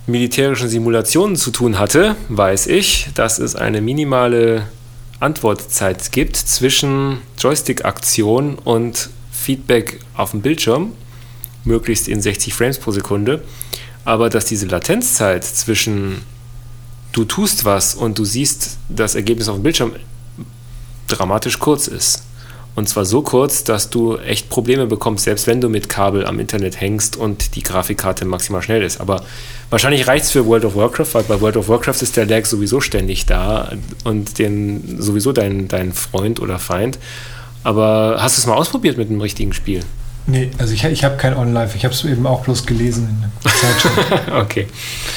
militärischen 0.07 0.69
Simulationen 0.69 1.35
zu 1.35 1.51
tun 1.51 1.77
hatte, 1.77 2.15
weiß 2.30 2.67
ich, 2.67 3.09
dass 3.13 3.38
es 3.38 3.55
eine 3.55 3.81
minimale 3.81 4.63
Antwortzeit 5.19 6.11
gibt 6.11 6.38
zwischen 6.38 7.19
Joystick-Aktion 7.38 8.55
und 8.55 9.09
Feedback 9.31 9.99
auf 10.15 10.31
dem 10.31 10.41
Bildschirm, 10.41 10.93
möglichst 11.64 12.07
in 12.07 12.22
60 12.22 12.53
Frames 12.53 12.80
pro 12.80 12.91
Sekunde. 12.91 13.44
Aber 14.06 14.30
dass 14.30 14.45
diese 14.45 14.65
Latenzzeit 14.65 15.44
zwischen 15.44 16.23
du 17.11 17.26
tust 17.26 17.65
was 17.65 17.95
und 17.95 18.18
du 18.18 18.26
siehst 18.26 18.77
das 18.88 19.15
Ergebnis 19.15 19.48
auf 19.48 19.56
dem 19.56 19.64
Bildschirm 19.64 19.94
dramatisch 21.07 21.60
kurz 21.60 21.88
ist. 21.88 22.23
Und 22.76 22.88
zwar 22.88 23.03
so 23.03 23.22
kurz, 23.22 23.64
dass 23.64 23.90
du 23.90 24.18
echt 24.18 24.48
Probleme 24.49 24.86
bekommst, 24.86 25.26
selbst 25.26 25.48
wenn 25.48 25.60
du 25.60 25.69
mit 25.69 25.90
Kabel 25.90 26.26
am 26.26 26.40
Internet 26.40 26.80
hängst 26.80 27.18
und 27.18 27.56
die 27.56 27.64
Grafikkarte 27.64 28.26
maximal 28.26 28.61
schnell 28.61 28.84
ist. 28.84 29.02
Aber 29.02 29.26
wahrscheinlich 29.69 30.07
reicht 30.07 30.26
es 30.26 30.31
für 30.31 30.45
World 30.45 30.64
of 30.64 30.76
Warcraft, 30.76 31.07
weil 31.14 31.23
bei 31.23 31.41
World 31.41 31.57
of 31.57 31.68
Warcraft 31.68 32.02
ist 32.02 32.15
der 32.15 32.26
Lag 32.26 32.45
sowieso 32.45 32.80
ständig 32.80 33.26
da 33.26 33.73
und 34.06 34.40
den 34.40 35.02
sowieso 35.02 35.34
dein, 35.34 35.68
dein 35.68 35.91
Freund 35.91 36.40
oder 36.40 36.57
Feind. 36.57 36.99
Aber 37.64 38.18
hast 38.19 38.38
du 38.38 38.41
es 38.41 38.48
mal 38.48 38.56
ausprobiert 38.56 38.98
mit 38.98 39.10
einem 39.10 39.19
richtigen 39.19 39.52
Spiel? 39.52 39.84
Nee, 40.27 40.51
also 40.59 40.73
ich, 40.73 40.83
ich 40.83 41.03
habe 41.03 41.17
kein 41.17 41.35
On-Live, 41.35 41.75
ich 41.75 41.85
habe 41.85 41.93
es 41.93 42.05
eben 42.05 42.27
auch 42.27 42.43
bloß 42.43 42.65
gelesen 42.67 43.09
in 43.09 43.21
der 43.21 43.51
Zeitschrift. 43.51 44.31
okay. 44.39 44.67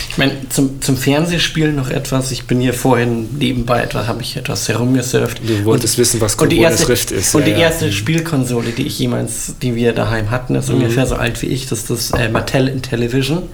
Ich 0.08 0.16
meine, 0.18 0.48
zum, 0.48 0.80
zum 0.80 0.96
Fernsehspiel 0.96 1.72
noch 1.72 1.90
etwas. 1.90 2.30
Ich 2.30 2.46
bin 2.46 2.60
hier 2.60 2.72
vorhin 2.72 3.28
nebenbei 3.38 3.82
etwas, 3.82 4.06
habe 4.06 4.22
ich 4.22 4.36
etwas 4.36 4.68
herumgesurft. 4.68 5.40
Du 5.46 5.64
wolltest 5.64 5.98
wissen, 5.98 6.20
was 6.20 6.34
und 6.36 6.50
die 6.50 6.56
Corona 6.56 6.70
erste, 6.70 6.88
Rift 6.88 7.10
ist. 7.10 7.34
Und 7.34 7.42
Ja, 7.42 7.46
die 7.46 7.52
ja. 7.52 7.58
erste 7.58 7.92
Spielkonsole, 7.92 8.70
die 8.70 8.86
ich 8.86 8.98
jemals, 8.98 9.54
die 9.60 9.74
wir 9.74 9.92
daheim 9.92 10.30
hatten, 10.30 10.54
ist 10.54 10.70
ungefähr 10.70 11.06
so 11.06 11.16
alt 11.16 11.40
wie 11.42 11.46
ich. 11.46 11.66
Das 11.68 11.80
ist 11.80 11.90
das 11.90 12.10
äh, 12.12 12.28
Mattel 12.28 12.68
Intellivision 12.68 13.44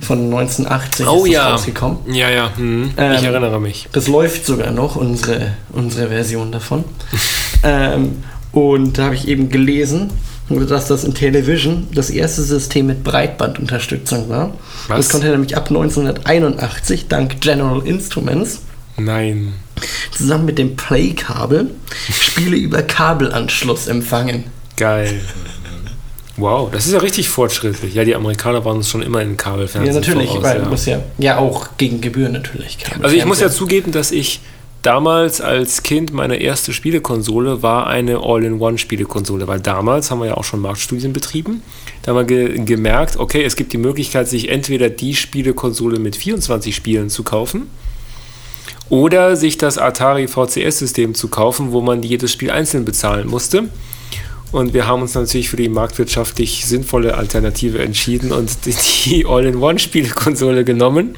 von 0.00 0.24
1980 0.24 1.06
Oh 1.06 1.24
ist 1.24 1.28
das 1.28 1.32
ja. 1.32 1.50
rausgekommen. 1.50 1.98
Ja, 2.12 2.30
ja. 2.30 2.56
Hm. 2.56 2.90
Ähm, 2.96 3.12
ich 3.14 3.22
erinnere 3.22 3.60
mich. 3.60 3.88
Das 3.92 4.08
läuft 4.08 4.44
sogar 4.46 4.70
noch, 4.72 4.96
unsere, 4.96 5.52
unsere 5.70 6.08
Version 6.08 6.52
davon. 6.52 6.84
ähm, 7.62 8.22
und 8.52 8.98
da 8.98 9.04
habe 9.04 9.14
ich 9.14 9.28
eben 9.28 9.48
gelesen, 9.50 10.10
dass 10.48 10.86
das 10.86 11.04
in 11.04 11.14
Television 11.14 11.86
das 11.92 12.10
erste 12.10 12.42
System 12.42 12.86
mit 12.86 13.04
Breitbandunterstützung 13.04 14.28
war. 14.28 14.54
Was? 14.88 14.96
Das 14.96 15.08
konnte 15.10 15.28
nämlich 15.28 15.56
ab 15.56 15.68
1981 15.68 17.08
dank 17.08 17.40
General 17.40 17.86
Instruments 17.86 18.62
Nein. 18.96 19.52
zusammen 20.10 20.46
mit 20.46 20.58
dem 20.58 20.76
Play-Kabel 20.76 21.70
Spiele 22.10 22.56
über 22.56 22.82
Kabelanschluss 22.82 23.86
empfangen. 23.88 24.44
Geil. 24.76 25.20
Wow, 26.38 26.70
das 26.70 26.86
ist 26.86 26.92
ja 26.92 27.00
richtig 27.00 27.28
fortschrittlich. 27.28 27.94
Ja, 27.94 28.04
die 28.04 28.14
Amerikaner 28.14 28.64
waren 28.64 28.76
uns 28.76 28.88
schon 28.88 29.02
immer 29.02 29.20
in 29.22 29.36
Kabelfernsehen 29.36 29.92
Ja, 29.92 30.00
natürlich, 30.00 30.30
voraus, 30.30 30.44
weil 30.44 30.60
ja. 30.60 30.68
muss 30.68 30.86
ja, 30.86 31.00
ja 31.18 31.38
auch 31.38 31.70
gegen 31.78 32.00
Gebühr 32.00 32.28
natürlich. 32.28 32.78
Also 33.02 33.16
ich 33.16 33.24
muss 33.24 33.40
ja 33.40 33.50
zugeben, 33.50 33.90
dass 33.90 34.12
ich 34.12 34.40
damals 34.82 35.40
als 35.40 35.82
Kind 35.82 36.12
meine 36.12 36.36
erste 36.36 36.72
Spielekonsole 36.72 37.62
war 37.62 37.86
eine 37.86 38.18
All-in-One-Spielekonsole, 38.22 39.48
weil 39.48 39.60
damals 39.60 40.10
haben 40.10 40.20
wir 40.20 40.26
ja 40.26 40.36
auch 40.36 40.44
schon 40.44 40.60
Marktstudien 40.60 41.12
betrieben. 41.12 41.62
Da 42.02 42.12
haben 42.14 42.28
wir 42.28 42.48
ge 42.48 42.64
gemerkt, 42.64 43.16
okay, 43.18 43.44
es 43.44 43.56
gibt 43.56 43.72
die 43.72 43.78
Möglichkeit, 43.78 44.28
sich 44.28 44.48
entweder 44.48 44.88
die 44.88 45.14
Spielekonsole 45.14 45.98
mit 45.98 46.16
24 46.16 46.74
Spielen 46.74 47.10
zu 47.10 47.22
kaufen 47.22 47.68
Oder 48.88 49.36
sich 49.36 49.58
das 49.58 49.76
Atari 49.76 50.28
VCS-System 50.28 51.14
zu 51.14 51.28
kaufen, 51.28 51.72
wo 51.72 51.82
man 51.82 52.02
jedes 52.02 52.32
Spiel 52.32 52.50
einzeln 52.50 52.86
bezahlen 52.86 53.28
musste. 53.28 53.68
Und 54.50 54.72
wir 54.72 54.86
haben 54.86 55.02
uns 55.02 55.12
natürlich 55.12 55.50
für 55.50 55.58
die 55.58 55.68
marktwirtschaftlich 55.68 56.64
sinnvolle 56.64 57.14
Alternative 57.16 57.80
entschieden 57.80 58.32
und 58.32 58.50
die 59.04 59.26
All-in-One-Spielekonsole 59.26 60.64
genommen 60.64 61.16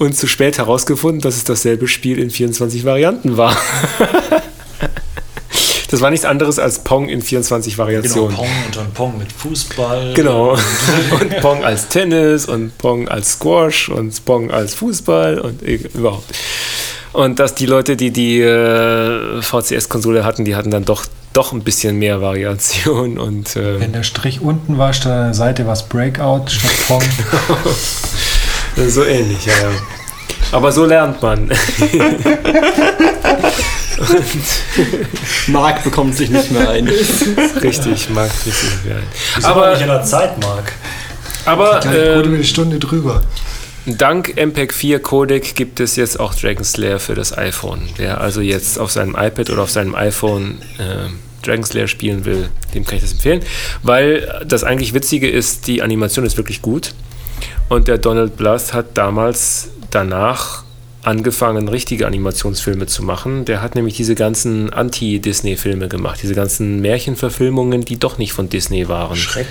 und 0.00 0.16
zu 0.16 0.26
spät 0.26 0.56
herausgefunden, 0.58 1.20
dass 1.20 1.36
es 1.36 1.44
dasselbe 1.44 1.86
Spiel 1.86 2.18
in 2.18 2.30
24 2.30 2.84
Varianten 2.86 3.36
war. 3.36 3.54
das 5.90 6.00
war 6.00 6.10
nichts 6.10 6.24
anderes 6.24 6.58
als 6.58 6.78
Pong 6.78 7.10
in 7.10 7.20
24 7.20 7.74
Genau, 7.74 7.84
Variationen. 7.84 8.34
Pong 8.34 8.48
und 8.66 8.76
dann 8.76 8.90
Pong 8.92 9.18
mit 9.18 9.30
Fußball. 9.30 10.14
Genau. 10.14 10.56
Und 11.20 11.36
Pong 11.40 11.64
als 11.64 11.88
Tennis 11.88 12.46
und 12.46 12.78
Pong 12.78 13.08
als 13.08 13.32
Squash 13.32 13.90
und 13.90 14.24
Pong 14.24 14.50
als 14.50 14.74
Fußball 14.74 15.38
und 15.38 15.62
e- 15.62 15.80
überhaupt. 15.92 16.32
Und 17.12 17.38
dass 17.38 17.54
die 17.54 17.66
Leute, 17.66 17.96
die 17.96 18.10
die 18.10 18.40
äh, 18.40 19.42
VCS-Konsole 19.42 20.24
hatten, 20.24 20.44
die 20.44 20.54
hatten 20.54 20.70
dann 20.70 20.84
doch, 20.84 21.04
doch 21.32 21.52
ein 21.52 21.62
bisschen 21.62 21.98
mehr 21.98 22.22
Variation 22.22 23.18
und 23.18 23.56
äh, 23.56 23.80
Wenn 23.80 23.92
der 23.92 24.04
Strich 24.04 24.40
unten 24.40 24.78
war, 24.78 24.92
statt 24.92 25.12
an 25.12 25.24
der 25.26 25.34
Seite 25.34 25.66
war 25.66 25.72
es 25.74 25.82
Breakout 25.82 26.44
statt 26.48 26.70
Pong. 26.86 27.02
so 28.88 29.04
ähnlich, 29.04 29.44
ja, 29.46 29.52
ja. 29.52 29.70
Aber 30.52 30.72
so 30.72 30.84
lernt 30.84 31.22
man. 31.22 31.50
Marc 35.48 35.84
bekommt 35.84 36.16
sich 36.16 36.30
nicht 36.30 36.50
mehr 36.50 36.70
ein. 36.70 36.88
Richtig, 37.62 38.10
mag 38.10 38.30
richtig 38.46 38.84
werden. 38.84 39.04
Wir 39.34 39.42
sind 39.42 39.50
aber 39.50 39.70
nicht 39.70 39.82
Aber, 39.82 39.82
in 39.82 39.88
der 39.88 40.02
Zeit, 40.04 40.40
Marc. 40.40 40.72
aber 41.44 41.80
ähm, 41.86 42.36
die 42.36 42.44
Stunde 42.44 42.78
drüber. 42.78 43.22
dank 43.86 44.34
MPEG 44.36 44.72
4 44.72 45.00
Codec 45.02 45.54
gibt 45.54 45.80
es 45.80 45.96
jetzt 45.96 46.18
auch 46.18 46.34
Dragon 46.34 46.64
Slayer 46.64 46.98
für 46.98 47.14
das 47.14 47.36
iPhone. 47.36 47.88
Wer 47.96 48.20
also 48.20 48.40
jetzt 48.40 48.78
auf 48.78 48.90
seinem 48.90 49.14
iPad 49.14 49.50
oder 49.50 49.62
auf 49.62 49.70
seinem 49.70 49.94
iPhone 49.94 50.62
äh, 50.78 51.10
Dragon 51.46 51.64
Slayer 51.64 51.88
spielen 51.88 52.24
will, 52.24 52.48
dem 52.74 52.84
kann 52.84 52.96
ich 52.96 53.02
das 53.02 53.12
empfehlen. 53.12 53.42
Weil 53.82 54.44
das 54.46 54.64
eigentlich 54.64 54.94
Witzige 54.94 55.28
ist, 55.28 55.66
die 55.66 55.82
Animation 55.82 56.24
ist 56.24 56.36
wirklich 56.36 56.62
gut. 56.62 56.94
Und 57.70 57.88
der 57.88 57.98
Donald 57.98 58.36
Bluth 58.36 58.74
hat 58.74 58.98
damals 58.98 59.70
danach 59.90 60.64
angefangen, 61.02 61.68
richtige 61.68 62.06
Animationsfilme 62.06 62.86
zu 62.86 63.02
machen. 63.02 63.44
Der 63.46 63.62
hat 63.62 63.74
nämlich 63.74 63.96
diese 63.96 64.14
ganzen 64.14 64.72
Anti-Disney-Filme 64.72 65.88
gemacht, 65.88 66.18
diese 66.22 66.34
ganzen 66.34 66.80
Märchenverfilmungen, 66.80 67.82
die 67.84 67.98
doch 67.98 68.18
nicht 68.18 68.32
von 68.32 68.48
Disney 68.48 68.88
waren. 68.88 69.16
Schreck. 69.16 69.46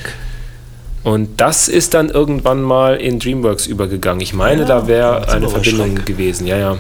Und 1.04 1.40
das 1.42 1.70
ist 1.70 1.94
dann 1.94 2.10
irgendwann 2.10 2.62
mal 2.62 2.98
in 2.98 3.20
DreamWorks 3.20 3.68
übergegangen. 3.68 4.22
Ich 4.22 4.34
meine, 4.34 4.62
Ja, 4.62 4.68
da 4.68 4.88
wäre 4.88 5.30
eine 5.30 5.48
Verbindung 5.48 5.96
Schreck. 5.96 6.06
gewesen, 6.06 6.46
ja, 6.46 6.58
ja. 6.58 6.78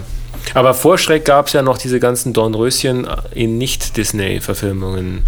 Aber 0.53 0.73
vor 0.73 0.97
Schreck 0.97 1.25
gab 1.25 1.47
es 1.47 1.53
ja 1.53 1.61
noch 1.61 1.77
diese 1.77 1.99
ganzen 1.99 2.33
Dornröschen 2.33 3.07
in 3.33 3.57
Nicht-Disney-Verfilmungen. 3.57 5.23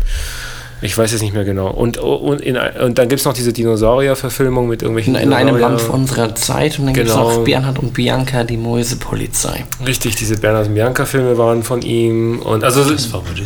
Ich 0.84 0.98
weiß 0.98 1.14
es 1.14 1.22
nicht 1.22 1.34
mehr 1.34 1.44
genau. 1.44 1.70
Und, 1.70 1.98
und, 1.98 2.42
in, 2.42 2.58
und 2.58 2.98
dann 2.98 3.08
gibt 3.08 3.20
es 3.20 3.26
noch 3.26 3.34
diese 3.34 3.54
Dinosaurier-Verfilmung 3.54 4.68
mit 4.68 4.82
irgendwelchen. 4.82 5.14
In, 5.16 5.24
in 5.24 5.34
einem 5.34 5.58
Land 5.58 5.80
vor 5.80 5.94
unserer 5.94 6.34
Zeit 6.34 6.80
und 6.80 6.86
dann 6.86 6.94
gibt 6.96 7.08
es 7.08 7.14
Genau. 7.14 7.30
noch 7.30 7.44
Bernhard 7.44 7.78
und 7.78 7.94
Bianca, 7.94 8.44
die 8.44 8.58
Mäusepolizei. 8.58 9.66
Richtig, 9.86 10.16
diese 10.16 10.38
Bernhard 10.38 10.68
und 10.68 10.74
Bianca-Filme 10.74 11.38
waren 11.38 11.62
von 11.62 11.84
ihm. 11.84 12.40
Und 12.40 12.64
also 12.64 12.84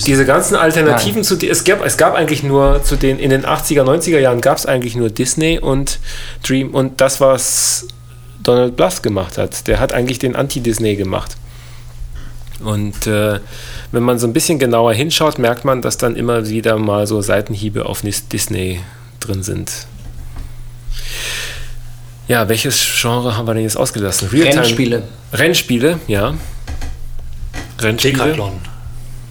diese 0.06 0.26
ganzen 0.26 0.56
Alternativen 0.56 1.24
zu 1.24 1.36
es 1.45 1.64
gab, 1.66 1.86
es 1.86 1.98
gab 1.98 2.16
eigentlich 2.16 2.44
nur 2.44 2.82
zu 2.84 2.95
den, 2.95 3.20
in 3.20 3.30
den 3.30 3.45
80er, 3.45 3.84
90er 3.84 4.20
Jahren 4.20 4.40
gab 4.40 4.57
es 4.57 4.66
eigentlich 4.66 4.95
nur 4.95 5.10
Disney 5.10 5.60
und 5.60 5.99
Dream 6.41 6.74
und 6.74 7.02
das, 7.02 7.20
was 7.20 7.88
Donald 8.44 8.78
Bluth 8.78 9.03
gemacht 9.03 9.38
hat. 9.38 9.68
Der 9.68 9.80
hat 9.80 9.94
eigentlich 9.94 10.20
den 10.20 10.36
Anti-Disney 10.36 10.95
gemacht. 10.95 11.36
Und 12.64 13.07
äh, 13.07 13.40
wenn 13.95 14.03
man 14.03 14.19
so 14.19 14.27
ein 14.27 14.34
bisschen 14.34 14.59
genauer 14.59 14.93
hinschaut, 14.93 15.39
merkt 15.39 15.65
man, 15.65 15.81
dass 15.81 15.97
dann 15.97 16.15
immer 16.15 16.47
wieder 16.47 16.77
mal 16.77 17.07
so 17.07 17.22
Seitenhiebe 17.22 17.85
auf 17.85 18.01
Disney 18.01 18.81
drin 19.19 19.41
sind. 19.41 19.88
Ja, 22.27 22.49
welches 22.49 22.84
Genre 23.01 23.38
haben 23.38 23.47
wir 23.47 23.53
denn 23.53 23.63
jetzt 23.63 23.77
ausgelassen? 23.77 24.30
Rennspiele. 24.30 25.03
Rennspiele, 25.31 25.99
ja. 26.07 26.34
Rennspiele. 27.80 28.13
Decathlon. 28.13 28.59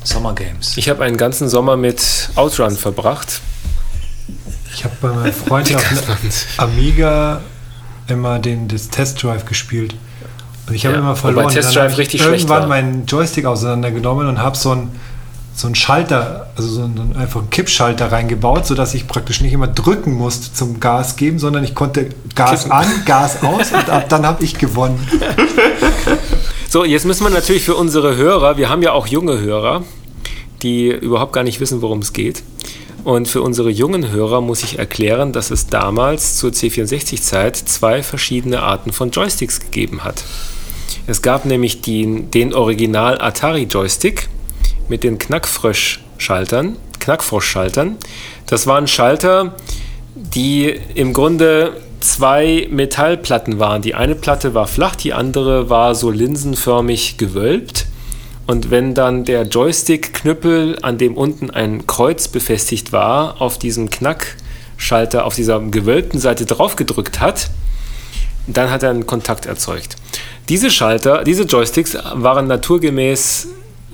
Summer 0.04 0.34
Games. 0.34 0.76
Ich 0.76 0.88
habe 0.88 1.04
einen 1.04 1.16
ganzen 1.16 1.48
Sommer 1.48 1.76
mit 1.76 2.30
Outrun 2.34 2.76
verbracht. 2.76 3.40
Ich 4.74 4.84
habe 4.84 4.94
bei 5.00 5.08
meinem 5.08 5.32
Freund 5.32 5.74
auf 5.76 5.84
Amiga 6.58 7.40
immer 8.08 8.38
den, 8.38 8.68
das 8.68 8.88
Test 8.88 9.22
Drive 9.22 9.44
gespielt. 9.44 9.94
Und 10.66 10.74
ich 10.74 10.86
habe 10.86 10.94
Ja, 10.94 11.00
immer 11.00 11.16
verloren. 11.16 11.48
Test 11.48 11.68
Dann 11.68 11.74
Drive 11.74 11.84
hab 11.84 11.92
ich 11.92 11.98
richtig 11.98 12.22
schlecht 12.22 12.42
irgendwann 12.44 12.62
war. 12.62 12.68
meinen 12.68 13.06
Joystick 13.06 13.44
auseinandergenommen 13.44 14.28
und 14.28 14.38
habe 14.38 14.56
so 14.56 14.70
einen 14.72 14.92
so 15.56 15.68
einen 15.68 15.76
Schalter, 15.76 16.50
also 16.56 16.68
so 16.68 16.82
einen, 16.82 17.14
einfach 17.16 17.40
einen 17.40 17.50
Kippschalter 17.50 18.10
reingebaut, 18.10 18.66
sodass 18.66 18.92
ich 18.94 19.06
praktisch 19.06 19.40
nicht 19.40 19.52
immer 19.52 19.68
drücken 19.68 20.12
musste 20.14 20.52
zum 20.52 20.80
Gas 20.80 21.14
geben, 21.14 21.38
sondern 21.38 21.62
ich 21.62 21.76
konnte 21.76 22.08
Gas 22.34 22.64
Kippen. 22.64 22.72
an, 22.72 22.86
Gas 23.06 23.44
aus 23.44 23.70
und 23.70 23.88
ab 23.88 24.08
dann 24.08 24.26
habe 24.26 24.42
ich 24.42 24.58
gewonnen. 24.58 24.98
So, 26.68 26.84
jetzt 26.84 27.06
müssen 27.06 27.22
wir 27.22 27.30
natürlich 27.30 27.62
für 27.62 27.76
unsere 27.76 28.16
Hörer, 28.16 28.56
wir 28.56 28.68
haben 28.68 28.82
ja 28.82 28.90
auch 28.90 29.06
junge 29.06 29.38
Hörer, 29.38 29.84
die 30.64 30.88
überhaupt 30.88 31.32
gar 31.32 31.44
nicht 31.44 31.60
wissen, 31.60 31.82
worum 31.82 32.00
es 32.00 32.12
geht. 32.12 32.42
Und 33.04 33.28
für 33.28 33.42
unsere 33.42 33.70
jungen 33.70 34.10
Hörer 34.10 34.40
muss 34.40 34.64
ich 34.64 34.76
erklären, 34.80 35.32
dass 35.32 35.52
es 35.52 35.68
damals 35.68 36.36
zur 36.36 36.50
C64-Zeit 36.50 37.56
zwei 37.56 38.02
verschiedene 38.02 38.60
Arten 38.64 38.92
von 38.92 39.12
Joysticks 39.12 39.60
gegeben 39.60 40.02
hat. 40.02 40.24
Es 41.06 41.20
gab 41.20 41.44
nämlich 41.44 41.82
den, 41.82 42.30
den 42.30 42.54
Original 42.54 43.20
Atari 43.20 43.64
Joystick 43.64 44.30
mit 44.88 45.04
den 45.04 45.18
Knackfrosch-Schaltern, 45.18 46.76
Knackfrosch-Schaltern. 46.98 47.96
Das 48.46 48.66
waren 48.66 48.86
Schalter, 48.86 49.54
die 50.14 50.74
im 50.94 51.12
Grunde 51.12 51.76
zwei 52.00 52.68
Metallplatten 52.70 53.58
waren. 53.58 53.82
Die 53.82 53.94
eine 53.94 54.14
Platte 54.14 54.54
war 54.54 54.66
flach, 54.66 54.96
die 54.96 55.12
andere 55.12 55.68
war 55.68 55.94
so 55.94 56.10
linsenförmig 56.10 57.18
gewölbt. 57.18 57.86
Und 58.46 58.70
wenn 58.70 58.94
dann 58.94 59.24
der 59.24 59.42
Joystick-Knüppel, 59.42 60.78
an 60.80 60.96
dem 60.96 61.18
unten 61.18 61.50
ein 61.50 61.86
Kreuz 61.86 62.28
befestigt 62.28 62.92
war, 62.92 63.42
auf 63.42 63.58
diesem 63.58 63.90
Knackschalter, 63.90 65.26
auf 65.26 65.34
dieser 65.34 65.60
gewölbten 65.60 66.18
Seite 66.18 66.46
draufgedrückt 66.46 67.20
hat, 67.20 67.50
dann 68.46 68.70
hat 68.70 68.82
er 68.82 68.90
einen 68.90 69.06
Kontakt 69.06 69.46
erzeugt. 69.46 69.96
Diese 70.48 70.70
Schalter, 70.70 71.24
diese 71.24 71.44
Joysticks 71.44 71.96
waren 72.14 72.46
naturgemäß 72.46 73.48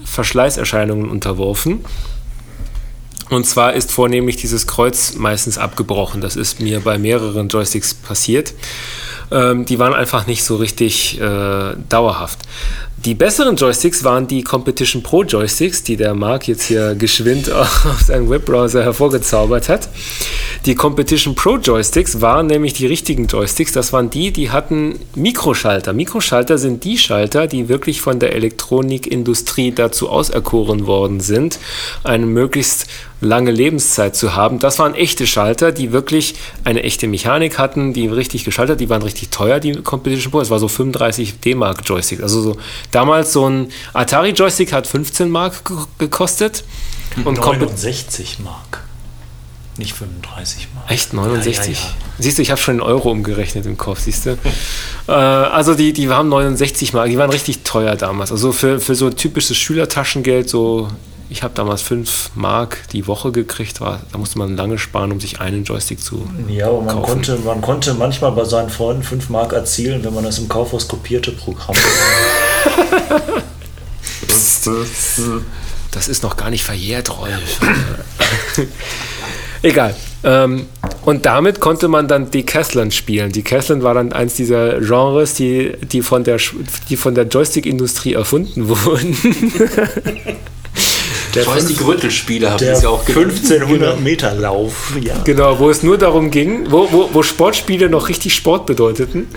Verschleißerscheinungen 0.04 1.08
unterworfen. 1.08 1.84
Und 3.28 3.46
zwar 3.46 3.74
ist 3.74 3.92
vornehmlich 3.92 4.36
dieses 4.36 4.66
Kreuz 4.66 5.14
meistens 5.14 5.56
abgebrochen. 5.56 6.20
Das 6.20 6.34
ist 6.34 6.60
mir 6.60 6.80
bei 6.80 6.98
mehreren 6.98 7.48
Joysticks 7.48 7.94
passiert. 7.94 8.52
Ähm, 9.30 9.64
die 9.64 9.78
waren 9.78 9.94
einfach 9.94 10.26
nicht 10.26 10.42
so 10.42 10.56
richtig 10.56 11.20
äh, 11.20 11.74
dauerhaft. 11.88 12.40
Die 13.06 13.14
besseren 13.14 13.56
Joysticks 13.56 14.04
waren 14.04 14.26
die 14.26 14.42
Competition 14.42 15.02
Pro 15.02 15.24
Joysticks, 15.24 15.82
die 15.82 15.96
der 15.96 16.12
Marc 16.12 16.46
jetzt 16.48 16.64
hier 16.64 16.94
geschwind 16.94 17.50
auf 17.52 18.02
seinem 18.04 18.28
Webbrowser 18.28 18.82
hervorgezaubert 18.82 19.70
hat. 19.70 19.88
Die 20.66 20.74
Competition 20.74 21.34
Pro 21.34 21.56
Joysticks 21.56 22.20
waren 22.20 22.46
nämlich 22.46 22.74
die 22.74 22.84
richtigen 22.84 23.26
Joysticks. 23.26 23.72
Das 23.72 23.94
waren 23.94 24.10
die, 24.10 24.32
die 24.32 24.50
hatten 24.50 24.98
Mikroschalter. 25.14 25.94
Mikroschalter 25.94 26.58
sind 26.58 26.84
die 26.84 26.98
Schalter, 26.98 27.46
die 27.46 27.70
wirklich 27.70 28.02
von 28.02 28.18
der 28.18 28.34
Elektronikindustrie 28.34 29.72
dazu 29.72 30.10
auserkoren 30.10 30.86
worden 30.86 31.20
sind, 31.20 31.58
eine 32.04 32.26
möglichst 32.26 32.86
lange 33.22 33.50
Lebenszeit 33.50 34.16
zu 34.16 34.34
haben. 34.34 34.58
Das 34.58 34.78
waren 34.78 34.94
echte 34.94 35.26
Schalter, 35.26 35.72
die 35.72 35.92
wirklich 35.92 36.34
eine 36.64 36.82
echte 36.82 37.06
Mechanik 37.06 37.58
hatten, 37.58 37.92
die 37.92 38.06
richtig 38.06 38.44
geschaltet, 38.44 38.80
die 38.80 38.88
waren 38.88 39.02
richtig 39.02 39.30
teuer, 39.30 39.60
die 39.60 39.72
Competition 39.72 40.30
Pro. 40.30 40.38
Das 40.40 40.50
war 40.50 40.58
so 40.58 40.68
35 40.68 41.40
D-Mark 41.40 41.82
Joysticks. 41.84 42.22
Also 42.22 42.40
so 42.40 42.56
damals 42.92 43.32
so 43.32 43.48
ein 43.48 43.70
Atari 43.92 44.30
Joystick 44.30 44.72
hat 44.72 44.86
15 44.86 45.30
Mark 45.30 45.64
ge- 45.64 45.76
gekostet. 45.98 46.64
Und 47.24 47.40
Compet 47.40 47.68
69 47.68 48.38
Mark. 48.40 48.84
Nicht 49.76 49.94
35 49.94 50.68
Mark. 50.74 50.90
Echt 50.90 51.12
69? 51.14 51.56
Ja, 51.56 51.72
ja, 51.72 51.90
ja. 51.90 51.94
Siehst 52.18 52.38
du, 52.38 52.42
ich 52.42 52.50
habe 52.50 52.60
schon 52.60 52.74
in 52.76 52.80
Euro 52.82 53.10
umgerechnet 53.10 53.64
im 53.66 53.78
Kopf, 53.78 54.00
siehst 54.00 54.26
du? 54.26 54.30
äh, 55.08 55.12
also 55.12 55.74
die, 55.74 55.92
die 55.92 56.08
haben 56.10 56.28
69 56.28 56.92
Mark, 56.92 57.08
die 57.08 57.16
waren 57.18 57.30
richtig 57.30 57.62
teuer 57.64 57.96
damals. 57.96 58.30
Also 58.30 58.52
für, 58.52 58.78
für 58.80 58.94
so 58.94 59.08
typisches 59.10 59.56
Schülertaschengeld, 59.56 60.50
so 60.50 60.88
ich 61.30 61.42
habe 61.44 61.54
damals 61.54 61.80
5 61.82 62.32
Mark 62.34 62.78
die 62.92 63.06
Woche 63.06 63.30
gekriegt, 63.32 63.80
war, 63.80 64.00
da 64.12 64.18
musste 64.18 64.38
man 64.38 64.56
lange 64.56 64.78
sparen, 64.78 65.12
um 65.12 65.20
sich 65.20 65.40
einen 65.40 65.64
Joystick 65.64 66.02
zu. 66.02 66.28
Ja, 66.48 66.66
aber 66.66 66.82
man 66.82 66.96
kaufen. 66.96 67.06
konnte, 67.12 67.36
man 67.36 67.60
konnte 67.62 67.94
manchmal 67.94 68.32
bei 68.32 68.44
seinen 68.44 68.68
Freunden 68.68 69.04
5 69.04 69.30
Mark 69.30 69.52
erzielen, 69.52 70.04
wenn 70.04 70.12
man 70.12 70.24
das 70.24 70.38
im 70.38 70.48
Kaufhaus 70.48 70.88
kopierte 70.88 71.30
Programm. 71.30 71.76
Das 75.90 76.08
ist 76.08 76.22
noch 76.22 76.36
gar 76.36 76.50
nicht 76.50 76.62
verjährt, 76.64 77.10
Rolf. 77.18 77.60
Egal. 79.62 79.94
Ähm, 80.22 80.66
Und 81.04 81.26
damit 81.26 81.60
konnte 81.60 81.88
man 81.88 82.06
dann 82.08 82.30
Decathlon 82.30 82.90
spielen. 82.90 83.32
Decathlon 83.32 83.82
war 83.82 83.94
dann 83.94 84.12
eins 84.12 84.34
dieser 84.34 84.80
Genres, 84.80 85.34
die, 85.34 85.72
die 85.82 86.02
von 86.02 86.24
der, 86.24 86.38
die 86.88 86.96
von 86.96 87.14
der 87.14 87.24
Joystick-Industrie 87.26 88.12
erfunden 88.14 88.68
wurden. 88.84 89.16
Der 91.34 91.44
Joystick-Rüttelspiele 91.44 92.50
habt 92.50 92.60
ihr 92.60 92.68
Der 92.68 92.76
es 92.76 92.82
ja 92.82 92.88
auch 92.88 93.04
genannt. 93.04 93.32
1500 93.32 94.00
Meter 94.00 94.34
Lauf, 94.34 94.94
ja. 95.00 95.14
Genau, 95.24 95.58
wo 95.58 95.70
es 95.70 95.82
nur 95.82 95.98
darum 95.98 96.30
ging, 96.30 96.70
wo, 96.70 96.90
wo, 96.90 97.10
wo 97.12 97.22
Sportspiele 97.22 97.88
noch 97.88 98.08
richtig 98.08 98.34
Sport 98.34 98.66
bedeuteten. 98.66 99.28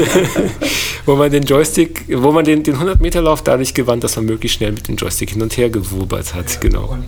wo 1.06 1.16
man 1.16 1.30
den 1.30 1.44
Joystick, 1.44 2.04
wo 2.08 2.32
man 2.32 2.44
den, 2.44 2.62
den 2.62 2.76
100-Meter-Lauf 2.76 3.42
dadurch 3.42 3.74
gewann, 3.74 4.00
dass 4.00 4.16
man 4.16 4.26
möglichst 4.26 4.58
schnell 4.58 4.72
mit 4.72 4.88
dem 4.88 4.96
Joystick 4.96 5.30
hin 5.30 5.42
und 5.42 5.56
her 5.56 5.70
gewubert 5.70 6.34
hat. 6.34 6.60
Genau. 6.60 6.98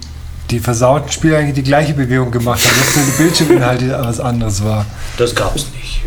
Die 0.51 0.59
versauten 0.59 1.11
Spieler 1.11 1.39
eigentlich 1.39 1.55
die 1.55 1.63
gleiche 1.63 1.95
Bewegung 1.95 2.31
gemacht 2.31 2.61
haben, 2.61 2.77
dass 2.79 3.17
die 3.17 3.23
Bildschirminhalte 3.23 3.91
was 4.03 4.21
anderes 4.21 4.65
war. 4.65 4.87
Das 5.19 5.35
gab's 5.35 5.67
nicht. 5.81 6.01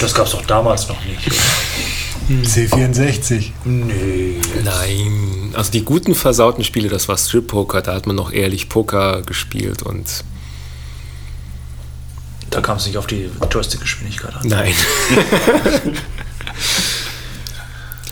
Das 0.00 0.14
gab's 0.14 0.34
auch 0.34 0.44
damals 0.46 0.88
noch 0.88 1.02
nicht. 1.04 1.30
C64. 2.28 3.50
Nee. 3.64 4.36
Nein, 4.64 5.50
also 5.54 5.70
die 5.70 5.84
guten 5.84 6.14
versauten 6.14 6.64
Spiele, 6.64 6.88
das 6.88 7.08
war 7.08 7.18
Strip 7.18 7.48
Poker, 7.48 7.82
da 7.82 7.94
hat 7.94 8.06
man 8.06 8.16
noch 8.16 8.32
ehrlich 8.32 8.68
Poker 8.68 9.22
gespielt 9.22 9.82
und 9.82 10.24
Da 12.50 12.60
kam 12.60 12.76
es 12.78 12.86
nicht 12.86 12.96
auf 12.96 13.06
die 13.06 13.28
Joystick-Geschwindigkeit 13.50 14.34
an. 14.34 14.48
nein. 14.48 14.72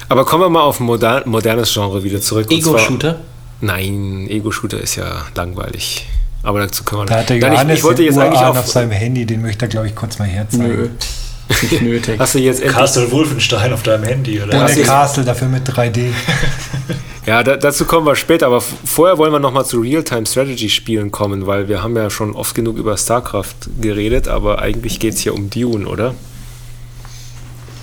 Aber 0.08 0.24
kommen 0.26 0.42
wir 0.44 0.50
mal 0.50 0.62
auf 0.62 0.78
ein 0.80 0.84
moder 0.84 1.22
modernes 1.26 1.72
Genre 1.72 2.02
wieder 2.04 2.20
zurück. 2.20 2.50
Ego-Shooter. 2.50 3.20
Nein, 3.62 4.26
Ego-Shooter 4.28 4.78
ist 4.80 4.96
ja 4.96 5.24
langweilig. 5.34 6.06
Aber 6.42 6.58
dazu 6.58 6.84
können 6.84 7.02
wir 7.02 7.06
Da 7.06 7.18
hat 7.20 7.30
der 7.30 7.38
Nein, 7.38 7.52
Johannes 7.52 7.72
ich, 7.74 7.78
ich 7.78 7.84
wollte 7.84 8.02
den 8.02 8.06
jetzt 8.12 8.18
eigentlich 8.18 8.40
auf 8.40 8.58
auf. 8.58 8.66
seinem 8.66 8.90
Handy, 8.90 9.24
den 9.24 9.40
möchte 9.42 9.64
er, 9.64 9.68
glaube 9.68 9.86
ich, 9.86 9.94
kurz 9.94 10.18
mal 10.18 10.26
herzeigen. 10.28 10.66
Nö. 10.66 10.88
Nicht 11.62 11.82
nötig. 11.82 12.18
Hast 12.18 12.34
du 12.34 12.38
jetzt 12.38 12.60
endlich. 12.60 12.76
Castle 12.76 13.10
Wolfenstein 13.10 13.72
auf 13.72 13.82
deinem 13.82 14.04
Handy, 14.04 14.40
oder? 14.42 14.64
Ohne 14.64 14.82
Castle, 14.82 15.24
dafür 15.24 15.48
mit 15.48 15.68
3D. 15.68 16.10
Ja, 17.24 17.44
da, 17.44 17.56
dazu 17.56 17.84
kommen 17.84 18.04
wir 18.04 18.16
später, 18.16 18.46
aber 18.48 18.60
vorher 18.60 19.16
wollen 19.16 19.30
wir 19.30 19.38
nochmal 19.38 19.64
zu 19.64 19.78
Real-Time-Strategy-Spielen 19.80 21.12
kommen, 21.12 21.46
weil 21.46 21.68
wir 21.68 21.80
haben 21.80 21.94
ja 21.96 22.10
schon 22.10 22.34
oft 22.34 22.52
genug 22.52 22.78
über 22.78 22.96
StarCraft 22.96 23.54
geredet, 23.80 24.26
aber 24.26 24.58
eigentlich 24.58 24.98
geht 24.98 25.14
es 25.14 25.20
hier 25.20 25.32
um 25.32 25.48
Dune, 25.48 25.86
oder? 25.86 26.16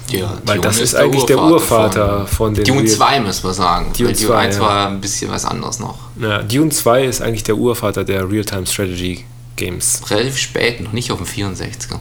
Ja, 0.10 0.38
Weil 0.46 0.56
Dune 0.58 0.68
das 0.68 0.80
ist 0.80 0.94
eigentlich 0.94 1.24
der 1.26 1.38
Urvater 1.41 2.28
von 2.28 2.54
den 2.54 2.66
Dune 2.66 2.80
Real- 2.82 2.90
2, 2.90 3.20
muss 3.22 3.41
man 3.44 3.54
sagen. 3.54 3.94
Dune 3.98 4.10
Weil 4.10 4.16
Dune 4.16 4.28
2, 4.28 4.36
1 4.38 4.56
ja. 4.58 4.62
war 4.62 4.88
ein 4.90 5.00
bisschen 5.02 5.32
was 5.32 5.46
anderes 5.46 5.80
noch. 5.80 5.98
Ja, 6.20 6.44
Dune 6.44 6.70
2 6.72 7.06
ist 7.06 7.22
eigentlich 7.22 7.44
der 7.44 7.56
Urvater 7.56 8.04
der 8.04 8.30
Real-Time-Strategy-Games. 8.30 10.02
Relativ 10.10 10.38
spät, 10.38 10.82
noch 10.82 10.91
nicht 10.91 11.12
auf 11.12 11.20
dem 11.20 11.28
64er. 11.28 12.00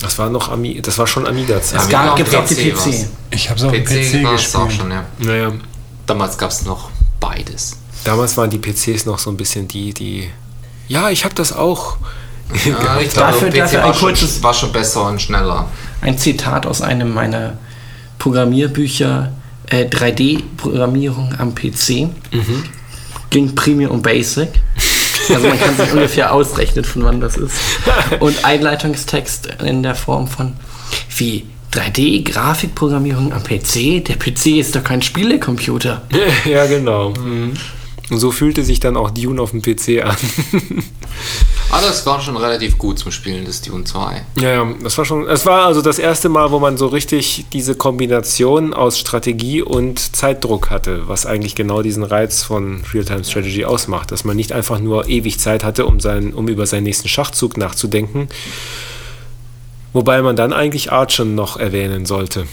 Das 0.00 0.18
war 0.18 0.30
noch 0.30 0.48
Ami 0.50 0.80
das 0.80 0.96
war 0.98 1.06
schon 1.06 1.26
Amiga-Zeit. 1.26 1.80
Es 1.82 1.90
Ja, 1.90 2.06
gab, 2.06 2.16
gibt's 2.16 2.34
auch 2.34 2.44
PC 2.44 2.74
PC. 2.74 3.06
Ich 3.30 3.50
habe 3.50 3.58
es 3.60 3.64
auf 3.66 3.72
PC, 3.72 3.84
PC 3.84 4.24
war 4.24 4.34
es 4.34 4.54
auch 4.54 4.64
gespielt. 4.66 4.80
schon, 4.80 4.90
ja. 4.90 5.04
Naja, 5.18 5.52
Damals 6.06 6.36
gab 6.38 6.50
es 6.50 6.64
noch 6.64 6.90
beides. 7.20 7.76
damals 8.04 8.36
waren 8.36 8.50
die 8.50 8.58
PCs 8.58 9.04
noch 9.06 9.18
so 9.18 9.30
ein 9.30 9.36
bisschen 9.36 9.68
die, 9.68 9.92
die. 9.94 10.30
Ja, 10.88 11.10
ich 11.10 11.24
habe 11.24 11.34
das 11.34 11.52
auch. 11.52 11.98
Ja, 12.66 12.98
ich 13.00 13.12
Dafür- 13.14 13.50
PC 13.50 13.56
dafür 13.58 13.78
war, 13.80 13.86
ein 13.88 13.94
schon, 13.94 14.08
kurzes- 14.14 14.42
war 14.42 14.54
schon 14.54 14.72
besser 14.72 15.04
und 15.06 15.20
schneller. 15.22 15.68
Ein 16.00 16.18
Zitat 16.18 16.66
aus 16.66 16.80
einem 16.82 17.12
meiner 17.14 17.58
Programmierbücher, 18.18 19.32
äh, 19.68 19.84
3D-Programmierung 19.84 21.34
am 21.38 21.54
PC. 21.54 22.08
Ging 23.30 23.54
primär 23.54 23.90
um 23.90 24.02
Basic. 24.02 24.48
Also 25.34 25.48
man 25.48 25.60
kann 25.60 25.76
sich 25.76 25.92
ungefähr 25.92 26.32
ausrechnen, 26.32 26.84
von 26.84 27.04
wann 27.04 27.20
das 27.20 27.36
ist. 27.36 27.54
Und 28.20 28.44
Einleitungstext 28.44 29.48
in 29.64 29.82
der 29.82 29.94
Form 29.94 30.28
von 30.28 30.54
wie 31.16 31.46
3D-Grafikprogrammierung 31.72 33.32
am 33.32 33.42
PC? 33.42 34.04
Der 34.04 34.16
PC 34.16 34.58
ist 34.58 34.74
doch 34.74 34.82
kein 34.82 35.02
Spielecomputer. 35.02 36.02
ja, 36.44 36.66
genau. 36.66 37.10
Mhm. 37.10 37.54
Und 38.10 38.18
so 38.18 38.32
fühlte 38.32 38.64
sich 38.64 38.80
dann 38.80 38.96
auch 38.96 39.10
Dune 39.10 39.40
auf 39.40 39.52
dem 39.52 39.62
PC 39.62 40.04
an. 40.04 40.16
Aber 41.70 41.82
das 41.86 42.04
war 42.06 42.20
schon 42.20 42.36
relativ 42.36 42.76
gut 42.76 42.98
zum 42.98 43.12
Spielen 43.12 43.44
des 43.44 43.62
Dune 43.62 43.84
2. 43.84 44.24
Ja, 44.40 44.50
ja, 44.50 44.74
das 44.82 44.98
war 44.98 45.04
schon. 45.04 45.28
Es 45.28 45.46
war 45.46 45.66
also 45.66 45.80
das 45.80 46.00
erste 46.00 46.28
Mal, 46.28 46.50
wo 46.50 46.58
man 46.58 46.76
so 46.76 46.88
richtig 46.88 47.46
diese 47.52 47.76
Kombination 47.76 48.74
aus 48.74 48.98
Strategie 48.98 49.62
und 49.62 50.16
Zeitdruck 50.16 50.70
hatte, 50.70 51.08
was 51.08 51.24
eigentlich 51.24 51.54
genau 51.54 51.82
diesen 51.82 52.02
Reiz 52.02 52.42
von 52.42 52.82
Real-Time 52.92 53.24
Strategy 53.24 53.64
ausmacht, 53.64 54.10
dass 54.10 54.24
man 54.24 54.36
nicht 54.36 54.52
einfach 54.52 54.80
nur 54.80 55.08
ewig 55.08 55.38
Zeit 55.38 55.62
hatte, 55.62 55.86
um, 55.86 56.00
sein, 56.00 56.34
um 56.34 56.48
über 56.48 56.66
seinen 56.66 56.84
nächsten 56.84 57.08
Schachzug 57.08 57.56
nachzudenken. 57.56 58.28
Wobei 59.92 60.22
man 60.22 60.34
dann 60.34 60.52
eigentlich 60.52 60.90
Archon 60.90 61.34
noch 61.36 61.56
erwähnen 61.56 62.06
sollte. 62.06 62.46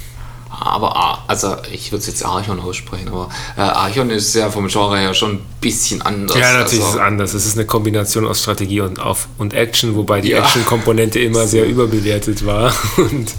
Aber, 0.59 0.95
ah, 0.95 1.23
also 1.27 1.55
ich 1.71 1.91
würde 1.91 2.01
es 2.01 2.07
jetzt 2.07 2.25
Archon 2.25 2.59
aussprechen, 2.59 3.09
aber 3.09 3.29
äh, 3.55 3.61
Archon 3.61 4.09
ist 4.09 4.33
ja 4.33 4.49
vom 4.49 4.67
Genre 4.67 4.97
her 4.97 5.13
schon 5.13 5.33
ein 5.35 5.45
bisschen 5.61 6.01
anders. 6.01 6.37
Ja, 6.37 6.53
natürlich 6.53 6.79
ist 6.79 6.85
also, 6.85 6.97
es 6.97 7.03
anders. 7.03 7.33
Es 7.33 7.45
ist 7.45 7.57
eine 7.57 7.65
Kombination 7.67 8.25
aus 8.25 8.41
Strategie 8.41 8.81
und, 8.81 8.99
auf, 8.99 9.27
und 9.37 9.53
Action, 9.53 9.95
wobei 9.95 10.21
die 10.21 10.29
Ja. 10.29 10.39
Action-Komponente 10.39 11.19
immer 11.19 11.47
sehr 11.47 11.65
überbewertet 11.67 12.45
war. 12.45 12.73
Und 12.97 13.33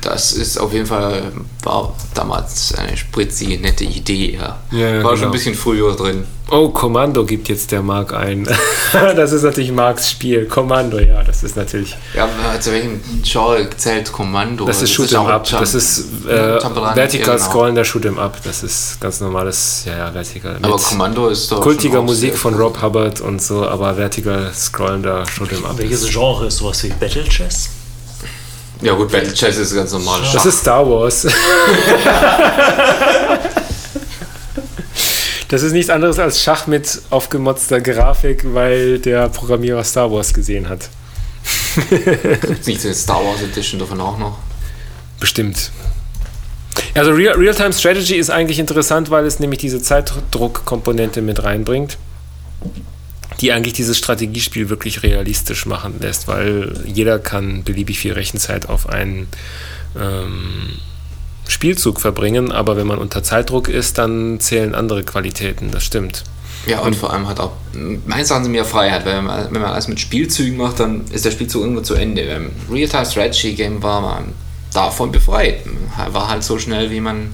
Das 0.00 0.32
ist 0.32 0.58
auf 0.58 0.72
jeden 0.72 0.86
Fall, 0.86 1.32
war 1.64 1.94
damals 2.14 2.74
eine 2.76 2.96
spritzige, 2.96 3.58
nette 3.58 3.84
Idee. 3.84 4.38
Ja. 4.40 4.58
Ja, 4.70 4.78
ja, 4.78 5.02
war 5.02 5.10
schon 5.10 5.16
genau. 5.20 5.26
ein 5.28 5.32
bisschen 5.32 5.54
früher 5.54 5.94
drin. 5.96 6.24
Oh, 6.48 6.68
Kommando 6.68 7.24
gibt 7.24 7.48
jetzt 7.48 7.72
der 7.72 7.82
Marc 7.82 8.14
ein. 8.14 8.46
das 8.92 9.32
ist 9.32 9.42
natürlich 9.42 9.72
Marks 9.72 10.08
Spiel. 10.08 10.46
Kommando, 10.46 11.00
ja, 11.00 11.24
das 11.24 11.42
ist 11.42 11.56
natürlich. 11.56 11.96
Ja, 12.14 12.28
zu 12.60 12.70
welchem 12.70 13.00
Genre 13.24 13.68
zählt 13.76 14.12
Kommando? 14.12 14.64
Das 14.64 14.80
ist 14.80 14.96
Also 14.96 15.16
Shoot'em 15.16 15.26
Up. 15.28 15.44
Jump- 15.48 15.60
Das 15.60 15.74
ist 15.74 16.04
äh, 16.28 16.60
vertikal 16.94 17.36
genau. 17.36 17.48
scrollender 17.48 17.82
Shoot'em 17.82 18.16
Up. 18.16 18.40
Das 18.44 18.62
ist 18.62 19.00
ganz 19.00 19.20
normales, 19.20 19.82
ja, 19.86 19.98
ja, 19.98 20.14
vertikal. 20.14 20.56
Aber 20.62 20.76
Kommando 20.76 21.26
ist 21.28 21.50
doch. 21.50 21.60
kultiger 21.60 21.96
schon 21.96 22.04
Musik 22.06 22.36
von. 22.36 22.54
Rob 22.54 22.80
Hubbard 22.80 23.20
und 23.20 23.42
so, 23.42 23.66
aber 23.66 23.96
vertikal 23.96 24.52
scrollender 24.54 25.24
Shoot'em 25.24 25.64
Up. 25.64 25.78
Welches 25.78 26.08
Genre 26.08 26.46
ist 26.46 26.58
sowas 26.58 26.80
wie 26.84 26.90
Battle 26.90 27.24
Chess? 27.24 27.70
Ja, 28.82 28.92
gut, 28.94 29.10
Battle 29.10 29.32
Chess 29.32 29.56
ist 29.56 29.74
ganz 29.74 29.92
normal. 29.92 30.20
Das 30.32 30.44
ist 30.46 30.58
Star 30.60 30.88
Wars. 30.88 31.26
Das 35.48 35.62
ist 35.62 35.72
nichts 35.72 35.90
anderes 35.90 36.18
als 36.18 36.42
Schach 36.42 36.66
mit 36.66 37.02
aufgemotzter 37.10 37.80
Grafik, 37.80 38.44
weil 38.52 38.98
der 38.98 39.28
Programmierer 39.28 39.84
Star 39.84 40.10
Wars 40.10 40.34
gesehen 40.34 40.68
hat. 40.68 40.88
nicht 42.66 42.80
so 42.80 42.88
eine 42.88 42.94
Star 42.96 43.24
Wars 43.24 43.42
Edition 43.42 43.78
davon 43.78 44.00
auch 44.00 44.18
noch. 44.18 44.38
Bestimmt. 45.20 45.70
Also 46.94 47.12
Real- 47.12 47.36
Real-Time 47.36 47.72
Strategy 47.72 48.16
ist 48.16 48.28
eigentlich 48.30 48.58
interessant, 48.58 49.10
weil 49.10 49.24
es 49.24 49.38
nämlich 49.38 49.60
diese 49.60 49.80
Zeitdruckkomponente 49.80 51.22
mit 51.22 51.44
reinbringt, 51.44 51.96
die 53.40 53.52
eigentlich 53.52 53.74
dieses 53.74 53.98
Strategiespiel 53.98 54.68
wirklich 54.68 55.02
realistisch 55.02 55.66
machen 55.66 55.96
lässt, 56.00 56.28
weil 56.28 56.72
jeder 56.86 57.18
kann 57.18 57.64
beliebig 57.64 57.98
viel 57.98 58.12
Rechenzeit 58.12 58.68
auf 58.68 58.88
einen 58.88 59.28
ähm, 59.98 60.78
Spielzug 61.48 62.00
verbringen, 62.00 62.50
aber 62.50 62.76
wenn 62.76 62.86
man 62.86 62.98
unter 62.98 63.22
Zeitdruck 63.22 63.68
ist, 63.68 63.98
dann 63.98 64.40
zählen 64.40 64.74
andere 64.74 65.04
Qualitäten, 65.04 65.70
das 65.70 65.84
stimmt. 65.84 66.24
Ja, 66.66 66.80
und 66.80 66.96
vor 66.96 67.12
allem 67.12 67.28
hat 67.28 67.38
auch, 67.38 67.52
haben 67.74 68.44
sie 68.44 68.50
mehr 68.50 68.64
Freiheit, 68.64 69.06
weil 69.06 69.18
wenn 69.18 69.62
man, 69.62 69.70
alles 69.70 69.86
mit 69.86 70.00
Spielzügen 70.00 70.56
macht, 70.56 70.80
dann 70.80 71.04
ist 71.12 71.24
der 71.24 71.30
Spielzug 71.30 71.62
irgendwo 71.62 71.82
zu 71.82 71.94
Ende. 71.94 72.26
Beim 72.26 72.50
Real-Time 72.70 73.06
Strategy 73.06 73.54
Game 73.54 73.82
war 73.82 74.00
man 74.00 74.32
davon 74.72 75.12
befreit. 75.12 75.60
War 76.10 76.28
halt 76.28 76.42
so 76.42 76.58
schnell, 76.58 76.90
wie 76.90 77.00
man, 77.00 77.30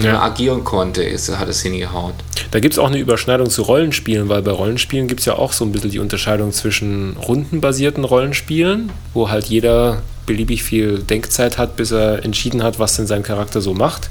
Ja. 0.00 0.12
man 0.12 0.22
agieren 0.22 0.64
konnte, 0.64 1.02
ist, 1.02 1.36
hat 1.38 1.48
es 1.48 1.62
hingehauen. 1.62 2.14
Da 2.50 2.60
gibt 2.60 2.74
es 2.74 2.78
auch 2.78 2.88
eine 2.88 2.98
Überschneidung 2.98 3.50
zu 3.50 3.62
Rollenspielen, 3.62 4.28
weil 4.28 4.42
bei 4.42 4.50
Rollenspielen 4.50 5.06
gibt 5.06 5.20
es 5.20 5.26
ja 5.26 5.34
auch 5.34 5.52
so 5.52 5.64
ein 5.64 5.72
bisschen 5.72 5.90
die 5.90 5.98
Unterscheidung 5.98 6.52
zwischen 6.52 7.16
rundenbasierten 7.16 8.04
Rollenspielen, 8.04 8.90
wo 9.12 9.28
halt 9.28 9.46
jeder 9.46 10.02
beliebig 10.26 10.62
viel 10.62 11.00
Denkzeit 11.00 11.58
hat, 11.58 11.76
bis 11.76 11.90
er 11.90 12.24
entschieden 12.24 12.62
hat, 12.62 12.78
was 12.78 12.96
denn 12.96 13.06
sein 13.06 13.22
Charakter 13.22 13.60
so 13.60 13.74
macht. 13.74 14.08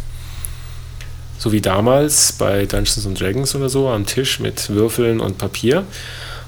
So 1.37 1.51
wie 1.51 1.61
damals 1.61 2.33
bei 2.33 2.65
Dungeons 2.65 3.05
and 3.05 3.19
Dragons 3.19 3.55
oder 3.55 3.69
so 3.69 3.89
am 3.89 4.05
Tisch 4.05 4.39
mit 4.39 4.69
Würfeln 4.69 5.19
und 5.19 5.37
Papier. 5.39 5.83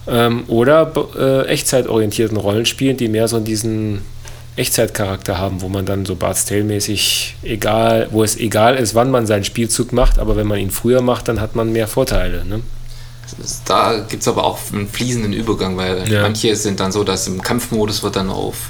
Ähm, 0.06 0.44
oder 0.48 0.92
äh, 1.18 1.48
echtzeitorientierten 1.48 2.38
Rollenspielen, 2.38 2.98
die 2.98 3.08
mehr 3.08 3.28
so 3.28 3.40
diesen 3.40 4.02
Echtzeitcharakter 4.56 5.38
haben, 5.38 5.62
wo 5.62 5.70
man 5.70 5.86
dann 5.86 6.06
so 6.06 6.16
Bart's 6.16 6.46
Tale-mäßig 6.46 7.36
egal, 7.44 8.08
wo 8.12 8.24
es 8.24 8.36
egal 8.38 8.76
ist, 8.76 8.94
wann 8.96 9.10
man 9.12 9.26
seinen 9.26 9.44
Spielzug 9.44 9.94
macht, 9.94 10.20
aber 10.20 10.36
wenn 10.36 10.48
man 10.48 10.60
ihn 10.60 10.70
früher 10.72 11.02
macht, 11.02 11.28
dann 11.28 11.42
hat 11.42 11.56
man 11.56 11.72
mehr 11.72 11.88
Vorteile. 11.88 12.46
Ne? 12.46 12.62
Da 13.66 14.00
gibt 14.08 14.22
es 14.22 14.28
aber 14.28 14.44
auch 14.44 14.60
einen 14.72 14.88
fließenden 14.88 15.34
Übergang, 15.34 15.76
weil 15.78 16.08
Ja. 16.12 16.22
manche 16.22 16.56
sind 16.56 16.80
dann 16.80 16.92
so, 16.92 17.04
dass 17.04 17.26
im 17.28 17.42
Kampfmodus 17.42 18.04
wird 18.04 18.16
dann 18.16 18.30
auf, 18.30 18.70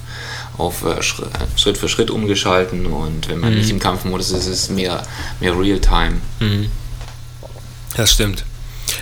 auf 0.57 0.85
äh, 0.85 1.01
Schritt, 1.01 1.77
für 1.77 1.89
Schritt 1.89 2.09
umgeschalten 2.11 2.85
und 2.85 3.27
wenn 3.27 3.39
man 3.39 3.51
Mhm. 3.51 3.57
nicht 3.57 3.69
im 3.71 3.79
Kampfmodus 3.79 4.31
ist, 4.31 4.45
ist 4.47 4.63
es 4.63 4.69
mehr, 4.69 5.03
mehr 5.41 5.57
Real-Time. 5.59 6.13
Das 7.97 8.11
stimmt. 8.13 8.45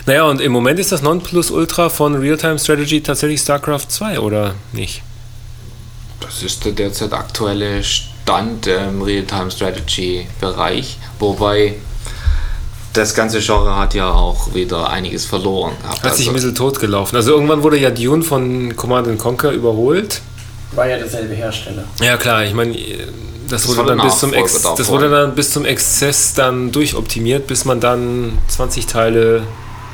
Naja, 0.06 0.24
und 0.24 0.41
im 0.41 0.52
Moment 0.52 0.80
ist 0.80 0.91
das 0.91 1.02
Nonplusultra 1.02 1.90
von 1.90 2.16
Real-Time 2.16 2.58
Strategy 2.58 3.02
tatsächlich 3.02 3.41
StarCraft 3.41 3.86
2, 3.90 4.20
oder 4.20 4.56
nicht? 4.72 5.03
Das 6.22 6.43
ist 6.43 6.64
der 6.65 6.72
derzeit 6.72 7.14
aktuelle 7.14 7.84
Stand 7.84 8.68
im 8.68 9.02
Real-Time-Strategy-Bereich, 9.02 10.98
wobei 11.19 11.76
das 12.93 13.14
ganze 13.15 13.39
Genre 13.39 13.76
hat 13.77 13.93
ja 13.93 14.11
auch 14.11 14.53
wieder 14.53 14.89
einiges 14.89 15.26
verloren. 15.26 15.73
Hat 15.84 15.95
sich 16.15 16.27
ein 16.27 16.34
Also- 16.35 16.48
bisschen 16.48 16.56
totgelaufen. 16.56 17.15
Also 17.15 17.31
irgendwann 17.31 17.64
wurde 17.64 17.77
ja 17.77 17.89
Dune 17.89 18.22
von 18.23 18.76
Command 18.76 19.18
Conquer 19.18 19.52
überholt. 19.52 20.22
War 20.73 20.88
ja 20.88 20.98
derselbe 20.98 21.34
Hersteller. 21.34 21.84
Ja 22.02 22.18
klar, 22.18 22.43
ich 22.45 22.53
meine, 22.53 22.76
das, 23.49 23.68
wurde 23.68 23.77
war 23.80 23.85
der 23.88 23.95
dann 23.98 24.06
bis 24.07 24.19
zum 24.19 24.34
Ex 24.34 24.61
das 24.61 24.88
wurde 24.89 25.10
dann 25.10 25.35
bis 25.35 25.52
zum 25.52 25.65
Exzess 25.65 26.34
dann 26.34 26.72
durchoptimiert, 26.72 27.48
bis 27.48 27.65
man 27.65 27.80
dann 27.81 28.38
20 28.48 28.85
Teile 28.85 29.43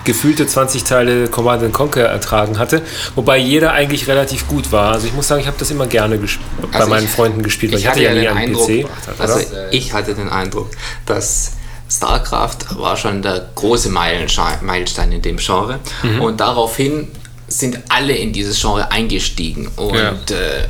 gefühlte 0.07 0.47
20 0.47 0.84
Teile 0.85 1.27
Command 1.27 1.71
Conquer 1.73 2.05
ertragen 2.05 2.57
hatte, 2.57 2.81
wobei 3.15 3.38
jeder 3.38 3.73
eigentlich 3.73 4.07
relativ 4.07 4.47
gut 4.47 4.71
war. 4.71 4.93
Also 4.93 5.05
ich 5.05 5.13
muss 5.13 5.27
sagen, 5.27 5.41
ich 5.41 5.47
habe 5.47 5.57
das 5.59 5.69
immer 5.69 5.85
gerne 5.85 6.15
gesp- 6.15 6.38
bei 6.71 6.79
Also 6.79 6.89
meinen 6.89 7.05
ich- 7.05 7.11
Freunden 7.11 7.43
gespielt, 7.43 7.73
weil 7.73 7.79
ich, 7.79 7.88
hatte 7.88 8.01
ja 8.01 8.13
nie 8.13 8.27
einen 8.27 8.53
PC. 8.55 8.85
also 9.19 9.35
oder? 9.35 9.71
ich 9.73 9.93
hatte 9.93 10.15
den 10.15 10.29
Eindruck, 10.29 10.71
dass 11.05 11.51
StarCraft 11.89 12.57
war 12.79 12.97
schon 12.97 13.21
der 13.21 13.49
große 13.55 13.89
Meilenstein, 13.89 14.57
Meilenstein 14.65 15.11
in 15.11 15.21
dem 15.21 15.38
Genre 15.38 15.79
Mhm. 16.03 16.21
und 16.21 16.39
daraufhin 16.39 17.07
sind 17.49 17.79
alle 17.89 18.13
in 18.13 18.34
dieses 18.34 18.59
Genre 18.59 18.91
eingestiegen 18.91 19.69
und 19.77 19.95
Ja. 19.95 20.09
äh, 20.11 20.67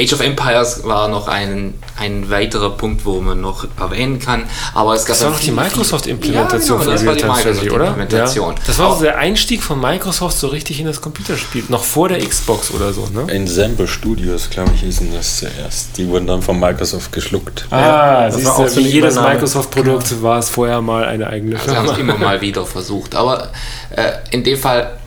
Age 0.00 0.12
of 0.14 0.20
Empires 0.20 0.84
war 0.84 1.08
noch 1.08 1.28
ein, 1.28 1.74
ein 1.98 2.30
weiterer 2.30 2.70
Punkt, 2.70 3.04
wo 3.04 3.20
man 3.20 3.40
noch 3.40 3.66
erwähnen 3.78 4.18
kann, 4.18 4.44
aber 4.74 4.94
es 4.94 5.04
gab 5.04 5.16
Das 5.16 5.24
war 5.24 5.30
noch 5.32 5.40
die 5.40 5.50
Microsoft-Implementation 5.50 6.78
ja, 6.80 6.84
genau, 6.84 6.84
von 6.84 6.92
das 6.92 7.06
war 7.06 7.14
die? 7.14 7.24
Microsoft-Implementation. 7.24 8.54
Ja. 8.54 8.62
Das 8.66 8.78
war 8.78 8.86
Auch- 8.88 8.96
so 8.98 9.02
der 9.04 9.18
Einstieg 9.18 9.62
von 9.62 9.80
Microsoft 9.80 10.38
so 10.38 10.48
richtig 10.48 10.80
in 10.80 10.86
das 10.86 11.00
Computerspiel, 11.00 11.64
noch 11.68 11.84
vor 11.84 12.08
der 12.08 12.18
Xbox 12.26 12.70
oder 12.70 12.92
so, 12.92 13.06
ne? 13.12 13.30
Ensemble 13.32 13.86
Studios, 13.86 14.48
glaube 14.50 14.70
ich, 14.74 14.80
hießen 14.82 15.12
das 15.14 15.38
zuerst. 15.38 15.96
Die 15.96 16.08
wurden 16.08 16.26
dann 16.26 16.42
von 16.42 16.58
Microsoft 16.58 17.12
geschluckt. 17.12 17.66
Ah, 17.70 18.26
das 18.26 18.36
siehst 18.36 18.76
du, 18.76 18.76
wie 18.76 18.88
jedes. 18.88 19.16
Microsoft-Produkt 19.16 20.22
war 20.22 20.38
es 20.38 20.48
vorher 20.50 20.80
mal 20.80 21.04
eine 21.04 21.26
eigene 21.26 21.52
Sie 21.58 21.70
haben 21.70 21.84
Firma. 21.86 21.92
es 21.92 21.98
immer 21.98 22.16
mal 22.18 22.40
wieder 22.40 22.64
versucht. 22.64 23.14
Aber 23.14 23.50
äh, 23.94 24.12
in 24.30 24.44
dem 24.44 24.56
Fall 24.58 24.98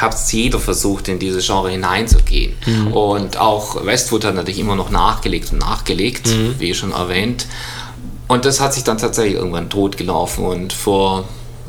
hat 0.00 0.14
es 0.14 0.32
jeder 0.32 0.58
versucht, 0.58 1.08
in 1.08 1.18
dieses 1.18 1.46
Genre 1.46 1.70
hineinzugehen. 1.70 2.54
Mhm. 2.66 2.92
Und 2.92 3.36
auch 3.38 3.84
Westwood 3.84 4.24
hat 4.24 4.34
natürlich 4.34 4.60
immer 4.60 4.76
noch 4.76 4.90
nachgelegt 4.90 5.52
und 5.52 5.58
nachgelegt, 5.58 6.28
Mhm. 6.28 6.54
wie 6.58 6.74
schon 6.74 6.92
erwähnt. 6.92 7.46
Und 8.28 8.44
das 8.44 8.60
hat 8.60 8.74
sich 8.74 8.84
dann 8.84 8.98
tatsächlich 8.98 9.34
irgendwann 9.34 9.68
totgelaufen. 9.68 10.44
Und 10.44 10.72
vor 10.72 11.24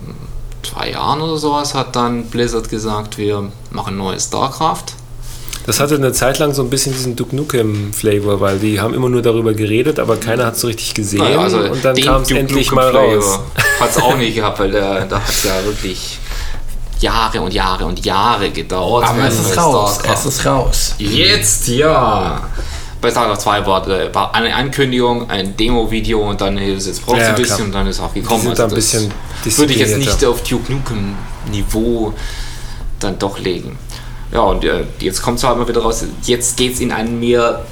hm, 0.05 0.15
zwei 0.63 0.91
Jahren 0.91 1.21
oder 1.21 1.37
sowas 1.37 1.73
hat 1.73 1.95
dann 1.95 2.25
Blizzard 2.25 2.69
gesagt, 2.69 3.17
wir 3.17 3.51
machen 3.71 3.97
neues 3.97 4.25
StarCraft. 4.25 4.85
Das 5.65 5.79
hatte 5.79 5.95
eine 5.95 6.11
Zeit 6.11 6.39
lang 6.39 6.53
so 6.53 6.61
ein 6.61 6.69
bisschen 6.69 6.91
diesen 6.93 7.15
Duke 7.15 7.35
Nukem-Flavor, 7.35 8.41
weil 8.41 8.59
die 8.59 8.81
haben 8.81 8.93
immer 8.93 9.07
nur 9.09 9.21
darüber 9.21 9.53
geredet, 9.53 9.97
aber 9.97 10.17
keiner 10.17 10.45
hat 10.45 10.55
es 10.55 10.61
so 10.61 10.67
richtig 10.67 10.93
gesehen. 10.93 11.19
Naja, 11.19 11.39
also 11.39 11.59
und 11.59 11.85
dann 11.85 11.95
kam 11.95 12.21
es 12.21 12.31
endlich 12.31 12.69
Nukem 12.69 12.75
mal 12.75 12.95
raus. 12.95 13.39
Hat 13.79 13.89
es 13.91 13.97
auch 13.97 14.17
nicht 14.17 14.35
gehabt, 14.35 14.59
weil 14.59 14.71
der, 14.71 15.05
da 15.05 15.21
hat 15.21 15.29
es 15.29 15.43
ja 15.43 15.63
wirklich 15.63 16.19
Jahre 17.03 17.41
und 17.41 17.53
Jahre 17.53 17.85
und 17.85 18.03
Jahre 18.05 18.49
gedauert. 18.49 19.05
Aber 19.05 19.27
es 19.27 19.37
ist 19.39 19.57
raus. 19.57 19.99
Es 20.11 20.25
ist 20.25 20.45
raus. 20.45 20.95
Jetzt 20.97 21.67
ja. 21.67 22.41
Bei 23.01 23.11
StarCraft 23.11 23.41
2 23.41 23.65
war, 23.65 24.13
war 24.13 24.33
eine 24.33 24.55
Ankündigung, 24.55 25.29
ein 25.29 25.57
Demo-Video 25.57 26.21
und 26.29 26.39
dann 26.39 26.57
ist 26.57 26.87
jetzt 26.87 27.05
braucht 27.05 27.17
es 27.17 27.23
Ja, 27.23 27.29
ein 27.29 27.35
klar. 27.35 27.47
bisschen 27.47 27.65
und 27.65 27.71
dann 27.73 27.87
ist 27.87 27.99
auch 27.99 28.13
gekommen. 28.13 28.47
Ein 28.47 28.55
das 28.55 29.57
würde 29.57 29.73
ich 29.73 29.79
jetzt 29.79 29.97
nicht 29.97 30.23
auf 30.23 30.41
Duke 30.43 30.71
Nukem 30.71 31.15
Niveau 31.51 32.13
dann 33.01 33.19
doch 33.19 33.37
legen. 33.39 33.77
Ja, 34.31 34.39
und 34.39 34.63
äh, 34.63 34.85
jetzt 34.99 35.21
kommt 35.21 35.37
es 35.37 35.43
halt 35.43 35.57
mal 35.57 35.67
wieder 35.67 35.81
raus. 35.81 36.05
Jetzt 36.23 36.55
geht 36.55 36.75
es 36.75 36.79
in 36.79 36.93
ein 36.93 37.19
mehr 37.19 37.65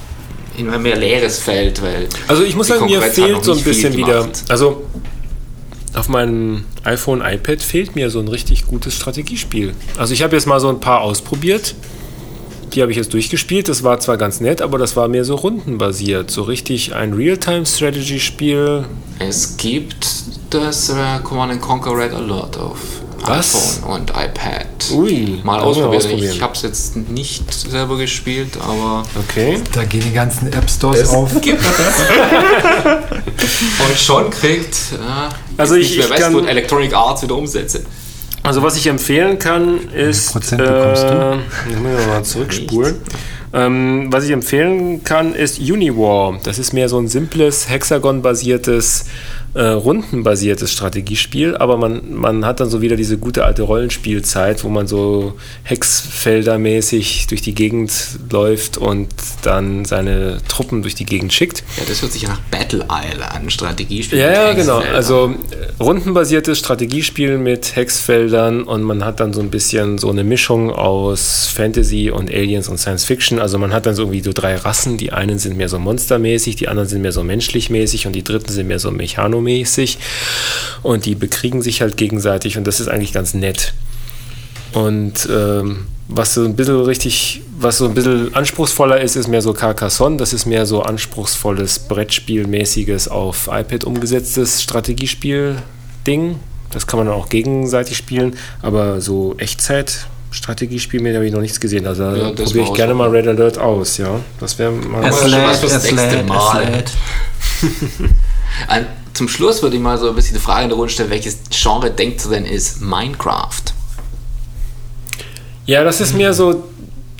in 0.57 0.69
ein 0.69 0.81
mehr 0.81 0.97
leeres 0.97 1.39
Feld, 1.39 1.81
weil 1.81 2.09
Also 2.27 2.43
ich 2.43 2.55
muss 2.57 2.67
sagen, 2.67 2.85
mir 2.85 3.01
fehlt 3.01 3.45
so 3.45 3.53
ein 3.53 3.63
bisschen 3.63 3.95
wieder. 3.95 4.27
Also 4.49 4.83
auf 5.93 6.09
meinem 6.09 6.65
iPhone, 6.83 7.21
iPad 7.21 7.61
fehlt 7.61 7.95
mir 7.95 8.09
so 8.09 8.19
ein 8.19 8.27
richtig 8.27 8.65
gutes 8.65 8.95
Strategiespiel. 8.95 9.73
Also 9.97 10.13
ich 10.13 10.23
habe 10.23 10.35
jetzt 10.35 10.47
mal 10.47 10.59
so 10.59 10.69
ein 10.69 10.79
paar 10.79 11.01
ausprobiert. 11.01 11.75
Die 12.73 12.81
habe 12.81 12.91
ich 12.91 12.97
jetzt 12.97 13.13
durchgespielt. 13.13 13.67
Das 13.67 13.83
war 13.83 13.99
zwar 13.99 14.17
ganz 14.17 14.39
nett, 14.39 14.61
aber 14.61 14.77
das 14.77 14.95
war 14.95 15.09
mehr 15.09 15.25
so 15.25 15.35
rundenbasiert. 15.35 16.31
So 16.31 16.43
richtig 16.43 16.95
ein 16.95 17.13
Real-Time-Strategy-Spiel. 17.13 18.85
Es 19.19 19.57
gibt 19.57 20.07
das 20.49 20.89
äh, 20.89 21.19
Command 21.23 21.59
Conquer 21.61 21.97
Red 21.97 22.13
Alert 22.13 22.57
auf 22.57 22.79
Was? 23.27 23.79
iPhone 23.79 23.93
und 23.93 24.09
iPad. 24.11 24.65
Ui, 24.93 25.39
Mal 25.43 25.57
das 25.57 25.65
ausprobieren. 25.65 25.95
ausprobieren. 25.97 26.33
Ich 26.35 26.41
habe 26.41 26.53
es 26.53 26.61
jetzt 26.63 26.95
nicht 26.97 27.53
selber 27.53 27.97
gespielt, 27.97 28.57
aber 28.61 29.03
Okay. 29.29 29.59
Da 29.73 29.83
gehen 29.83 30.01
die 30.05 30.13
ganzen 30.13 30.47
App 30.51 30.69
Stores 30.69 31.09
auf. 31.09 31.31
und 31.35 31.43
schon 33.97 34.29
kriegt 34.29 34.75
äh, 34.93 34.97
Also 35.57 35.75
ich- 35.75 35.97
nicht 35.97 36.09
mehr 36.09 36.17
ich 36.17 36.21
kann- 36.23 36.33
Westwood 36.33 36.49
Electronic 36.49 36.93
Arts 36.93 37.23
wieder 37.23 37.35
Umsätze. 37.35 37.83
Also 38.43 38.63
was 38.63 38.75
ich 38.75 38.87
empfehlen 38.87 39.37
kann, 39.37 39.87
ist... 39.91 40.31
Prozent 40.31 40.63
bekommst 40.63 41.03
du? 41.03 41.07
äh, 41.07 41.37
Ich 41.71 41.77
muss 41.77 42.07
mal 42.07 42.23
zurückspulen. 42.23 42.95
Ähm, 43.53 44.07
was 44.09 44.23
ich 44.23 44.31
empfehlen 44.31 45.03
kann, 45.03 45.35
ist 45.35 45.59
Uniwar. 45.59 46.39
Das 46.43 46.57
ist 46.57 46.73
mehr 46.73 46.89
so 46.89 46.97
ein 46.97 47.07
simples, 47.07 47.69
Hexagon-basiertes, 47.69 49.05
äh, 49.53 49.63
rundenbasiertes 49.63 50.71
Strategiespiel, 50.71 51.57
aber 51.57 51.77
man, 51.77 52.13
man 52.13 52.45
hat 52.45 52.59
dann 52.59 52.69
so 52.69 52.81
wieder 52.81 52.95
diese 52.95 53.17
gute 53.17 53.43
alte 53.43 53.63
Rollenspielzeit, 53.63 54.63
wo 54.63 54.69
man 54.69 54.87
so 54.87 55.33
Hexfeldermäßig 55.63 57.27
durch 57.27 57.41
die 57.41 57.53
Gegend 57.53 57.91
läuft 58.31 58.77
und 58.77 59.09
dann 59.43 59.83
seine 59.85 60.37
Truppen 60.47 60.81
durch 60.81 60.95
die 60.95 61.05
Gegend 61.05 61.33
schickt. 61.33 61.63
Ja, 61.77 61.83
das 61.87 62.01
hört 62.01 62.13
sich 62.13 62.23
ja 62.23 62.29
nach 62.29 62.39
Battle 62.49 62.85
Isle 62.89 63.29
an, 63.29 63.49
Strategiespiel. 63.49 64.19
Ja, 64.19 64.31
ja, 64.31 64.53
genau. 64.53 64.79
Also 64.79 65.35
äh, 65.51 65.83
rundenbasiertes 65.83 66.57
Strategiespiel 66.57 67.37
mit 67.37 67.75
Hexfeldern 67.75 68.63
und 68.63 68.83
man 68.83 69.03
hat 69.03 69.19
dann 69.19 69.33
so 69.33 69.41
ein 69.41 69.49
bisschen 69.49 69.97
so 69.97 70.09
eine 70.09 70.23
Mischung 70.23 70.71
aus 70.71 71.47
Fantasy 71.53 72.09
und 72.09 72.29
Aliens 72.29 72.69
und 72.69 72.77
Science 72.77 73.03
Fiction. 73.03 73.39
Also 73.39 73.57
man 73.57 73.73
hat 73.73 73.85
dann 73.85 73.95
so 73.95 74.03
irgendwie 74.03 74.21
so 74.21 74.31
drei 74.33 74.55
Rassen. 74.55 74.97
Die 74.97 75.11
einen 75.11 75.39
sind 75.39 75.57
mehr 75.57 75.69
so 75.69 75.79
monstermäßig, 75.79 76.55
die 76.55 76.67
anderen 76.67 76.87
sind 76.87 77.01
mehr 77.01 77.11
so 77.11 77.23
menschlich-mäßig 77.23 78.07
und 78.07 78.13
die 78.13 78.23
dritten 78.23 78.51
sind 78.51 78.67
mehr 78.67 78.79
so 78.79 78.91
mechanomäßig. 79.41 79.97
Und 80.83 81.05
die 81.05 81.15
bekriegen 81.15 81.61
sich 81.61 81.81
halt 81.81 81.97
gegenseitig 81.97 82.57
und 82.57 82.65
das 82.65 82.79
ist 82.79 82.87
eigentlich 82.87 83.13
ganz 83.13 83.33
nett. 83.33 83.73
Und 84.73 85.27
ähm, 85.29 85.85
was 86.07 86.33
so 86.33 86.43
ein 86.43 86.55
bisschen 86.55 86.81
richtig, 86.81 87.41
was 87.57 87.77
so 87.77 87.85
ein 87.85 87.93
bisschen 87.93 88.33
anspruchsvoller 88.33 88.99
ist, 89.01 89.15
ist 89.15 89.27
mehr 89.27 89.41
so 89.41 89.53
Carcassonne. 89.53 90.17
Das 90.17 90.33
ist 90.33 90.45
mehr 90.45 90.65
so 90.65 90.81
anspruchsvolles 90.81 91.79
Brettspielmäßiges 91.79 93.07
auf 93.07 93.47
iPad 93.51 93.83
umgesetztes 93.83 94.61
Strategiespiel-Ding. 94.63 96.39
Das 96.71 96.87
kann 96.87 96.99
man 96.99 97.09
auch 97.09 97.29
gegenseitig 97.29 97.97
spielen, 97.97 98.37
aber 98.61 99.01
so 99.01 99.35
Echtzeit. 99.37 100.07
Strategiespiel 100.33 101.01
mehr 101.01 101.13
habe 101.15 101.25
ich 101.27 101.33
noch 101.33 101.41
nichts 101.41 101.59
gesehen. 101.59 101.85
Also 101.85 102.03
da 102.03 102.15
Ja, 102.15 102.31
das 102.31 102.45
probiere 102.45 102.69
ich 102.69 102.73
gerne 102.73 102.93
mal 102.93 103.09
Red 103.09 103.27
Alert 103.27 103.57
aus, 103.57 103.97
ja. 103.97 104.21
Das 104.39 104.57
wäre 104.57 104.71
mal. 104.71 105.03
Was 105.03 105.59
fürs 105.59 105.83
nächste 105.83 106.23
Mal. 106.23 106.85
Zum 109.21 109.27
Schluss 109.27 109.61
würde 109.61 109.75
ich 109.75 109.81
mal 109.83 109.99
so 109.99 110.09
ein 110.09 110.15
bisschen 110.15 110.33
die 110.33 110.39
Frage 110.39 110.63
in 110.63 110.69
der 110.69 110.77
Runde 110.79 110.91
stellen, 110.91 111.11
welches 111.11 111.37
Genre 111.51 111.91
denkt 111.91 112.25
ihr 112.25 112.31
denn 112.31 112.43
ist 112.43 112.81
Minecraft? 112.81 113.61
Ja, 115.67 115.83
das 115.83 116.01
ist 116.01 116.15
mehr 116.15 116.33
so 116.33 116.63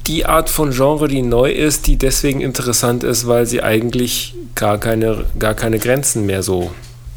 die 0.08 0.26
Art 0.26 0.50
von 0.50 0.72
Genre, 0.72 1.08
die 1.08 1.22
neu 1.22 1.52
ist, 1.52 1.86
die 1.86 1.98
deswegen 1.98 2.42
interessant 2.42 3.04
ist, 3.04 3.28
weil 3.28 3.46
sie 3.46 3.62
eigentlich 3.62 4.34
gar 4.56 4.80
keine, 4.80 5.26
gar 5.38 5.54
keine 5.54 5.78
Grenzen 5.78 6.26
mehr 6.26 6.42
so 6.42 6.72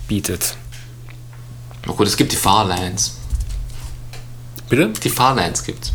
bietet. 0.07 0.55
Na 1.87 1.95
gut, 1.95 2.07
es 2.07 2.19
gibt 2.19 2.33
die 2.33 2.37
Farlands. 2.37 3.17
Bitte? 4.69 4.93
Die 5.03 5.09
Farlands 5.09 5.65
gibt's. 5.65 5.95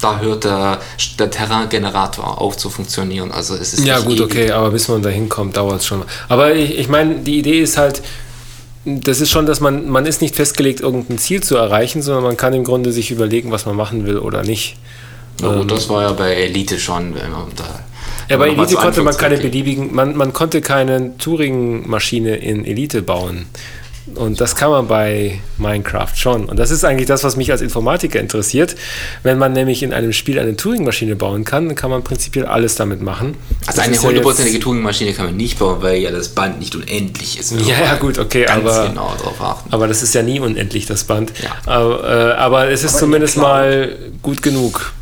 Da 0.00 0.20
hört 0.20 0.44
der, 0.44 0.78
der 1.18 1.30
Terrain-Generator 1.30 2.40
auf 2.40 2.56
zu 2.56 2.70
funktionieren. 2.70 3.32
Also 3.32 3.54
es 3.54 3.72
ist 3.74 3.84
Ja, 3.84 3.98
gut, 3.98 4.18
ewig. 4.18 4.22
okay, 4.26 4.50
aber 4.52 4.70
bis 4.70 4.88
man 4.88 5.02
da 5.02 5.08
hinkommt, 5.08 5.56
dauert 5.56 5.80
es 5.80 5.86
schon. 5.86 6.04
Aber 6.28 6.54
ich, 6.54 6.78
ich 6.78 6.88
meine, 6.88 7.16
die 7.16 7.38
Idee 7.38 7.60
ist 7.60 7.76
halt, 7.78 8.02
das 8.84 9.20
ist 9.20 9.30
schon, 9.30 9.44
dass 9.46 9.60
man, 9.60 9.88
man 9.88 10.06
ist 10.06 10.20
nicht 10.22 10.36
festgelegt, 10.36 10.80
irgendein 10.80 11.18
Ziel 11.18 11.42
zu 11.42 11.56
erreichen, 11.56 12.00
sondern 12.00 12.22
man 12.24 12.36
kann 12.36 12.54
im 12.54 12.64
Grunde 12.64 12.92
sich 12.92 13.10
überlegen, 13.10 13.50
was 13.50 13.66
man 13.66 13.74
machen 13.76 14.06
will 14.06 14.18
oder 14.18 14.42
nicht. 14.44 14.76
Na 15.40 15.54
gut, 15.56 15.70
das 15.70 15.88
war 15.88 16.02
ja 16.02 16.12
bei 16.12 16.32
Elite 16.32 16.78
schon, 16.78 17.14
wenn 17.14 17.30
man 17.30 17.46
da. 17.56 17.80
Ja, 18.28 18.36
bei 18.36 18.48
Elite 18.50 18.74
konnte 18.76 19.02
man 19.02 19.16
keine 19.16 19.38
beliebigen, 19.38 19.94
man, 19.94 20.16
man 20.16 20.32
konnte 20.32 20.60
keine 20.60 21.16
Turing-Maschine 21.18 22.36
in 22.36 22.64
Elite 22.64 23.02
bauen. 23.02 23.46
Und 24.14 24.40
das 24.40 24.56
kann 24.56 24.70
man 24.70 24.88
bei 24.88 25.40
Minecraft 25.58 26.14
schon. 26.14 26.46
Und 26.46 26.58
das 26.58 26.70
ist 26.70 26.84
eigentlich 26.84 27.06
das, 27.06 27.24
was 27.24 27.36
mich 27.36 27.50
als 27.52 27.60
Informatiker 27.60 28.18
interessiert. 28.20 28.74
Wenn 29.22 29.38
man 29.38 29.52
nämlich 29.52 29.82
in 29.82 29.92
einem 29.92 30.12
Spiel 30.12 30.38
eine 30.38 30.56
Turing-Maschine 30.56 31.14
bauen 31.16 31.44
kann, 31.44 31.66
dann 31.66 31.76
kann 31.76 31.90
man 31.90 32.02
prinzipiell 32.02 32.46
alles 32.46 32.74
damit 32.74 33.00
machen. 33.02 33.36
Also 33.66 33.76
Das 33.76 33.86
eine 33.86 33.96
ja 33.96 34.02
hundertprozentige 34.02 34.56
jetzt- 34.56 34.64
Turing-Maschine 34.64 35.12
kann 35.12 35.26
man 35.26 35.36
nicht 35.36 35.58
bauen, 35.58 35.78
weil 35.82 35.98
ja 36.00 36.10
das 36.10 36.28
Band 36.30 36.58
nicht 36.58 36.74
unendlich 36.74 37.38
ist. 37.38 37.52
Ja, 37.52 37.78
ja, 37.84 37.96
gut, 37.96 38.18
okay, 38.18 38.44
Ganz 38.44 38.64
aber, 38.64 38.88
genau 38.88 39.14
darauf 39.18 39.40
achten. 39.40 39.72
aber 39.72 39.86
das 39.88 40.02
ist 40.02 40.14
ja 40.14 40.22
nie 40.22 40.40
unendlich, 40.40 40.86
das 40.86 41.04
Band. 41.04 41.32
Ja. 41.42 41.50
Aber, 41.66 42.04
äh, 42.08 42.32
aber 42.34 42.68
es 42.70 42.84
ist 42.84 42.98
zumindest 42.98 43.36
mal 43.36 43.96
gut 44.22 44.42
genug. 44.42 44.92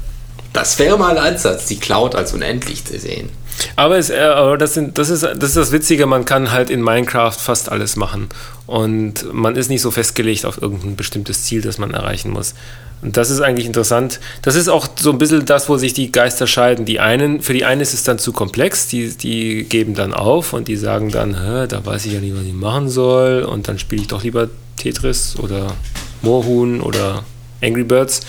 Das 0.52 0.78
wäre 0.78 0.98
mal 0.98 1.16
ein 1.18 1.34
Ansatz, 1.34 1.66
die 1.66 1.78
Cloud 1.78 2.14
als 2.14 2.32
unendlich 2.32 2.84
zu 2.84 2.98
sehen. 2.98 3.28
Aber, 3.76 3.96
es, 3.98 4.10
äh, 4.10 4.18
aber 4.18 4.58
das, 4.58 4.74
sind, 4.74 4.98
das, 4.98 5.10
ist, 5.10 5.22
das 5.22 5.50
ist 5.50 5.56
das 5.56 5.72
Witzige, 5.72 6.06
man 6.06 6.24
kann 6.24 6.52
halt 6.52 6.70
in 6.70 6.82
Minecraft 6.82 7.32
fast 7.32 7.70
alles 7.70 7.96
machen. 7.96 8.28
Und 8.66 9.32
man 9.32 9.56
ist 9.56 9.68
nicht 9.68 9.82
so 9.82 9.90
festgelegt 9.90 10.44
auf 10.44 10.60
irgendein 10.60 10.96
bestimmtes 10.96 11.44
Ziel, 11.44 11.62
das 11.62 11.78
man 11.78 11.92
erreichen 11.92 12.30
muss. 12.30 12.54
Und 13.02 13.16
das 13.16 13.30
ist 13.30 13.40
eigentlich 13.40 13.66
interessant. 13.66 14.20
Das 14.42 14.54
ist 14.54 14.68
auch 14.68 14.88
so 14.98 15.10
ein 15.10 15.18
bisschen 15.18 15.44
das, 15.44 15.68
wo 15.68 15.76
sich 15.76 15.92
die 15.92 16.10
Geister 16.10 16.46
scheiden. 16.46 16.86
Die 16.86 16.98
einen, 16.98 17.42
für 17.42 17.52
die 17.52 17.64
einen 17.64 17.80
ist 17.80 17.92
es 17.92 18.04
dann 18.04 18.18
zu 18.18 18.32
komplex, 18.32 18.88
die, 18.88 19.10
die 19.16 19.64
geben 19.64 19.94
dann 19.94 20.14
auf 20.14 20.52
und 20.52 20.66
die 20.68 20.76
sagen 20.76 21.10
dann, 21.10 21.32
da 21.68 21.84
weiß 21.84 22.06
ich 22.06 22.14
ja 22.14 22.20
nicht, 22.20 22.34
was 22.34 22.44
ich 22.44 22.54
machen 22.54 22.88
soll. 22.88 23.42
Und 23.42 23.68
dann 23.68 23.78
spiele 23.78 24.02
ich 24.02 24.08
doch 24.08 24.22
lieber 24.22 24.48
Tetris 24.76 25.36
oder 25.38 25.74
Moorhuhn 26.22 26.80
oder 26.80 27.24
Angry 27.62 27.84
Birds. 27.84 28.22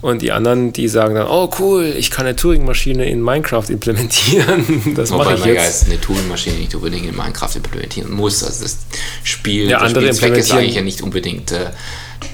Und 0.00 0.22
die 0.22 0.30
anderen, 0.30 0.72
die 0.72 0.86
sagen 0.86 1.16
dann, 1.16 1.26
oh 1.28 1.50
cool, 1.58 1.92
ich 1.98 2.12
kann 2.12 2.24
eine 2.24 2.36
Turing-Maschine 2.36 3.08
in 3.10 3.20
Minecraft 3.20 3.64
implementieren. 3.68 4.94
Das 4.94 5.10
mache 5.10 5.20
Wobei 5.20 5.34
ich 5.34 5.40
man 5.40 5.48
ja 5.48 5.54
jetzt. 5.56 5.82
jetzt 5.82 5.90
eine 5.90 6.00
Tool-Maschine 6.00 6.56
nicht 6.56 6.74
unbedingt 6.74 7.06
in 7.06 7.16
Minecraft 7.16 7.50
implementieren 7.56 8.12
muss. 8.12 8.44
Also 8.44 8.62
das 8.62 8.78
Spiel, 9.24 9.62
Ja, 9.64 9.78
der 9.78 9.82
andere 9.82 10.04
Spielzweck 10.04 10.36
ist 10.38 10.52
eigentlich 10.52 10.76
ja 10.76 10.82
nicht 10.82 11.02
unbedingt 11.02 11.50
äh, 11.50 11.70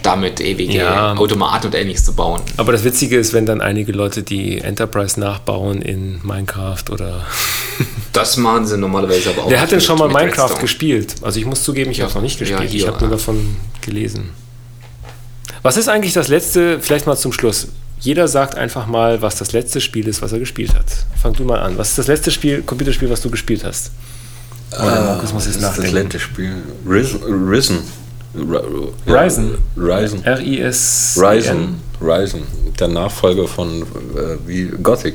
damit 0.03 0.41
ewige 0.41 0.75
Ja. 0.79 1.15
Automaten 1.15 1.69
und 1.69 1.75
ähnliches 1.75 2.05
zu 2.05 2.13
bauen. 2.15 2.43
Aber 2.59 2.73
das 2.73 2.85
Witzige 2.85 3.17
ist, 3.17 3.33
wenn 3.33 3.47
dann 3.47 3.63
einige 3.63 3.93
Leute 3.93 4.23
die 4.23 4.59
Enterprise 4.59 5.19
nachbauen 5.19 5.81
in 5.81 6.21
Minecraft 6.23 6.85
oder. 6.93 7.25
Das 8.13 8.37
machen 8.37 8.65
sie 8.65 8.79
normalerweise 8.79 9.31
aber 9.31 9.43
auch. 9.45 9.51
Wer 9.51 9.61
hat 9.61 9.73
denn 9.73 9.81
schon 9.81 9.99
mal 9.99 10.07
Minecraft 10.07 10.43
Redstone. 10.43 10.61
gespielt? 10.61 11.15
Also 11.23 11.41
ich 11.41 11.47
muss 11.47 11.65
zugeben, 11.65 11.91
ich 11.91 12.01
habe 12.01 12.11
es 12.11 12.15
noch 12.15 12.23
nicht 12.23 12.39
Ja, 12.41 12.47
gespielt. 12.47 12.71
ich 12.73 12.83
hier, 12.83 12.87
habe 12.87 13.01
nur 13.01 13.11
ja. 13.11 13.17
davon 13.17 13.57
gelesen. 13.81 14.31
Was 15.65 15.77
ist 15.79 15.89
eigentlich 15.89 16.13
das 16.13 16.29
letzte, 16.29 16.79
vielleicht 16.81 17.07
mal 17.07 17.17
zum 17.17 17.33
Schluss? 17.33 17.69
Jeder 17.99 18.29
sagt 18.29 18.57
einfach 18.59 18.87
mal, 18.87 19.23
was 19.23 19.37
das 19.37 19.53
letzte 19.53 19.81
Spiel 19.81 20.07
ist, 20.07 20.21
was 20.21 20.31
er 20.33 20.39
gespielt 20.39 20.75
hat. 20.75 20.85
Fang 21.21 21.33
du 21.33 21.45
mal 21.45 21.59
an. 21.59 21.79
Was 21.79 21.89
ist 21.91 21.99
das 21.99 22.07
letzte 22.07 22.31
Spiel, 22.31 22.63
Computerspiel, 22.63 23.09
was 23.09 23.23
du 23.23 23.31
gespielt 23.31 23.65
hast? 23.65 23.91
Oh, 24.73 24.83
der 24.83 25.01
Markus 25.03 25.33
muss 25.33 25.47
jetzt 25.47 25.57
das 25.57 25.63
ist 25.63 25.79
das 25.79 25.85
nachdenken. 25.85 25.97
letzte 26.03 26.21
Spiel. 26.21 26.53
Risen. 26.87 27.23
Risen. 27.49 27.79
Ri- 28.37 28.91
Ryzen. 29.07 29.55
Ryzen. 29.77 30.25
R-I-S. 30.25 31.17
Ryzen. 31.19 31.81
Ryzen. 32.01 32.43
Der 32.79 32.89
Nachfolger 32.89 33.47
von 33.49 33.83
äh, 33.83 34.37
wie 34.47 34.65
Gothic. 34.83 35.15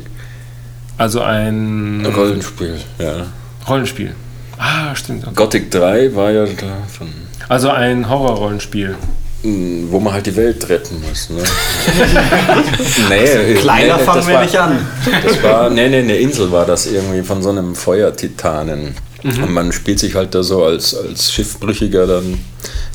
Also 0.98 1.22
ein 1.22 2.06
Rollenspiel, 2.16 2.78
ja. 2.98 3.28
Rollenspiel. 3.68 4.16
Ah, 4.58 4.96
stimmt. 4.96 5.26
Okay. 5.28 5.36
Gothic 5.36 5.70
3 5.72 6.16
war 6.16 6.32
ja 6.32 6.46
da 6.46 6.78
von, 6.98 7.08
Also 7.50 7.70
ein 7.70 8.10
Horror-Rollenspiel. 8.10 8.96
Wo 9.44 9.99
man 9.99 10.14
halt 10.14 10.26
die 10.26 10.36
Welt 10.36 10.68
retten 10.70 11.02
muss. 11.07 11.30
Ne? 11.30 11.41
nee, 13.10 13.53
Kleiner 13.56 13.98
nee, 13.98 14.03
fangen 14.03 14.28
wir 14.28 14.34
war- 14.36 14.44
nicht 14.44 14.57
an. 14.57 14.86
Das 15.24 15.41
war, 15.44 15.70
nee, 15.70 15.88
nee, 15.90 15.99
eine 15.99 16.18
Insel 16.18 16.52
war 16.52 16.66
das 16.66 16.86
irgendwie 16.88 17.22
von 17.24 17.41
so 17.41 17.49
einem 17.49 17.76
Feuertitanen. 17.76 18.95
Und 19.24 19.52
man 19.52 19.72
spielt 19.74 19.99
sich 19.99 20.16
halt 20.16 20.34
da 20.34 20.44
so 20.44 20.64
als, 20.64 20.95
als 20.95 21.32
Schiffbrüchiger 21.34 22.07
dann 22.07 22.40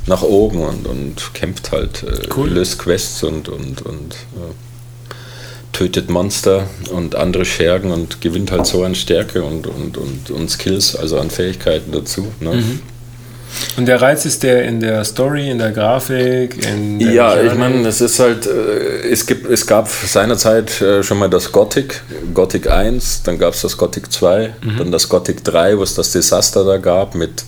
nach 0.06 0.22
oben 0.22 0.60
und, 0.60 0.86
und 0.86 1.34
kämpft 1.34 1.70
halt, 1.72 2.02
äh, 2.02 2.28
Cool. 2.34 2.48
löst 2.50 2.78
Quests 2.78 3.22
und, 3.22 3.48
und, 3.50 3.82
und 3.82 4.14
äh, 4.14 4.52
tötet 5.72 6.08
Monster 6.08 6.66
und 6.92 7.14
andere 7.14 7.44
Schergen 7.44 7.90
und 7.90 8.20
gewinnt 8.22 8.52
halt 8.52 8.64
so 8.66 8.84
an 8.84 8.94
Stärke 8.94 9.42
und, 9.42 9.66
und, 9.66 9.98
und, 9.98 10.30
und 10.30 10.50
Skills, 10.50 10.96
also 10.96 11.18
an 11.18 11.28
Fähigkeiten 11.30 11.92
dazu. 11.92 12.28
Ne? 12.40 12.62
Und 13.76 13.86
der 13.86 14.00
Reiz 14.00 14.24
ist 14.24 14.42
der 14.42 14.64
in 14.64 14.80
der 14.80 15.04
Story, 15.04 15.50
in 15.50 15.58
der 15.58 15.72
Grafik, 15.72 16.64
in 16.66 16.98
der 16.98 17.12
Ja, 17.12 17.34
ich 17.36 17.42
Mechanik? 17.52 17.58
meine, 17.58 17.88
es 17.88 18.00
ist 18.00 18.18
halt, 18.20 18.46
äh, 18.46 19.08
es, 19.10 19.26
gibt, 19.26 19.50
es 19.50 19.66
gab 19.66 19.88
seinerzeit 19.88 20.80
äh, 20.80 21.02
schon 21.02 21.18
mal 21.18 21.28
das 21.28 21.50
Gothic, 21.50 22.02
Gothic 22.32 22.70
1, 22.70 23.22
dann 23.24 23.38
gab 23.38 23.54
es 23.54 23.62
das 23.62 23.76
Gothic 23.76 24.12
2, 24.12 24.54
dann 24.78 24.92
das 24.92 25.08
Gothic 25.08 25.42
3, 25.44 25.78
wo 25.78 25.82
es 25.82 25.94
das 25.94 26.12
Desaster 26.12 26.64
da 26.64 26.76
gab, 26.78 27.14
mit, 27.14 27.44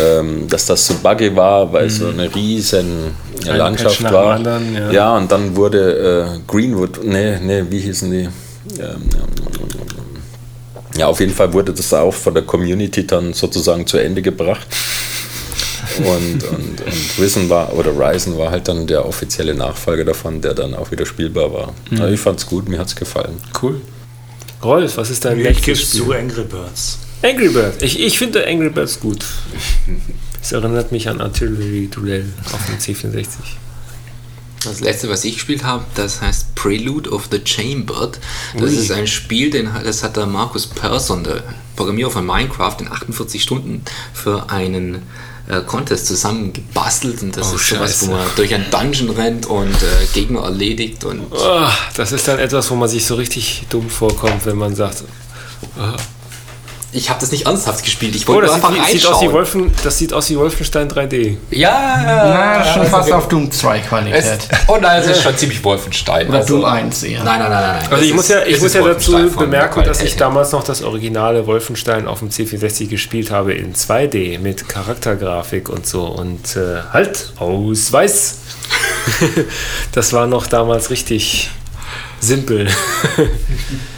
ähm, 0.00 0.46
dass 0.48 0.66
das 0.66 0.86
so 0.86 0.94
buggy 1.02 1.34
war, 1.34 1.72
weil 1.72 1.86
es 1.86 1.98
so 1.98 2.08
eine 2.08 2.32
riesen 2.34 3.12
Ein 3.48 3.56
Landschaft 3.56 4.02
war. 4.04 4.34
anderen, 4.34 4.92
ja. 4.92 5.16
und 5.16 5.30
dann 5.30 5.56
wurde 5.56 6.36
äh, 6.36 6.50
Greenwood, 6.50 7.04
nee, 7.04 7.38
nee, 7.40 7.64
wie 7.68 7.80
hießen 7.80 8.10
die? 8.10 8.28
Ähm, 8.80 9.02
ja, 10.96 11.06
auf 11.08 11.18
jeden 11.20 11.34
Fall 11.34 11.52
wurde 11.52 11.72
das 11.72 11.92
auch 11.92 12.14
von 12.14 12.34
der 12.34 12.44
Community 12.44 13.06
dann 13.06 13.32
sozusagen 13.32 13.86
zu 13.86 13.98
Ende 13.98 14.22
gebracht. 14.22 14.66
Und, 15.98 16.44
und, 16.44 16.80
und 16.80 17.18
Risen 17.18 17.48
war, 17.48 17.74
oder 17.74 17.92
Ryzen 17.92 18.36
war 18.38 18.50
halt 18.50 18.68
dann 18.68 18.86
der 18.86 19.06
offizielle 19.06 19.54
Nachfolger 19.54 20.04
davon, 20.04 20.40
der 20.40 20.54
dann 20.54 20.74
auch 20.74 20.90
wieder 20.90 21.06
spielbar 21.06 21.52
war. 21.52 21.74
Mhm. 21.90 22.00
Also 22.00 22.14
ich 22.14 22.20
fand's 22.20 22.46
gut, 22.46 22.68
mir 22.68 22.78
hat's 22.78 22.96
gefallen. 22.96 23.40
Cool. 23.60 23.80
Rolf, 24.62 24.96
was 24.96 25.10
ist 25.10 25.24
dein 25.24 25.38
gebe 25.38 25.54
Spiel? 25.54 25.76
zu 25.76 26.12
Angry 26.12 26.44
Birds. 26.44 26.98
Angry 27.22 27.48
Birds. 27.48 27.82
Ich, 27.82 28.00
ich 28.00 28.18
finde 28.18 28.46
Angry 28.46 28.70
Birds 28.70 29.00
gut. 29.00 29.24
Es 30.42 30.52
erinnert 30.52 30.92
mich 30.92 31.08
an 31.08 31.20
Artillery 31.20 31.88
Duell 31.88 32.26
auf 32.52 32.66
dem 32.66 32.76
C64. 32.76 33.26
Das 34.64 34.80
letzte, 34.80 35.08
was 35.08 35.24
ich 35.24 35.34
gespielt 35.34 35.64
habe, 35.64 35.84
das 35.94 36.22
heißt 36.22 36.54
Prelude 36.54 37.10
of 37.10 37.28
the 37.30 37.40
Chambered. 37.44 38.18
Das 38.54 38.70
Ui. 38.70 38.76
ist 38.76 38.90
ein 38.90 39.06
Spiel, 39.06 39.50
den, 39.50 39.68
das 39.84 40.02
hat 40.02 40.16
der 40.16 40.26
Markus 40.26 40.66
Persson, 40.66 41.24
der 41.24 41.42
Programmierer 41.76 42.10
von 42.10 42.24
Minecraft, 42.24 42.76
in 42.80 42.88
48 42.90 43.42
Stunden 43.42 43.82
für 44.14 44.50
einen 44.50 45.02
äh, 45.48 45.60
Contest 45.60 46.06
zusammengebastelt. 46.06 47.22
Und 47.22 47.36
das 47.36 47.52
Oh, 47.52 47.56
ist 47.56 47.68
sowas, 47.68 47.90
Scheiße. 47.90 48.06
wo 48.08 48.12
man 48.12 48.26
durch 48.36 48.54
einen 48.54 48.70
Dungeon 48.70 49.10
rennt 49.10 49.46
und 49.46 49.74
äh, 49.74 50.06
Gegner 50.12 50.42
erledigt. 50.44 51.04
Und 51.04 51.22
Oh, 51.30 51.66
das 51.96 52.12
ist 52.12 52.26
dann 52.28 52.38
etwas, 52.38 52.70
wo 52.70 52.74
man 52.76 52.88
sich 52.88 53.04
so 53.06 53.14
richtig 53.16 53.64
dumm 53.70 53.88
vorkommt, 53.90 54.44
wenn 54.46 54.56
man 54.56 54.74
sagt, 54.74 55.04
ich 56.94 57.10
habe 57.10 57.20
das 57.20 57.32
nicht 57.32 57.46
ernsthaft 57.46 57.82
gespielt. 57.84 58.14
Ich 58.14 58.28
oh, 58.28 58.34
wollte 58.34 58.48
sieht, 58.48 58.64
einfach 58.64 58.86
sieht 58.86 59.06
aus 59.06 59.20
wie 59.20 59.26
reinschauen. 59.26 59.32
Wolfen, 59.32 59.72
das 59.82 59.98
sieht 59.98 60.12
aus 60.12 60.30
wie 60.30 60.36
Wolfenstein 60.36 60.88
3D. 60.88 61.36
Ja, 61.50 62.02
Na, 62.04 62.64
schon 62.64 62.86
fast 62.86 63.06
also, 63.06 63.14
auf 63.14 63.28
Doom 63.28 63.50
2 63.50 63.78
es, 63.78 63.86
Qualität. 63.88 64.48
Oh 64.68 64.78
nein, 64.80 65.02
es 65.02 65.08
ist 65.08 65.22
schon 65.22 65.36
ziemlich 65.36 65.62
Wolfenstein. 65.64 66.28
Oder 66.28 66.38
Also- 66.38 66.56
Doom 66.56 66.64
1 66.66 67.02
eher. 67.02 67.24
Nein, 67.24 67.40
nein, 67.40 67.50
nein, 67.50 67.62
nein. 67.62 67.82
Also 67.90 67.96
Es 67.96 68.08
ich 68.08 68.14
muss 68.14 68.28
ja, 68.28 68.42
ich 68.42 68.54
es 68.56 68.60
muss 68.62 68.74
ja 68.74 68.82
dazu 68.82 69.30
bemerken, 69.36 69.82
dass 69.84 70.02
ich 70.02 70.16
damals 70.16 70.52
noch 70.52 70.62
das 70.62 70.82
originale 70.82 71.46
Wolfenstein 71.46 72.06
auf 72.06 72.20
dem 72.20 72.30
C64 72.30 72.88
gespielt 72.88 73.32
habe 73.32 73.54
in 73.54 73.74
2D 73.74 74.38
mit 74.38 74.68
Charaktergrafik 74.68 75.68
und 75.68 75.86
so 75.86 76.04
und 76.04 76.54
äh, 76.56 76.82
halt 76.92 77.32
Ausweis. 77.38 78.38
das 79.92 80.12
war 80.12 80.26
noch 80.26 80.46
damals 80.46 80.90
richtig 80.90 81.50
simpel. 82.20 82.68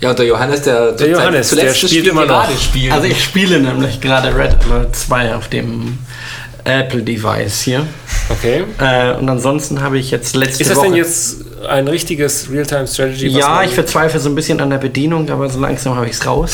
Ja, 0.00 0.10
und 0.10 0.18
der 0.18 0.26
Johannes, 0.26 0.62
der, 0.62 0.92
Der 0.92 1.08
Johannes, 1.08 1.50
der 1.50 1.72
spielt 1.72 1.92
Spiel 1.92 2.08
immer 2.08 2.26
noch. 2.26 2.46
gerade 2.46 2.58
spielt. 2.58 2.92
Also 2.92 3.06
ich 3.06 3.22
spiele 3.22 3.58
nämlich 3.60 4.00
gerade 4.00 4.28
Red 4.36 4.56
Alert 4.68 4.94
2 4.94 5.34
auf 5.34 5.48
dem 5.48 5.98
Apple-Device 6.64 7.62
hier. 7.62 7.86
Okay. 8.28 8.64
Äh, 8.78 9.14
und 9.14 9.28
ansonsten 9.28 9.80
habe 9.80 9.98
ich 9.98 10.10
jetzt 10.10 10.34
letzte 10.34 10.62
Ist 10.62 10.70
das 10.70 10.78
Woche... 10.78 10.88
denn 10.88 10.96
jetzt 10.96 11.44
ein 11.68 11.88
richtiges 11.88 12.50
Real-Time-Strategy? 12.50 13.28
Ja, 13.28 13.62
ich 13.62 13.72
verzweifle 13.72 14.20
so 14.20 14.28
ein 14.28 14.34
bisschen 14.34 14.60
an 14.60 14.70
der 14.70 14.78
Bedienung, 14.78 15.30
aber 15.30 15.48
so 15.48 15.60
langsam 15.60 15.94
habe 15.94 16.06
ich 16.06 16.12
es 16.12 16.26
raus. 16.26 16.52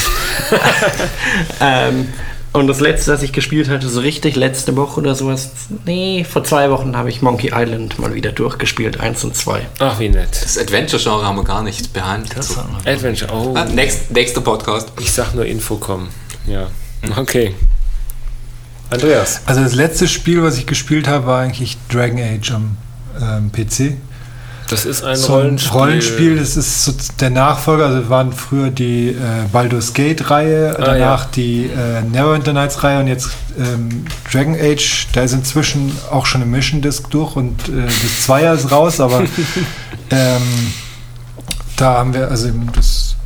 ähm, 1.60 2.08
und 2.52 2.66
das 2.66 2.80
letzte, 2.80 3.12
das 3.12 3.22
ich 3.22 3.32
gespielt 3.32 3.68
hatte, 3.68 3.88
so 3.88 4.00
richtig 4.00 4.36
letzte 4.36 4.76
Woche 4.76 5.00
oder 5.00 5.14
sowas, 5.14 5.50
nee, 5.86 6.24
vor 6.28 6.44
zwei 6.44 6.70
Wochen 6.70 6.96
habe 6.96 7.08
ich 7.08 7.22
Monkey 7.22 7.52
Island 7.54 7.98
mal 7.98 8.14
wieder 8.14 8.32
durchgespielt, 8.32 9.00
eins 9.00 9.24
und 9.24 9.34
zwei. 9.34 9.66
Ach, 9.78 9.98
wie 9.98 10.10
nett. 10.10 10.28
das 10.42 10.58
Adventure-Genre 10.58 11.24
haben 11.24 11.36
wir 11.36 11.44
gar 11.44 11.62
nicht 11.62 11.92
behandelt. 11.92 12.44
So. 12.44 12.60
Adventure, 12.84 13.32
oh. 13.32 13.54
Ah, 13.56 13.64
next, 13.64 14.10
nächster 14.10 14.42
Podcast. 14.42 14.92
Ich 15.00 15.12
sag 15.12 15.34
nur 15.34 15.46
Infocom. 15.46 16.08
Ja. 16.46 16.68
Okay. 17.16 17.54
Andreas. 18.90 19.40
Also 19.46 19.62
das 19.62 19.74
letzte 19.74 20.06
Spiel, 20.06 20.42
was 20.42 20.58
ich 20.58 20.66
gespielt 20.66 21.08
habe, 21.08 21.26
war 21.26 21.40
eigentlich 21.40 21.78
Dragon 21.90 22.20
Age 22.20 22.52
am 22.52 22.76
ähm, 23.20 23.50
PC. 23.50 23.96
Das 24.72 24.86
ist 24.86 25.04
ein 25.04 25.16
So 25.16 25.34
ein 25.34 25.38
Rollenspiel. 25.40 25.70
Rollenspiel, 25.78 26.38
das 26.38 26.56
ist 26.56 26.84
so 26.84 26.92
der 27.20 27.28
Nachfolger, 27.30 27.86
also 27.86 28.08
waren 28.08 28.32
früher 28.32 28.70
die 28.70 29.08
äh, 29.10 29.14
Baldur's 29.52 29.92
Gate-Reihe, 29.92 30.74
Ah, 30.78 30.82
danach 30.82 31.24
ja. 31.24 31.28
die 31.34 31.66
äh, 31.66 32.00
Neverwinter 32.02 32.54
Nights-Reihe 32.54 33.00
und 33.00 33.06
jetzt 33.06 33.30
ähm, 33.58 34.06
Dragon 34.30 34.54
Age, 34.58 35.08
da 35.12 35.22
ist 35.22 35.32
inzwischen 35.34 35.92
auch 36.10 36.24
schon 36.24 36.40
eine 36.40 36.50
Mission 36.50 36.80
Disc 36.80 37.10
durch 37.10 37.36
und 37.36 37.68
äh, 37.68 37.84
das 37.84 38.24
Zweier 38.24 38.54
ist 38.54 38.70
raus, 38.72 38.98
aber 38.98 39.20
ähm, 40.10 40.42
da 41.76 41.98
haben 41.98 42.14
wir, 42.14 42.28
also 42.28 42.50
das 42.74 43.16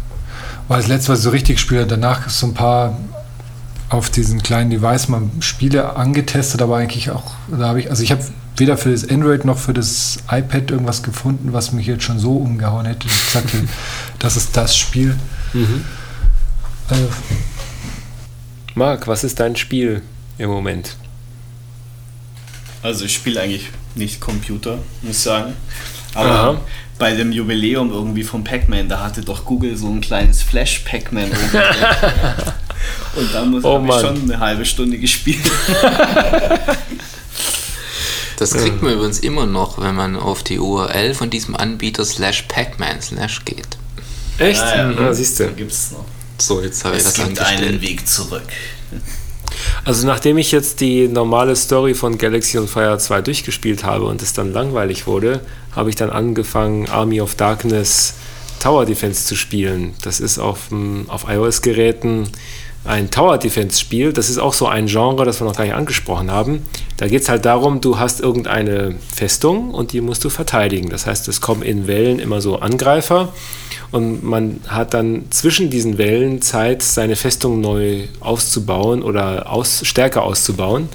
war 0.67 0.79
das 0.79 0.89
letzte, 0.89 1.13
was 1.13 1.21
ich 1.21 1.25
so 1.25 1.31
richtig 1.31 1.57
gespielt 1.57 1.83
habe. 1.83 1.91
Danach 1.91 2.27
ist 2.27 2.41
so 2.41 2.49
ein 2.49 2.55
paar 2.55 2.97
auf 3.89 4.11
diesen 4.11 4.43
kleinen 4.43 4.71
Device 4.71 5.07
mal 5.07 5.23
Spiele 5.39 5.95
angetestet, 5.95 6.61
aber 6.61 6.77
eigentlich 6.79 7.11
auch, 7.13 7.35
da 7.49 7.69
habe 7.69 7.79
ich, 7.81 7.89
also 7.89 8.03
ich 8.03 8.11
habe 8.11 8.25
weder 8.57 8.77
für 8.77 8.91
das 8.91 9.09
Android 9.09 9.45
noch 9.45 9.59
für 9.59 9.75
das 9.75 10.19
iPad 10.31 10.71
irgendwas 10.71 11.03
gefunden, 11.03 11.53
was 11.53 11.73
mich 11.73 11.87
jetzt 11.87 12.05
schon 12.05 12.19
so 12.19 12.37
umgehauen 12.37 12.87
hätte. 12.87 13.07
Ich 13.07 13.35
hätte, 13.35 13.69
das 14.19 14.37
ist 14.37 14.57
das 14.57 14.77
Spiel. 14.77 15.17
Also, 16.89 17.09
Marc, 18.75 19.07
was 19.07 19.25
ist 19.25 19.41
dein 19.41 19.57
Spiel 19.57 20.03
im 20.39 20.51
Moment? 20.51 20.97
Also 22.83 23.05
ich 23.05 23.15
spiele 23.15 23.41
eigentlich 23.41 23.71
nicht 23.95 24.21
Computer, 24.21 24.79
muss 25.03 25.17
ich 25.17 25.23
sagen. 25.23 25.55
Aber 26.15 26.31
Aha. 26.31 26.61
bei 26.99 27.15
dem 27.15 27.33
Jubiläum 27.33 27.91
irgendwie 27.91 28.23
von 28.23 28.45
Pac-Man, 28.45 28.89
da 28.89 29.03
hatte 29.03 29.23
doch 29.23 29.45
Google 29.45 29.77
so 29.77 29.89
ein 29.89 30.01
kleines 30.01 30.43
Flash 30.43 30.81
Pac-Man 30.81 31.25
oben. 31.31 31.63
Und 33.17 33.35
da 33.35 33.45
muss 33.45 33.65
Oh 33.65 33.83
ich 33.87 34.01
schon 34.01 34.23
eine 34.23 34.39
halbe 34.39 34.65
Stunde 34.65 34.99
gespielt. 34.99 35.51
Das 38.37 38.53
kriegt 38.53 38.83
man 38.83 38.93
übrigens 38.93 39.21
immer 39.21 39.47
noch, 39.47 39.81
wenn 39.81 39.95
man 39.95 40.17
auf 40.17 40.43
die 40.43 40.59
URL 40.59 41.15
von 41.15 41.31
diesem 41.31 41.57
Anbieter 41.57 42.05
slash 42.05 42.43
Pacman 42.49 43.01
slash 43.01 43.45
geht. 43.45 43.79
Echt? 44.39 44.63
Ah, 44.63 44.77
ja. 44.77 44.91
Ja, 44.91 45.15
siehst 45.15 45.41
du. 45.41 45.49
Gibt's 45.53 45.93
noch. 45.93 46.05
So, 46.39 46.61
jetzt 46.61 46.85
habe 46.85 46.97
ich 46.97 47.03
Es 47.03 47.15
das 47.15 47.27
gibt 47.27 47.41
einen 47.41 47.81
Weg 47.81 48.07
zurück. 48.07 48.43
Also 49.85 50.07
nachdem 50.07 50.37
ich 50.37 50.53
jetzt 50.53 50.81
die 50.81 51.09
normale 51.09 51.57
Story 51.57 51.95
von 51.95 52.19
Galaxy 52.19 52.59
on 52.59 52.69
Fire 52.69 52.99
2 52.99 53.23
durchgespielt 53.23 53.85
habe 53.85 54.05
und 54.05 54.21
es 54.21 54.33
dann 54.33 54.53
langweilig 54.53 55.07
wurde, 55.07 55.41
habe 55.75 55.89
ich 55.89 55.97
dann 55.97 56.11
angefangen, 56.11 56.89
Army 56.89 57.21
of 57.21 57.37
Darkness 57.37 58.15
Tower 58.59 58.85
Defense 58.85 59.27
zu 59.27 59.37
spielen. 59.37 59.95
Das 60.03 60.21
ist 60.21 60.39
auf, 60.39 60.71
auf 61.09 61.27
iOS-Geräten 61.29 62.29
ein 62.87 63.11
Tower 63.11 63.39
Defense-Spiel. 63.39 64.13
Das 64.13 64.31
ist 64.31 64.39
auch 64.39 64.53
so 64.53 64.67
ein 64.67 64.87
Genre, 64.87 65.25
das 65.25 65.41
wir 65.41 65.47
noch 65.47 65.57
gar 65.57 65.65
nicht 65.65 65.75
angesprochen 65.75 66.31
haben. 66.31 66.63
Da 66.97 67.09
geht 67.09 67.23
es 67.23 67.29
halt 67.29 67.45
darum, 67.45 67.81
du 67.81 67.99
hast 67.99 68.21
irgendeine 68.21 68.95
Festung 69.15 69.73
und 69.73 69.93
die 69.93 70.01
musst 70.01 70.25
du 70.25 70.31
verteidigen. 70.31 70.89
Das 70.89 71.07
heißt, 71.07 71.29
es 71.29 71.41
kommen 71.41 71.63
in 71.63 71.87
Wellen 71.87 72.19
immer 72.19 72.41
so 72.41 72.57
Angreifer 72.57 73.33
und 73.93 74.25
man 74.25 74.61
hat 74.67 74.95
dann 74.95 75.27
zwischen 75.31 75.71
diesen 75.71 75.99
Wellen 75.99 76.43
Zeit, 76.43 76.83
seine 76.83 77.17
Festung 77.17 77.61
neu 77.61 78.05
auszubauen 78.21 79.03
oder 79.03 79.51
aus, 79.51 79.83
stärker 79.85 80.23
auszubauen. 80.23 80.89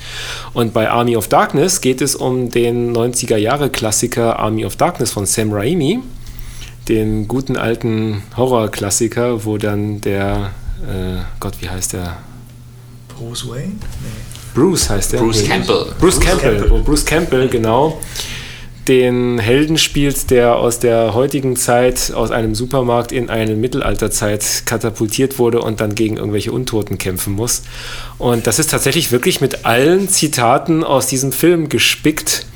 Und 0.53 0.73
bei 0.73 0.89
Army 0.89 1.15
of 1.15 1.27
Darkness 1.27 1.81
geht 1.81 2.01
es 2.01 2.15
um 2.15 2.51
den 2.51 2.95
90er-Jahre-Klassiker 2.95 4.39
Army 4.39 4.65
of 4.65 4.75
Darkness 4.75 5.11
von 5.11 5.25
Sam 5.25 5.53
Raimi, 5.53 5.99
den 6.89 7.27
guten 7.27 7.57
alten 7.57 8.23
Horror-Klassiker, 8.35 9.45
wo 9.45 9.57
dann 9.57 10.01
der, 10.01 10.51
äh, 10.87 11.21
Gott, 11.39 11.53
wie 11.59 11.69
heißt 11.69 11.93
der? 11.93 12.17
Bruce 13.07 13.47
Wayne? 13.49 13.73
Bruce 14.53 14.89
heißt 14.89 15.13
der? 15.13 15.19
Bruce 15.19 15.41
Nee. 15.41 15.47
Campbell. 15.47 15.85
Bruce 15.99 16.19
Campbell, 16.19 16.71
oh, 16.71 16.81
Bruce 16.83 17.05
Campbell, 17.05 17.47
genau. 17.47 17.99
Den 18.87 19.37
Helden 19.37 19.77
spielt, 19.77 20.31
der 20.31 20.55
aus 20.55 20.79
der 20.79 21.13
heutigen 21.13 21.55
Zeit, 21.55 22.11
aus 22.15 22.31
einem 22.31 22.55
Supermarkt 22.55 23.11
in 23.11 23.29
eine 23.29 23.55
Mittelalterzeit 23.55 24.63
katapultiert 24.65 25.37
wurde 25.37 25.61
und 25.61 25.79
dann 25.81 25.93
gegen 25.93 26.17
irgendwelche 26.17 26.51
Untoten 26.51 26.97
kämpfen 26.97 27.33
muss. 27.33 27.61
Und 28.17 28.47
das 28.47 28.57
ist 28.57 28.71
tatsächlich 28.71 29.11
wirklich 29.11 29.39
mit 29.39 29.65
allen 29.65 30.09
Zitaten 30.09 30.83
aus 30.83 31.05
diesem 31.05 31.31
Film 31.31 31.69
gespickt 31.69 32.47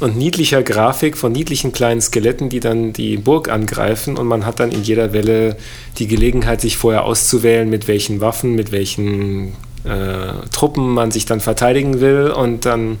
und 0.00 0.16
niedlicher 0.16 0.62
Grafik 0.62 1.16
von 1.16 1.32
niedlichen 1.32 1.72
kleinen 1.72 2.00
Skeletten, 2.00 2.48
die 2.48 2.60
dann 2.60 2.92
die 2.92 3.16
Burg 3.16 3.48
angreifen 3.48 4.16
und 4.16 4.26
man 4.26 4.46
hat 4.46 4.60
dann 4.60 4.70
in 4.70 4.82
jeder 4.82 5.12
Welle 5.12 5.56
die 5.98 6.06
Gelegenheit, 6.06 6.60
sich 6.60 6.76
vorher 6.76 7.04
auszuwählen, 7.04 7.68
mit 7.68 7.88
welchen 7.88 8.20
Waffen, 8.20 8.54
mit 8.54 8.70
welchen 8.70 9.54
äh, 9.84 10.46
Truppen 10.52 10.92
man 10.94 11.10
sich 11.10 11.26
dann 11.26 11.40
verteidigen 11.40 12.00
will 12.00 12.30
und 12.30 12.64
dann 12.64 12.98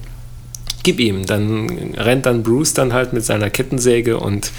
gib 0.82 0.98
ihm. 1.00 1.26
Dann 1.26 1.94
rennt 1.96 2.26
dann 2.26 2.42
Bruce 2.42 2.74
dann 2.74 2.92
halt 2.92 3.12
mit 3.12 3.24
seiner 3.24 3.50
Kettensäge 3.50 4.18
und 4.18 4.50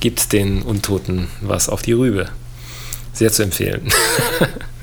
gibt 0.00 0.32
den 0.32 0.62
Untoten 0.62 1.28
was 1.40 1.68
auf 1.68 1.82
die 1.82 1.92
Rübe. 1.92 2.28
Sehr 3.12 3.32
zu 3.32 3.42
empfehlen. 3.42 3.88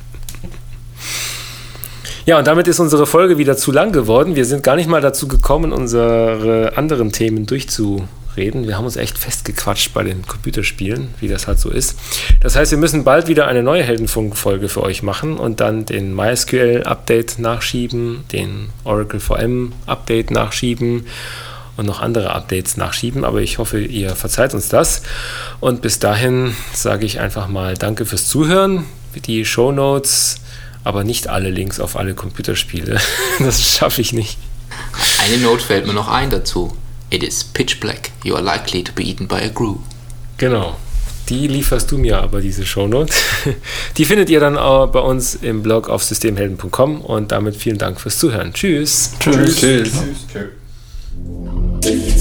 Ja, 2.25 2.37
und 2.37 2.47
damit 2.47 2.69
ist 2.69 2.79
unsere 2.79 3.05
Folge 3.05 3.37
wieder 3.37 3.57
zu 3.57 3.73
lang 3.73 3.91
geworden. 3.91 4.37
Wir 4.37 4.45
sind 4.45 4.63
gar 4.63 4.77
nicht 4.77 4.87
mal 4.87 5.01
dazu 5.01 5.27
gekommen, 5.27 5.73
unsere 5.73 6.71
anderen 6.77 7.11
Themen 7.11 7.45
durchzureden. 7.45 8.65
Wir 8.65 8.77
haben 8.77 8.85
uns 8.85 8.95
echt 8.95 9.17
festgequatscht 9.17 9.93
bei 9.93 10.03
den 10.03 10.25
Computerspielen, 10.25 11.09
wie 11.19 11.27
das 11.27 11.47
halt 11.47 11.59
so 11.59 11.69
ist. 11.69 11.99
Das 12.39 12.55
heißt, 12.55 12.71
wir 12.71 12.77
müssen 12.77 13.03
bald 13.03 13.27
wieder 13.27 13.47
eine 13.47 13.61
neue 13.61 13.83
Heldenfunk-Folge 13.83 14.69
für 14.69 14.83
euch 14.83 15.03
machen 15.03 15.37
und 15.37 15.59
dann 15.59 15.85
den 15.85 16.15
MySQL-Update 16.15 17.39
nachschieben, 17.39 18.23
den 18.31 18.69
Oracle 18.85 19.19
VM-Update 19.19 20.31
nachschieben 20.31 21.05
und 21.75 21.85
noch 21.85 22.01
andere 22.01 22.33
Updates 22.33 22.77
nachschieben. 22.77 23.25
Aber 23.25 23.41
ich 23.41 23.57
hoffe, 23.57 23.81
ihr 23.81 24.15
verzeiht 24.15 24.53
uns 24.53 24.69
das. 24.69 25.01
Und 25.59 25.81
bis 25.81 25.99
dahin 25.99 26.55
sage 26.73 27.05
ich 27.05 27.19
einfach 27.19 27.49
mal 27.49 27.73
Danke 27.73 28.05
fürs 28.05 28.29
Zuhören. 28.29 28.85
Die 29.27 29.43
Show 29.43 29.73
Notes 29.73 30.39
aber 30.84 31.03
nicht 31.03 31.27
alle 31.27 31.49
Links 31.49 31.80
auf 31.80 31.95
alle 31.95 32.14
Computerspiele. 32.14 32.99
Das 33.39 33.61
schaffe 33.61 34.01
ich 34.01 34.14
nicht. 34.14 34.38
Eine 35.23 35.38
Note 35.38 35.64
fällt 35.64 35.88
mir 35.88 35.93
noch 35.93 36.07
ein 36.07 36.30
dazu. 36.30 36.76
It 37.10 37.23
is 37.23 37.43
pitch 37.43 37.80
black. 37.80 38.11
You 38.23 38.35
are 38.35 38.43
likely 38.43 38.84
to 38.84 38.91
be 38.93 39.03
eaten 39.03 39.27
by 39.27 39.35
a 39.35 39.49
grue. 39.49 39.80
Genau. 40.38 40.77
Die 41.30 41.47
lieferst 41.47 41.91
du 41.91 41.97
mir 41.97 42.22
aber, 42.22 42.41
diese 42.41 42.65
Shownote. 42.65 43.14
Die 43.97 44.05
findet 44.05 44.30
ihr 44.30 44.39
dann 44.39 44.57
auch 44.57 44.88
bei 44.88 44.99
uns 44.99 45.35
im 45.35 45.64
Blog 45.64 45.89
auf 45.89 46.03
systemhelden.com 46.03 47.01
und 47.01 47.31
damit 47.31 47.55
vielen 47.55 47.77
Dank 47.77 48.01
fürs 48.01 48.18
Zuhören. 48.18 48.51
Tschüss. 48.53 49.11
Tschüss. 49.19 49.55
Tschüss. 49.55 49.91
Tschüss. 50.31 52.12